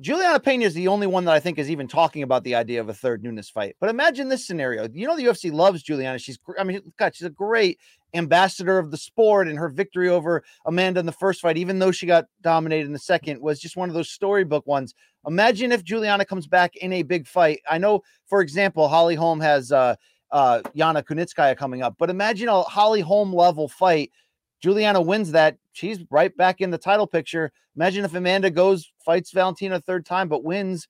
Juliana 0.00 0.38
Pena 0.38 0.64
is 0.64 0.74
the 0.74 0.88
only 0.88 1.06
one 1.06 1.24
that 1.24 1.34
I 1.34 1.40
think 1.40 1.58
is 1.58 1.70
even 1.70 1.88
talking 1.88 2.22
about 2.22 2.44
the 2.44 2.54
idea 2.54 2.80
of 2.80 2.88
a 2.88 2.94
third 2.94 3.22
Nunes 3.22 3.48
fight. 3.48 3.74
But 3.80 3.90
imagine 3.90 4.28
this 4.28 4.46
scenario. 4.46 4.88
You 4.92 5.06
know, 5.06 5.16
the 5.16 5.24
UFC 5.24 5.52
loves 5.52 5.82
Juliana. 5.82 6.18
She's, 6.18 6.38
I 6.58 6.64
mean, 6.64 6.80
God, 6.98 7.16
she's 7.16 7.26
a 7.26 7.30
great 7.30 7.78
ambassador 8.14 8.78
of 8.78 8.90
the 8.90 8.96
sport, 8.96 9.48
and 9.48 9.58
her 9.58 9.68
victory 9.68 10.08
over 10.08 10.44
Amanda 10.66 11.00
in 11.00 11.06
the 11.06 11.12
first 11.12 11.40
fight, 11.40 11.56
even 11.56 11.78
though 11.78 11.90
she 11.90 12.06
got 12.06 12.26
dominated 12.42 12.86
in 12.86 12.92
the 12.92 12.98
second, 12.98 13.40
was 13.40 13.60
just 13.60 13.76
one 13.76 13.88
of 13.88 13.94
those 13.94 14.10
storybook 14.10 14.66
ones. 14.66 14.94
Imagine 15.26 15.72
if 15.72 15.84
Juliana 15.84 16.24
comes 16.24 16.46
back 16.46 16.76
in 16.76 16.92
a 16.92 17.02
big 17.02 17.26
fight. 17.26 17.60
I 17.68 17.78
know, 17.78 18.02
for 18.26 18.40
example, 18.40 18.88
Holly 18.88 19.14
Holm 19.14 19.40
has 19.40 19.72
uh, 19.72 19.96
uh, 20.30 20.62
Yana 20.76 21.02
Kunitskaya 21.02 21.56
coming 21.56 21.82
up, 21.82 21.96
but 21.98 22.10
imagine 22.10 22.48
a 22.48 22.62
Holly 22.62 23.00
Holm 23.00 23.32
level 23.32 23.68
fight 23.68 24.12
Juliana 24.60 25.00
wins 25.00 25.32
that, 25.32 25.56
she's 25.72 25.98
right 26.10 26.36
back 26.36 26.60
in 26.60 26.70
the 26.70 26.78
title 26.78 27.06
picture. 27.06 27.52
Imagine 27.76 28.04
if 28.04 28.14
Amanda 28.14 28.50
goes, 28.50 28.90
fights 29.04 29.30
Valentina 29.30 29.76
a 29.76 29.80
third 29.80 30.04
time, 30.04 30.28
but 30.28 30.44
wins. 30.44 30.88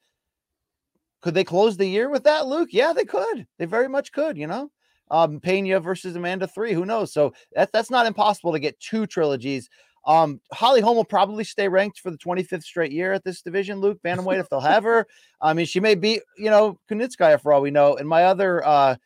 Could 1.20 1.34
they 1.34 1.44
close 1.44 1.76
the 1.76 1.86
year 1.86 2.08
with 2.08 2.24
that, 2.24 2.46
Luke? 2.46 2.68
Yeah, 2.72 2.92
they 2.92 3.04
could. 3.04 3.46
They 3.58 3.64
very 3.66 3.88
much 3.88 4.12
could, 4.12 4.38
you 4.38 4.46
know? 4.46 4.70
um, 5.10 5.40
Pena 5.40 5.80
versus 5.80 6.16
Amanda 6.16 6.46
three. 6.46 6.72
Who 6.72 6.84
knows? 6.84 7.12
So 7.12 7.32
that's 7.52 7.72
that's 7.72 7.90
not 7.90 8.06
impossible 8.06 8.52
to 8.52 8.58
get 8.58 8.78
two 8.80 9.06
trilogies. 9.06 9.68
Um, 10.06 10.40
Holly 10.52 10.80
Holm 10.80 10.96
will 10.96 11.04
probably 11.04 11.44
stay 11.44 11.68
ranked 11.68 12.00
for 12.00 12.10
the 12.10 12.16
25th 12.16 12.62
straight 12.62 12.92
year 12.92 13.12
at 13.12 13.24
this 13.24 13.42
division. 13.42 13.80
Luke 13.80 13.98
Bantamweight, 14.02 14.40
if 14.40 14.48
they'll 14.48 14.60
have 14.60 14.84
her. 14.84 15.06
I 15.40 15.52
mean, 15.52 15.66
she 15.66 15.80
may 15.80 15.94
be, 15.96 16.20
you 16.38 16.50
know, 16.50 16.78
Kunitskaya 16.90 17.40
for 17.40 17.52
all 17.52 17.60
we 17.60 17.70
know. 17.70 17.96
And 17.96 18.08
my 18.08 18.24
other, 18.24 18.64
uh, 18.64 18.96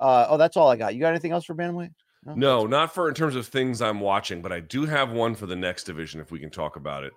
uh, 0.00 0.26
oh, 0.28 0.36
that's 0.36 0.56
all 0.56 0.68
I 0.68 0.76
got. 0.76 0.94
You 0.94 1.00
got 1.00 1.10
anything 1.10 1.30
else 1.30 1.44
for 1.44 1.54
Bantamweight? 1.54 1.92
No, 2.28 2.60
no 2.60 2.66
not 2.66 2.94
for 2.94 3.08
in 3.08 3.14
terms 3.14 3.36
of 3.36 3.46
things 3.46 3.80
I'm 3.82 4.00
watching, 4.00 4.42
but 4.42 4.52
I 4.52 4.60
do 4.60 4.84
have 4.86 5.10
one 5.10 5.34
for 5.34 5.46
the 5.46 5.56
next 5.56 5.84
division 5.84 6.20
if 6.20 6.30
we 6.30 6.38
can 6.38 6.50
talk 6.50 6.76
about 6.76 7.04
it. 7.04 7.12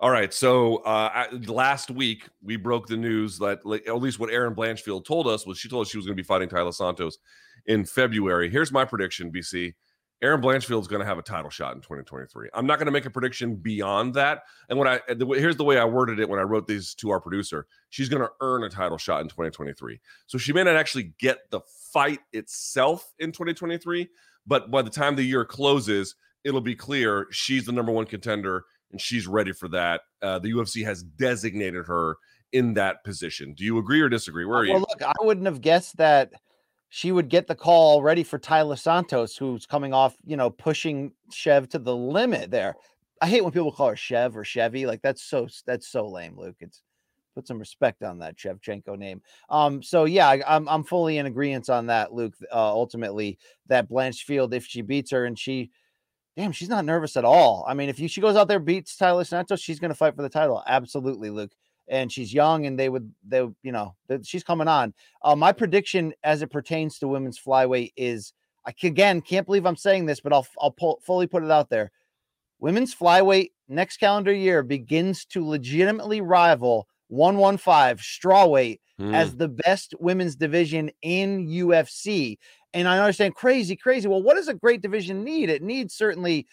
All 0.00 0.10
right. 0.10 0.32
So 0.32 0.76
uh, 0.78 1.26
last 1.46 1.90
week 1.90 2.28
we 2.42 2.56
broke 2.56 2.86
the 2.86 2.96
news 2.96 3.38
that, 3.38 3.60
at 3.86 3.96
least 3.96 4.18
what 4.18 4.30
Erin 4.30 4.54
Blanchfield 4.54 5.04
told 5.06 5.26
us 5.26 5.46
was 5.46 5.58
she 5.58 5.68
told 5.68 5.86
us 5.86 5.90
she 5.90 5.96
was 5.96 6.06
going 6.06 6.16
to 6.16 6.22
be 6.22 6.26
fighting 6.26 6.48
Taila 6.48 6.74
Santos 6.74 7.18
in 7.66 7.84
February. 7.84 8.50
Here's 8.50 8.72
my 8.72 8.84
prediction, 8.84 9.32
BC. 9.32 9.74
Erin 10.22 10.40
Blanchfield 10.40 10.80
is 10.80 10.88
going 10.88 11.00
to 11.00 11.06
have 11.06 11.18
a 11.18 11.22
title 11.22 11.50
shot 11.50 11.74
in 11.74 11.82
2023. 11.82 12.48
I'm 12.54 12.66
not 12.66 12.78
going 12.78 12.86
to 12.86 12.92
make 12.92 13.04
a 13.04 13.10
prediction 13.10 13.56
beyond 13.56 14.14
that. 14.14 14.42
And 14.68 14.78
when 14.78 14.88
I 14.88 15.00
the, 15.08 15.26
here's 15.26 15.56
the 15.56 15.64
way 15.64 15.78
I 15.78 15.84
worded 15.84 16.18
it 16.20 16.28
when 16.28 16.40
I 16.40 16.42
wrote 16.42 16.66
these 16.66 16.94
to 16.96 17.10
our 17.10 17.20
producer, 17.20 17.66
she's 17.90 18.08
going 18.08 18.22
to 18.22 18.30
earn 18.40 18.64
a 18.64 18.70
title 18.70 18.98
shot 18.98 19.20
in 19.20 19.28
2023. 19.28 20.00
So 20.26 20.38
she 20.38 20.52
may 20.52 20.64
not 20.64 20.76
actually 20.76 21.12
get 21.18 21.50
the 21.50 21.60
fight 21.92 22.20
itself 22.32 23.12
in 23.18 23.30
2023, 23.30 24.08
but 24.46 24.70
by 24.70 24.82
the 24.82 24.90
time 24.90 25.16
the 25.16 25.22
year 25.22 25.44
closes, 25.44 26.14
it'll 26.44 26.60
be 26.62 26.74
clear 26.74 27.26
she's 27.30 27.66
the 27.66 27.72
number 27.72 27.92
one 27.92 28.06
contender 28.06 28.64
and 28.92 29.00
she's 29.00 29.26
ready 29.26 29.52
for 29.52 29.68
that. 29.68 30.02
Uh, 30.22 30.38
the 30.38 30.50
UFC 30.50 30.84
has 30.84 31.02
designated 31.02 31.86
her 31.86 32.16
in 32.52 32.74
that 32.74 33.04
position. 33.04 33.52
Do 33.52 33.64
you 33.64 33.76
agree 33.78 34.00
or 34.00 34.08
disagree? 34.08 34.46
Where 34.46 34.58
are 34.58 34.66
well, 34.66 34.74
you? 34.74 34.78
Look, 34.78 35.02
I 35.02 35.12
wouldn't 35.20 35.46
have 35.46 35.60
guessed 35.60 35.98
that 35.98 36.32
she 36.88 37.12
would 37.12 37.28
get 37.28 37.46
the 37.46 37.54
call 37.54 38.02
ready 38.02 38.22
for 38.22 38.38
Taila 38.38 38.78
Santos, 38.78 39.36
who's 39.36 39.66
coming 39.66 39.92
off, 39.92 40.16
you 40.24 40.36
know, 40.36 40.50
pushing 40.50 41.12
Chev 41.32 41.68
to 41.70 41.78
the 41.78 41.94
limit 41.94 42.50
there. 42.50 42.74
I 43.20 43.28
hate 43.28 43.42
when 43.42 43.52
people 43.52 43.72
call 43.72 43.88
her 43.88 43.96
Chev 43.96 44.36
or 44.36 44.44
Chevy. 44.44 44.86
Like 44.86 45.02
that's 45.02 45.22
so 45.22 45.48
that's 45.66 45.88
so 45.88 46.06
lame, 46.06 46.38
Luke. 46.38 46.56
It's 46.60 46.82
put 47.34 47.46
some 47.46 47.58
respect 47.58 48.02
on 48.02 48.18
that 48.18 48.36
Shevchenko 48.36 48.98
name. 48.98 49.20
Um, 49.50 49.82
so 49.82 50.04
yeah, 50.04 50.28
I, 50.28 50.42
I'm 50.46 50.68
I'm 50.68 50.84
fully 50.84 51.18
in 51.18 51.26
agreement 51.26 51.68
on 51.68 51.86
that, 51.86 52.12
Luke. 52.12 52.34
Uh, 52.52 52.72
ultimately, 52.72 53.38
that 53.66 53.88
Blanchfield, 53.88 54.54
if 54.54 54.66
she 54.66 54.82
beats 54.82 55.10
her 55.10 55.24
and 55.24 55.38
she 55.38 55.70
damn, 56.36 56.52
she's 56.52 56.68
not 56.68 56.84
nervous 56.84 57.16
at 57.16 57.24
all. 57.24 57.64
I 57.66 57.72
mean, 57.72 57.88
if 57.88 57.98
you, 57.98 58.08
she 58.08 58.20
goes 58.20 58.36
out 58.36 58.46
there, 58.46 58.58
beats 58.58 58.94
Taila 58.94 59.26
Santos, 59.26 59.58
she's 59.58 59.80
to 59.80 59.94
fight 59.94 60.14
for 60.14 60.20
the 60.20 60.28
title. 60.28 60.62
Absolutely, 60.66 61.30
Luke 61.30 61.52
and 61.88 62.10
she's 62.10 62.32
young 62.32 62.66
and 62.66 62.78
they 62.78 62.88
would 62.88 63.12
they 63.26 63.38
you 63.62 63.72
know 63.72 63.94
she's 64.22 64.44
coming 64.44 64.68
on. 64.68 64.94
Uh, 65.22 65.36
my 65.36 65.52
prediction 65.52 66.12
as 66.24 66.42
it 66.42 66.50
pertains 66.50 66.98
to 66.98 67.08
women's 67.08 67.38
flyweight 67.38 67.92
is 67.96 68.32
i 68.66 68.74
again 68.82 69.20
can't 69.20 69.46
believe 69.46 69.66
i'm 69.66 69.76
saying 69.76 70.06
this 70.06 70.20
but 70.20 70.32
i'll 70.32 70.46
i'll 70.60 70.70
pull, 70.70 71.00
fully 71.04 71.26
put 71.26 71.42
it 71.42 71.50
out 71.50 71.70
there. 71.70 71.90
Women's 72.58 72.94
flyweight 72.94 73.50
next 73.68 73.98
calendar 73.98 74.32
year 74.32 74.62
begins 74.62 75.24
to 75.26 75.46
legitimately 75.46 76.20
rival 76.20 76.88
115 77.08 77.96
strawweight 77.98 78.80
mm. 79.00 79.14
as 79.14 79.36
the 79.36 79.48
best 79.48 79.94
women's 80.00 80.34
division 80.34 80.90
in 81.02 81.46
ufc 81.46 82.38
and 82.74 82.88
i 82.88 82.98
understand 82.98 83.34
crazy 83.34 83.76
crazy 83.76 84.08
well 84.08 84.22
what 84.22 84.34
does 84.34 84.48
a 84.48 84.54
great 84.54 84.82
division 84.82 85.22
need? 85.22 85.50
It 85.50 85.62
needs 85.62 85.94
certainly 85.94 86.46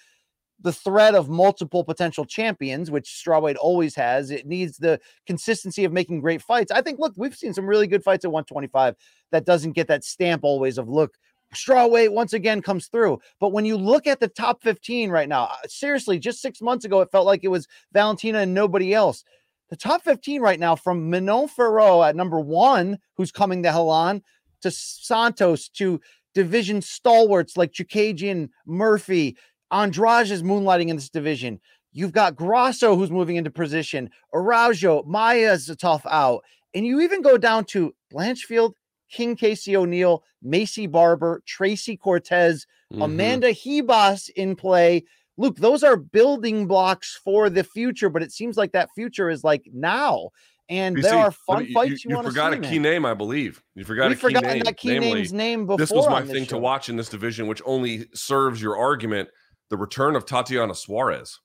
the 0.63 0.73
threat 0.73 1.13
of 1.13 1.29
multiple 1.29 1.83
potential 1.83 2.25
champions, 2.25 2.89
which 2.89 3.05
strawweight 3.05 3.57
always 3.59 3.95
has. 3.95 4.31
It 4.31 4.47
needs 4.47 4.77
the 4.77 4.99
consistency 5.27 5.83
of 5.83 5.91
making 5.91 6.21
great 6.21 6.41
fights. 6.41 6.71
I 6.71 6.81
think, 6.81 6.99
look, 6.99 7.13
we've 7.17 7.35
seen 7.35 7.53
some 7.53 7.67
really 7.67 7.85
good 7.85 8.03
fights 8.03 8.25
at 8.25 8.31
125 8.31 8.95
that 9.31 9.45
doesn't 9.45 9.73
get 9.73 9.87
that 9.89 10.03
stamp 10.03 10.43
always 10.43 10.77
of 10.77 10.89
look. 10.89 11.17
Strawweight 11.53 12.11
once 12.11 12.33
again 12.33 12.61
comes 12.61 12.87
through. 12.87 13.19
But 13.39 13.51
when 13.51 13.65
you 13.65 13.77
look 13.77 14.07
at 14.07 14.19
the 14.19 14.27
top 14.27 14.63
15 14.63 15.11
right 15.11 15.29
now, 15.29 15.43
uh, 15.43 15.67
seriously, 15.67 16.17
just 16.17 16.41
six 16.41 16.61
months 16.61 16.85
ago, 16.85 17.01
it 17.01 17.11
felt 17.11 17.25
like 17.25 17.43
it 17.43 17.49
was 17.49 17.67
Valentina 17.91 18.39
and 18.39 18.53
nobody 18.53 18.93
else. 18.93 19.23
The 19.69 19.75
top 19.75 20.01
15 20.03 20.41
right 20.41 20.59
now, 20.59 20.75
from 20.75 21.09
Manon 21.09 21.47
Fiorot 21.47 22.09
at 22.09 22.15
number 22.15 22.39
one, 22.39 22.99
who's 23.17 23.31
coming 23.31 23.61
the 23.61 23.71
hell 23.71 23.89
on, 23.89 24.23
to 24.61 24.71
Santos, 24.71 25.67
to 25.69 25.99
division 26.33 26.81
stalwarts 26.81 27.57
like 27.57 27.73
Chookagian, 27.73 28.49
Murphy, 28.65 29.37
Andrade 29.73 30.31
is 30.31 30.43
moonlighting 30.43 30.89
in 30.89 30.95
this 30.95 31.09
division. 31.09 31.59
You've 31.91 32.11
got 32.11 32.35
Grasso 32.35 32.95
who's 32.95 33.11
moving 33.11 33.35
into 33.35 33.51
position. 33.51 34.09
Araujo, 34.33 35.03
Maia's 35.03 35.69
a 35.69 35.75
tough 35.75 36.05
out. 36.09 36.43
And 36.73 36.85
you 36.85 37.01
even 37.01 37.21
go 37.21 37.37
down 37.37 37.65
to 37.65 37.93
Blanchfield, 38.11 38.73
King 39.11 39.35
Casey 39.35 39.75
O'Neill, 39.75 40.23
Maycee 40.43 40.89
Barber, 40.89 41.43
Tracy 41.45 41.95
Cortez, 41.95 42.65
mm-hmm. 42.91 43.01
Amanda 43.03 43.53
Ribas 43.53 44.29
in 44.29 44.55
play. 44.55 45.05
Luke, 45.37 45.57
those 45.57 45.83
are 45.83 45.95
building 45.95 46.67
blocks 46.67 47.19
for 47.23 47.49
the 47.49 47.63
future, 47.63 48.09
but 48.09 48.23
it 48.23 48.31
seems 48.31 48.57
like 48.57 48.71
that 48.71 48.89
future 48.95 49.29
is 49.29 49.43
like 49.43 49.69
now. 49.71 50.29
And 50.69 50.95
you 50.95 51.03
there 51.03 51.11
see, 51.11 51.17
are 51.17 51.31
fun 51.31 51.57
fights 51.57 51.69
you, 51.69 51.73
fights 51.73 52.05
you, 52.05 52.11
you, 52.11 52.17
you 52.17 52.23
forgot 52.23 52.53
a 52.53 52.57
key 52.57 52.79
man. 52.79 52.81
name, 52.81 53.05
I 53.05 53.13
believe. 53.13 53.61
You 53.75 53.83
forgot 53.83 54.07
we 54.07 54.13
a 54.13 54.15
key 54.15 54.21
forgot 54.21 54.43
name. 54.43 54.63
that 54.63 54.77
key 54.77 54.89
Namely, 54.89 55.13
name's 55.15 55.33
name 55.33 55.65
before. 55.65 55.77
This 55.77 55.91
was 55.91 56.07
my 56.07 56.23
thing 56.23 56.45
to 56.47 56.57
watch 56.57 56.89
in 56.89 56.95
this 56.95 57.09
division, 57.09 57.47
which 57.47 57.61
only 57.65 58.07
serves 58.13 58.61
your 58.61 58.77
argument 58.77 59.29
the 59.69 59.77
return 59.77 60.15
of 60.15 60.25
Tatiana 60.25 60.75
Suarez. 60.75 61.39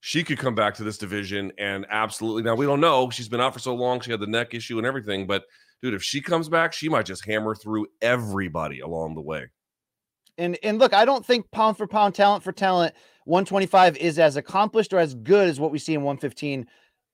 She 0.00 0.22
could 0.22 0.38
come 0.38 0.54
back 0.54 0.74
to 0.76 0.84
this 0.84 0.98
division 0.98 1.52
and 1.58 1.84
absolutely. 1.90 2.42
Now 2.42 2.54
we 2.54 2.66
don't 2.66 2.80
know. 2.80 3.10
She's 3.10 3.28
been 3.28 3.40
out 3.40 3.52
for 3.52 3.58
so 3.58 3.74
long. 3.74 4.00
She 4.00 4.10
had 4.10 4.20
the 4.20 4.26
neck 4.26 4.54
issue 4.54 4.78
and 4.78 4.86
everything. 4.86 5.26
But 5.26 5.44
dude, 5.82 5.94
if 5.94 6.02
she 6.02 6.20
comes 6.20 6.48
back, 6.48 6.72
she 6.72 6.88
might 6.88 7.06
just 7.06 7.24
hammer 7.24 7.54
through 7.54 7.86
everybody 8.00 8.80
along 8.80 9.14
the 9.14 9.20
way. 9.20 9.48
And 10.36 10.56
and 10.62 10.78
look, 10.78 10.94
I 10.94 11.04
don't 11.04 11.26
think 11.26 11.50
pound 11.50 11.76
for 11.76 11.88
pound, 11.88 12.14
talent 12.14 12.44
for 12.44 12.52
talent, 12.52 12.94
125 13.24 13.98
is 13.98 14.18
as 14.18 14.36
accomplished 14.36 14.92
or 14.92 14.98
as 14.98 15.14
good 15.14 15.48
as 15.48 15.60
what 15.60 15.70
we 15.70 15.78
see 15.78 15.94
in 15.94 16.02
115. 16.02 16.66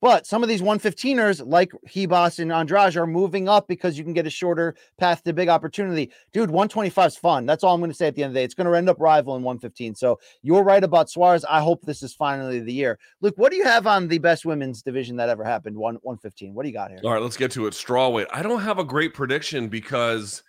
But 0.05 0.26
some 0.26 0.42
of 0.42 0.50
these 0.50 0.61
115ers, 0.61 1.46
like 1.46 1.72
Ribas 1.88 2.38
and 2.38 2.52
Andrade, 2.52 2.94
are 2.94 3.07
moving 3.07 3.48
up 3.48 3.66
because 3.66 3.96
you 3.96 4.05
can 4.05 4.12
get 4.12 4.26
a 4.26 4.30
shorter 4.30 4.74
path 4.98 5.24
to 5.24 5.32
big 5.32 5.48
opportunity. 5.48 6.12
Dude, 6.34 6.50
125 6.50 7.07
is 7.07 7.16
fun. 7.16 7.46
That's 7.46 7.64
all 7.64 7.74
I'm 7.74 7.80
going 7.80 7.90
to 7.90 7.96
say 7.96 8.09
at 8.09 8.14
the 8.14 8.22
end 8.22 8.32
of 8.32 8.34
the 8.34 8.40
day. 8.40 8.44
It's 8.44 8.52
going 8.52 8.66
to 8.66 8.76
end 8.76 8.90
up 8.90 9.00
rival 9.00 9.34
in 9.34 9.42
115. 9.42 9.94
So 9.94 10.20
you're 10.42 10.62
right 10.62 10.84
about 10.84 11.09
Suarez. 11.09 11.46
I 11.46 11.62
hope 11.62 11.86
this 11.86 12.02
is 12.02 12.12
finally 12.12 12.61
the 12.61 12.70
year. 12.70 12.98
Luke, 13.22 13.32
what 13.38 13.50
do 13.50 13.57
you 13.57 13.64
have 13.64 13.86
on 13.86 14.07
the 14.07 14.18
best 14.18 14.44
women's 14.44 14.82
division 14.82 15.16
that 15.16 15.30
ever 15.30 15.42
happened? 15.42 15.74
One 15.74 15.94
115. 16.02 16.52
What 16.52 16.64
do 16.64 16.68
you 16.68 16.74
got 16.74 16.90
here? 16.90 17.00
All 17.02 17.11
right, 17.11 17.22
let's 17.22 17.38
get 17.38 17.50
to 17.52 17.66
it. 17.66 17.72
Strawweight. 17.72 18.26
I 18.30 18.42
don't 18.42 18.61
have 18.61 18.78
a 18.78 18.84
great 18.84 19.14
prediction 19.14 19.68
because 19.68 20.42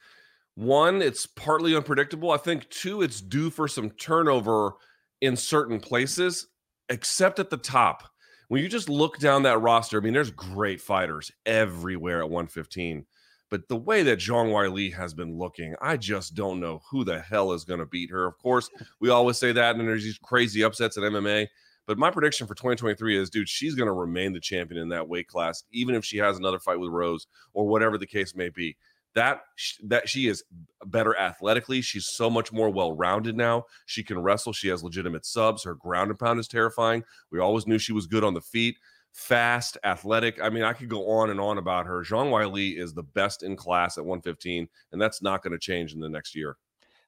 one, 0.56 1.01
it's 1.01 1.26
partly 1.26 1.78
unpredictable. 1.78 2.32
I 2.32 2.38
think 2.38 2.70
two, 2.70 3.01
it's 3.01 3.22
due 3.22 3.49
for 3.49 3.70
some 3.70 3.91
turnover 3.91 4.74
in 5.22 5.38
certain 5.38 5.80
places, 5.80 6.47
except 6.89 7.39
at 7.39 7.49
the 7.49 7.56
top 7.56 8.10
when 8.48 8.62
you 8.62 8.70
just 8.70 8.89
look 8.89 9.20
down 9.20 9.43
that 9.43 9.62
roster, 9.62 10.00
I 10.00 10.02
mean, 10.02 10.14
there's 10.14 10.32
great 10.32 10.82
fighters 10.82 11.32
everywhere 11.46 12.20
at 12.20 12.30
115. 12.30 13.06
But 13.50 13.68
the 13.68 13.76
way 13.76 14.04
that 14.04 14.20
Zhang 14.20 14.52
Weili 14.52 14.93
has 14.93 15.14
been 15.14 15.38
looking, 15.38 15.76
I 15.80 15.98
just 15.98 16.34
don't 16.36 16.60
know 16.60 16.82
who 16.89 17.04
the 17.04 17.20
hell 17.20 17.52
is 17.52 17.64
going 17.64 17.80
to 17.80 17.86
beat 17.86 18.10
her. 18.10 18.26
Of 18.26 18.38
course, 18.39 18.70
we 19.00 19.10
always 19.10 19.38
say 19.38 19.52
that, 19.52 19.76
and 19.76 19.88
there's 19.88 20.04
these 20.04 20.18
crazy 20.18 20.64
upsets 20.64 20.98
at 20.98 21.04
MMA. 21.04 21.48
But 21.88 22.00
my 22.00 22.10
prediction 22.10 22.48
for 22.48 22.56
2023 22.56 23.18
is, 23.18 23.30
dude, 23.30 23.48
she's 23.48 23.76
going 23.76 23.88
to 23.88 23.93
remain 23.93 24.34
the 24.34 24.39
champion 24.39 24.82
in 24.82 24.89
that 24.89 25.08
weight 25.08 25.28
class, 25.28 25.64
even 25.72 25.93
if 25.93 26.04
she 26.04 26.18
has 26.18 26.38
another 26.38 26.58
fight 26.58 26.80
with 26.80 26.89
Rose 26.89 27.28
or 27.54 27.68
whatever 27.68 28.00
the 28.00 28.08
case 28.08 28.36
may 28.36 28.50
be 28.50 28.76
that 29.16 29.41
that 29.84 30.07
she 30.07 30.28
is 30.28 30.43
better 30.86 31.18
athletically. 31.18 31.82
She's 31.82 32.07
so 32.07 32.30
much 32.30 32.51
more 32.51 32.70
well-rounded 32.70 33.36
now. 33.36 33.63
She 33.86 34.03
can 34.03 34.20
wrestle. 34.20 34.53
She 34.53 34.68
has 34.68 34.84
legitimate 34.84 35.26
subs. 35.26 35.63
Her 35.63 35.74
ground 35.76 36.11
and 36.11 36.20
pound 36.20 36.39
is 36.39 36.47
terrifying. 36.47 37.03
We 37.32 37.39
always 37.39 37.66
knew 37.66 37.80
she 37.80 37.93
was 37.93 38.07
good 38.07 38.24
on 38.24 38.34
the 38.34 38.41
feet, 38.41 38.78
fast, 39.13 39.78
athletic. 39.84 40.41
I 40.41 40.49
mean, 40.49 40.63
I 40.63 40.74
could 40.74 40.89
go 40.89 41.09
on 41.09 41.30
and 41.30 41.39
on 41.39 41.57
about 41.57 41.88
her. 41.88 42.01
Zhang 42.03 42.30
Weili 42.30 42.78
is 42.78 42.93
the 42.93 43.03
best 43.03 43.41
in 43.41 43.55
class 43.55 43.97
at 43.97 44.05
115, 44.05 44.68
and 44.91 45.01
that's 45.01 45.22
not 45.22 45.41
going 45.41 45.53
to 45.53 45.59
change 45.59 45.93
in 45.93 45.99
the 45.99 46.09
next 46.09 46.36
year. 46.36 46.57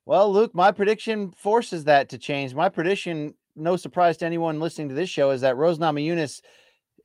Well, 0.06 0.32
Luke, 0.32 0.56
my 0.56 0.72
prediction 0.72 1.34
forces 1.38 1.84
that 1.84 2.10
to 2.10 2.18
change. 2.18 2.56
My 2.56 2.70
prediction, 2.70 3.36
no 3.56 3.76
surprise 3.76 4.16
to 4.18 4.26
anyone 4.26 4.62
listening 4.62 4.90
to 4.90 4.96
this 4.96 5.10
show, 5.10 5.32
is 5.32 5.42
that 5.42 5.58
Rose 5.58 5.78
Namajunas– 5.78 6.42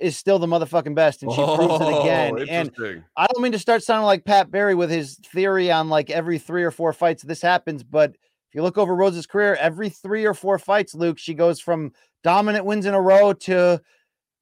is 0.03 0.17
still 0.17 0.39
the 0.39 0.47
motherfucking 0.47 0.95
best, 0.95 1.23
and 1.23 1.33
she 1.33 1.41
oh, 1.41 1.57
proves 1.57 1.75
it 1.75 1.95
oh, 1.95 2.01
again. 2.01 2.49
And 2.49 3.05
I 3.17 3.27
don't 3.27 3.43
mean 3.43 3.53
to 3.53 3.59
start 3.59 3.83
sounding 3.83 4.07
like 4.07 4.25
Pat 4.25 4.51
Barry 4.51 4.75
with 4.75 4.91
his 4.91 5.17
theory 5.33 5.71
on 5.71 5.89
like 5.89 6.11
every 6.11 6.39
three 6.39 6.65
or 6.65 6.71
four 6.71 6.93
fights 6.93 7.23
this 7.23 7.43
happens, 7.43 7.83
but 7.83 8.11
if 8.11 8.57
you 8.57 8.63
look 8.63 8.77
over 8.77 8.95
Rose's 8.95 9.27
career, 9.27 9.55
every 9.55 9.89
three 9.89 10.27
or 10.27 10.35
four 10.35 10.59
fights, 10.59 10.95
Luke, 10.95 11.19
she 11.19 11.33
goes 11.33 11.59
from 11.59 11.93
dominant 12.23 12.67
wins 12.67 12.85
in 12.85 12.93
a 12.93 13.01
row 13.01 13.33
to 13.33 13.81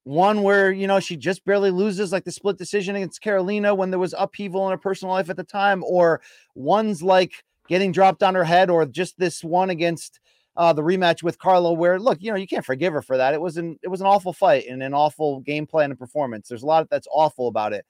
one 0.02 0.42
where 0.42 0.72
you 0.72 0.88
know 0.88 0.98
she 0.98 1.16
just 1.16 1.44
barely 1.44 1.70
loses, 1.70 2.10
like 2.10 2.24
the 2.24 2.32
split 2.32 2.58
decision 2.58 2.96
against 2.96 3.20
Carolina 3.20 3.72
when 3.72 3.90
there 3.90 4.00
was 4.00 4.14
upheaval 4.18 4.66
in 4.66 4.72
her 4.72 4.78
personal 4.78 5.14
life 5.14 5.30
at 5.30 5.36
the 5.36 5.44
time, 5.44 5.84
or 5.84 6.20
ones 6.56 7.02
like 7.04 7.44
getting 7.68 7.92
dropped 7.92 8.24
on 8.24 8.34
her 8.34 8.42
head, 8.42 8.68
or 8.68 8.84
just 8.84 9.16
this 9.18 9.44
one 9.44 9.70
against 9.70 10.18
uh, 10.60 10.74
the 10.74 10.82
rematch 10.82 11.22
with 11.22 11.38
Carla, 11.38 11.72
where 11.72 11.98
look, 11.98 12.18
you 12.20 12.30
know, 12.30 12.36
you 12.36 12.46
can't 12.46 12.66
forgive 12.66 12.92
her 12.92 13.00
for 13.00 13.16
that. 13.16 13.32
It 13.32 13.40
was 13.40 13.56
an 13.56 13.78
it 13.82 13.88
was 13.88 14.02
an 14.02 14.06
awful 14.06 14.34
fight 14.34 14.66
and 14.68 14.82
an 14.82 14.92
awful 14.92 15.40
game 15.40 15.66
plan 15.66 15.90
and 15.90 15.98
performance. 15.98 16.48
There's 16.48 16.62
a 16.62 16.66
lot 16.66 16.86
that's 16.90 17.08
awful 17.10 17.48
about 17.48 17.72
it. 17.72 17.86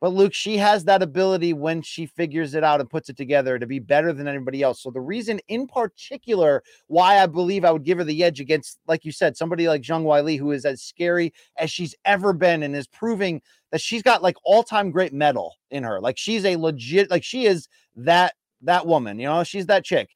But 0.00 0.12
Luke, 0.12 0.32
she 0.32 0.56
has 0.58 0.84
that 0.84 1.02
ability 1.02 1.54
when 1.54 1.82
she 1.82 2.06
figures 2.06 2.54
it 2.54 2.62
out 2.62 2.78
and 2.78 2.88
puts 2.88 3.08
it 3.08 3.16
together 3.16 3.58
to 3.58 3.66
be 3.66 3.80
better 3.80 4.12
than 4.12 4.28
anybody 4.28 4.62
else. 4.62 4.80
So 4.80 4.92
the 4.92 5.00
reason 5.00 5.40
in 5.48 5.66
particular 5.66 6.62
why 6.86 7.18
I 7.18 7.26
believe 7.26 7.64
I 7.64 7.72
would 7.72 7.84
give 7.84 7.98
her 7.98 8.04
the 8.04 8.22
edge 8.22 8.38
against, 8.38 8.78
like 8.86 9.04
you 9.04 9.10
said, 9.10 9.36
somebody 9.36 9.66
like 9.66 9.82
Zhang 9.82 10.04
Weili, 10.04 10.38
who 10.38 10.52
is 10.52 10.64
as 10.64 10.82
scary 10.82 11.32
as 11.58 11.72
she's 11.72 11.96
ever 12.04 12.32
been 12.32 12.62
and 12.62 12.76
is 12.76 12.86
proving 12.86 13.42
that 13.72 13.80
she's 13.80 14.02
got 14.02 14.22
like 14.22 14.36
all-time 14.44 14.92
great 14.92 15.12
mettle 15.12 15.54
in 15.72 15.82
her. 15.82 16.00
Like 16.00 16.16
she's 16.16 16.44
a 16.44 16.54
legit, 16.54 17.10
like 17.10 17.24
she 17.24 17.46
is 17.46 17.66
that 17.96 18.34
that 18.62 18.86
woman, 18.86 19.18
you 19.18 19.26
know, 19.26 19.42
she's 19.42 19.66
that 19.66 19.84
chick. 19.84 20.10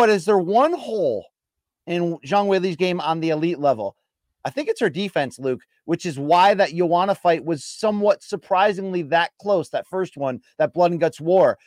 But 0.00 0.08
is 0.08 0.24
there 0.24 0.38
one 0.38 0.72
hole 0.72 1.26
in 1.86 2.16
Zhang 2.20 2.46
Weili's 2.46 2.76
game 2.76 3.02
on 3.02 3.20
the 3.20 3.28
elite 3.28 3.58
level? 3.58 3.96
I 4.46 4.48
think 4.48 4.70
it's 4.70 4.80
her 4.80 4.88
defense, 4.88 5.38
Luke, 5.38 5.60
which 5.84 6.06
is 6.06 6.18
why 6.18 6.54
that 6.54 6.70
Joanna 6.70 7.14
fight 7.14 7.44
was 7.44 7.66
somewhat 7.66 8.22
surprisingly 8.22 9.02
that 9.02 9.32
close. 9.38 9.68
That 9.68 9.86
first 9.86 10.16
one, 10.16 10.40
that 10.56 10.72
blood 10.72 10.92
and 10.92 11.00
guts 11.00 11.20
war. 11.20 11.58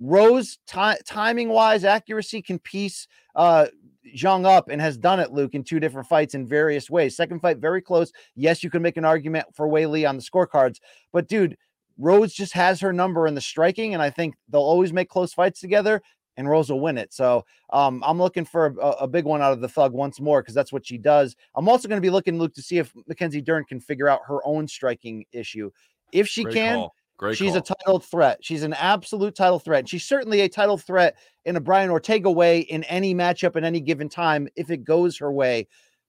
Rose, 0.00 0.56
t- 0.66 0.94
timing 1.06 1.50
wise, 1.50 1.84
accuracy 1.84 2.40
can 2.40 2.58
piece 2.60 3.08
uh, 3.34 3.66
Zhang 4.16 4.46
up 4.46 4.70
and 4.70 4.80
has 4.80 4.96
done 4.96 5.20
it, 5.20 5.32
Luke, 5.32 5.54
in 5.54 5.62
two 5.62 5.78
different 5.78 6.08
fights 6.08 6.34
in 6.34 6.46
various 6.46 6.88
ways. 6.88 7.14
Second 7.14 7.40
fight, 7.40 7.58
very 7.58 7.82
close. 7.82 8.10
Yes, 8.34 8.64
you 8.64 8.70
can 8.70 8.80
make 8.80 8.96
an 8.96 9.04
argument 9.04 9.48
for 9.52 9.68
Weili 9.68 10.08
on 10.08 10.16
the 10.16 10.22
scorecards, 10.22 10.76
but 11.12 11.28
dude, 11.28 11.58
Rose 11.98 12.32
just 12.32 12.54
has 12.54 12.80
her 12.80 12.92
number 12.92 13.26
in 13.26 13.34
the 13.34 13.40
striking, 13.40 13.94
and 13.94 14.02
I 14.02 14.10
think 14.10 14.34
they'll 14.48 14.60
always 14.62 14.92
make 14.94 15.08
close 15.10 15.34
fights 15.34 15.60
together 15.60 16.02
and 16.36 16.48
Rose 16.48 16.70
will 16.70 16.80
win 16.80 16.98
it. 16.98 17.12
So 17.12 17.44
um, 17.70 18.02
I'm 18.06 18.18
looking 18.18 18.44
for 18.44 18.66
a, 18.80 18.88
a, 18.90 19.08
big 19.08 19.24
one 19.24 19.42
out 19.42 19.52
of 19.52 19.60
the 19.60 19.68
thug 19.68 19.92
once 19.92 20.20
more 20.20 20.42
because 20.42 20.54
that's 20.54 20.72
what 20.72 20.86
she 20.86 20.98
does. 20.98 21.36
I'm 21.54 21.68
also 21.68 21.88
going 21.88 22.00
to 22.00 22.06
be 22.06 22.10
looking, 22.10 22.38
Luke, 22.38 22.54
to 22.54 22.62
see 22.62 22.78
if 22.78 22.92
Mackenzie 23.06 23.40
Dern 23.40 23.64
can 23.64 23.80
figure 23.80 24.08
out 24.08 24.20
her 24.26 24.46
own 24.46 24.68
striking 24.68 25.24
issue. 25.32 25.70
If 26.12 26.28
she 26.28 26.44
Great 26.44 26.54
can, 26.54 26.88
she's 27.34 27.52
call. 27.52 27.58
a 27.58 27.62
title 27.62 27.98
threat. 28.00 28.38
She's 28.42 28.62
an 28.62 28.74
absolute 28.74 29.34
title 29.34 29.58
threat. 29.58 29.88
She's 29.88 30.04
certainly 30.04 30.42
a 30.42 30.48
title 30.48 30.78
threat 30.78 31.16
in 31.44 31.56
a 31.56 31.60
Brian 31.60 31.90
Ortega 31.90 32.30
way 32.30 32.60
in 32.60 32.84
any 32.84 33.14
matchup 33.14 33.56
at 33.56 33.64
any 33.64 33.80
given 33.80 34.08
time 34.08 34.48
if 34.56 34.70
it 34.70 34.84
goes 34.84 35.18
her 35.18 35.32
way. 35.32 35.66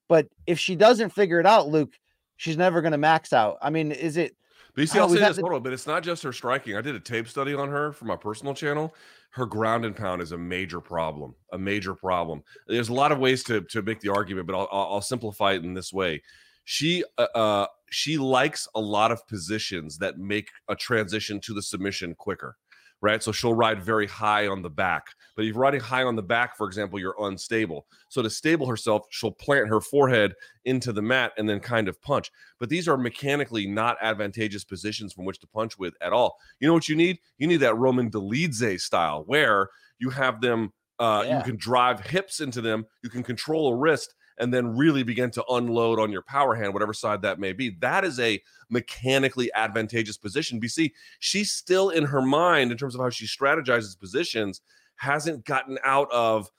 But 0.09 0.27
if 0.45 0.59
she 0.59 0.75
doesn't 0.75 1.09
figure 1.09 1.39
it 1.39 1.45
out, 1.45 1.67
Luke, 1.67 1.93
she's 2.37 2.57
never 2.57 2.81
going 2.81 2.93
to 2.93 2.97
max 2.97 3.33
out. 3.33 3.57
I 3.61 3.69
mean, 3.69 3.91
is 3.91 4.17
it? 4.17 4.35
But 4.77 4.81
you 4.81 4.87
see, 4.89 4.99
I'll 4.99 5.09
say 5.09 5.17
this, 5.17 5.37
the... 5.37 5.41
hold 5.41 5.55
on, 5.55 5.63
but 5.63 5.73
it's 5.73 5.87
not 5.87 6.03
just 6.03 6.21
her 6.21 6.31
striking. 6.31 6.77
I 6.77 6.81
did 6.81 6.93
a 6.93 6.99
tape 6.99 7.27
study 7.27 7.55
on 7.55 7.67
her 7.67 7.91
for 7.91 8.05
my 8.05 8.15
personal 8.15 8.53
channel. 8.53 8.93
Her 9.31 9.47
ground 9.47 9.85
and 9.85 9.95
pound 9.95 10.21
is 10.21 10.33
a 10.33 10.37
major 10.37 10.79
problem, 10.79 11.33
a 11.51 11.57
major 11.57 11.95
problem. 11.95 12.43
There's 12.67 12.89
a 12.89 12.93
lot 12.93 13.11
of 13.11 13.17
ways 13.17 13.43
to 13.45 13.61
to 13.61 13.81
make 13.81 14.01
the 14.01 14.13
argument, 14.13 14.45
but 14.45 14.55
I'll, 14.55 14.69
I'll 14.71 15.01
simplify 15.01 15.53
it 15.53 15.63
in 15.63 15.73
this 15.73 15.91
way. 15.91 16.21
She 16.65 17.03
uh, 17.17 17.25
uh, 17.33 17.65
she 17.89 18.19
likes 18.19 18.67
a 18.75 18.79
lot 18.79 19.11
of 19.11 19.27
positions 19.27 19.97
that 19.97 20.19
make 20.19 20.49
a 20.69 20.75
transition 20.75 21.39
to 21.39 21.55
the 21.55 21.61
submission 21.63 22.13
quicker 22.13 22.55
right? 23.01 23.21
So 23.21 23.31
she'll 23.31 23.53
ride 23.53 23.81
very 23.81 24.07
high 24.07 24.47
on 24.47 24.61
the 24.61 24.69
back. 24.69 25.07
But 25.35 25.45
if 25.45 25.53
you're 25.53 25.61
riding 25.61 25.79
high 25.79 26.03
on 26.03 26.15
the 26.15 26.23
back, 26.23 26.57
for 26.57 26.67
example, 26.67 26.99
you're 26.99 27.15
unstable. 27.19 27.85
So 28.09 28.21
to 28.21 28.29
stable 28.29 28.67
herself, 28.67 29.05
she'll 29.09 29.31
plant 29.31 29.67
her 29.67 29.81
forehead 29.81 30.33
into 30.65 30.91
the 30.91 31.01
mat 31.01 31.33
and 31.37 31.47
then 31.47 31.59
kind 31.59 31.87
of 31.87 32.01
punch. 32.01 32.31
But 32.59 32.69
these 32.69 32.87
are 32.87 32.97
mechanically 32.97 33.67
not 33.67 33.97
advantageous 34.01 34.63
positions 34.63 35.13
from 35.13 35.25
which 35.25 35.39
to 35.39 35.47
punch 35.47 35.77
with 35.77 35.93
at 36.01 36.13
all. 36.13 36.37
You 36.59 36.67
know 36.67 36.73
what 36.73 36.89
you 36.89 36.95
need? 36.95 37.19
You 37.37 37.47
need 37.47 37.57
that 37.57 37.77
Roman 37.77 38.09
Dolidze 38.09 38.81
style 38.81 39.23
where 39.27 39.69
you 39.99 40.09
have 40.09 40.41
them 40.41 40.73
uh, 40.99 41.23
yeah. 41.25 41.37
you 41.37 41.43
can 41.43 41.57
drive 41.57 41.99
hips 41.99 42.39
into 42.39 42.61
them, 42.61 42.85
you 43.03 43.09
can 43.09 43.23
control 43.23 43.71
a 43.71 43.75
wrist, 43.75 44.15
and 44.37 44.53
then 44.53 44.75
really 44.75 45.03
begin 45.03 45.31
to 45.31 45.43
unload 45.49 45.99
on 45.99 46.11
your 46.11 46.21
power 46.21 46.55
hand, 46.55 46.73
whatever 46.73 46.93
side 46.93 47.21
that 47.21 47.39
may 47.39 47.53
be. 47.53 47.71
That 47.79 48.03
is 48.03 48.19
a 48.19 48.41
mechanically 48.69 49.51
advantageous 49.53 50.17
position. 50.17 50.61
BC, 50.61 50.91
she's 51.19 51.51
still 51.51 51.89
in 51.89 52.05
her 52.05 52.21
mind 52.21 52.71
in 52.71 52.77
terms 52.77 52.95
of 52.95 53.01
how 53.01 53.09
she 53.09 53.25
strategizes 53.25 53.99
positions, 53.99 54.61
hasn't 54.95 55.45
gotten 55.45 55.77
out 55.83 56.11
of 56.11 56.51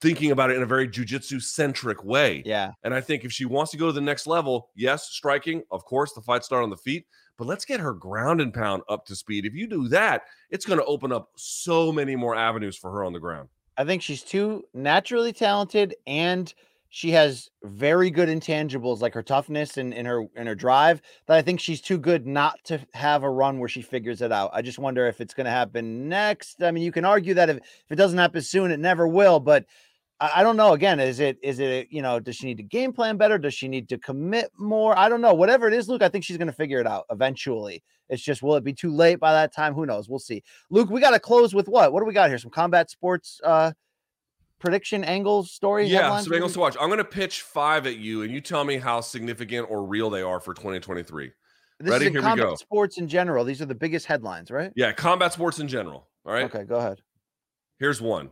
thinking 0.00 0.30
about 0.30 0.50
it 0.50 0.56
in 0.56 0.62
a 0.62 0.66
very 0.66 0.88
jujitsu 0.88 1.42
centric 1.42 2.02
way. 2.04 2.42
Yeah. 2.46 2.72
And 2.82 2.94
I 2.94 3.00
think 3.00 3.24
if 3.24 3.32
she 3.32 3.44
wants 3.44 3.70
to 3.72 3.76
go 3.76 3.86
to 3.86 3.92
the 3.92 4.00
next 4.00 4.26
level, 4.26 4.70
yes, 4.74 5.10
striking, 5.10 5.62
of 5.70 5.84
course, 5.84 6.12
the 6.14 6.22
fight 6.22 6.42
start 6.42 6.62
on 6.62 6.70
the 6.70 6.76
feet, 6.76 7.06
but 7.36 7.46
let's 7.46 7.64
get 7.64 7.80
her 7.80 7.92
ground 7.92 8.40
and 8.40 8.52
pound 8.52 8.82
up 8.88 9.04
to 9.06 9.16
speed. 9.16 9.44
If 9.44 9.54
you 9.54 9.66
do 9.66 9.88
that, 9.88 10.22
it's 10.50 10.64
going 10.64 10.78
to 10.78 10.84
open 10.86 11.12
up 11.12 11.30
so 11.36 11.92
many 11.92 12.16
more 12.16 12.34
avenues 12.34 12.76
for 12.76 12.90
her 12.90 13.04
on 13.04 13.12
the 13.12 13.20
ground. 13.20 13.48
I 13.76 13.84
think 13.84 14.02
she's 14.02 14.22
too 14.22 14.64
naturally 14.74 15.32
talented 15.32 15.94
and 16.06 16.52
she 16.92 17.12
has 17.12 17.48
very 17.62 18.10
good 18.10 18.28
intangibles 18.28 19.00
like 19.00 19.14
her 19.14 19.22
toughness 19.22 19.76
and, 19.76 19.94
and 19.94 20.08
her 20.08 20.24
and 20.34 20.48
her 20.48 20.56
drive 20.56 21.00
that 21.28 21.36
I 21.36 21.42
think 21.42 21.60
she's 21.60 21.80
too 21.80 21.98
good 21.98 22.26
not 22.26 22.58
to 22.64 22.80
have 22.94 23.22
a 23.22 23.30
run 23.30 23.60
where 23.60 23.68
she 23.68 23.80
figures 23.80 24.20
it 24.20 24.32
out. 24.32 24.50
I 24.52 24.60
just 24.60 24.78
wonder 24.78 25.06
if 25.06 25.20
it's 25.20 25.32
going 25.32 25.44
to 25.44 25.52
happen 25.52 26.08
next. 26.08 26.62
I 26.62 26.72
mean, 26.72 26.82
you 26.82 26.90
can 26.90 27.04
argue 27.04 27.32
that 27.34 27.48
if, 27.48 27.56
if 27.58 27.90
it 27.90 27.96
doesn't 27.96 28.18
happen 28.18 28.42
soon, 28.42 28.72
it 28.72 28.80
never 28.80 29.06
will. 29.06 29.38
But 29.38 29.66
I, 30.18 30.32
I 30.36 30.42
don't 30.42 30.56
know. 30.56 30.72
Again, 30.72 30.98
is 30.98 31.20
it 31.20 31.38
is 31.44 31.60
it 31.60 31.86
you 31.90 32.02
know 32.02 32.18
does 32.18 32.34
she 32.34 32.46
need 32.46 32.56
to 32.56 32.64
game 32.64 32.92
plan 32.92 33.16
better? 33.16 33.38
Does 33.38 33.54
she 33.54 33.68
need 33.68 33.88
to 33.90 33.98
commit 33.98 34.50
more? 34.58 34.98
I 34.98 35.08
don't 35.08 35.20
know. 35.20 35.32
Whatever 35.32 35.68
it 35.68 35.74
is, 35.74 35.88
Luke, 35.88 36.02
I 36.02 36.08
think 36.08 36.24
she's 36.24 36.38
going 36.38 36.48
to 36.48 36.52
figure 36.52 36.80
it 36.80 36.88
out 36.88 37.04
eventually. 37.10 37.84
It's 38.08 38.22
just 38.22 38.42
will 38.42 38.56
it 38.56 38.64
be 38.64 38.74
too 38.74 38.92
late 38.92 39.20
by 39.20 39.32
that 39.32 39.54
time? 39.54 39.74
Who 39.74 39.86
knows? 39.86 40.08
We'll 40.08 40.18
see. 40.18 40.42
Luke, 40.70 40.90
we 40.90 41.00
got 41.00 41.12
to 41.12 41.20
close 41.20 41.54
with 41.54 41.68
what? 41.68 41.92
What 41.92 42.00
do 42.00 42.06
we 42.06 42.14
got 42.14 42.30
here? 42.30 42.38
Some 42.38 42.50
combat 42.50 42.90
sports. 42.90 43.40
uh 43.44 43.70
prediction 44.60 45.02
angles 45.02 45.50
story? 45.50 45.86
Yeah, 45.86 46.20
some 46.20 46.32
angles 46.32 46.52
to 46.52 46.60
watch. 46.60 46.76
I'm 46.80 46.88
going 46.88 46.98
to 46.98 47.04
pitch 47.04 47.42
five 47.42 47.86
at 47.86 47.96
you, 47.96 48.22
and 48.22 48.32
you 48.32 48.40
tell 48.40 48.64
me 48.64 48.76
how 48.76 49.00
significant 49.00 49.66
or 49.68 49.84
real 49.84 50.10
they 50.10 50.22
are 50.22 50.38
for 50.38 50.54
2023. 50.54 51.32
This 51.80 51.90
Ready? 51.90 52.10
Here 52.10 52.22
we 52.22 52.36
go. 52.36 52.54
Sports 52.54 52.98
in 52.98 53.08
general. 53.08 53.44
These 53.44 53.62
are 53.62 53.66
the 53.66 53.74
biggest 53.74 54.06
headlines, 54.06 54.50
right? 54.50 54.70
Yeah, 54.76 54.92
combat 54.92 55.32
sports 55.32 55.58
in 55.58 55.66
general. 55.66 56.06
All 56.26 56.32
right. 56.32 56.44
Okay, 56.44 56.64
go 56.64 56.76
ahead. 56.76 57.00
Here's 57.78 58.02
one. 58.02 58.30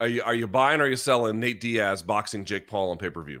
Are 0.00 0.06
you 0.06 0.22
are 0.22 0.34
you 0.34 0.46
buying 0.46 0.80
or 0.80 0.84
are 0.84 0.88
you 0.88 0.96
selling 0.96 1.40
Nate 1.40 1.60
Diaz 1.60 2.02
boxing 2.02 2.44
Jake 2.44 2.68
Paul 2.68 2.90
on 2.90 2.98
pay 2.98 3.10
per 3.10 3.22
view? 3.22 3.40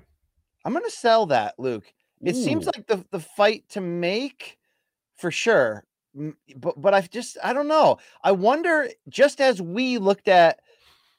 I'm 0.64 0.72
going 0.72 0.84
to 0.84 0.90
sell 0.90 1.26
that, 1.26 1.54
Luke. 1.58 1.84
It 2.22 2.34
Ooh. 2.34 2.42
seems 2.42 2.66
like 2.66 2.86
the 2.86 3.04
the 3.10 3.20
fight 3.20 3.64
to 3.70 3.80
make 3.80 4.58
for 5.16 5.30
sure. 5.30 5.84
But 6.56 6.80
but 6.80 6.94
I 6.94 7.02
just 7.02 7.36
I 7.44 7.52
don't 7.52 7.68
know. 7.68 7.98
I 8.24 8.32
wonder 8.32 8.88
just 9.08 9.40
as 9.40 9.60
we 9.62 9.98
looked 9.98 10.26
at 10.26 10.60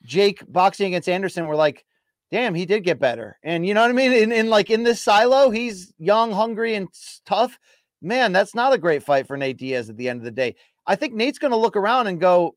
Jake 0.04 0.44
boxing 0.48 0.88
against 0.88 1.10
Anderson, 1.10 1.48
we're 1.48 1.56
like, 1.56 1.86
damn, 2.32 2.56
he 2.56 2.66
did 2.66 2.84
get 2.84 3.00
better. 3.00 3.38
And 3.44 3.66
you 3.66 3.74
know 3.74 3.82
what 3.82 3.90
I 3.90 3.94
mean? 3.94 4.12
In, 4.12 4.32
in 4.32 4.50
like 4.50 4.70
in 4.70 4.84
this 4.84 5.02
silo, 5.02 5.50
he's 5.50 5.94
young, 5.98 6.32
hungry, 6.32 6.76
and 6.76 6.88
tough. 7.26 7.58
Man, 8.02 8.32
that's 8.32 8.56
not 8.56 8.74
a 8.74 8.78
great 8.78 9.04
fight 9.04 9.28
for 9.28 9.36
Nate 9.36 9.58
Diaz 9.58 9.90
at 9.90 9.98
the 9.98 10.10
end 10.10 10.20
of 10.20 10.26
the 10.26 10.32
day. 10.32 10.56
I 10.86 10.96
think 10.96 11.14
Nate's 11.14 11.40
going 11.40 11.52
to 11.52 11.58
look 11.58 11.76
around 11.76 12.08
and 12.08 12.20
go, 12.20 12.56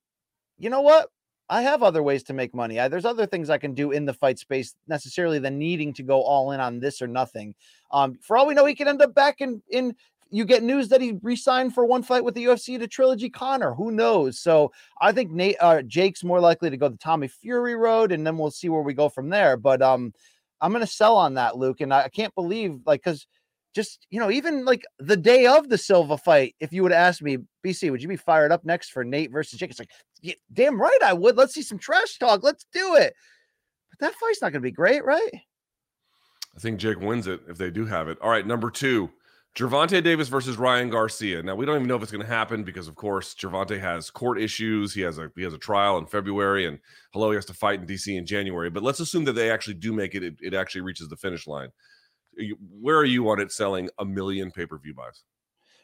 you 0.59 0.71
know 0.71 0.83
what? 0.83 1.09
I 1.49 1.63
have 1.63 1.83
other 1.83 2.03
ways 2.03 2.23
to 2.25 2.33
make 2.33 2.55
money. 2.55 2.81
I, 2.81 2.89
there's 2.89 3.05
other 3.05 3.27
things 3.27 3.51
I 3.51 3.59
can 3.59 3.75
do 3.75 3.91
in 3.91 4.07
the 4.07 4.15
fight 4.15 4.39
space 4.39 4.75
necessarily 4.89 5.39
than 5.39 5.59
needing 5.59 5.93
to 5.95 6.03
go 6.03 6.23
all 6.23 6.53
in 6.53 6.61
on 6.61 6.81
this 6.81 7.03
or 7.03 7.07
nothing. 7.07 7.55
Um, 7.91 8.17
for 8.23 8.39
all 8.39 8.47
we 8.47 8.55
know, 8.55 8.65
he 8.65 8.75
could 8.75 8.89
end 8.89 9.03
up 9.03 9.15
back 9.15 9.41
in 9.41 9.63
in 9.69 9.95
you 10.33 10.47
get 10.47 10.63
news 10.63 10.89
that 10.89 11.03
he 11.03 11.19
re-signed 11.23 11.75
for 11.75 11.85
one 11.85 12.03
fight 12.03 12.25
with 12.25 12.35
the 12.35 12.45
UFC 12.45 12.79
to 12.79 12.89
Trilogy 12.89 13.29
Conor. 13.29 13.75
Who 13.75 13.93
knows? 13.93 14.41
So 14.41 14.73
I 14.99 15.13
think 15.13 15.31
Nate, 15.31 15.57
uh, 15.61 15.83
Jake's 15.83 16.25
more 16.25 16.41
likely 16.41 16.71
to 16.71 16.77
go 16.79 16.89
the 16.89 16.97
Tommy 16.97 17.29
Fury 17.29 17.77
road, 17.77 18.13
and 18.13 18.27
then 18.27 18.39
we'll 18.39 18.51
see 18.51 18.71
where 18.71 18.81
we 18.81 18.95
go 18.95 19.11
from 19.11 19.29
there. 19.29 19.59
But 19.59 19.83
um, 19.83 20.15
I'm 20.63 20.73
gonna 20.73 20.87
sell 20.87 21.17
on 21.17 21.35
that, 21.35 21.59
Luke, 21.59 21.83
and 21.83 21.93
I, 21.93 22.05
I 22.05 22.09
can't 22.09 22.35
believe 22.35 22.81
like 22.87 23.03
because 23.05 23.27
just 23.75 24.07
you 24.11 24.19
know 24.19 24.31
even 24.31 24.65
like 24.65 24.85
the 24.99 25.19
day 25.19 25.45
of 25.45 25.69
the 25.69 25.77
Silva 25.77 26.17
fight, 26.17 26.55
if 26.61 26.73
you 26.73 26.83
would 26.83 26.93
ask 26.93 27.21
me, 27.21 27.37
BC, 27.65 27.91
would 27.91 28.03
you 28.03 28.09
be 28.09 28.17
fired 28.17 28.53
up 28.53 28.65
next 28.65 28.89
for 28.91 29.05
Nate 29.05 29.31
versus 29.31 29.59
Jake? 29.59 29.71
It's 29.71 29.79
like, 29.79 29.91
yeah, 30.23 30.35
damn 30.51 30.81
right 30.81 31.03
I 31.05 31.13
would. 31.13 31.37
Let's 31.37 31.53
see 31.53 31.63
some 31.63 31.79
trash 31.79 32.17
talk. 32.19 32.43
Let's 32.43 32.65
do 32.73 32.95
it. 32.97 33.13
But 33.91 33.99
that 34.01 34.15
fight's 34.15 34.41
not 34.41 34.53
gonna 34.53 34.63
be 34.63 34.71
great, 34.71 35.05
right? 35.05 35.31
I 36.57 36.59
think 36.59 36.79
Jake 36.79 37.01
wins 37.01 37.27
it 37.27 37.41
if 37.49 37.59
they 37.59 37.71
do 37.71 37.85
have 37.85 38.09
it. 38.09 38.19
All 38.23 38.31
right, 38.31 38.47
number 38.47 38.71
two. 38.71 39.11
Gervonta 39.55 40.03
Davis 40.03 40.29
versus 40.29 40.57
Ryan 40.57 40.89
Garcia. 40.89 41.43
Now 41.43 41.55
we 41.55 41.67
don't 41.67 41.77
even 41.77 41.87
know 41.87 41.97
if 41.97 42.03
it's 42.03 42.11
going 42.11 42.25
to 42.25 42.33
happen 42.33 42.65
because, 42.65 42.89
of 42.89 42.95
course, 42.95 43.35
Gervonta 43.35 43.79
has 43.79 44.11
court 44.11 44.41
issues. 44.41 44.95
He 44.95 45.03
has 45.03 45.19
a 45.19 45.31
he 45.37 45.43
has 45.43 45.53
a 45.53 45.59
trial 45.59 45.99
in 45.99 46.07
February, 46.07 46.67
and 46.67 46.79
hello, 47.13 47.31
he 47.31 47.35
has 47.35 47.45
to 47.47 47.55
fight 47.55 47.81
in 47.81 47.87
DC 47.87 48.17
in 48.17 48.25
January. 48.25 48.71
But 48.71 48.83
let's 48.83 49.01
assume 49.01 49.25
that 49.25 49.35
they 49.35 49.51
actually 49.51 49.75
do 49.75 49.93
make 49.93 50.15
it. 50.15 50.23
It, 50.23 50.37
it 50.41 50.55
actually 50.55 50.81
reaches 50.81 51.09
the 51.09 51.17
finish 51.17 51.47
line. 51.47 51.69
Where 52.81 52.97
are 52.97 53.05
you 53.05 53.29
on 53.29 53.41
it 53.41 53.53
selling 53.53 53.91
a 53.99 54.07
million 54.07 54.51
pay 54.51 54.65
per 54.65 54.79
view 54.79 54.95
buys? 54.95 55.23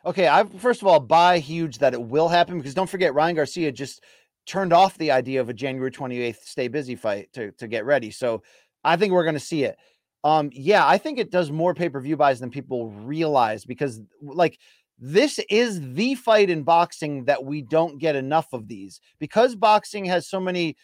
Okay, 0.06 0.28
I 0.28 0.44
first 0.44 0.80
of 0.80 0.88
all 0.88 1.00
buy 1.00 1.38
huge 1.38 1.78
that 1.78 1.92
it 1.92 2.00
will 2.00 2.28
happen 2.28 2.56
because 2.56 2.72
don't 2.72 2.88
forget 2.88 3.12
Ryan 3.12 3.36
Garcia 3.36 3.70
just 3.70 4.02
turned 4.46 4.72
off 4.72 4.96
the 4.96 5.10
idea 5.10 5.42
of 5.42 5.50
a 5.50 5.54
January 5.54 5.90
28th 5.90 6.42
stay 6.42 6.68
busy 6.68 6.96
fight 6.96 7.30
to 7.34 7.52
to 7.52 7.68
get 7.68 7.84
ready. 7.84 8.10
So 8.10 8.42
I 8.82 8.96
think 8.96 9.12
we're 9.12 9.24
going 9.24 9.34
to 9.34 9.40
see 9.40 9.64
it. 9.64 9.76
Um, 10.24 10.50
yeah, 10.52 10.86
I 10.86 10.98
think 10.98 11.18
it 11.18 11.30
does 11.30 11.50
more 11.50 11.74
pay 11.74 11.88
per 11.88 12.00
view 12.00 12.16
buys 12.16 12.40
than 12.40 12.50
people 12.50 12.90
realize 12.90 13.64
because, 13.64 14.00
like, 14.20 14.58
this 14.98 15.38
is 15.48 15.94
the 15.94 16.16
fight 16.16 16.50
in 16.50 16.64
boxing 16.64 17.24
that 17.26 17.44
we 17.44 17.62
don't 17.62 17.98
get 17.98 18.16
enough 18.16 18.48
of 18.52 18.66
these. 18.66 19.00
Because 19.20 19.54
boxing 19.54 20.04
has 20.06 20.26
so 20.28 20.40
many 20.40 20.76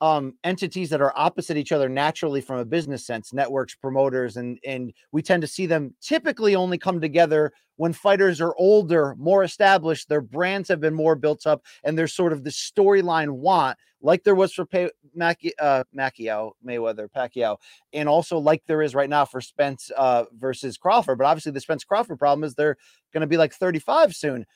um 0.00 0.34
entities 0.44 0.90
that 0.90 1.00
are 1.00 1.12
opposite 1.16 1.56
each 1.56 1.72
other 1.72 1.88
naturally 1.88 2.40
from 2.40 2.58
a 2.58 2.64
business 2.64 3.06
sense 3.06 3.32
networks 3.32 3.74
promoters 3.74 4.36
and 4.36 4.58
and 4.64 4.92
we 5.12 5.22
tend 5.22 5.40
to 5.40 5.48
see 5.48 5.66
them 5.66 5.94
typically 6.00 6.54
only 6.54 6.78
come 6.78 7.00
together 7.00 7.52
when 7.76 7.92
fighters 7.92 8.40
are 8.40 8.54
older 8.58 9.14
more 9.18 9.42
established 9.42 10.08
their 10.08 10.20
brands 10.20 10.68
have 10.68 10.80
been 10.80 10.94
more 10.94 11.16
built 11.16 11.46
up 11.46 11.62
and 11.84 11.98
there's 11.98 12.14
sort 12.14 12.32
of 12.32 12.44
the 12.44 12.50
storyline 12.50 13.30
want 13.30 13.76
like 14.00 14.22
there 14.22 14.34
was 14.34 14.52
for 14.52 14.64
Pay- 14.64 14.90
Mackie, 15.14 15.58
uh, 15.58 15.84
Macchio, 15.96 16.52
Mayweather, 16.64 17.08
Pacquiao, 17.10 17.56
and 17.92 18.08
also 18.08 18.38
like 18.38 18.62
there 18.66 18.82
is 18.82 18.94
right 18.94 19.10
now 19.10 19.24
for 19.24 19.40
Spence 19.40 19.90
uh, 19.96 20.24
versus 20.38 20.76
Crawford. 20.76 21.18
But 21.18 21.26
obviously, 21.26 21.52
the 21.52 21.60
Spence 21.60 21.84
Crawford 21.84 22.18
problem 22.18 22.44
is 22.44 22.54
they're 22.54 22.76
going 23.12 23.22
to 23.22 23.26
be 23.26 23.36
like 23.36 23.52
35 23.52 24.14
soon. 24.14 24.46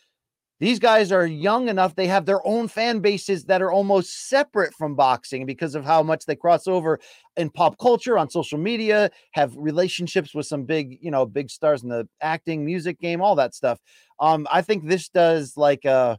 These 0.63 0.79
guys 0.79 1.11
are 1.11 1.27
young 1.27 1.69
enough. 1.69 1.97
They 1.97 2.07
have 2.07 2.25
their 2.25 2.47
own 2.47 2.69
fan 2.69 3.01
bases 3.01 3.47
that 3.47 3.61
are 3.63 3.73
almost 3.73 4.29
separate 4.29 4.73
from 4.75 4.95
boxing 4.95 5.45
because 5.45 5.75
of 5.75 5.85
how 5.85 6.05
much 6.05 6.25
they 6.25 6.37
cross 6.37 6.69
over 6.69 7.01
in 7.37 7.51
pop 7.51 7.77
culture 7.79 8.17
on 8.17 8.31
social 8.31 8.59
media, 8.59 9.11
have 9.33 9.57
relationships 9.57 10.37
with 10.37 10.47
some 10.47 10.63
big, 10.63 10.99
you 11.01 11.11
know, 11.11 11.27
big 11.27 11.51
stars 11.51 11.83
in 11.83 11.89
the 11.89 12.09
acting, 12.21 12.65
music 12.65 13.01
game, 13.01 13.21
all 13.21 13.35
that 13.35 13.57
stuff. 13.57 13.81
Um, 14.21 14.47
I 14.53 14.63
think 14.63 14.87
this 14.87 15.09
does 15.09 15.57
like 15.57 15.85
uh 15.85 16.17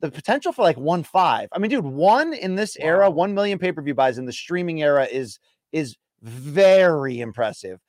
the 0.00 0.10
potential 0.10 0.52
for 0.52 0.60
like 0.60 0.76
one 0.76 1.02
five. 1.02 1.48
I 1.52 1.58
mean, 1.58 1.70
dude, 1.70 1.82
one 1.86 2.34
in 2.34 2.54
this 2.54 2.76
wow. 2.78 2.86
era, 2.86 3.10
one 3.10 3.32
million 3.32 3.58
pay-per-view 3.58 3.94
buys 3.94 4.18
in 4.18 4.26
the 4.26 4.32
streaming 4.32 4.82
era 4.82 5.08
is 5.10 5.38
is 5.72 5.96
very 6.20 7.20
impressive 7.20 7.80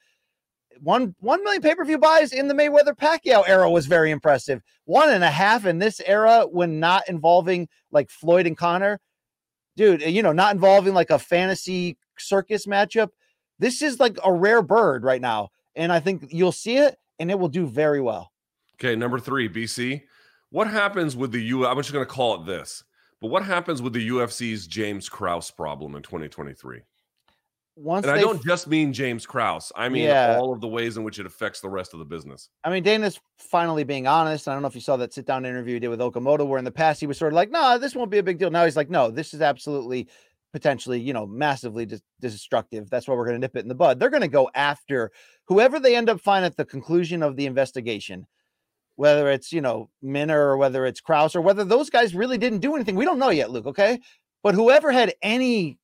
one 0.81 1.15
one 1.19 1.43
million 1.43 1.61
pay 1.61 1.75
per 1.75 1.85
view 1.85 1.97
buys 1.97 2.33
in 2.33 2.47
the 2.47 2.53
Mayweather 2.53 2.95
Pacquiao 2.95 3.47
era 3.47 3.69
was 3.69 3.85
very 3.85 4.11
impressive. 4.11 4.61
One 4.85 5.09
and 5.09 5.23
a 5.23 5.31
half 5.31 5.65
in 5.65 5.79
this 5.79 6.01
era 6.05 6.45
when 6.49 6.79
not 6.79 7.03
involving 7.07 7.67
like 7.91 8.09
Floyd 8.09 8.47
and 8.47 8.57
Conor, 8.57 8.99
dude. 9.75 10.01
You 10.01 10.23
know, 10.23 10.31
not 10.33 10.53
involving 10.53 10.93
like 10.93 11.09
a 11.09 11.19
fantasy 11.19 11.97
circus 12.17 12.65
matchup. 12.65 13.09
This 13.59 13.81
is 13.81 13.99
like 13.99 14.17
a 14.23 14.31
rare 14.31 14.61
bird 14.61 15.03
right 15.03 15.21
now, 15.21 15.49
and 15.75 15.91
I 15.91 15.99
think 15.99 16.27
you'll 16.29 16.51
see 16.51 16.77
it, 16.77 16.97
and 17.19 17.31
it 17.31 17.39
will 17.39 17.49
do 17.49 17.65
very 17.65 18.01
well. 18.01 18.31
Okay, 18.75 18.95
number 18.95 19.19
three, 19.19 19.49
BC. 19.49 20.03
What 20.49 20.67
happens 20.67 21.15
with 21.15 21.31
the 21.31 21.41
U? 21.41 21.65
I'm 21.65 21.77
just 21.77 21.91
going 21.91 22.05
to 22.05 22.11
call 22.11 22.35
it 22.35 22.45
this. 22.45 22.83
But 23.19 23.29
what 23.29 23.43
happens 23.43 23.81
with 23.81 23.93
the 23.93 24.09
UFC's 24.09 24.67
James 24.67 25.09
Krause 25.09 25.49
problem 25.49 25.95
in 25.95 26.03
2023? 26.03 26.81
Once 27.77 28.05
and 28.05 28.15
I 28.15 28.19
don't 28.19 28.43
just 28.43 28.67
mean 28.67 28.91
James 28.91 29.25
Krause. 29.25 29.71
I 29.75 29.89
mean 29.89 30.03
yeah. 30.03 30.37
all 30.39 30.51
of 30.51 30.61
the 30.61 30.67
ways 30.67 30.97
in 30.97 31.03
which 31.03 31.19
it 31.19 31.25
affects 31.25 31.61
the 31.61 31.69
rest 31.69 31.93
of 31.93 31.99
the 31.99 32.05
business. 32.05 32.49
I 32.63 32.69
mean, 32.69 32.83
Dana's 32.83 33.19
finally 33.37 33.83
being 33.83 34.07
honest. 34.07 34.47
I 34.47 34.53
don't 34.53 34.61
know 34.61 34.67
if 34.67 34.75
you 34.75 34.81
saw 34.81 34.97
that 34.97 35.13
sit 35.13 35.25
down 35.25 35.45
interview 35.45 35.75
he 35.75 35.79
did 35.79 35.89
with 35.89 35.99
Okamoto, 35.99 36.47
where 36.47 36.59
in 36.59 36.65
the 36.65 36.71
past 36.71 36.99
he 36.99 37.07
was 37.07 37.17
sort 37.17 37.33
of 37.33 37.35
like, 37.35 37.51
"No, 37.51 37.61
nah, 37.61 37.77
this 37.77 37.95
won't 37.95 38.11
be 38.11 38.17
a 38.17 38.23
big 38.23 38.39
deal." 38.39 38.49
Now 38.49 38.65
he's 38.65 38.75
like, 38.75 38.89
"No, 38.89 39.11
this 39.11 39.33
is 39.33 39.41
absolutely." 39.41 40.07
potentially, 40.53 40.99
you 40.99 41.13
know, 41.13 41.27
massively 41.27 41.85
dis- 41.85 42.01
destructive. 42.19 42.89
That's 42.89 43.07
why 43.07 43.15
we're 43.15 43.25
going 43.25 43.35
to 43.35 43.39
nip 43.39 43.55
it 43.55 43.61
in 43.61 43.67
the 43.67 43.75
bud. 43.75 43.99
They're 43.99 44.09
going 44.09 44.21
to 44.21 44.27
go 44.27 44.49
after 44.55 45.11
whoever 45.45 45.79
they 45.79 45.95
end 45.95 46.09
up 46.09 46.21
finding 46.21 46.47
at 46.47 46.57
the 46.57 46.65
conclusion 46.65 47.21
of 47.21 47.35
the 47.35 47.45
investigation, 47.45 48.25
whether 48.95 49.29
it's, 49.29 49.51
you 49.51 49.61
know, 49.61 49.89
Minner 50.01 50.39
or 50.39 50.57
whether 50.57 50.85
it's 50.85 51.01
Krause 51.01 51.35
or 51.35 51.41
whether 51.41 51.63
those 51.63 51.89
guys 51.89 52.15
really 52.15 52.37
didn't 52.37 52.59
do 52.59 52.75
anything. 52.75 52.95
We 52.95 53.05
don't 53.05 53.19
know 53.19 53.29
yet, 53.29 53.51
Luke. 53.51 53.67
Okay. 53.67 53.99
But 54.41 54.55
whoever 54.55 54.91
had 54.91 55.13
any 55.21 55.77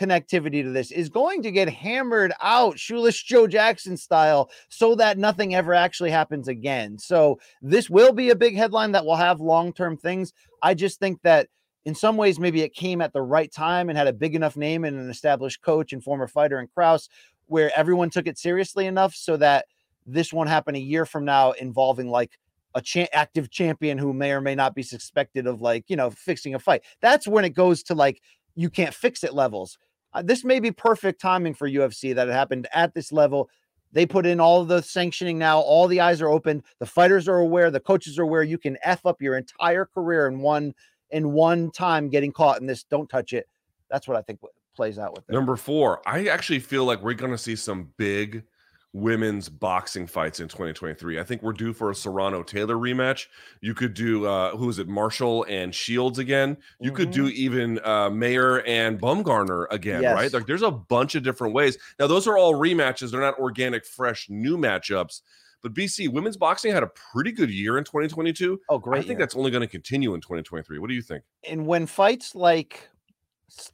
connectivity 0.00 0.62
to 0.62 0.70
this 0.70 0.90
is 0.90 1.08
going 1.08 1.42
to 1.42 1.50
get 1.50 1.68
hammered 1.68 2.32
out 2.40 2.78
shoeless 2.78 3.22
joe 3.22 3.46
jackson 3.46 3.96
style 3.96 4.50
so 4.68 4.94
that 4.94 5.18
nothing 5.18 5.54
ever 5.54 5.74
actually 5.74 6.10
happens 6.10 6.48
again. 6.48 6.98
So 6.98 7.38
this 7.60 7.90
will 7.90 8.12
be 8.12 8.30
a 8.30 8.36
big 8.36 8.56
headline 8.56 8.92
that 8.92 9.04
will 9.04 9.16
have 9.16 9.40
long-term 9.40 9.96
things. 9.96 10.32
I 10.62 10.74
just 10.74 10.98
think 10.98 11.20
that 11.22 11.48
in 11.84 11.94
some 11.94 12.16
ways 12.16 12.38
maybe 12.38 12.62
it 12.62 12.74
came 12.74 13.00
at 13.00 13.12
the 13.12 13.22
right 13.22 13.52
time 13.52 13.88
and 13.88 13.98
had 13.98 14.06
a 14.06 14.12
big 14.12 14.34
enough 14.34 14.56
name 14.56 14.84
and 14.84 14.98
an 14.98 15.10
established 15.10 15.62
coach 15.62 15.92
and 15.92 16.02
former 16.02 16.28
fighter 16.28 16.58
and 16.58 16.72
krause 16.72 17.08
where 17.46 17.70
everyone 17.76 18.10
took 18.10 18.26
it 18.26 18.38
seriously 18.38 18.86
enough 18.86 19.14
so 19.14 19.36
that 19.36 19.66
this 20.06 20.32
won't 20.32 20.48
happen 20.48 20.74
a 20.74 20.80
year 20.80 21.04
from 21.04 21.24
now 21.24 21.52
involving 21.52 22.08
like 22.08 22.38
a 22.74 22.80
cha- 22.80 23.06
active 23.12 23.50
champion 23.50 23.98
who 23.98 24.12
may 24.12 24.32
or 24.32 24.40
may 24.40 24.54
not 24.54 24.74
be 24.74 24.82
suspected 24.82 25.46
of 25.46 25.60
like 25.60 25.84
you 25.88 25.96
know 25.96 26.10
fixing 26.10 26.54
a 26.54 26.58
fight. 26.58 26.82
That's 27.00 27.28
when 27.28 27.44
it 27.44 27.50
goes 27.50 27.82
to 27.84 27.94
like 27.94 28.22
you 28.54 28.70
can't 28.70 28.94
fix 28.94 29.24
it 29.24 29.34
levels. 29.34 29.78
Uh, 30.14 30.22
this 30.22 30.44
may 30.44 30.60
be 30.60 30.70
perfect 30.70 31.20
timing 31.20 31.54
for 31.54 31.68
UFC 31.68 32.14
that 32.14 32.28
it 32.28 32.32
happened 32.32 32.68
at 32.72 32.94
this 32.94 33.12
level. 33.12 33.48
They 33.92 34.06
put 34.06 34.26
in 34.26 34.40
all 34.40 34.64
the 34.64 34.82
sanctioning 34.82 35.38
now. 35.38 35.60
All 35.60 35.86
the 35.86 36.00
eyes 36.00 36.22
are 36.22 36.28
open. 36.28 36.62
The 36.78 36.86
fighters 36.86 37.28
are 37.28 37.38
aware. 37.38 37.70
The 37.70 37.80
coaches 37.80 38.18
are 38.18 38.22
aware. 38.22 38.42
You 38.42 38.58
can 38.58 38.78
f 38.82 39.04
up 39.04 39.20
your 39.20 39.36
entire 39.36 39.84
career 39.84 40.28
in 40.28 40.40
one 40.40 40.74
in 41.10 41.32
one 41.32 41.70
time 41.70 42.08
getting 42.08 42.32
caught 42.32 42.60
in 42.60 42.66
this. 42.66 42.84
Don't 42.84 43.08
touch 43.08 43.34
it. 43.34 43.46
That's 43.90 44.08
what 44.08 44.16
I 44.16 44.22
think 44.22 44.40
plays 44.74 44.98
out 44.98 45.14
with 45.14 45.28
it. 45.28 45.32
Number 45.32 45.56
four, 45.56 46.00
I 46.08 46.28
actually 46.28 46.60
feel 46.60 46.84
like 46.84 47.02
we're 47.02 47.12
going 47.14 47.32
to 47.32 47.38
see 47.38 47.56
some 47.56 47.90
big 47.98 48.44
women's 48.92 49.48
boxing 49.48 50.06
fights 50.06 50.40
in 50.40 50.48
2023. 50.48 51.18
I 51.18 51.22
think 51.22 51.42
we're 51.42 51.52
due 51.52 51.72
for 51.72 51.90
a 51.90 51.94
Serrano 51.94 52.42
Taylor 52.42 52.76
rematch. 52.76 53.26
You 53.60 53.74
could 53.74 53.94
do 53.94 54.26
uh 54.26 54.56
who 54.56 54.68
is 54.68 54.78
it, 54.78 54.88
Marshall 54.88 55.46
and 55.48 55.74
Shields 55.74 56.18
again. 56.18 56.56
You 56.80 56.90
mm-hmm. 56.90 56.96
could 56.96 57.10
do 57.10 57.24
mm-hmm. 57.24 57.36
even 57.36 57.80
uh 57.84 58.10
Mayer 58.10 58.62
and 58.62 59.00
Baumgardner 59.00 59.66
again, 59.70 60.02
yes. 60.02 60.14
right? 60.14 60.32
Like 60.32 60.46
there's 60.46 60.62
a 60.62 60.70
bunch 60.70 61.14
of 61.14 61.22
different 61.22 61.54
ways. 61.54 61.78
Now 61.98 62.06
those 62.06 62.26
are 62.26 62.36
all 62.36 62.54
rematches. 62.54 63.10
They're 63.10 63.20
not 63.20 63.38
organic, 63.38 63.86
fresh 63.86 64.28
new 64.28 64.58
matchups. 64.58 65.22
But 65.62 65.74
BC 65.74 66.12
women's 66.12 66.36
boxing 66.36 66.72
had 66.72 66.82
a 66.82 66.88
pretty 66.88 67.30
good 67.30 67.48
year 67.48 67.78
in 67.78 67.84
2022. 67.84 68.60
Oh, 68.68 68.78
great! 68.78 68.98
I 68.98 69.00
think 69.02 69.10
year. 69.10 69.18
that's 69.18 69.36
only 69.36 69.52
going 69.52 69.60
to 69.60 69.68
continue 69.68 70.12
in 70.12 70.20
2023. 70.20 70.80
What 70.80 70.88
do 70.88 70.94
you 70.94 71.02
think? 71.02 71.22
And 71.48 71.66
when 71.66 71.86
fights 71.86 72.34
like 72.34 72.88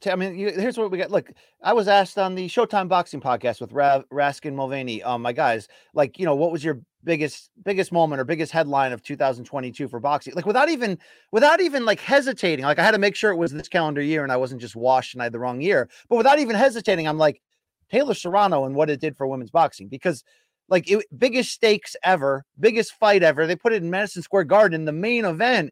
I 0.05 0.15
mean, 0.15 0.35
here's 0.35 0.77
what 0.77 0.91
we 0.91 0.97
got. 0.97 1.11
Look, 1.11 1.31
I 1.63 1.73
was 1.73 1.87
asked 1.87 2.17
on 2.17 2.35
the 2.35 2.47
Showtime 2.47 2.87
Boxing 2.87 3.21
podcast 3.21 3.61
with 3.61 3.71
Ra- 3.71 4.03
Raskin 4.11 4.53
Mulvaney, 4.53 5.01
um, 5.03 5.21
my 5.21 5.33
guys, 5.33 5.67
like, 5.93 6.19
you 6.19 6.25
know, 6.25 6.35
what 6.35 6.51
was 6.51 6.63
your 6.63 6.81
biggest 7.03 7.49
biggest 7.63 7.93
moment 7.93 8.19
or 8.19 8.25
biggest 8.25 8.51
headline 8.51 8.91
of 8.91 9.01
2022 9.01 9.87
for 9.87 9.99
boxing? 9.99 10.33
Like, 10.35 10.45
without 10.45 10.69
even 10.69 10.97
without 11.31 11.61
even 11.61 11.85
like 11.85 11.99
hesitating, 11.99 12.65
like 12.65 12.79
I 12.79 12.83
had 12.83 12.91
to 12.91 12.97
make 12.97 13.15
sure 13.15 13.31
it 13.31 13.37
was 13.37 13.51
this 13.51 13.67
calendar 13.67 14.01
year 14.01 14.23
and 14.23 14.31
I 14.31 14.37
wasn't 14.37 14.61
just 14.61 14.75
washed 14.75 15.15
and 15.15 15.21
I 15.21 15.25
had 15.25 15.33
the 15.33 15.39
wrong 15.39 15.61
year. 15.61 15.89
But 16.09 16.17
without 16.17 16.39
even 16.39 16.55
hesitating, 16.55 17.07
I'm 17.07 17.17
like 17.17 17.41
Taylor 17.89 18.13
Serrano 18.13 18.65
and 18.65 18.75
what 18.75 18.89
it 18.89 18.99
did 18.99 19.17
for 19.17 19.27
women's 19.27 19.51
boxing 19.51 19.87
because 19.87 20.23
like 20.67 20.89
it, 20.89 21.05
biggest 21.17 21.51
stakes 21.51 21.95
ever, 22.03 22.45
biggest 22.59 22.93
fight 22.93 23.23
ever. 23.23 23.47
They 23.47 23.55
put 23.55 23.73
it 23.73 23.83
in 23.83 23.89
Madison 23.89 24.21
Square 24.21 24.45
Garden, 24.45 24.85
the 24.85 24.91
main 24.91 25.25
event, 25.25 25.71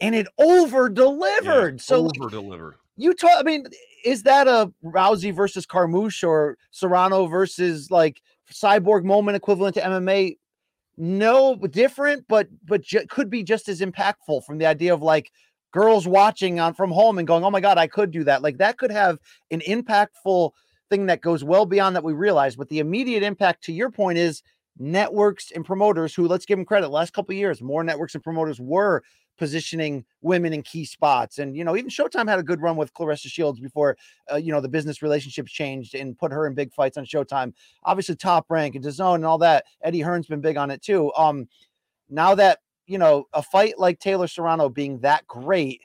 and 0.00 0.14
it 0.14 0.26
over 0.38 0.88
delivered. 0.88 1.74
Yeah, 1.74 1.82
so 1.82 2.04
over 2.04 2.30
delivered. 2.30 2.76
You 2.96 3.14
talk. 3.14 3.32
I 3.38 3.42
mean, 3.42 3.66
is 4.04 4.22
that 4.24 4.48
a 4.48 4.72
Rousey 4.84 5.34
versus 5.34 5.66
Carmouche 5.66 6.24
or 6.24 6.58
Serrano 6.70 7.26
versus 7.26 7.90
like 7.90 8.20
cyborg 8.52 9.04
moment 9.04 9.36
equivalent 9.36 9.74
to 9.76 9.82
MMA? 9.82 10.38
No, 10.98 11.56
different, 11.56 12.26
but 12.28 12.48
but 12.64 12.82
ju- 12.82 13.06
could 13.08 13.30
be 13.30 13.42
just 13.42 13.68
as 13.68 13.80
impactful 13.80 14.44
from 14.44 14.58
the 14.58 14.66
idea 14.66 14.92
of 14.92 15.02
like 15.02 15.30
girls 15.72 16.06
watching 16.06 16.60
on 16.60 16.74
from 16.74 16.90
home 16.90 17.18
and 17.18 17.26
going, 17.26 17.44
"Oh 17.44 17.50
my 17.50 17.60
god, 17.60 17.78
I 17.78 17.86
could 17.86 18.10
do 18.10 18.24
that." 18.24 18.42
Like 18.42 18.58
that 18.58 18.76
could 18.76 18.90
have 18.90 19.18
an 19.50 19.60
impactful 19.60 20.50
thing 20.90 21.06
that 21.06 21.22
goes 21.22 21.42
well 21.42 21.64
beyond 21.64 21.96
that 21.96 22.04
we 22.04 22.12
realize. 22.12 22.56
But 22.56 22.68
the 22.68 22.78
immediate 22.80 23.22
impact, 23.22 23.64
to 23.64 23.72
your 23.72 23.90
point, 23.90 24.18
is 24.18 24.42
networks 24.78 25.50
and 25.50 25.64
promoters 25.64 26.14
who, 26.14 26.28
let's 26.28 26.44
give 26.46 26.58
them 26.58 26.66
credit, 26.66 26.88
last 26.88 27.12
couple 27.12 27.34
years, 27.34 27.62
more 27.62 27.82
networks 27.84 28.14
and 28.14 28.22
promoters 28.22 28.60
were 28.60 29.02
positioning 29.38 30.04
women 30.20 30.52
in 30.52 30.62
key 30.62 30.84
spots. 30.84 31.38
And, 31.38 31.56
you 31.56 31.64
know, 31.64 31.76
even 31.76 31.90
Showtime 31.90 32.28
had 32.28 32.38
a 32.38 32.42
good 32.42 32.60
run 32.60 32.76
with 32.76 32.92
Claressa 32.94 33.26
Shields 33.28 33.60
before, 33.60 33.96
uh, 34.30 34.36
you 34.36 34.52
know, 34.52 34.60
the 34.60 34.68
business 34.68 35.02
relationships 35.02 35.50
changed 35.50 35.94
and 35.94 36.16
put 36.16 36.32
her 36.32 36.46
in 36.46 36.54
big 36.54 36.72
fights 36.72 36.96
on 36.96 37.04
Showtime. 37.04 37.52
Obviously, 37.84 38.14
top 38.16 38.46
rank 38.50 38.74
and 38.74 38.84
DAZN 38.84 39.16
and 39.16 39.26
all 39.26 39.38
that. 39.38 39.64
Eddie 39.82 40.00
Hearn's 40.00 40.26
been 40.26 40.40
big 40.40 40.56
on 40.56 40.70
it 40.70 40.82
too. 40.82 41.12
Um, 41.14 41.48
now 42.08 42.34
that, 42.34 42.58
you 42.86 42.98
know, 42.98 43.26
a 43.32 43.42
fight 43.42 43.78
like 43.78 43.98
Taylor 43.98 44.26
Serrano 44.26 44.68
being 44.68 44.98
that 45.00 45.26
great, 45.26 45.82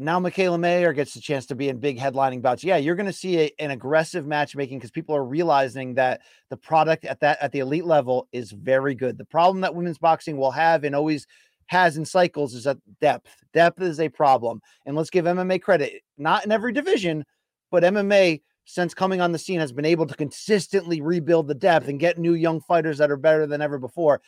now 0.00 0.20
Mikaela 0.20 0.60
Mayer 0.60 0.92
gets 0.92 1.12
the 1.12 1.20
chance 1.20 1.44
to 1.46 1.56
be 1.56 1.68
in 1.68 1.78
big 1.78 1.98
headlining 1.98 2.40
bouts. 2.40 2.62
Yeah, 2.62 2.76
you're 2.76 2.94
going 2.94 3.06
to 3.06 3.12
see 3.12 3.40
a, 3.40 3.50
an 3.58 3.72
aggressive 3.72 4.24
matchmaking 4.26 4.78
because 4.78 4.92
people 4.92 5.16
are 5.16 5.24
realizing 5.24 5.94
that 5.94 6.20
the 6.50 6.56
product 6.56 7.04
at 7.04 7.18
that 7.20 7.42
at 7.42 7.50
the 7.50 7.58
elite 7.58 7.84
level 7.84 8.28
is 8.30 8.52
very 8.52 8.94
good. 8.94 9.18
The 9.18 9.24
problem 9.24 9.60
that 9.62 9.74
women's 9.74 9.98
boxing 9.98 10.36
will 10.36 10.52
have 10.52 10.84
and 10.84 10.94
always 10.94 11.26
has 11.68 11.96
in 11.96 12.04
cycles 12.04 12.54
is 12.54 12.64
that 12.64 12.78
depth. 13.00 13.28
Depth 13.54 13.80
is 13.80 14.00
a 14.00 14.08
problem. 14.08 14.60
And 14.84 14.96
let's 14.96 15.10
give 15.10 15.24
MMA 15.24 15.62
credit, 15.62 16.02
not 16.16 16.44
in 16.44 16.52
every 16.52 16.72
division, 16.72 17.24
but 17.70 17.84
MMA 17.84 18.40
since 18.64 18.92
coming 18.92 19.22
on 19.22 19.32
the 19.32 19.38
scene 19.38 19.60
has 19.60 19.72
been 19.72 19.86
able 19.86 20.06
to 20.06 20.14
consistently 20.14 21.00
rebuild 21.00 21.48
the 21.48 21.54
depth 21.54 21.88
and 21.88 21.98
get 21.98 22.18
new 22.18 22.34
young 22.34 22.60
fighters 22.60 22.98
that 22.98 23.10
are 23.10 23.16
better 23.16 23.46
than 23.46 23.62
ever 23.62 23.78
before. 23.78 24.20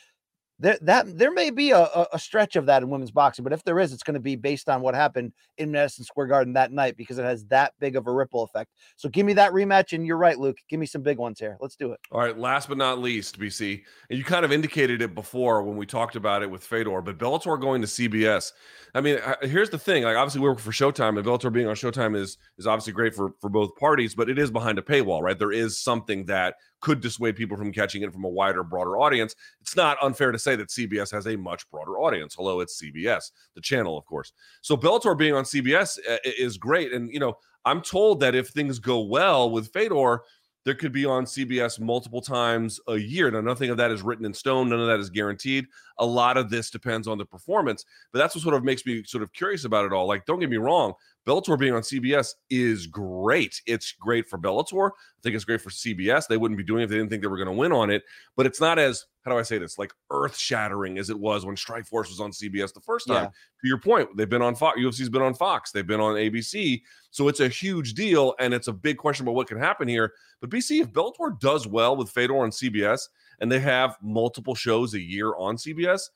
There 0.61 0.79
that 0.83 1.19
there 1.19 1.33
may 1.33 1.51
be 1.51 1.71
a, 1.71 2.07
a 2.13 2.19
stretch 2.19 2.55
of 2.55 2.67
that 2.67 2.83
in 2.83 2.91
women's 2.91 3.11
boxing, 3.11 3.43
but 3.43 3.53
if 3.53 3.65
there 3.65 3.81
is, 3.81 3.93
it's 3.93 4.03
going 4.03 4.15
to 4.15 4.21
be 4.21 4.37
based 4.37 4.69
on 4.69 4.83
what 4.83 4.95
happened 4.95 5.33
in 5.57 5.71
Madison 5.71 6.05
Square 6.05 6.27
Garden 6.27 6.53
that 6.53 6.71
night 6.71 6.97
because 6.97 7.19
it 7.19 7.25
has 7.25 7.45
that 7.47 7.73
big 7.81 7.97
of 7.97 8.07
a 8.07 8.13
ripple 8.13 8.43
effect. 8.43 8.71
So 8.97 9.09
give 9.09 9.25
me 9.25 9.33
that 9.35 9.53
rematch, 9.53 9.95
and 9.95 10.07
you're 10.07 10.19
right, 10.19 10.39
Luke. 10.39 10.59
Give 10.69 10.79
me 10.79 10.87
some 10.87 11.03
big 11.03 11.19
ones 11.19 11.41
here. 11.41 11.57
Let's 11.61 11.77
do 11.77 11.93
it. 11.93 12.01
All 12.13 12.21
right. 12.21 12.39
Last 12.39 12.69
but 12.69 12.77
not 12.77 12.99
least, 12.99 13.41
BC, 13.41 13.83
and 14.11 14.19
you 14.19 14.25
kind 14.25 14.45
of 14.45 14.53
indicated 14.53 15.01
it 15.01 15.15
before 15.15 15.63
when 15.63 15.77
we 15.77 15.87
talked 15.87 16.15
about 16.15 16.43
it 16.43 16.51
with 16.51 16.63
Fedor, 16.63 17.01
but 17.01 17.19
Bellator 17.19 17.59
going 17.59 17.81
to 17.81 17.89
CBS. 17.89 18.53
I 18.95 19.01
mean, 19.01 19.19
uh, 19.25 19.37
here's 19.43 19.71
the 19.71 19.79
thing. 19.79 20.05
Like, 20.05 20.17
obviously, 20.17 20.43
we 20.43 20.49
work 20.49 20.59
for 20.59 20.73
Showtime, 20.73 21.17
and 21.17 21.27
Bellator 21.27 21.53
being 21.53 21.69
on 21.69 21.75
Showtime 21.75 22.17
is 22.17 22.37
is 22.59 22.67
obviously 22.67 22.93
great 22.93 23.15
for 23.15 23.33
for 23.41 23.49
both 23.49 23.75
parties, 23.77 24.15
but 24.15 24.29
it 24.29 24.39
is 24.39 24.51
behind 24.51 24.79
a 24.79 24.83
paywall, 24.83 25.23
right? 25.23 25.39
There 25.39 25.53
is 25.53 25.79
something 25.79 26.27
that 26.27 26.57
could 26.81 27.01
dissuade 27.01 27.37
people 27.37 27.57
from 27.57 27.73
catching 27.73 28.03
it 28.03 28.13
from 28.13 28.25
a 28.25 28.29
wider, 28.29 28.63
broader 28.63 28.99
audience. 28.99 29.35
It's 29.61 29.77
not 29.77 29.99
unfair 30.03 30.33
to 30.33 30.39
say 30.39 30.57
that 30.57 30.69
CBS 30.69 31.11
has 31.13 31.27
a 31.27 31.37
much 31.37 31.69
broader 31.71 31.99
audience, 32.01 32.35
Hello, 32.35 32.61
it's 32.61 32.81
CBS, 32.81 33.31
the 33.55 33.61
channel, 33.61 33.97
of 33.97 34.05
course. 34.07 34.33
So 34.63 34.77
Bellator 34.77 35.17
being 35.17 35.35
on 35.35 35.45
CBS 35.45 35.99
uh, 36.09 36.17
is 36.25 36.57
great. 36.57 36.93
And, 36.93 37.13
you 37.13 37.21
know, 37.21 37.37
I'm 37.65 37.83
told 37.83 38.21
that 38.21 38.35
if 38.35 38.49
things 38.49 38.79
go 38.79 39.03
well 39.03 39.51
with 39.51 39.73
Fedor, 39.73 40.23
there 40.65 40.75
could 40.75 40.93
be 40.93 41.07
on 41.07 41.25
CBS 41.25 41.81
multiple 41.81 42.21
times 42.21 42.81
a 42.89 42.97
year. 42.97 43.31
Now, 43.31 43.41
nothing 43.41 43.71
of 43.71 43.79
that 43.79 43.91
is 43.91 44.03
written 44.03 44.27
in 44.27 44.35
stone. 44.35 44.69
None 44.69 44.81
of 44.81 44.87
that 44.89 45.01
is 45.01 45.09
guaranteed. 45.09 45.67
A 45.99 46.05
lot 46.05 46.37
of 46.37 46.51
this 46.51 46.71
depends 46.71 47.09
on 47.09 47.17
the 47.17 47.25
performance, 47.25 47.85
but 48.13 48.19
that's 48.19 48.35
what 48.35 48.43
sort 48.43 48.55
of 48.55 48.65
makes 48.65 48.85
me 48.85 49.03
sort 49.05 49.23
of 49.23 49.33
curious 49.33 49.65
about 49.65 49.87
it 49.87 49.93
all. 49.93 50.07
Like, 50.07 50.27
don't 50.27 50.39
get 50.39 50.51
me 50.51 50.59
wrong, 50.59 50.93
Bellator 51.27 51.59
being 51.59 51.75
on 51.75 51.83
CBS 51.83 52.35
is 52.49 52.87
great. 52.87 53.61
It's 53.67 53.93
great 53.93 54.27
for 54.27 54.39
Bellator. 54.39 54.91
I 54.91 55.21
think 55.23 55.37
it's 55.37 55.45
great 55.45 55.61
for 55.61 55.71
CBS. 55.71 56.27
They 56.27 56.37
wouldn't 56.37 56.59
be 56.59 56.65
doing 56.65 56.81
it 56.81 56.85
if 56.85 56.91
they 56.91 56.97
didn't 56.97 57.11
think 57.11 57.23
they 57.23 57.29
were 57.29 57.37
going 57.37 57.47
to 57.47 57.53
win 57.53 57.73
on 57.73 57.91
it. 57.91 58.03
But 58.37 58.47
it's 58.47 58.61
not 58.61 58.79
as 58.79 59.05
how 59.25 59.33
do 59.33 59.39
I 59.39 59.43
say 59.43 59.59
this 59.59 59.79
like 59.79 59.93
earth 60.11 60.37
shattering 60.37 60.99
as 60.99 61.11
it 61.11 61.19
was 61.19 61.45
when 61.45 61.55
Strikeforce 61.55 62.09
was 62.09 62.21
on 62.21 62.31
CBS 62.31 62.73
the 62.73 62.81
first 62.81 63.07
time. 63.07 63.25
Yeah. 63.25 63.29
To 63.29 63.69
your 63.69 63.79
point, 63.79 64.17
they've 64.17 64.29
been 64.29 64.41
on 64.41 64.55
Fox. 64.55 64.79
UFC's 64.81 65.11
been 65.11 65.21
on 65.21 65.35
Fox. 65.35 65.73
They've 65.73 65.87
been 65.87 66.01
on 66.01 66.15
ABC. 66.15 66.81
So 67.11 67.29
it's 67.29 67.41
a 67.41 67.49
huge 67.49 67.93
deal, 67.95 68.35
and 68.39 68.55
it's 68.55 68.69
a 68.69 68.73
big 68.73 68.97
question 68.97 69.27
about 69.27 69.35
what 69.35 69.49
can 69.49 69.59
happen 69.59 69.89
here. 69.89 70.15
But 70.41 70.49
BC, 70.49 70.81
if 70.81 70.93
Bellator 70.93 71.39
does 71.39 71.67
well 71.67 71.97
with 71.97 72.09
Fedor 72.11 72.39
on 72.39 72.51
CBS, 72.51 73.09
and 73.41 73.51
they 73.51 73.61
have 73.61 73.97
multiple 74.03 74.55
shows 74.55 74.95
a 74.95 75.01
year 75.01 75.35
on 75.37 75.57
CBS 75.57 76.09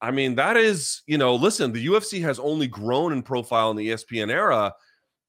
I 0.00 0.10
mean, 0.10 0.34
that 0.34 0.56
is, 0.56 1.02
you 1.06 1.18
know, 1.18 1.34
listen, 1.34 1.72
the 1.72 1.86
UFC 1.86 2.20
has 2.22 2.38
only 2.38 2.66
grown 2.66 3.12
in 3.12 3.22
profile 3.22 3.70
in 3.70 3.76
the 3.76 3.88
ESPN 3.88 4.30
era. 4.30 4.74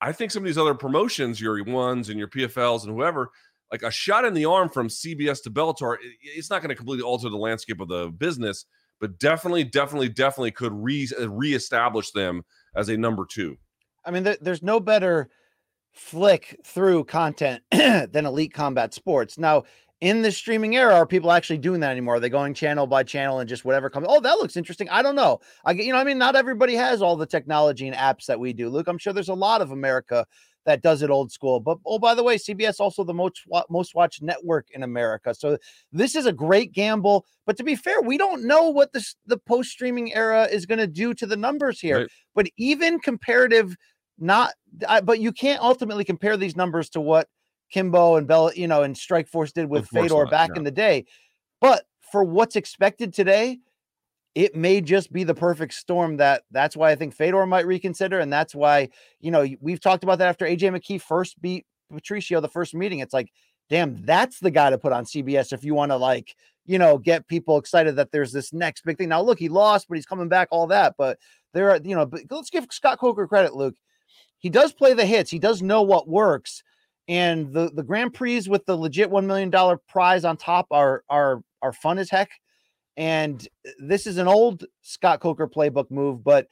I 0.02 0.11
think 0.11 0.31
some 0.31 0.44
of 0.44 0.48
these 0.48 0.57
other 0.57 0.76
promotions, 0.76 1.39
your 1.39 1.64
ones 1.64 2.10
and 2.10 2.19
your 2.19 2.27
PFLs 2.27 2.84
and 2.84 2.94
whoever, 2.94 3.30
like 3.72 3.84
a 3.84 3.91
shot 3.91 4.26
in 4.26 4.34
the 4.34 4.45
arm 4.45 4.69
from 4.69 4.88
CBS 4.88 5.41
to 5.44 5.49
Bellator, 5.49 5.98
it's 6.22 6.49
not 6.49 6.61
going 6.61 6.69
to 6.69 6.76
completely 6.76 7.03
alter 7.03 7.30
the 7.30 7.38
landscape 7.38 7.80
of 7.80 7.88
the 7.88 8.10
business, 8.10 8.65
but 8.99 9.18
definitely, 9.19 9.64
definitely, 9.64 10.10
definitely 10.10 10.52
could 10.52 10.73
re 10.73 11.07
uh, 11.19 11.30
reestablish 11.30 12.11
them 12.11 12.44
as 12.76 12.89
a 12.89 12.98
number 12.98 13.26
two. 13.26 13.57
I 14.06 14.11
mean, 14.11 14.35
there's 14.41 14.64
no 14.64 14.80
better 14.80 15.30
flick 15.94 16.60
through 16.64 17.06
content 17.06 17.64
than 17.72 18.26
Elite 18.26 18.53
Combat 18.53 18.94
Sports. 18.94 19.38
Now, 19.38 19.64
in 20.01 20.21
the 20.21 20.31
streaming 20.31 20.75
era 20.75 20.93
are 20.93 21.07
people 21.07 21.31
actually 21.31 21.57
doing 21.57 21.79
that 21.79 21.91
anymore? 21.91 22.15
Are 22.15 22.19
they 22.19 22.29
going 22.29 22.53
channel 22.53 22.85
by 22.85 23.03
channel 23.03 23.39
and 23.39 23.49
just 23.49 23.65
whatever 23.65 23.89
comes 23.89 24.07
oh 24.09 24.19
that 24.19 24.37
looks 24.37 24.57
interesting. 24.57 24.89
I 24.89 25.01
don't 25.01 25.15
know. 25.15 25.39
I 25.65 25.73
get, 25.73 25.85
you 25.85 25.93
know 25.93 25.99
i 25.99 26.03
mean 26.03 26.17
not 26.17 26.35
everybody 26.35 26.75
has 26.75 27.01
all 27.01 27.15
the 27.15 27.25
technology 27.25 27.87
and 27.87 27.95
apps 27.95 28.25
that 28.25 28.39
we 28.39 28.53
do. 28.53 28.69
Luke 28.69 28.87
i'm 28.87 28.97
sure 28.97 29.13
there's 29.13 29.29
a 29.29 29.33
lot 29.33 29.61
of 29.61 29.71
america 29.71 30.25
that 30.65 30.81
does 30.81 31.01
it 31.01 31.09
old 31.09 31.31
school 31.31 31.59
but 31.59 31.77
oh 31.85 31.97
by 31.97 32.13
the 32.13 32.21
way 32.21 32.37
cbs 32.37 32.79
also 32.79 33.03
the 33.03 33.13
most 33.13 33.41
most 33.69 33.95
watched 33.95 34.21
network 34.21 34.67
in 34.71 34.83
america. 34.83 35.33
So 35.33 35.57
this 35.91 36.15
is 36.15 36.27
a 36.27 36.33
great 36.33 36.73
gamble 36.73 37.25
but 37.45 37.57
to 37.57 37.63
be 37.63 37.75
fair 37.75 38.01
we 38.01 38.17
don't 38.17 38.45
know 38.45 38.69
what 38.69 38.93
this 38.93 39.15
the 39.25 39.37
post 39.37 39.71
streaming 39.71 40.13
era 40.13 40.43
is 40.43 40.67
going 40.67 40.79
to 40.79 40.87
do 40.87 41.13
to 41.15 41.25
the 41.25 41.37
numbers 41.37 41.79
here. 41.79 42.01
Right. 42.01 42.11
but 42.35 42.47
even 42.57 42.99
comparative 42.99 43.75
not 44.19 44.53
I, 44.87 45.01
but 45.01 45.19
you 45.19 45.31
can't 45.31 45.61
ultimately 45.61 46.03
compare 46.03 46.37
these 46.37 46.55
numbers 46.55 46.89
to 46.91 47.01
what 47.01 47.27
Kimbo 47.72 48.15
and 48.15 48.27
Bella, 48.27 48.52
you 48.56 48.68
know, 48.68 48.84
and 48.84 48.95
Strikeforce 48.95 49.53
did 49.53 49.69
with 49.69 49.88
Fedor 49.89 50.23
not, 50.23 50.31
back 50.31 50.49
no. 50.52 50.56
in 50.56 50.64
the 50.64 50.72
day. 50.72 51.06
But 51.60 51.85
for 52.11 52.23
what's 52.23 52.56
expected 52.56 53.14
today, 53.14 53.60
it 54.35 54.56
may 54.56 54.81
just 54.81 55.11
be 55.11 55.23
the 55.23 55.34
perfect 55.34 55.73
storm 55.73 56.18
that 56.18 56.44
that's 56.52 56.77
why 56.77 56.91
I 56.91 56.95
think 56.95 57.15
Fedor 57.15 57.45
might 57.48 57.65
reconsider. 57.65 58.19
And 58.19 58.31
that's 58.31 58.53
why, 58.53 58.89
you 59.19 59.31
know, 59.31 59.48
we've 59.61 59.80
talked 59.80 60.03
about 60.03 60.19
that 60.19 60.30
after 60.30 60.45
AJ 60.45 60.77
McKee 60.77 61.02
first 61.02 61.41
beat 61.41 61.65
Patricio 61.91 62.39
the 62.39 62.48
first 62.48 62.76
meeting. 62.76 62.99
It's 62.99 63.14
like, 63.14 63.31
damn, 63.69 64.06
that's 64.06 64.39
the 64.39 64.52
guy 64.52 64.69
to 64.69 64.77
put 64.77 64.94
on 64.94 65.06
CBS 65.06 65.53
if 65.53 65.64
you 65.64 65.73
want 65.73 65.91
to 65.91 65.98
like, 65.98 66.35
you 66.65 66.77
know, 66.77 66.98
get 66.98 67.27
people 67.27 67.57
excited 67.57 67.95
that 67.95 68.11
there's 68.11 68.31
this 68.31 68.53
next 68.53 68.84
big 68.85 68.98
thing. 68.98 69.10
Now, 69.10 69.22
look, 69.22 69.39
he 69.39 69.49
lost, 69.49 69.88
but 69.88 69.95
he's 69.95 70.06
coming 70.06 70.30
back, 70.30 70.49
all 70.52 70.68
that. 70.68 70.95
But 70.98 71.18
there 71.53 71.72
are, 71.72 71.80
you 71.84 71.95
know, 71.95 72.06
but 72.06 72.22
let's 72.30 72.49
give 72.49 72.68
Scott 72.69 72.99
Coker 72.99 73.27
credit, 73.27 73.56
Luke. 73.56 73.76
He 74.38 74.49
does 74.49 74.72
play 74.72 74.94
the 74.94 75.06
hits, 75.06 75.31
he 75.31 75.39
does 75.39 75.64
know 75.64 75.81
what 75.81 76.07
works 76.07 76.61
and 77.07 77.53
the 77.53 77.71
the 77.73 77.84
Grand 77.84 78.13
Prix 78.13 78.43
with 78.47 78.65
the 78.65 78.75
legit 78.75 79.09
one 79.09 79.27
million 79.27 79.49
dollar 79.49 79.77
prize 79.77 80.25
on 80.25 80.38
top 80.38 80.67
are 80.71 81.03
are 81.09 81.41
are 81.61 81.73
fun 81.73 81.99
as 81.99 82.09
heck. 82.09 82.29
And 82.97 83.47
this 83.79 84.07
is 84.07 84.17
an 84.17 84.27
old 84.27 84.65
Scott 84.81 85.19
Coker 85.19 85.47
playbook 85.47 85.91
move, 85.91 86.23
but 86.23 86.47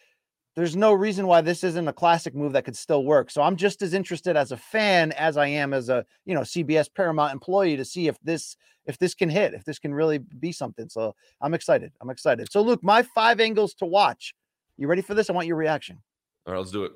there's 0.55 0.75
no 0.75 0.93
reason 0.93 1.27
why 1.27 1.41
this 1.41 1.63
isn't 1.63 1.87
a 1.87 1.93
classic 1.93 2.35
move 2.35 2.53
that 2.53 2.63
could 2.63 2.77
still 2.77 3.03
work. 3.03 3.29
So 3.29 3.41
I'm 3.41 3.55
just 3.55 3.81
as 3.81 3.93
interested 3.93 4.37
as 4.37 4.51
a 4.51 4.57
fan 4.57 5.11
as 5.13 5.37
I 5.37 5.47
am 5.47 5.73
as 5.73 5.89
a 5.89 6.05
you 6.25 6.33
know 6.33 6.41
CBS 6.41 6.87
Paramount 6.93 7.33
employee 7.33 7.75
to 7.77 7.85
see 7.85 8.07
if 8.07 8.17
this 8.21 8.55
if 8.85 8.97
this 8.99 9.15
can 9.15 9.29
hit, 9.29 9.53
if 9.53 9.65
this 9.65 9.79
can 9.79 9.93
really 9.93 10.19
be 10.19 10.51
something. 10.51 10.87
So 10.89 11.15
I'm 11.41 11.53
excited. 11.53 11.91
I'm 12.01 12.09
excited. 12.09 12.51
So 12.51 12.61
Luke, 12.61 12.83
my 12.83 13.01
five 13.01 13.39
angles 13.39 13.73
to 13.75 13.85
watch. 13.85 14.33
You 14.77 14.87
ready 14.87 15.01
for 15.01 15.13
this? 15.13 15.29
I 15.29 15.33
want 15.33 15.47
your 15.47 15.57
reaction. 15.57 16.01
All 16.45 16.53
right, 16.53 16.59
let's 16.59 16.71
do 16.71 16.83
it. 16.83 16.91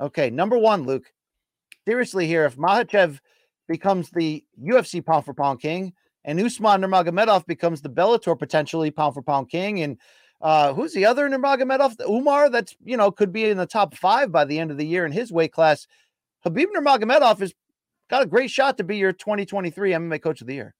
Okay, 0.00 0.30
number 0.30 0.58
one, 0.58 0.84
Luke 0.84 1.10
seriously 1.86 2.26
here, 2.26 2.44
if 2.44 2.56
Makhachev 2.56 3.18
becomes 3.68 4.10
the 4.10 4.44
UFC 4.60 5.04
pound 5.04 5.24
for 5.24 5.34
pound 5.34 5.60
king 5.60 5.92
and 6.24 6.40
Usman 6.40 6.82
Nurmagomedov 6.82 7.46
becomes 7.46 7.80
the 7.80 7.88
Bellator 7.88 8.38
potentially 8.38 8.90
pound 8.90 9.14
for 9.14 9.22
pound 9.22 9.48
king, 9.48 9.82
and 9.82 9.98
uh, 10.40 10.72
who's 10.72 10.92
the 10.92 11.06
other 11.06 11.28
Nurmagomedov? 11.28 12.00
Umar, 12.08 12.50
that's 12.50 12.76
you 12.84 12.96
know 12.96 13.10
could 13.10 13.32
be 13.32 13.44
in 13.44 13.56
the 13.56 13.66
top 13.66 13.94
five 13.94 14.30
by 14.30 14.44
the 14.44 14.58
end 14.58 14.70
of 14.70 14.76
the 14.76 14.86
year 14.86 15.06
in 15.06 15.12
his 15.12 15.32
weight 15.32 15.52
class. 15.52 15.86
Khabib 16.44 16.66
Nurmagomedov 16.76 17.38
has 17.40 17.54
got 18.08 18.22
a 18.22 18.26
great 18.26 18.50
shot 18.50 18.78
to 18.78 18.84
be 18.84 18.96
your 18.96 19.12
2023 19.12 19.92
MMA 19.92 20.22
Coach 20.22 20.40
of 20.40 20.46
the 20.46 20.54
Year. 20.54 20.74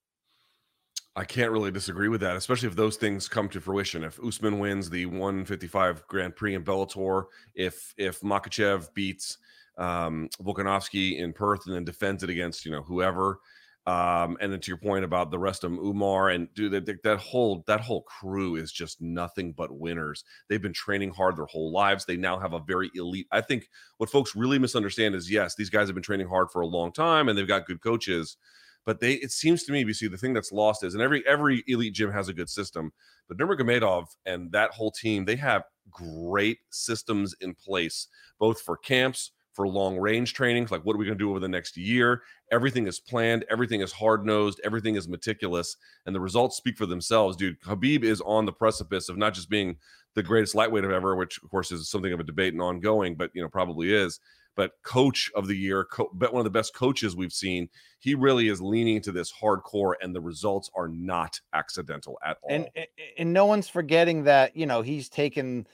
I 1.16 1.24
can't 1.24 1.51
really 1.51 1.72
disagree 1.72 2.09
with 2.09 2.20
that, 2.20 2.36
especially 2.36 2.68
if 2.68 2.77
those 2.77 2.97
things 2.97 3.28
come 3.28 3.48
to 3.48 3.60
fruition. 3.60 4.05
If 4.05 4.20
Usman 4.24 4.59
wins 4.59 4.89
the 4.89 5.06
155 5.06 6.06
Grand 6.06 6.36
Prix 6.36 6.55
in 6.55 6.64
Bellator, 6.64 7.24
if 7.55 7.94
if 7.97 8.20
Makhachev 8.20 8.93
beats 8.94 9.39
um, 9.81 10.28
Volkanovski 10.40 11.19
in 11.19 11.32
Perth 11.32 11.66
and 11.66 11.74
then 11.74 11.85
defends 11.85 12.23
it 12.23 12.31
against 12.31 12.65
you 12.65 12.70
know 12.70 12.82
whoever. 12.82 13.40
Um, 13.86 14.36
and 14.40 14.52
then 14.52 14.61
to 14.61 14.70
your 14.70 14.77
point 14.77 15.05
about 15.07 15.31
the 15.31 15.39
rest 15.39 15.65
of 15.65 15.73
Umar 15.73 16.28
and 16.28 16.52
dude, 16.55 16.73
that, 16.73 17.02
that 17.02 17.19
whole 17.19 17.65
that 17.66 17.81
whole 17.81 18.02
crew 18.02 18.57
is 18.57 18.70
just 18.70 19.01
nothing 19.01 19.52
but 19.52 19.77
winners. 19.77 20.23
They've 20.48 20.61
been 20.61 20.74
training 20.74 21.11
hard 21.11 21.36
their 21.36 21.47
whole 21.47 21.73
lives. 21.73 22.05
They 22.05 22.19
now 22.19 22.39
have 22.39 22.52
a 22.52 22.61
very 22.61 22.90
elite. 22.94 23.27
I 23.32 23.40
think 23.40 23.69
what 23.97 24.11
folks 24.11 24.36
really 24.36 24.59
misunderstand 24.59 25.15
is 25.15 25.31
yes, 25.31 25.55
these 25.55 25.70
guys 25.70 25.89
have 25.89 25.94
been 25.94 26.05
training 26.05 26.28
hard 26.28 26.48
for 26.52 26.61
a 26.61 26.66
long 26.66 26.93
time 26.93 27.28
and 27.28 27.36
they've 27.36 27.48
got 27.48 27.66
good 27.66 27.81
coaches. 27.82 28.36
But 28.85 29.01
they, 29.01 29.15
it 29.15 29.31
seems 29.31 29.65
to 29.65 29.73
me, 29.73 29.85
BC, 29.85 30.11
the 30.11 30.16
thing 30.16 30.32
that's 30.32 30.52
lost 30.52 30.85
is, 30.85 30.94
and 30.94 31.02
every 31.02 31.27
every 31.27 31.65
elite 31.66 31.94
gym 31.94 32.12
has 32.12 32.28
a 32.28 32.35
good 32.35 32.51
system, 32.51 32.93
but 33.28 33.39
Nurmagomedov 33.39 34.07
and 34.27 34.52
that 34.52 34.73
whole 34.73 34.90
team, 34.90 35.24
they 35.24 35.36
have 35.36 35.65
great 35.90 36.59
systems 36.70 37.35
in 37.40 37.55
place, 37.55 38.09
both 38.39 38.61
for 38.61 38.77
camps, 38.77 39.32
for 39.52 39.66
long 39.66 39.98
range 39.98 40.35
trainings 40.35 40.70
like 40.70 40.85
what 40.85 40.94
are 40.94 40.98
we 40.98 41.05
going 41.05 41.18
to 41.18 41.24
do 41.24 41.31
over 41.31 41.40
the 41.40 41.48
next 41.48 41.77
year? 41.77 42.22
Everything 42.51 42.86
is 42.86 43.01
planned 43.01 43.44
everything 43.51 43.81
is 43.81 43.93
hard 43.93 44.24
nosed 44.24 44.60
everything 44.64 44.97
is 44.97 45.09
meticulous 45.09 45.77
and 46.06 46.14
the 46.14 46.20
results 46.20 46.56
speak 46.56 46.77
for 46.77 46.86
themselves. 46.86 47.36
Dude 47.36 47.60
khabib 47.60 48.02
is 48.02 48.20
on 48.22 48.47
the 48.47 48.52
precipice 48.52 49.09
of 49.09 49.16
not 49.16 49.35
just 49.35 49.51
being 49.51 49.77
the 50.14 50.22
greatest 50.22 50.55
lightweight 50.55 50.85
of 50.85 50.90
ever 50.90 51.16
which 51.16 51.40
of 51.43 51.51
course 51.51 51.70
is 51.72 51.89
something 51.89 52.12
of 52.12 52.20
a 52.20 52.24
debate 52.24 52.52
and 52.52 52.62
ongoing 52.62 53.14
but 53.14 53.31
you 53.32 53.43
know 53.43 53.48
probably 53.48 53.93
is 53.93 54.20
but 54.56 54.72
coach 54.82 55.31
of 55.35 55.47
the 55.47 55.56
year 55.56 55.85
co- 55.85 56.10
one 56.12 56.36
of 56.40 56.44
the 56.44 56.51
best 56.51 56.74
coaches 56.74 57.16
we've 57.16 57.32
seen. 57.32 57.68
He 57.98 58.14
really 58.14 58.48
is 58.48 58.60
leaning 58.60 58.97
into 58.97 59.12
this 59.12 59.32
hardcore 59.32 59.94
and 60.01 60.14
the 60.14 60.20
results 60.20 60.70
are 60.74 60.89
not 60.89 61.40
accidental 61.55 62.18
at 62.24 62.36
all. 62.43 62.51
and 62.51 62.68
and 63.16 63.32
no 63.32 63.47
one's 63.47 63.68
forgetting 63.68 64.24
that 64.24 64.56
you 64.56 64.66
know 64.66 64.82
he's 64.82 65.09
taken 65.09 65.66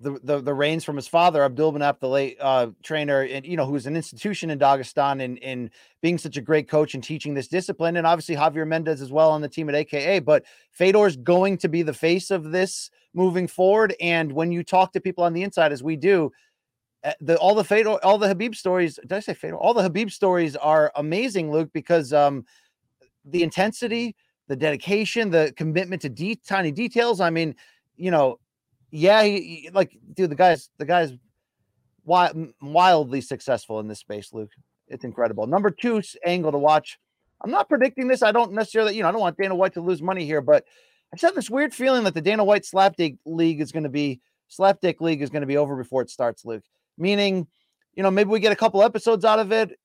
the, 0.00 0.18
the, 0.22 0.40
the 0.40 0.54
reins 0.54 0.82
from 0.82 0.96
his 0.96 1.06
father, 1.06 1.44
Abdul 1.44 1.74
Manap, 1.74 2.00
the 2.00 2.08
late 2.08 2.38
uh, 2.40 2.68
trainer, 2.82 3.22
and 3.22 3.44
you 3.44 3.56
know, 3.56 3.66
who's 3.66 3.86
an 3.86 3.96
institution 3.96 4.48
in 4.48 4.58
Dagestan 4.58 5.22
and 5.22 5.36
in 5.38 5.70
being 6.00 6.16
such 6.16 6.38
a 6.38 6.40
great 6.40 6.68
coach 6.68 6.94
and 6.94 7.04
teaching 7.04 7.34
this 7.34 7.48
discipline. 7.48 7.96
And 7.96 8.06
obviously 8.06 8.34
Javier 8.34 8.66
Mendez 8.66 9.02
as 9.02 9.12
well 9.12 9.30
on 9.30 9.42
the 9.42 9.48
team 9.48 9.68
at 9.68 9.74
AKA. 9.74 10.20
But 10.20 10.44
Fedor's 10.72 11.16
going 11.16 11.58
to 11.58 11.68
be 11.68 11.82
the 11.82 11.92
face 11.92 12.30
of 12.30 12.50
this 12.50 12.90
moving 13.12 13.46
forward. 13.46 13.94
And 14.00 14.32
when 14.32 14.52
you 14.52 14.64
talk 14.64 14.92
to 14.92 15.00
people 15.00 15.22
on 15.22 15.34
the 15.34 15.42
inside, 15.42 15.70
as 15.70 15.82
we 15.82 15.96
do, 15.96 16.32
eh, 17.04 17.12
the 17.20 17.36
all 17.36 17.54
the 17.54 17.64
Fedor, 17.64 18.02
all 18.02 18.16
the 18.16 18.34
Khabib 18.34 18.54
stories, 18.54 18.98
did 19.02 19.12
I 19.12 19.20
say 19.20 19.34
Fedor? 19.34 19.56
All 19.56 19.74
the 19.74 19.86
Khabib 19.86 20.10
stories 20.10 20.56
are 20.56 20.90
amazing, 20.96 21.52
Luke, 21.52 21.70
because 21.74 22.14
um 22.14 22.46
the 23.26 23.42
intensity, 23.42 24.16
the 24.48 24.56
dedication, 24.56 25.30
the 25.30 25.52
commitment 25.56 26.00
to 26.02 26.36
tiny 26.36 26.72
details. 26.72 27.20
I 27.20 27.28
mean, 27.28 27.54
you 27.96 28.10
know, 28.10 28.38
yeah, 28.90 29.22
he, 29.22 29.40
he, 29.40 29.70
like 29.72 29.96
dude, 30.14 30.30
the 30.30 30.36
guy's 30.36 30.70
the 30.78 30.84
guy's 30.84 31.12
wild, 32.04 32.52
wildly 32.60 33.20
successful 33.20 33.80
in 33.80 33.88
this 33.88 34.00
space, 34.00 34.32
Luke. 34.32 34.50
It's 34.88 35.04
incredible. 35.04 35.46
Number 35.46 35.70
two 35.70 36.02
angle 36.26 36.52
to 36.52 36.58
watch. 36.58 36.98
I'm 37.42 37.50
not 37.50 37.68
predicting 37.68 38.08
this. 38.08 38.22
I 38.22 38.32
don't 38.32 38.52
necessarily, 38.52 38.96
you 38.96 39.02
know, 39.02 39.08
I 39.08 39.12
don't 39.12 39.20
want 39.20 39.38
Dana 39.38 39.54
White 39.54 39.74
to 39.74 39.80
lose 39.80 40.02
money 40.02 40.26
here, 40.26 40.40
but 40.40 40.64
I 41.12 41.16
just 41.16 41.22
have 41.24 41.34
this 41.34 41.48
weird 41.48 41.72
feeling 41.72 42.04
that 42.04 42.14
the 42.14 42.20
Dana 42.20 42.44
White 42.44 42.64
slapdick 42.64 43.18
league 43.24 43.60
is 43.60 43.72
going 43.72 43.84
to 43.84 43.88
be 43.88 44.20
slapdick 44.50 45.00
league 45.00 45.22
is 45.22 45.30
going 45.30 45.42
to 45.42 45.46
be 45.46 45.56
over 45.56 45.76
before 45.76 46.02
it 46.02 46.10
starts, 46.10 46.44
Luke. 46.44 46.64
Meaning, 46.98 47.46
you 47.94 48.02
know, 48.02 48.10
maybe 48.10 48.30
we 48.30 48.40
get 48.40 48.52
a 48.52 48.56
couple 48.56 48.82
episodes 48.82 49.24
out 49.24 49.38
of 49.38 49.52
it, 49.52 49.78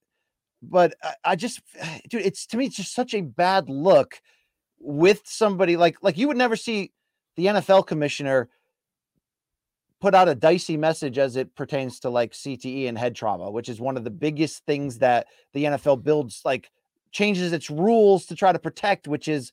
but 0.62 0.96
I, 1.02 1.14
I 1.24 1.36
just, 1.36 1.62
dude, 2.10 2.26
it's 2.26 2.46
to 2.48 2.58
me, 2.58 2.66
it's 2.66 2.76
just 2.76 2.94
such 2.94 3.14
a 3.14 3.22
bad 3.22 3.70
look 3.70 4.20
with 4.80 5.22
somebody 5.26 5.78
like 5.78 5.98
like 6.02 6.18
you 6.18 6.28
would 6.28 6.38
never 6.38 6.56
see 6.56 6.92
the 7.38 7.46
NFL 7.48 7.88
commissioner 7.88 8.50
put 10.02 10.14
out 10.14 10.28
a 10.28 10.36
dicey 10.36 10.78
message 10.78 11.18
as 11.18 11.36
it 11.36 11.56
pertains 11.56 12.00
to 12.02 12.10
like 12.10 12.34
CTE 12.34 12.88
and 12.88 12.98
head 12.98 13.16
trauma, 13.16 13.50
which 13.50 13.70
is 13.70 13.80
one 13.80 13.98
of 13.98 14.04
the 14.04 14.12
biggest 14.12 14.66
things 14.66 15.00
that 15.00 15.28
the 15.54 15.66
NFL 15.66 16.04
builds 16.04 16.42
like 16.46 16.70
changes 17.12 17.54
its 17.54 17.70
rules 17.70 18.26
to 18.28 18.36
try 18.36 18.52
to 18.52 18.60
protect, 18.60 19.08
which 19.08 19.28
is 19.28 19.52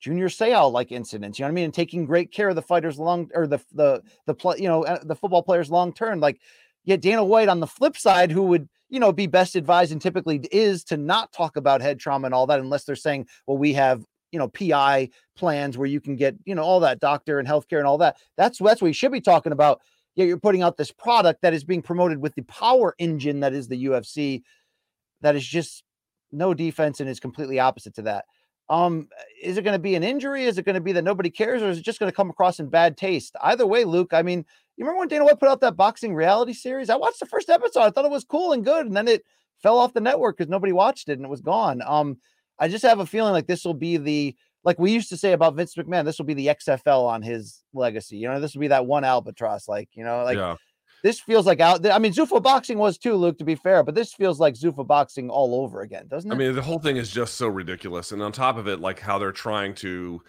Junior 0.00 0.28
Seau 0.28 0.72
like 0.72 0.90
incidents. 0.90 1.38
You 1.38 1.44
know 1.44 1.48
what 1.48 1.52
I 1.52 1.54
mean? 1.54 1.64
And 1.66 1.74
taking 1.74 2.06
great 2.06 2.32
care 2.32 2.48
of 2.48 2.56
the 2.56 2.62
fighters 2.62 2.98
long 2.98 3.30
or 3.34 3.46
the 3.46 3.60
the 3.72 4.02
the 4.26 4.34
play, 4.34 4.56
you 4.58 4.68
know, 4.68 4.84
uh, 4.84 4.98
the 5.04 5.14
football 5.14 5.42
players 5.42 5.70
long 5.70 5.92
term. 5.92 6.18
Like, 6.20 6.40
yet 6.84 7.00
Dana 7.00 7.24
White 7.24 7.48
on 7.48 7.60
the 7.60 7.66
flip 7.66 7.96
side, 7.96 8.32
who 8.32 8.42
would 8.44 8.68
you 8.88 8.98
know 8.98 9.12
be 9.12 9.28
best 9.28 9.54
advised 9.54 9.92
and 9.92 10.02
typically 10.02 10.40
is 10.50 10.82
to 10.84 10.96
not 10.96 11.32
talk 11.32 11.56
about 11.56 11.82
head 11.82 12.00
trauma 12.00 12.26
and 12.26 12.34
all 12.34 12.46
that 12.48 12.58
unless 12.58 12.84
they're 12.84 12.96
saying, 12.96 13.28
well, 13.46 13.58
we 13.58 13.74
have 13.74 14.04
you 14.32 14.38
know 14.38 14.48
PI 14.48 15.10
plans 15.36 15.78
where 15.78 15.86
you 15.86 16.00
can 16.00 16.16
get 16.16 16.34
you 16.44 16.54
know 16.54 16.62
all 16.62 16.80
that 16.80 17.00
doctor 17.00 17.38
and 17.38 17.46
healthcare 17.46 17.78
and 17.78 17.86
all 17.86 17.98
that. 17.98 18.16
That's 18.36 18.58
that's 18.58 18.82
what 18.82 18.88
you 18.88 18.94
should 18.94 19.12
be 19.12 19.20
talking 19.20 19.52
about. 19.52 19.80
Yeah, 20.14 20.24
you're 20.24 20.38
putting 20.38 20.62
out 20.62 20.76
this 20.76 20.90
product 20.90 21.42
that 21.42 21.54
is 21.54 21.64
being 21.64 21.82
promoted 21.82 22.18
with 22.18 22.34
the 22.34 22.42
power 22.42 22.94
engine 22.98 23.40
that 23.40 23.54
is 23.54 23.68
the 23.68 23.84
UFC, 23.86 24.42
that 25.22 25.36
is 25.36 25.46
just 25.46 25.84
no 26.30 26.52
defense 26.52 27.00
and 27.00 27.08
is 27.08 27.20
completely 27.20 27.60
opposite 27.60 27.94
to 27.94 28.02
that. 28.02 28.24
Um, 28.68 29.08
is 29.42 29.58
it 29.58 29.62
going 29.62 29.74
to 29.74 29.78
be 29.78 29.94
an 29.94 30.02
injury? 30.02 30.44
Is 30.44 30.56
it 30.56 30.64
going 30.64 30.74
to 30.74 30.80
be 30.80 30.92
that 30.92 31.04
nobody 31.04 31.30
cares, 31.30 31.62
or 31.62 31.68
is 31.68 31.78
it 31.78 31.84
just 31.84 31.98
going 31.98 32.10
to 32.10 32.16
come 32.16 32.30
across 32.30 32.58
in 32.58 32.68
bad 32.68 32.96
taste? 32.96 33.36
Either 33.42 33.66
way, 33.66 33.84
Luke. 33.84 34.12
I 34.12 34.22
mean, 34.22 34.44
you 34.76 34.84
remember 34.84 35.00
when 35.00 35.08
Dana 35.08 35.24
White 35.24 35.40
put 35.40 35.48
out 35.48 35.60
that 35.60 35.76
boxing 35.76 36.14
reality 36.14 36.54
series? 36.54 36.88
I 36.88 36.96
watched 36.96 37.20
the 37.20 37.26
first 37.26 37.50
episode. 37.50 37.80
I 37.80 37.90
thought 37.90 38.04
it 38.04 38.10
was 38.10 38.24
cool 38.24 38.52
and 38.52 38.64
good, 38.64 38.86
and 38.86 38.96
then 38.96 39.08
it 39.08 39.24
fell 39.62 39.78
off 39.78 39.92
the 39.92 40.00
network 40.00 40.38
because 40.38 40.50
nobody 40.50 40.72
watched 40.72 41.08
it 41.08 41.18
and 41.18 41.24
it 41.24 41.30
was 41.30 41.40
gone. 41.40 41.82
Um, 41.84 42.18
I 42.62 42.68
just 42.68 42.84
have 42.84 43.00
a 43.00 43.06
feeling 43.06 43.32
like 43.32 43.48
this 43.48 43.64
will 43.64 43.74
be 43.74 43.96
the 43.96 44.36
like 44.62 44.78
we 44.78 44.92
used 44.92 45.08
to 45.08 45.16
say 45.16 45.32
about 45.32 45.56
Vince 45.56 45.74
McMahon. 45.74 46.04
This 46.04 46.18
will 46.18 46.26
be 46.26 46.34
the 46.34 46.46
XFL 46.46 47.04
on 47.04 47.20
his 47.20 47.64
legacy. 47.74 48.16
You 48.18 48.28
know, 48.28 48.38
this 48.38 48.54
will 48.54 48.60
be 48.60 48.68
that 48.68 48.86
one 48.86 49.02
albatross. 49.02 49.68
Like 49.68 49.88
you 49.94 50.04
know, 50.04 50.24
like. 50.24 50.38
Yeah. 50.38 50.56
This 51.02 51.18
feels 51.18 51.46
like 51.46 51.58
out. 51.58 51.84
I 51.84 51.98
mean, 51.98 52.12
Zuffa 52.12 52.40
boxing 52.40 52.78
was 52.78 52.96
too, 52.96 53.14
Luke. 53.14 53.36
To 53.38 53.44
be 53.44 53.56
fair, 53.56 53.82
but 53.82 53.96
this 53.96 54.14
feels 54.14 54.38
like 54.38 54.54
Zuffa 54.54 54.86
boxing 54.86 55.30
all 55.30 55.56
over 55.56 55.80
again, 55.80 56.06
doesn't 56.06 56.30
it? 56.30 56.32
I 56.32 56.38
mean, 56.38 56.54
the 56.54 56.62
whole 56.62 56.78
thing 56.78 56.96
is 56.96 57.10
just 57.10 57.34
so 57.34 57.48
ridiculous, 57.48 58.12
and 58.12 58.22
on 58.22 58.30
top 58.30 58.56
of 58.56 58.68
it, 58.68 58.78
like 58.78 59.00
how 59.00 59.18
they're 59.18 59.32
trying 59.32 59.74
to 59.76 60.22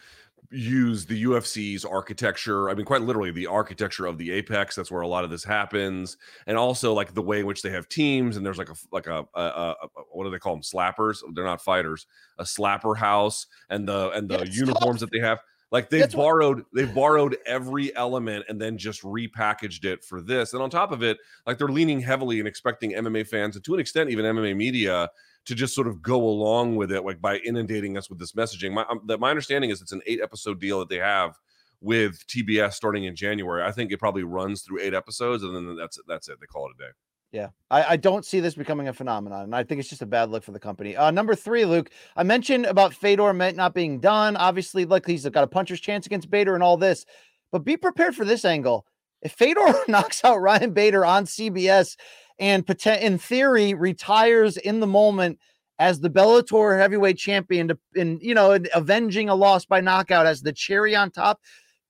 use 0.53 1.05
the 1.05 1.23
UFC's 1.23 1.83
architecture. 1.83 2.69
I 2.69 2.73
mean, 2.73 2.85
quite 2.85 3.01
literally, 3.01 3.31
the 3.31 3.47
architecture 3.47 4.05
of 4.05 4.17
the 4.17 4.31
apex. 4.31 4.75
That's 4.75 4.91
where 4.91 5.01
a 5.01 5.07
lot 5.07 5.23
of 5.23 5.29
this 5.29 5.43
happens, 5.43 6.17
and 6.47 6.57
also 6.57 6.93
like 6.93 7.13
the 7.13 7.21
way 7.21 7.39
in 7.39 7.45
which 7.45 7.61
they 7.61 7.71
have 7.71 7.89
teams. 7.89 8.37
And 8.37 8.45
there's 8.45 8.57
like 8.57 8.69
a 8.69 8.75
like 8.91 9.07
a, 9.07 9.25
a, 9.35 9.41
a, 9.41 9.75
a 9.81 9.87
what 10.11 10.25
do 10.25 10.29
they 10.31 10.39
call 10.39 10.53
them? 10.53 10.61
Slappers. 10.61 11.19
They're 11.33 11.43
not 11.43 11.61
fighters. 11.61 12.05
A 12.37 12.43
slapper 12.43 12.95
house, 12.95 13.47
and 13.69 13.87
the 13.87 14.11
and 14.11 14.29
the 14.29 14.47
uniforms 14.49 15.01
tough. 15.01 15.09
that 15.09 15.11
they 15.11 15.19
have. 15.19 15.39
Like 15.71 15.89
they've 15.89 16.01
That's 16.01 16.13
borrowed, 16.13 16.57
what... 16.57 16.65
they've 16.75 16.93
borrowed 16.93 17.35
every 17.47 17.95
element 17.95 18.45
and 18.47 18.61
then 18.61 18.77
just 18.77 19.01
repackaged 19.01 19.85
it 19.85 20.03
for 20.03 20.21
this. 20.21 20.53
And 20.53 20.61
on 20.61 20.69
top 20.69 20.91
of 20.91 21.01
it, 21.01 21.17
like 21.47 21.57
they're 21.57 21.67
leaning 21.67 21.99
heavily 21.99 22.37
and 22.37 22.47
expecting 22.47 22.91
MMA 22.91 23.27
fans 23.27 23.55
and 23.55 23.65
to 23.65 23.73
an 23.73 23.79
extent 23.79 24.11
even 24.11 24.23
MMA 24.23 24.55
media 24.55 25.09
to 25.45 25.55
just 25.55 25.75
sort 25.75 25.87
of 25.87 26.01
go 26.01 26.23
along 26.23 26.75
with 26.75 26.91
it, 26.91 27.03
like 27.03 27.21
by 27.21 27.37
inundating 27.39 27.97
us 27.97 28.09
with 28.09 28.19
this 28.19 28.33
messaging. 28.33 28.73
My 28.73 28.85
um, 28.89 29.01
that 29.07 29.19
my 29.19 29.29
understanding 29.29 29.69
is 29.69 29.81
it's 29.81 29.91
an 29.91 30.01
eight 30.05 30.21
episode 30.21 30.59
deal 30.59 30.79
that 30.79 30.89
they 30.89 30.97
have 30.97 31.37
with 31.81 32.25
TBS 32.27 32.73
starting 32.73 33.03
in 33.03 33.15
January. 33.15 33.63
I 33.63 33.71
think 33.71 33.91
it 33.91 33.99
probably 33.99 34.23
runs 34.23 34.61
through 34.61 34.79
eight 34.81 34.93
episodes, 34.93 35.43
and 35.43 35.55
then 35.55 35.75
that's 35.75 35.99
that's 36.07 36.29
it. 36.29 36.39
They 36.39 36.47
call 36.47 36.67
it 36.67 36.75
a 36.79 36.85
day. 36.85 36.91
Yeah, 37.33 37.49
I, 37.71 37.83
I, 37.83 37.95
don't 37.97 38.23
see 38.23 38.39
this 38.41 38.53
becoming 38.53 38.89
a 38.89 38.93
phenomenon, 38.93 39.45
and 39.45 39.55
I 39.55 39.63
think 39.63 39.79
it's 39.79 39.89
just 39.89 40.03
a 40.03 40.05
bad 40.05 40.29
look 40.29 40.43
for 40.43 40.51
the 40.51 40.59
company. 40.59 40.95
Uh, 40.95 41.09
number 41.09 41.33
three, 41.33 41.65
Luke, 41.65 41.89
I 42.15 42.21
mentioned 42.21 42.67
about 42.67 42.93
Fedor 42.93 43.33
not 43.33 43.73
being 43.73 43.99
done. 43.99 44.37
Obviously, 44.37 44.85
like 44.85 45.07
he's 45.07 45.27
got 45.27 45.43
a 45.43 45.47
puncher's 45.47 45.79
chance 45.79 46.05
against 46.05 46.29
Bader 46.29 46.53
and 46.53 46.61
all 46.61 46.77
this, 46.77 47.07
but 47.51 47.63
be 47.63 47.75
prepared 47.75 48.15
for 48.15 48.23
this 48.23 48.45
angle. 48.45 48.85
If 49.23 49.31
Fedor 49.31 49.73
knocks 49.87 50.23
out 50.23 50.41
Ryan 50.41 50.73
Bader 50.73 51.03
on 51.03 51.25
CBS 51.25 51.97
and 52.39 52.67
in 52.85 53.17
theory 53.17 53.73
retires 53.73 54.57
in 54.57 54.79
the 54.79 54.87
moment 54.87 55.39
as 55.79 55.99
the 55.99 56.09
Bellator 56.09 56.79
heavyweight 56.79 57.17
champion, 57.17 57.71
in 57.95 58.19
you 58.21 58.33
know, 58.33 58.59
avenging 58.73 59.29
a 59.29 59.35
loss 59.35 59.65
by 59.65 59.81
knockout 59.81 60.25
as 60.25 60.41
the 60.41 60.53
cherry 60.53 60.95
on 60.95 61.11
top, 61.11 61.41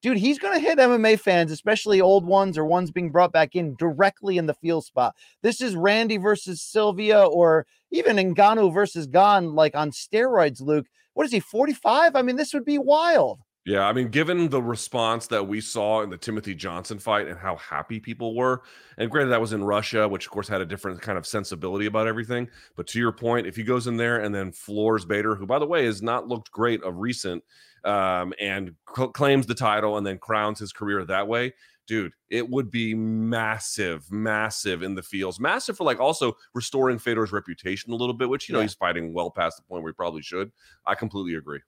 dude, 0.02 0.18
he's 0.18 0.40
going 0.40 0.54
to 0.54 0.60
hit 0.60 0.78
MMA 0.78 1.20
fans, 1.20 1.52
especially 1.52 2.02
old 2.02 2.26
ones 2.26 2.58
or 2.58 2.66
ones 2.66 2.92
being 2.92 3.12
brought 3.12 3.32
back 3.32 3.56
in 3.56 3.76
directly 3.76 4.38
in 4.38 4.46
the 4.46 4.54
field 4.54 4.86
spot. 4.86 5.16
This 5.42 5.62
is 5.62 5.76
Randy 5.76 6.18
versus 6.18 6.62
Sylvia 6.62 7.24
or 7.24 7.66
even 7.92 8.18
Ngannou 8.18 8.74
versus 8.74 9.08
Gane, 9.08 9.54
like 9.54 9.76
on 9.76 9.92
steroids, 9.92 10.62
Luke. 10.62 10.88
What 11.14 11.26
is 11.26 11.32
he, 11.32 11.40
45? 11.40 12.16
I 12.16 12.22
mean, 12.22 12.36
this 12.36 12.54
would 12.54 12.66
be 12.66 12.78
wild. 12.78 13.40
Yeah, 13.66 13.88
I 13.88 13.94
mean, 13.94 14.10
given 14.10 14.50
the 14.50 14.62
response 14.62 15.28
that 15.28 15.48
we 15.48 15.62
saw 15.62 16.02
in 16.02 16.10
the 16.10 16.18
Timothy 16.18 16.54
Johnson 16.54 17.00
fight 17.00 17.28
and 17.30 17.40
how 17.40 17.56
happy 17.56 17.98
people 17.98 18.36
were, 18.36 18.64
and 18.98 19.10
granted 19.10 19.30
that 19.32 19.40
was 19.40 19.54
in 19.54 19.64
Russia, 19.64 20.06
which 20.06 20.26
of 20.26 20.32
course 20.32 20.50
had 20.50 20.60
a 20.60 20.66
different 20.66 21.02
kind 21.02 21.18
of 21.18 21.26
sensibility 21.26 21.86
about 21.86 22.06
everything. 22.06 22.50
But 22.76 22.88
to 22.88 23.00
your 23.00 23.14
point, 23.14 23.48
if 23.48 23.56
he 23.56 23.64
goes 23.64 23.88
in 23.88 23.96
there 23.96 24.20
and 24.20 24.36
then 24.36 24.52
floors 24.52 25.06
Bader, 25.06 25.36
who 25.36 25.46
by 25.46 25.60
the 25.60 25.66
way 25.66 25.86
has 25.86 26.02
not 26.02 26.28
looked 26.28 26.52
great 26.52 26.84
of 26.84 26.98
recent, 26.98 27.42
um, 27.86 28.34
and 28.38 28.76
cl- 28.94 29.10
claims 29.12 29.46
the 29.46 29.56
title 29.56 29.98
and 29.98 30.06
then 30.06 30.18
crowns 30.18 30.60
his 30.60 30.74
career 30.74 31.06
that 31.06 31.30
way, 31.30 31.54
dude, 31.88 32.12
it 32.30 32.50
would 32.50 32.70
be 32.70 32.94
massive, 32.94 34.12
massive 34.12 34.84
in 34.84 34.94
the 34.96 35.02
fields, 35.04 35.40
massive 35.40 35.78
for 35.78 35.86
like 35.86 36.02
also 36.02 36.34
restoring 36.54 37.00
Fedor's 37.00 37.32
reputation 37.32 37.94
a 37.94 37.96
little 37.96 38.14
bit, 38.14 38.28
which 38.28 38.50
you 38.50 38.54
know 38.54 38.60
he's 38.60 38.74
fighting 38.74 39.14
well 39.14 39.32
past 39.32 39.56
the 39.56 39.64
point 39.64 39.84
where 39.84 39.92
he 39.92 39.96
probably 39.96 40.22
should. 40.22 40.52
I 40.86 40.96
completely 40.96 41.36
agree. 41.36 41.62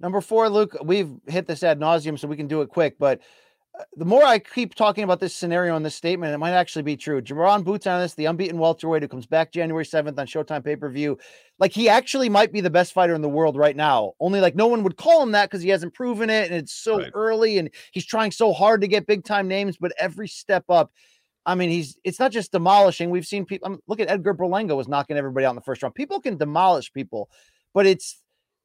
Number 0.00 0.20
four, 0.20 0.48
Luke, 0.48 0.76
we've 0.82 1.12
hit 1.26 1.46
this 1.46 1.62
ad 1.62 1.78
nauseum, 1.78 2.18
so 2.18 2.26
we 2.26 2.36
can 2.36 2.48
do 2.48 2.62
it 2.62 2.68
quick, 2.68 2.96
but 2.98 3.20
uh, 3.78 3.84
the 3.96 4.04
more 4.04 4.24
I 4.24 4.38
keep 4.38 4.74
talking 4.74 5.04
about 5.04 5.20
this 5.20 5.34
scenario 5.34 5.76
and 5.76 5.84
this 5.84 5.94
statement, 5.94 6.34
it 6.34 6.38
might 6.38 6.52
actually 6.52 6.82
be 6.82 6.96
true. 6.96 7.22
Jaron 7.22 7.62
Boots 7.62 7.86
Ennis, 7.86 8.14
the 8.14 8.24
unbeaten 8.24 8.58
welterweight 8.58 9.02
who 9.02 9.08
comes 9.08 9.26
back 9.26 9.52
January 9.52 9.84
7th 9.84 10.18
on 10.18 10.26
Showtime 10.26 10.64
pay 10.64 10.74
per 10.74 10.88
view. 10.88 11.18
Like 11.58 11.72
he 11.72 11.88
actually 11.88 12.28
might 12.28 12.52
be 12.52 12.60
the 12.60 12.70
best 12.70 12.92
fighter 12.92 13.14
in 13.14 13.22
the 13.22 13.28
world 13.28 13.56
right 13.56 13.76
now. 13.76 14.14
Only 14.18 14.40
like 14.40 14.56
no 14.56 14.66
one 14.66 14.82
would 14.82 14.96
call 14.96 15.22
him 15.22 15.32
that 15.32 15.50
because 15.50 15.62
he 15.62 15.68
hasn't 15.68 15.94
proven 15.94 16.30
it 16.30 16.50
and 16.50 16.54
it's 16.54 16.72
so 16.72 16.98
right. 16.98 17.10
early 17.14 17.58
and 17.58 17.70
he's 17.92 18.06
trying 18.06 18.32
so 18.32 18.52
hard 18.52 18.80
to 18.80 18.88
get 18.88 19.06
big 19.06 19.24
time 19.24 19.46
names. 19.46 19.76
But 19.76 19.92
every 19.98 20.26
step 20.26 20.64
up, 20.68 20.90
I 21.46 21.54
mean, 21.54 21.70
he's 21.70 21.96
it's 22.02 22.18
not 22.18 22.32
just 22.32 22.52
demolishing. 22.52 23.10
We've 23.10 23.26
seen 23.26 23.44
people 23.44 23.66
I 23.66 23.68
um, 23.68 23.72
mean, 23.74 23.82
look 23.86 24.00
at 24.00 24.10
Edgar 24.10 24.34
Berlanga 24.34 24.76
was 24.76 24.88
knocking 24.88 25.16
everybody 25.16 25.46
out 25.46 25.50
in 25.50 25.56
the 25.56 25.62
first 25.62 25.82
round. 25.82 25.94
People 25.94 26.20
can 26.20 26.36
demolish 26.36 26.92
people, 26.92 27.30
but 27.72 27.86
it's 27.86 28.19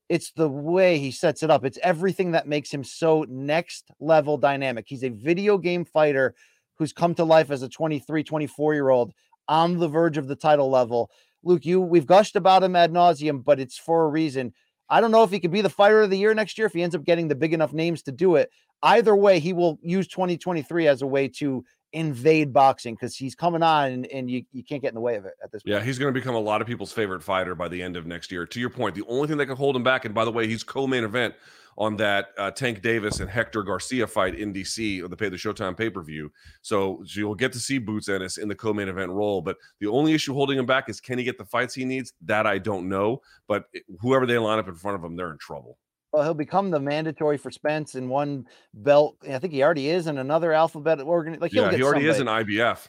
it's 0.10 0.32
the 0.32 0.50
way 0.50 1.00
he 1.00 1.12
sets 1.12 1.44
it 1.44 1.50
up. 1.50 1.66
It's 1.66 1.80
everything 1.82 2.32
that 2.32 2.48
makes 2.48 2.72
him 2.72 2.84
so 2.84 3.26
next 3.28 3.90
level 4.00 4.38
dynamic. 4.38 4.86
He's 4.88 5.04
a 5.04 5.10
video 5.10 5.58
game 5.58 5.86
fighter 5.86 6.36
who's 6.78 6.94
come 6.94 7.16
to 7.16 7.24
life 7.24 7.52
as 7.52 7.64
a 7.64 7.70
23, 7.70 8.24
24 8.24 8.74
year 8.74 8.90
old 8.90 9.14
on 9.48 9.78
the 9.78 9.88
verge 9.88 10.18
of 10.18 10.28
the 10.28 10.36
title 10.36 10.70
level. 10.70 11.10
Luke, 11.44 11.66
you 11.66 11.82
we've 11.82 12.08
gushed 12.08 12.36
about 12.36 12.64
him 12.64 12.76
ad 12.76 12.92
nauseum, 12.92 13.44
but 13.44 13.60
it's 13.60 13.78
for 13.78 14.06
a 14.06 14.10
reason. 14.10 14.54
I 14.90 15.02
don't 15.02 15.12
know 15.12 15.24
if 15.24 15.32
he 15.32 15.40
could 15.40 15.52
be 15.52 15.62
the 15.62 15.70
fighter 15.70 16.02
of 16.02 16.12
the 16.12 16.18
year 16.18 16.34
next 16.34 16.58
year 16.58 16.68
if 16.68 16.74
he 16.74 16.84
ends 16.84 16.96
up 16.96 17.04
getting 17.04 17.28
the 17.28 17.36
big 17.36 17.54
enough 17.54 17.74
names 17.74 18.04
to 18.04 18.12
do 18.12 18.36
it. 18.36 18.52
Either 18.84 19.16
way, 19.16 19.40
he 19.40 19.54
will 19.54 19.80
use 19.82 20.08
2023 20.08 20.88
as 20.88 21.02
a 21.02 21.08
way 21.08 21.28
to 21.28 21.64
invade 21.96 22.52
boxing 22.52 22.94
because 22.94 23.16
he's 23.16 23.36
coming 23.36 23.64
on 23.64 23.92
and, 23.92 24.06
and 24.08 24.30
you, 24.30 24.44
you 24.52 24.64
can't 24.64 24.82
get 24.82 24.90
in 24.90 24.96
the 24.96 25.02
way 25.02 25.16
of 25.16 25.26
it 25.26 25.34
at 25.42 25.52
this 25.52 25.64
point. 25.64 25.76
Yeah, 25.76 25.84
he's 25.84 25.98
going 25.98 26.14
to 26.14 26.20
become 26.20 26.36
a 26.36 26.40
lot 26.40 26.62
of 26.62 26.68
people's 26.68 26.92
favorite 26.92 27.24
fighter 27.24 27.56
by 27.56 27.70
the 27.70 27.82
end 27.82 27.96
of 27.96 28.06
next 28.06 28.32
year. 28.32 28.46
To 28.46 28.60
your 28.60 28.70
point, 28.70 28.96
the 28.96 29.06
only 29.08 29.28
thing 29.28 29.38
that 29.38 29.46
can 29.46 29.56
hold 29.56 29.76
him 29.76 29.84
back, 29.84 30.06
and 30.06 30.14
by 30.14 30.26
the 30.26 30.32
way, 30.32 30.46
he's 30.46 30.64
co-main 30.64 31.06
event 31.06 31.34
on 31.78 31.98
that 31.98 32.30
uh, 32.38 32.52
Tank 32.52 32.82
Davis 32.82 33.20
and 33.20 33.30
Hector 33.30 33.64
Garcia 33.64 34.08
fight 34.08 34.36
in 34.36 34.54
DC 34.54 35.04
or 35.04 35.08
the 35.08 35.16
pay 35.16 35.30
the 35.30 35.36
Showtime 35.36 35.76
pay 35.76 35.90
per 35.90 36.02
view. 36.02 36.32
So, 36.62 37.02
so, 37.06 37.20
you'll 37.20 37.36
get 37.36 37.52
to 37.54 37.60
see 37.60 37.80
Boots 37.80 38.08
Ennis 38.08 38.38
in 38.38 38.48
the 38.48 38.56
co-main 38.56 38.88
event 38.88 39.12
role. 39.12 39.42
But 39.42 39.58
the 39.80 39.88
only 39.88 40.14
issue 40.14 40.34
holding 40.34 40.58
him 40.58 40.66
back 40.66 40.90
is 40.90 41.02
can 41.02 41.18
he 41.18 41.24
get 41.24 41.38
the 41.38 41.46
fights 41.46 41.74
he 41.74 41.86
needs? 41.86 42.14
That 42.22 42.46
I 42.46 42.60
don't 42.60 42.88
know. 42.88 43.22
But 43.48 43.66
whoever 44.00 44.26
they 44.26 44.38
line 44.38 44.60
up 44.60 44.68
in 44.68 44.76
front 44.76 44.96
of 44.96 45.04
him, 45.04 45.16
they're 45.16 45.32
in 45.32 45.38
trouble 45.38 45.78
well, 46.16 46.24
he'll 46.24 46.34
become 46.34 46.72
the 46.72 46.80
mandatory 46.80 47.38
for 47.38 47.52
Spence 47.52 47.96
in 47.96 48.08
one 48.08 48.48
belt. 48.74 49.18
I 49.30 49.38
think 49.38 49.52
he 49.52 49.62
already 49.62 49.90
is 49.90 50.08
in 50.08 50.18
another 50.18 50.54
alphabet 50.54 51.02
organ. 51.02 51.38
Like 51.42 51.52
yeah, 51.52 51.70
he 51.72 51.84
already 51.84 52.06
somebody. 52.06 52.08
is 52.08 52.20
in 52.22 52.28
IBF. 52.28 52.88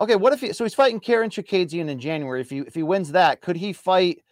Okay, 0.00 0.16
what 0.16 0.32
if 0.32 0.40
he? 0.40 0.52
So 0.52 0.64
he's 0.64 0.74
fighting 0.74 0.98
Karen 0.98 1.30
Chukhadzhian 1.30 1.88
in 1.88 2.00
January. 2.00 2.40
If 2.40 2.50
he 2.50 2.58
if 2.58 2.74
he 2.74 2.82
wins 2.82 3.12
that, 3.12 3.40
could 3.42 3.54
he 3.56 3.72
fight 3.72 4.24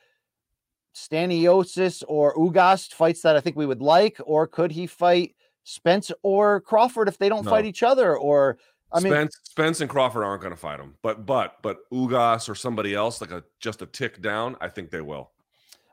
Stanionis 0.93 2.03
or 2.09 2.35
Ugas 2.35 2.93
fights 2.93 3.23
that 3.23 3.37
I 3.37 3.41
think 3.41 3.55
we 3.55 3.65
would 3.65 3.81
like, 3.81 4.19
or 4.25 4.49
could 4.49 4.73
he 4.73 4.89
fight 4.89 5.37
Spence 5.63 6.11
or 6.25 6.63
Crawford 6.63 7.07
if 7.07 7.19
they 7.19 7.29
don't 7.29 7.45
no. 7.45 7.51
fight 7.51 7.65
each 7.65 7.85
other? 7.85 8.17
Or 8.17 8.59
I 8.93 8.99
mean, 8.99 9.13
Spence, 9.13 9.39
Spence 9.45 9.81
and 9.81 9.89
Crawford 9.89 10.25
aren't 10.25 10.43
going 10.43 10.53
to 10.53 10.61
fight 10.61 10.81
him, 10.81 10.97
but 11.01 11.27
but 11.27 11.59
but 11.63 11.89
Ugas 11.93 12.49
or 12.49 12.57
somebody 12.57 12.93
else 12.93 13.21
like 13.21 13.31
a 13.31 13.45
just 13.61 13.83
a 13.83 13.87
tick 13.87 14.21
down, 14.21 14.57
I 14.61 14.69
think 14.69 14.91
they 14.91 15.01
will. 15.01 15.31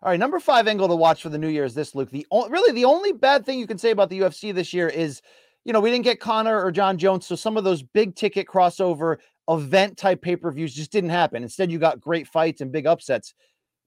All 0.01 0.09
right, 0.09 0.19
number 0.19 0.39
five 0.39 0.67
angle 0.67 0.87
to 0.87 0.95
watch 0.95 1.21
for 1.21 1.29
the 1.29 1.37
new 1.37 1.49
year 1.49 1.65
is 1.65 1.73
this, 1.73 1.93
Luke. 1.93 2.09
The 2.09 2.25
really 2.31 2.71
the 2.71 2.85
only 2.85 3.11
bad 3.11 3.45
thing 3.45 3.59
you 3.59 3.67
can 3.67 3.77
say 3.77 3.91
about 3.91 4.09
the 4.09 4.19
UFC 4.19 4.53
this 4.53 4.73
year 4.73 4.87
is, 4.87 5.21
you 5.65 5.73
know, 5.73 5.81
we 5.81 5.91
didn't 5.91 6.05
get 6.05 6.21
Conor 6.21 6.63
or 6.63 6.71
Jon 6.71 6.97
Jones, 6.97 7.25
so 7.25 7.35
some 7.35 7.57
of 7.57 7.65
those 7.65 7.83
big 7.83 8.15
ticket 8.15 8.47
crossover 8.47 9.17
event 9.49 9.97
type 9.97 10.21
pay 10.21 10.37
per 10.37 10.51
views 10.51 10.73
just 10.73 10.91
didn't 10.91 11.09
happen. 11.09 11.43
Instead, 11.43 11.69
you 11.69 11.79
got 11.79 11.99
great 11.99 12.27
fights 12.27 12.61
and 12.61 12.71
big 12.71 12.87
upsets. 12.87 13.33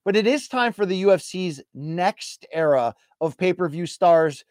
But 0.05 0.17
it 0.17 0.27
is 0.27 0.49
time 0.49 0.73
for 0.73 0.85
the 0.85 1.05
UFC's 1.05 1.63
next 1.73 2.45
era 2.53 2.95
of 3.21 3.39
pay 3.39 3.55
per 3.55 3.67
view 3.69 3.87
stars 3.87 4.45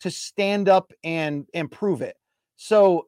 to 0.00 0.10
stand 0.10 0.68
up 0.68 0.92
and 1.02 1.46
improve 1.54 2.02
it. 2.02 2.16
So 2.56 3.06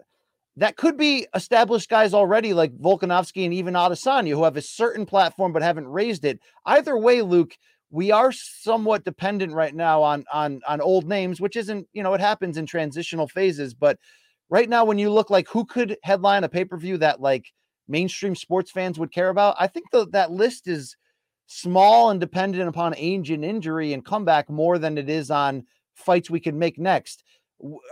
that 0.56 0.76
could 0.76 0.96
be 0.96 1.26
established 1.34 1.90
guys 1.90 2.14
already 2.14 2.54
like 2.54 2.76
Volkanovski 2.78 3.44
and 3.44 3.52
even 3.52 3.74
Adesanya 3.74 4.30
who 4.30 4.44
have 4.44 4.56
a 4.56 4.62
certain 4.62 5.04
platform 5.04 5.52
but 5.52 5.62
haven't 5.62 5.86
raised 5.86 6.24
it. 6.24 6.40
Either 6.64 6.96
way, 6.96 7.20
Luke, 7.22 7.56
we 7.90 8.10
are 8.10 8.32
somewhat 8.32 9.04
dependent 9.04 9.52
right 9.52 9.74
now 9.74 10.02
on 10.02 10.24
on 10.32 10.60
on 10.68 10.80
old 10.80 11.08
names, 11.08 11.40
which 11.40 11.56
isn't, 11.56 11.86
you 11.92 12.02
know, 12.02 12.14
it 12.14 12.20
happens 12.20 12.56
in 12.58 12.66
transitional 12.66 13.28
phases, 13.28 13.74
but 13.74 13.98
right 14.50 14.68
now 14.68 14.84
when 14.84 14.98
you 14.98 15.10
look 15.10 15.30
like 15.30 15.48
who 15.48 15.64
could 15.64 15.96
headline 16.02 16.44
a 16.44 16.48
pay-per-view 16.48 16.98
that 16.98 17.20
like 17.20 17.46
mainstream 17.86 18.34
sports 18.34 18.70
fans 18.70 18.98
would 18.98 19.12
care 19.12 19.30
about, 19.30 19.56
I 19.58 19.66
think 19.66 19.86
the, 19.90 20.06
that 20.12 20.30
list 20.30 20.68
is 20.68 20.96
small 21.46 22.10
and 22.10 22.20
dependent 22.20 22.68
upon 22.68 22.94
age 22.96 23.30
and 23.30 23.44
injury 23.44 23.94
and 23.94 24.04
comeback 24.04 24.50
more 24.50 24.78
than 24.78 24.98
it 24.98 25.08
is 25.08 25.30
on 25.30 25.64
fights 25.94 26.28
we 26.30 26.40
can 26.40 26.58
make 26.58 26.78
next. 26.78 27.24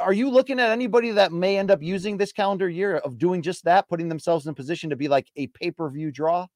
Are 0.00 0.12
you 0.12 0.30
looking 0.30 0.60
at 0.60 0.70
anybody 0.70 1.10
that 1.12 1.32
may 1.32 1.58
end 1.58 1.70
up 1.70 1.82
using 1.82 2.16
this 2.16 2.32
calendar 2.32 2.68
year 2.68 2.98
of 2.98 3.18
doing 3.18 3.42
just 3.42 3.64
that, 3.64 3.88
putting 3.88 4.08
themselves 4.08 4.46
in 4.46 4.54
position 4.54 4.90
to 4.90 4.96
be 4.96 5.08
like 5.08 5.28
a 5.36 5.46
pay 5.48 5.70
per 5.70 5.88
view 5.90 6.12
draw? 6.12 6.46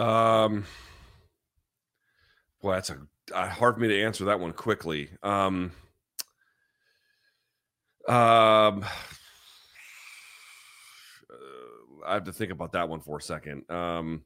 Um, 0.00 0.64
well, 2.62 2.74
that's 2.74 2.88
a 2.88 2.98
uh, 3.34 3.48
hard 3.48 3.74
for 3.74 3.80
me 3.80 3.88
to 3.88 4.02
answer 4.02 4.24
that 4.24 4.40
one 4.40 4.52
quickly. 4.52 5.10
Um, 5.22 5.72
um, 8.08 8.84
I 12.06 12.14
have 12.14 12.24
to 12.24 12.32
think 12.32 12.50
about 12.50 12.72
that 12.72 12.88
one 12.88 13.00
for 13.00 13.18
a 13.18 13.22
second. 13.22 13.70
Um, 13.70 14.24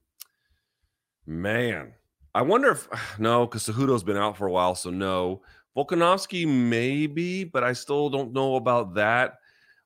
man, 1.27 1.93
I 2.35 2.43
wonder 2.43 2.71
if 2.71 2.89
no, 3.19 3.45
because 3.47 3.65
Cejudo's 3.65 4.05
been 4.05 4.17
out 4.17 4.37
for 4.37 4.47
a 4.47 4.53
while, 4.53 4.77
so 4.77 4.91
no. 4.91 5.43
Volkanovski 5.77 6.47
maybe, 6.47 7.43
but 7.43 7.65
I 7.65 7.73
still 7.73 8.09
don't 8.09 8.33
know 8.33 8.55
about 8.55 8.95
that. 8.95 9.39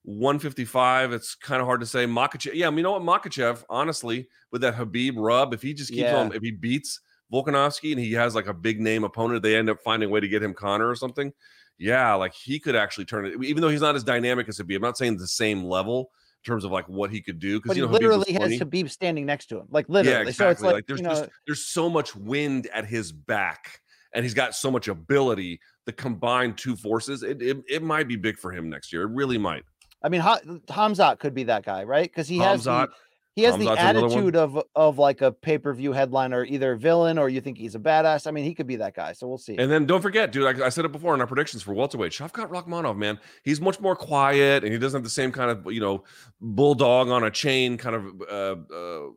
155, 0.09 1.13
it's 1.13 1.35
kind 1.35 1.61
of 1.61 1.67
hard 1.67 1.81
to 1.81 1.87
say. 1.87 2.07
Makhachev. 2.07 2.55
yeah, 2.55 2.67
I 2.67 2.71
mean, 2.71 2.79
you 2.79 2.83
know 2.85 2.99
what, 2.99 3.03
Makhachev, 3.03 3.63
honestly, 3.69 4.29
with 4.51 4.63
that 4.63 4.75
Khabib 4.75 5.15
rub, 5.17 5.53
if 5.53 5.61
he 5.61 5.75
just 5.75 5.91
keeps 5.91 6.03
yeah. 6.03 6.17
on, 6.17 6.33
if 6.33 6.43
he 6.43 6.51
beats 6.51 7.01
Volkanovski 7.31 7.93
and 7.93 8.01
he 8.01 8.13
has 8.15 8.35
like 8.35 8.47
a 8.47 8.55
big 8.55 8.81
name 8.81 9.05
opponent, 9.05 9.43
they 9.43 9.55
end 9.55 9.69
up 9.69 9.81
finding 9.83 10.09
a 10.09 10.13
way 10.13 10.21
to 10.21 10.29
get 10.29 10.43
him 10.43 10.55
Conor 10.55 10.89
or 10.89 10.97
something. 10.97 11.31
Yeah, 11.77 12.15
like 12.15 12.33
he 12.33 12.59
could 12.59 12.75
actually 12.75 13.05
turn 13.05 13.27
it, 13.27 13.45
even 13.45 13.61
though 13.61 13.69
he's 13.69 13.83
not 13.83 13.97
as 13.97 14.03
dynamic 14.03 14.49
as 14.49 14.59
Khabib. 14.59 14.77
I'm 14.77 14.83
not 14.83 14.97
saying 14.97 15.19
the 15.19 15.27
same 15.27 15.63
level, 15.63 16.11
in 16.45 16.51
terms 16.51 16.65
of 16.65 16.71
like 16.71 16.89
what 16.89 17.11
he 17.11 17.21
could 17.21 17.39
do 17.39 17.61
because 17.61 17.77
he 17.77 17.83
know, 17.83 17.89
literally 17.89 18.33
has 18.33 18.53
Khabib 18.53 18.91
standing 18.91 19.27
next 19.27 19.47
to 19.47 19.59
him, 19.59 19.67
like 19.71 19.89
literally. 19.89 20.25
Yeah, 20.25 20.29
exactly. 20.29 20.33
So 20.33 20.51
it's 20.51 20.63
like, 20.63 20.75
like 20.75 20.87
there's 20.87 21.01
you 21.01 21.07
know, 21.07 21.11
just 21.11 21.31
there's 21.47 21.65
so 21.67 21.91
much 21.91 22.17
wind 22.17 22.67
at 22.73 22.87
his 22.87 23.13
back, 23.13 23.81
and 24.15 24.25
he's 24.25 24.35
got 24.35 24.55
so 24.55 24.71
much 24.71 24.89
ability. 24.89 25.61
The 25.85 25.93
combined 25.93 26.57
two 26.57 26.77
forces, 26.77 27.23
it 27.23 27.43
it, 27.43 27.59
it 27.69 27.83
might 27.83 28.09
be 28.09 28.17
big 28.17 28.39
for 28.39 28.53
him 28.53 28.71
next 28.71 28.93
year. 28.93 29.03
It 29.03 29.11
really 29.11 29.39
might. 29.39 29.65
I 30.03 30.09
mean, 30.09 30.21
ha- 30.21 30.41
Hamzat 30.69 31.19
could 31.19 31.35
be 31.35 31.45
that 31.45 31.65
guy, 31.65 31.85
right? 31.85 32.09
Because 32.09 32.29
he 32.29 32.39
has 32.39 32.65
the, 32.65 32.89
he 33.35 33.45
has 33.45 33.57
the 33.57 33.71
attitude 33.71 34.37
of 34.37 34.61
of 34.75 34.99
like 34.99 35.23
a 35.23 35.31
pay 35.31 35.59
per 35.59 35.73
view 35.73 35.93
headliner, 35.93 36.45
either 36.45 36.77
villain 36.77 37.19
or 37.19 37.29
you 37.29 37.41
think 37.41 37.59
he's 37.59 37.75
a 37.75 37.79
badass. 37.79 38.27
I 38.27 38.31
mean, 38.31 38.45
he 38.45 38.55
could 38.55 38.67
be 38.67 38.77
that 38.77 38.95
guy. 38.95 39.13
So 39.13 39.29
we'll 39.29 39.39
see. 39.39 39.57
And 39.57 39.71
then 39.71 39.87
don't 39.87 40.03
forget, 40.03 40.33
dude. 40.33 40.61
I, 40.61 40.67
I 40.67 40.69
said 40.69 40.85
it 40.85 40.93
before 40.93 41.15
in 41.15 41.21
our 41.21 41.27
predictions 41.27 41.63
for 41.63 41.73
welterweight. 41.73 42.13
Shavkat 42.13 42.49
Rakhmonov, 42.49 42.97
man, 42.97 43.19
he's 43.45 43.61
much 43.61 43.81
more 43.81 43.95
quiet 43.95 44.65
and 44.65 44.73
he 44.73 44.79
doesn't 44.79 44.99
have 44.99 45.05
the 45.05 45.11
same 45.11 45.31
kind 45.33 45.51
of 45.51 45.73
you 45.73 45.81
know 45.81 46.05
bulldog 46.41 47.09
on 47.09 47.25
a 47.25 47.31
chain 47.31 47.77
kind 47.77 47.95
of 47.95 48.23
uh, 48.29 48.75
uh, 48.75 49.11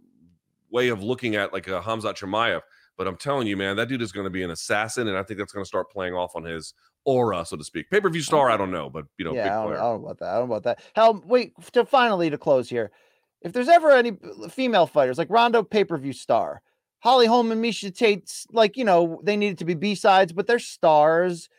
way 0.71 0.89
of 0.89 1.03
looking 1.03 1.35
at 1.35 1.53
like 1.53 1.67
a 1.67 1.81
Hamzat 1.81 2.15
Chimaev. 2.15 2.61
But 2.97 3.07
I'm 3.07 3.17
telling 3.17 3.47
you, 3.47 3.57
man, 3.57 3.75
that 3.77 3.87
dude 3.87 4.01
is 4.01 4.11
going 4.11 4.25
to 4.25 4.31
be 4.31 4.43
an 4.43 4.51
assassin, 4.51 5.07
and 5.07 5.17
I 5.17 5.23
think 5.23 5.39
that's 5.39 5.53
going 5.53 5.63
to 5.63 5.67
start 5.67 5.89
playing 5.89 6.13
off 6.13 6.35
on 6.35 6.43
his 6.43 6.73
aura, 7.05 7.45
so 7.45 7.57
to 7.57 7.63
speak. 7.63 7.89
Pay 7.89 8.01
per 8.01 8.09
view 8.09 8.21
star, 8.21 8.49
I 8.49 8.57
don't 8.57 8.71
know, 8.79 8.89
but 8.89 9.05
you 9.17 9.25
know, 9.25 9.33
yeah, 9.33 9.59
I 9.59 9.63
don't, 9.63 9.73
I 9.73 9.77
don't, 9.77 10.01
know 10.01 10.05
about 10.05 10.19
that. 10.19 10.29
I 10.29 10.39
don't 10.39 10.49
know 10.49 10.55
about 10.55 10.63
that. 10.63 10.83
Hell, 10.93 11.23
wait 11.25 11.53
to 11.73 11.85
finally 11.85 12.29
to 12.29 12.37
close 12.37 12.69
here 12.69 12.91
if 13.41 13.53
there's 13.53 13.69
ever 13.69 13.91
any 13.91 14.11
uh, 14.11 14.47
female 14.47 14.87
fighters 14.87 15.17
like 15.17 15.29
Ronda 15.29 15.63
pay 15.63 15.83
per 15.83 15.97
view 15.97 16.13
star, 16.13 16.61
Holly 16.99 17.25
Holm 17.25 17.51
and 17.51 17.63
Miesha 17.63 17.95
Tate's 17.95 18.45
like, 18.51 18.77
you 18.77 18.85
know, 18.85 19.19
they 19.23 19.35
needed 19.35 19.57
to 19.59 19.65
be 19.65 19.73
B 19.73 19.95
sides, 19.95 20.31
but 20.31 20.47
they're 20.47 20.59
stars. 20.59 21.49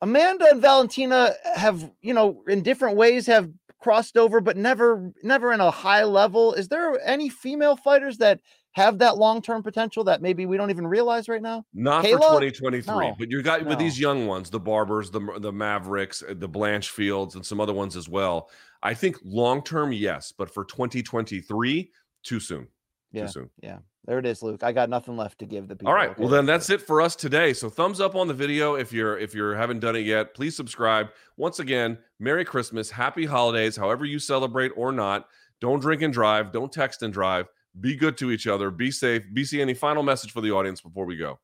Amanda 0.00 0.46
and 0.50 0.60
Valentina 0.60 1.34
have, 1.54 1.90
you 2.02 2.14
know, 2.14 2.42
in 2.48 2.62
different 2.62 2.96
ways 2.96 3.26
have 3.26 3.50
crossed 3.80 4.16
over, 4.16 4.40
but 4.40 4.56
never, 4.56 5.12
never 5.22 5.52
in 5.52 5.60
a 5.60 5.70
high 5.70 6.04
level. 6.04 6.54
Is 6.54 6.68
there 6.68 6.98
any 7.06 7.28
female 7.28 7.76
fighters 7.76 8.18
that 8.18 8.40
have 8.74 8.98
that 8.98 9.16
long-term 9.16 9.62
potential 9.62 10.02
that 10.04 10.20
maybe 10.20 10.46
we 10.46 10.56
don't 10.56 10.70
even 10.70 10.86
realize 10.86 11.28
right 11.28 11.42
now? 11.42 11.64
Not 11.72 12.04
Kayla? 12.04 12.18
for 12.18 12.40
2023, 12.40 12.94
no. 12.94 13.14
but 13.18 13.30
you 13.30 13.40
got 13.40 13.62
no. 13.62 13.68
with 13.68 13.78
these 13.78 13.98
young 13.98 14.26
ones, 14.26 14.50
the 14.50 14.60
Barbers, 14.60 15.10
the 15.10 15.20
the 15.38 15.52
Mavericks, 15.52 16.22
uh, 16.22 16.34
the 16.36 16.48
Blanchfields, 16.48 17.36
and 17.36 17.46
some 17.46 17.60
other 17.60 17.72
ones 17.72 17.96
as 17.96 18.08
well. 18.08 18.50
I 18.82 18.92
think 18.92 19.16
long 19.24 19.62
term, 19.62 19.92
yes, 19.92 20.32
but 20.36 20.52
for 20.52 20.64
2023, 20.64 21.90
too 22.24 22.40
soon. 22.40 22.66
Yeah, 23.12 23.22
too 23.22 23.28
soon. 23.28 23.50
Yeah, 23.62 23.78
there 24.06 24.18
it 24.18 24.26
is, 24.26 24.42
Luke. 24.42 24.64
I 24.64 24.72
got 24.72 24.90
nothing 24.90 25.16
left 25.16 25.38
to 25.38 25.46
give 25.46 25.68
the 25.68 25.76
people. 25.76 25.88
All 25.88 25.94
right, 25.94 26.10
okay? 26.10 26.20
well 26.20 26.28
then 26.28 26.44
that's 26.44 26.68
it 26.68 26.82
for 26.82 27.00
us 27.00 27.14
today. 27.14 27.52
So 27.52 27.70
thumbs 27.70 28.00
up 28.00 28.16
on 28.16 28.26
the 28.26 28.34
video 28.34 28.74
if 28.74 28.92
you're 28.92 29.16
if 29.18 29.36
you 29.36 29.44
haven't 29.44 29.80
done 29.80 29.94
it 29.94 30.04
yet. 30.04 30.34
Please 30.34 30.56
subscribe. 30.56 31.10
Once 31.36 31.60
again, 31.60 31.96
Merry 32.18 32.44
Christmas, 32.44 32.90
Happy 32.90 33.24
Holidays, 33.24 33.76
however 33.76 34.04
you 34.04 34.18
celebrate 34.18 34.72
or 34.74 34.90
not. 34.90 35.28
Don't 35.60 35.78
drink 35.78 36.02
and 36.02 36.12
drive. 36.12 36.50
Don't 36.50 36.72
text 36.72 37.02
and 37.02 37.12
drive. 37.12 37.46
Be 37.80 37.96
good 37.96 38.16
to 38.18 38.30
each 38.30 38.46
other. 38.46 38.70
Be 38.70 38.90
safe. 38.90 39.24
BC, 39.32 39.60
any 39.60 39.74
final 39.74 40.02
message 40.02 40.32
for 40.32 40.40
the 40.40 40.52
audience 40.52 40.80
before 40.80 41.04
we 41.04 41.16
go? 41.16 41.38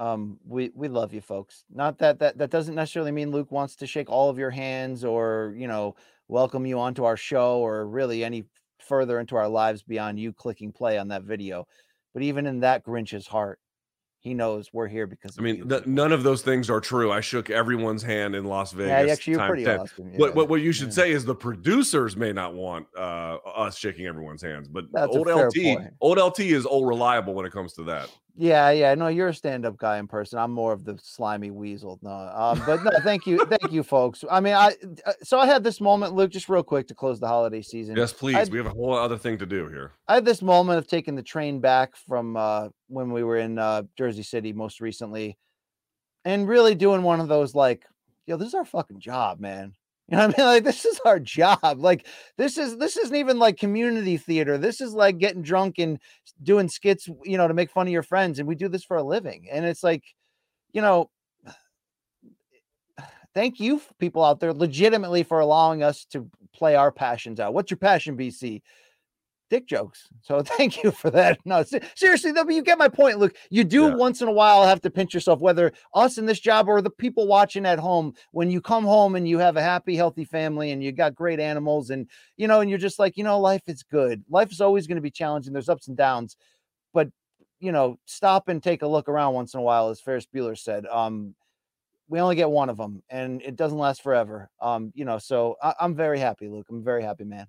um 0.00 0.38
we 0.46 0.70
we 0.76 0.86
love 0.86 1.12
you 1.12 1.20
folks 1.20 1.64
not 1.70 1.98
that 1.98 2.20
that 2.20 2.38
that 2.38 2.50
doesn't 2.50 2.76
necessarily 2.76 3.10
mean 3.10 3.32
luke 3.32 3.50
wants 3.50 3.74
to 3.74 3.84
shake 3.84 4.08
all 4.08 4.30
of 4.30 4.38
your 4.38 4.48
hands 4.50 5.04
or 5.04 5.52
you 5.58 5.66
know 5.66 5.96
welcome 6.28 6.64
you 6.66 6.78
onto 6.78 7.02
our 7.02 7.16
show 7.16 7.58
or 7.58 7.84
really 7.84 8.22
any 8.22 8.44
further 8.80 9.18
into 9.18 9.36
our 9.36 9.48
lives 9.48 9.82
beyond 9.82 10.18
you 10.18 10.32
clicking 10.32 10.72
play 10.72 10.98
on 10.98 11.08
that 11.08 11.24
video. 11.24 11.66
But 12.14 12.22
even 12.22 12.46
in 12.46 12.60
that 12.60 12.84
Grinch's 12.84 13.26
heart, 13.26 13.58
he 14.28 14.34
knows 14.34 14.70
we're 14.74 14.86
here 14.86 15.06
because 15.06 15.38
I 15.38 15.42
mean, 15.42 15.70
none 15.86 16.12
of 16.12 16.22
those 16.22 16.42
things 16.42 16.68
are 16.68 16.80
true. 16.80 17.10
I 17.10 17.20
shook 17.20 17.48
everyone's 17.48 18.02
hand 18.02 18.34
in 18.34 18.44
Las 18.44 18.72
Vegas. 18.72 19.06
Yeah, 19.06 19.12
actually, 19.12 19.32
you're 19.32 19.46
pretty 19.46 19.64
10. 19.64 19.80
awesome. 19.80 20.10
Yeah. 20.12 20.18
What, 20.18 20.34
what, 20.34 20.48
what 20.50 20.60
you 20.60 20.70
should 20.70 20.88
yeah. 20.88 20.92
say 20.94 21.12
is 21.12 21.24
the 21.24 21.34
producers 21.34 22.14
may 22.14 22.32
not 22.32 22.54
want 22.54 22.86
uh, 22.96 23.38
us 23.56 23.78
shaking 23.78 24.06
everyone's 24.06 24.42
hands, 24.42 24.68
but 24.68 24.84
That's 24.92 25.16
old 25.16 25.26
LT, 25.26 25.54
point. 25.54 25.94
old 26.00 26.18
LT 26.18 26.40
is 26.40 26.66
old 26.66 26.86
reliable 26.86 27.32
when 27.32 27.46
it 27.46 27.52
comes 27.52 27.72
to 27.74 27.82
that. 27.84 28.10
Yeah, 28.40 28.70
yeah. 28.70 28.94
No, 28.94 29.08
you're 29.08 29.28
a 29.28 29.34
stand-up 29.34 29.78
guy 29.78 29.98
in 29.98 30.06
person. 30.06 30.38
I'm 30.38 30.52
more 30.52 30.72
of 30.72 30.84
the 30.84 30.96
slimy 31.02 31.50
weasel. 31.50 31.98
No, 32.02 32.10
um, 32.10 32.62
but 32.64 32.84
no, 32.84 32.92
thank 33.02 33.26
you, 33.26 33.44
thank 33.46 33.72
you, 33.72 33.82
folks. 33.82 34.24
I 34.30 34.38
mean, 34.38 34.54
I 34.54 34.76
uh, 35.04 35.12
so 35.24 35.40
I 35.40 35.46
had 35.46 35.64
this 35.64 35.80
moment, 35.80 36.14
Luke, 36.14 36.30
just 36.30 36.48
real 36.48 36.62
quick 36.62 36.86
to 36.86 36.94
close 36.94 37.18
the 37.18 37.26
holiday 37.26 37.62
season. 37.62 37.96
Yes, 37.96 38.12
please. 38.12 38.36
I'd, 38.36 38.52
we 38.52 38.58
have 38.58 38.68
a 38.68 38.70
whole 38.70 38.94
other 38.94 39.18
thing 39.18 39.38
to 39.38 39.46
do 39.46 39.66
here. 39.66 39.90
I 40.06 40.14
had 40.14 40.24
this 40.24 40.40
moment 40.40 40.78
of 40.78 40.86
taking 40.86 41.16
the 41.16 41.22
train 41.22 41.58
back 41.58 41.96
from 41.96 42.36
uh, 42.36 42.68
when 42.86 43.10
we 43.10 43.24
were 43.24 43.38
in 43.38 43.58
uh, 43.58 43.82
Jersey 43.96 44.22
City 44.22 44.52
most 44.52 44.80
recently, 44.80 45.36
and 46.24 46.46
really 46.46 46.76
doing 46.76 47.02
one 47.02 47.18
of 47.18 47.26
those 47.26 47.56
like, 47.56 47.86
yo, 48.28 48.36
this 48.36 48.46
is 48.46 48.54
our 48.54 48.64
fucking 48.64 49.00
job, 49.00 49.40
man. 49.40 49.74
You 50.08 50.16
know 50.16 50.26
what 50.28 50.38
I 50.38 50.42
mean? 50.42 50.46
Like 50.46 50.64
this 50.64 50.84
is 50.86 50.98
our 51.04 51.20
job. 51.20 51.60
Like 51.78 52.06
this 52.38 52.56
is 52.56 52.78
this 52.78 52.96
isn't 52.96 53.14
even 53.16 53.38
like 53.38 53.58
community 53.58 54.16
theater. 54.16 54.56
This 54.56 54.80
is 54.80 54.94
like 54.94 55.18
getting 55.18 55.42
drunk 55.42 55.78
and 55.78 55.98
doing 56.42 56.68
skits, 56.68 57.08
you 57.24 57.36
know, 57.36 57.46
to 57.46 57.54
make 57.54 57.70
fun 57.70 57.86
of 57.86 57.92
your 57.92 58.02
friends. 58.02 58.38
And 58.38 58.48
we 58.48 58.54
do 58.54 58.68
this 58.68 58.84
for 58.84 58.96
a 58.96 59.02
living. 59.02 59.48
And 59.50 59.66
it's 59.66 59.82
like, 59.84 60.04
you 60.72 60.80
know, 60.80 61.10
thank 63.34 63.60
you 63.60 63.82
people 63.98 64.24
out 64.24 64.40
there 64.40 64.54
legitimately 64.54 65.24
for 65.24 65.40
allowing 65.40 65.82
us 65.82 66.06
to 66.06 66.30
play 66.54 66.74
our 66.74 66.90
passions 66.90 67.38
out. 67.38 67.52
What's 67.52 67.70
your 67.70 67.78
passion, 67.78 68.16
BC? 68.16 68.62
Dick 69.50 69.66
jokes. 69.66 70.08
So 70.22 70.42
thank 70.56 70.82
you 70.82 70.90
for 70.90 71.10
that. 71.10 71.38
No, 71.44 71.64
seriously, 71.94 72.32
though, 72.32 72.44
but 72.44 72.54
you 72.54 72.62
get 72.62 72.78
my 72.78 72.88
point. 72.88 73.18
Look, 73.18 73.36
you 73.50 73.64
do 73.64 73.88
yeah. 73.88 73.94
once 73.94 74.22
in 74.22 74.28
a 74.28 74.32
while 74.32 74.66
have 74.66 74.80
to 74.82 74.90
pinch 74.90 75.14
yourself, 75.14 75.40
whether 75.40 75.72
us 75.94 76.18
in 76.18 76.26
this 76.26 76.40
job 76.40 76.68
or 76.68 76.80
the 76.80 76.90
people 76.90 77.26
watching 77.26 77.66
at 77.66 77.78
home. 77.78 78.14
When 78.32 78.50
you 78.50 78.60
come 78.60 78.84
home 78.84 79.16
and 79.16 79.28
you 79.28 79.38
have 79.38 79.56
a 79.56 79.62
happy, 79.62 79.96
healthy 79.96 80.24
family 80.24 80.70
and 80.70 80.82
you 80.82 80.92
got 80.92 81.14
great 81.14 81.40
animals, 81.40 81.90
and 81.90 82.08
you 82.36 82.48
know, 82.48 82.60
and 82.60 82.70
you're 82.70 82.78
just 82.78 82.98
like, 82.98 83.16
you 83.16 83.24
know, 83.24 83.38
life 83.38 83.62
is 83.66 83.82
good. 83.82 84.24
Life 84.28 84.52
is 84.52 84.60
always 84.60 84.86
going 84.86 84.96
to 84.96 85.02
be 85.02 85.10
challenging. 85.10 85.52
There's 85.52 85.68
ups 85.68 85.88
and 85.88 85.96
downs, 85.96 86.36
but 86.92 87.08
you 87.60 87.72
know, 87.72 87.98
stop 88.06 88.48
and 88.48 88.62
take 88.62 88.82
a 88.82 88.86
look 88.86 89.08
around 89.08 89.34
once 89.34 89.54
in 89.54 89.60
a 89.60 89.62
while, 89.62 89.88
as 89.88 90.00
Ferris 90.00 90.26
Bueller 90.32 90.56
said. 90.56 90.86
Um, 90.86 91.34
we 92.08 92.20
only 92.20 92.36
get 92.36 92.50
one 92.50 92.70
of 92.70 92.76
them, 92.76 93.02
and 93.10 93.42
it 93.42 93.56
doesn't 93.56 93.78
last 93.78 94.02
forever. 94.02 94.48
Um, 94.60 94.92
you 94.94 95.04
know, 95.04 95.18
so 95.18 95.56
I, 95.62 95.74
I'm 95.80 95.94
very 95.94 96.18
happy, 96.18 96.48
Luke. 96.48 96.66
I'm 96.70 96.82
very 96.82 97.02
happy, 97.02 97.24
man. 97.24 97.46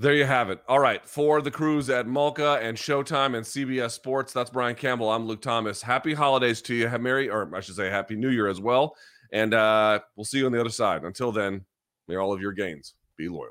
There 0.00 0.14
you 0.14 0.24
have 0.24 0.48
it. 0.48 0.62
All 0.66 0.78
right. 0.78 1.06
For 1.06 1.42
the 1.42 1.50
crews 1.50 1.90
at 1.90 2.06
Malka 2.06 2.58
and 2.62 2.74
Showtime 2.74 3.36
and 3.36 3.44
CBS 3.44 3.90
Sports, 3.90 4.32
that's 4.32 4.48
Brian 4.48 4.74
Campbell. 4.74 5.10
I'm 5.10 5.26
Luke 5.26 5.42
Thomas. 5.42 5.82
Happy 5.82 6.14
holidays 6.14 6.62
to 6.62 6.74
you. 6.74 6.88
Merry, 6.98 7.28
or 7.28 7.54
I 7.54 7.60
should 7.60 7.74
say, 7.76 7.90
Happy 7.90 8.16
New 8.16 8.30
Year 8.30 8.48
as 8.48 8.62
well. 8.62 8.96
And 9.30 9.52
uh, 9.52 10.00
we'll 10.16 10.24
see 10.24 10.38
you 10.38 10.46
on 10.46 10.52
the 10.52 10.60
other 10.60 10.70
side. 10.70 11.04
Until 11.04 11.32
then, 11.32 11.66
may 12.08 12.16
all 12.16 12.32
of 12.32 12.40
your 12.40 12.52
gains 12.52 12.94
be 13.18 13.28
loyal. 13.28 13.50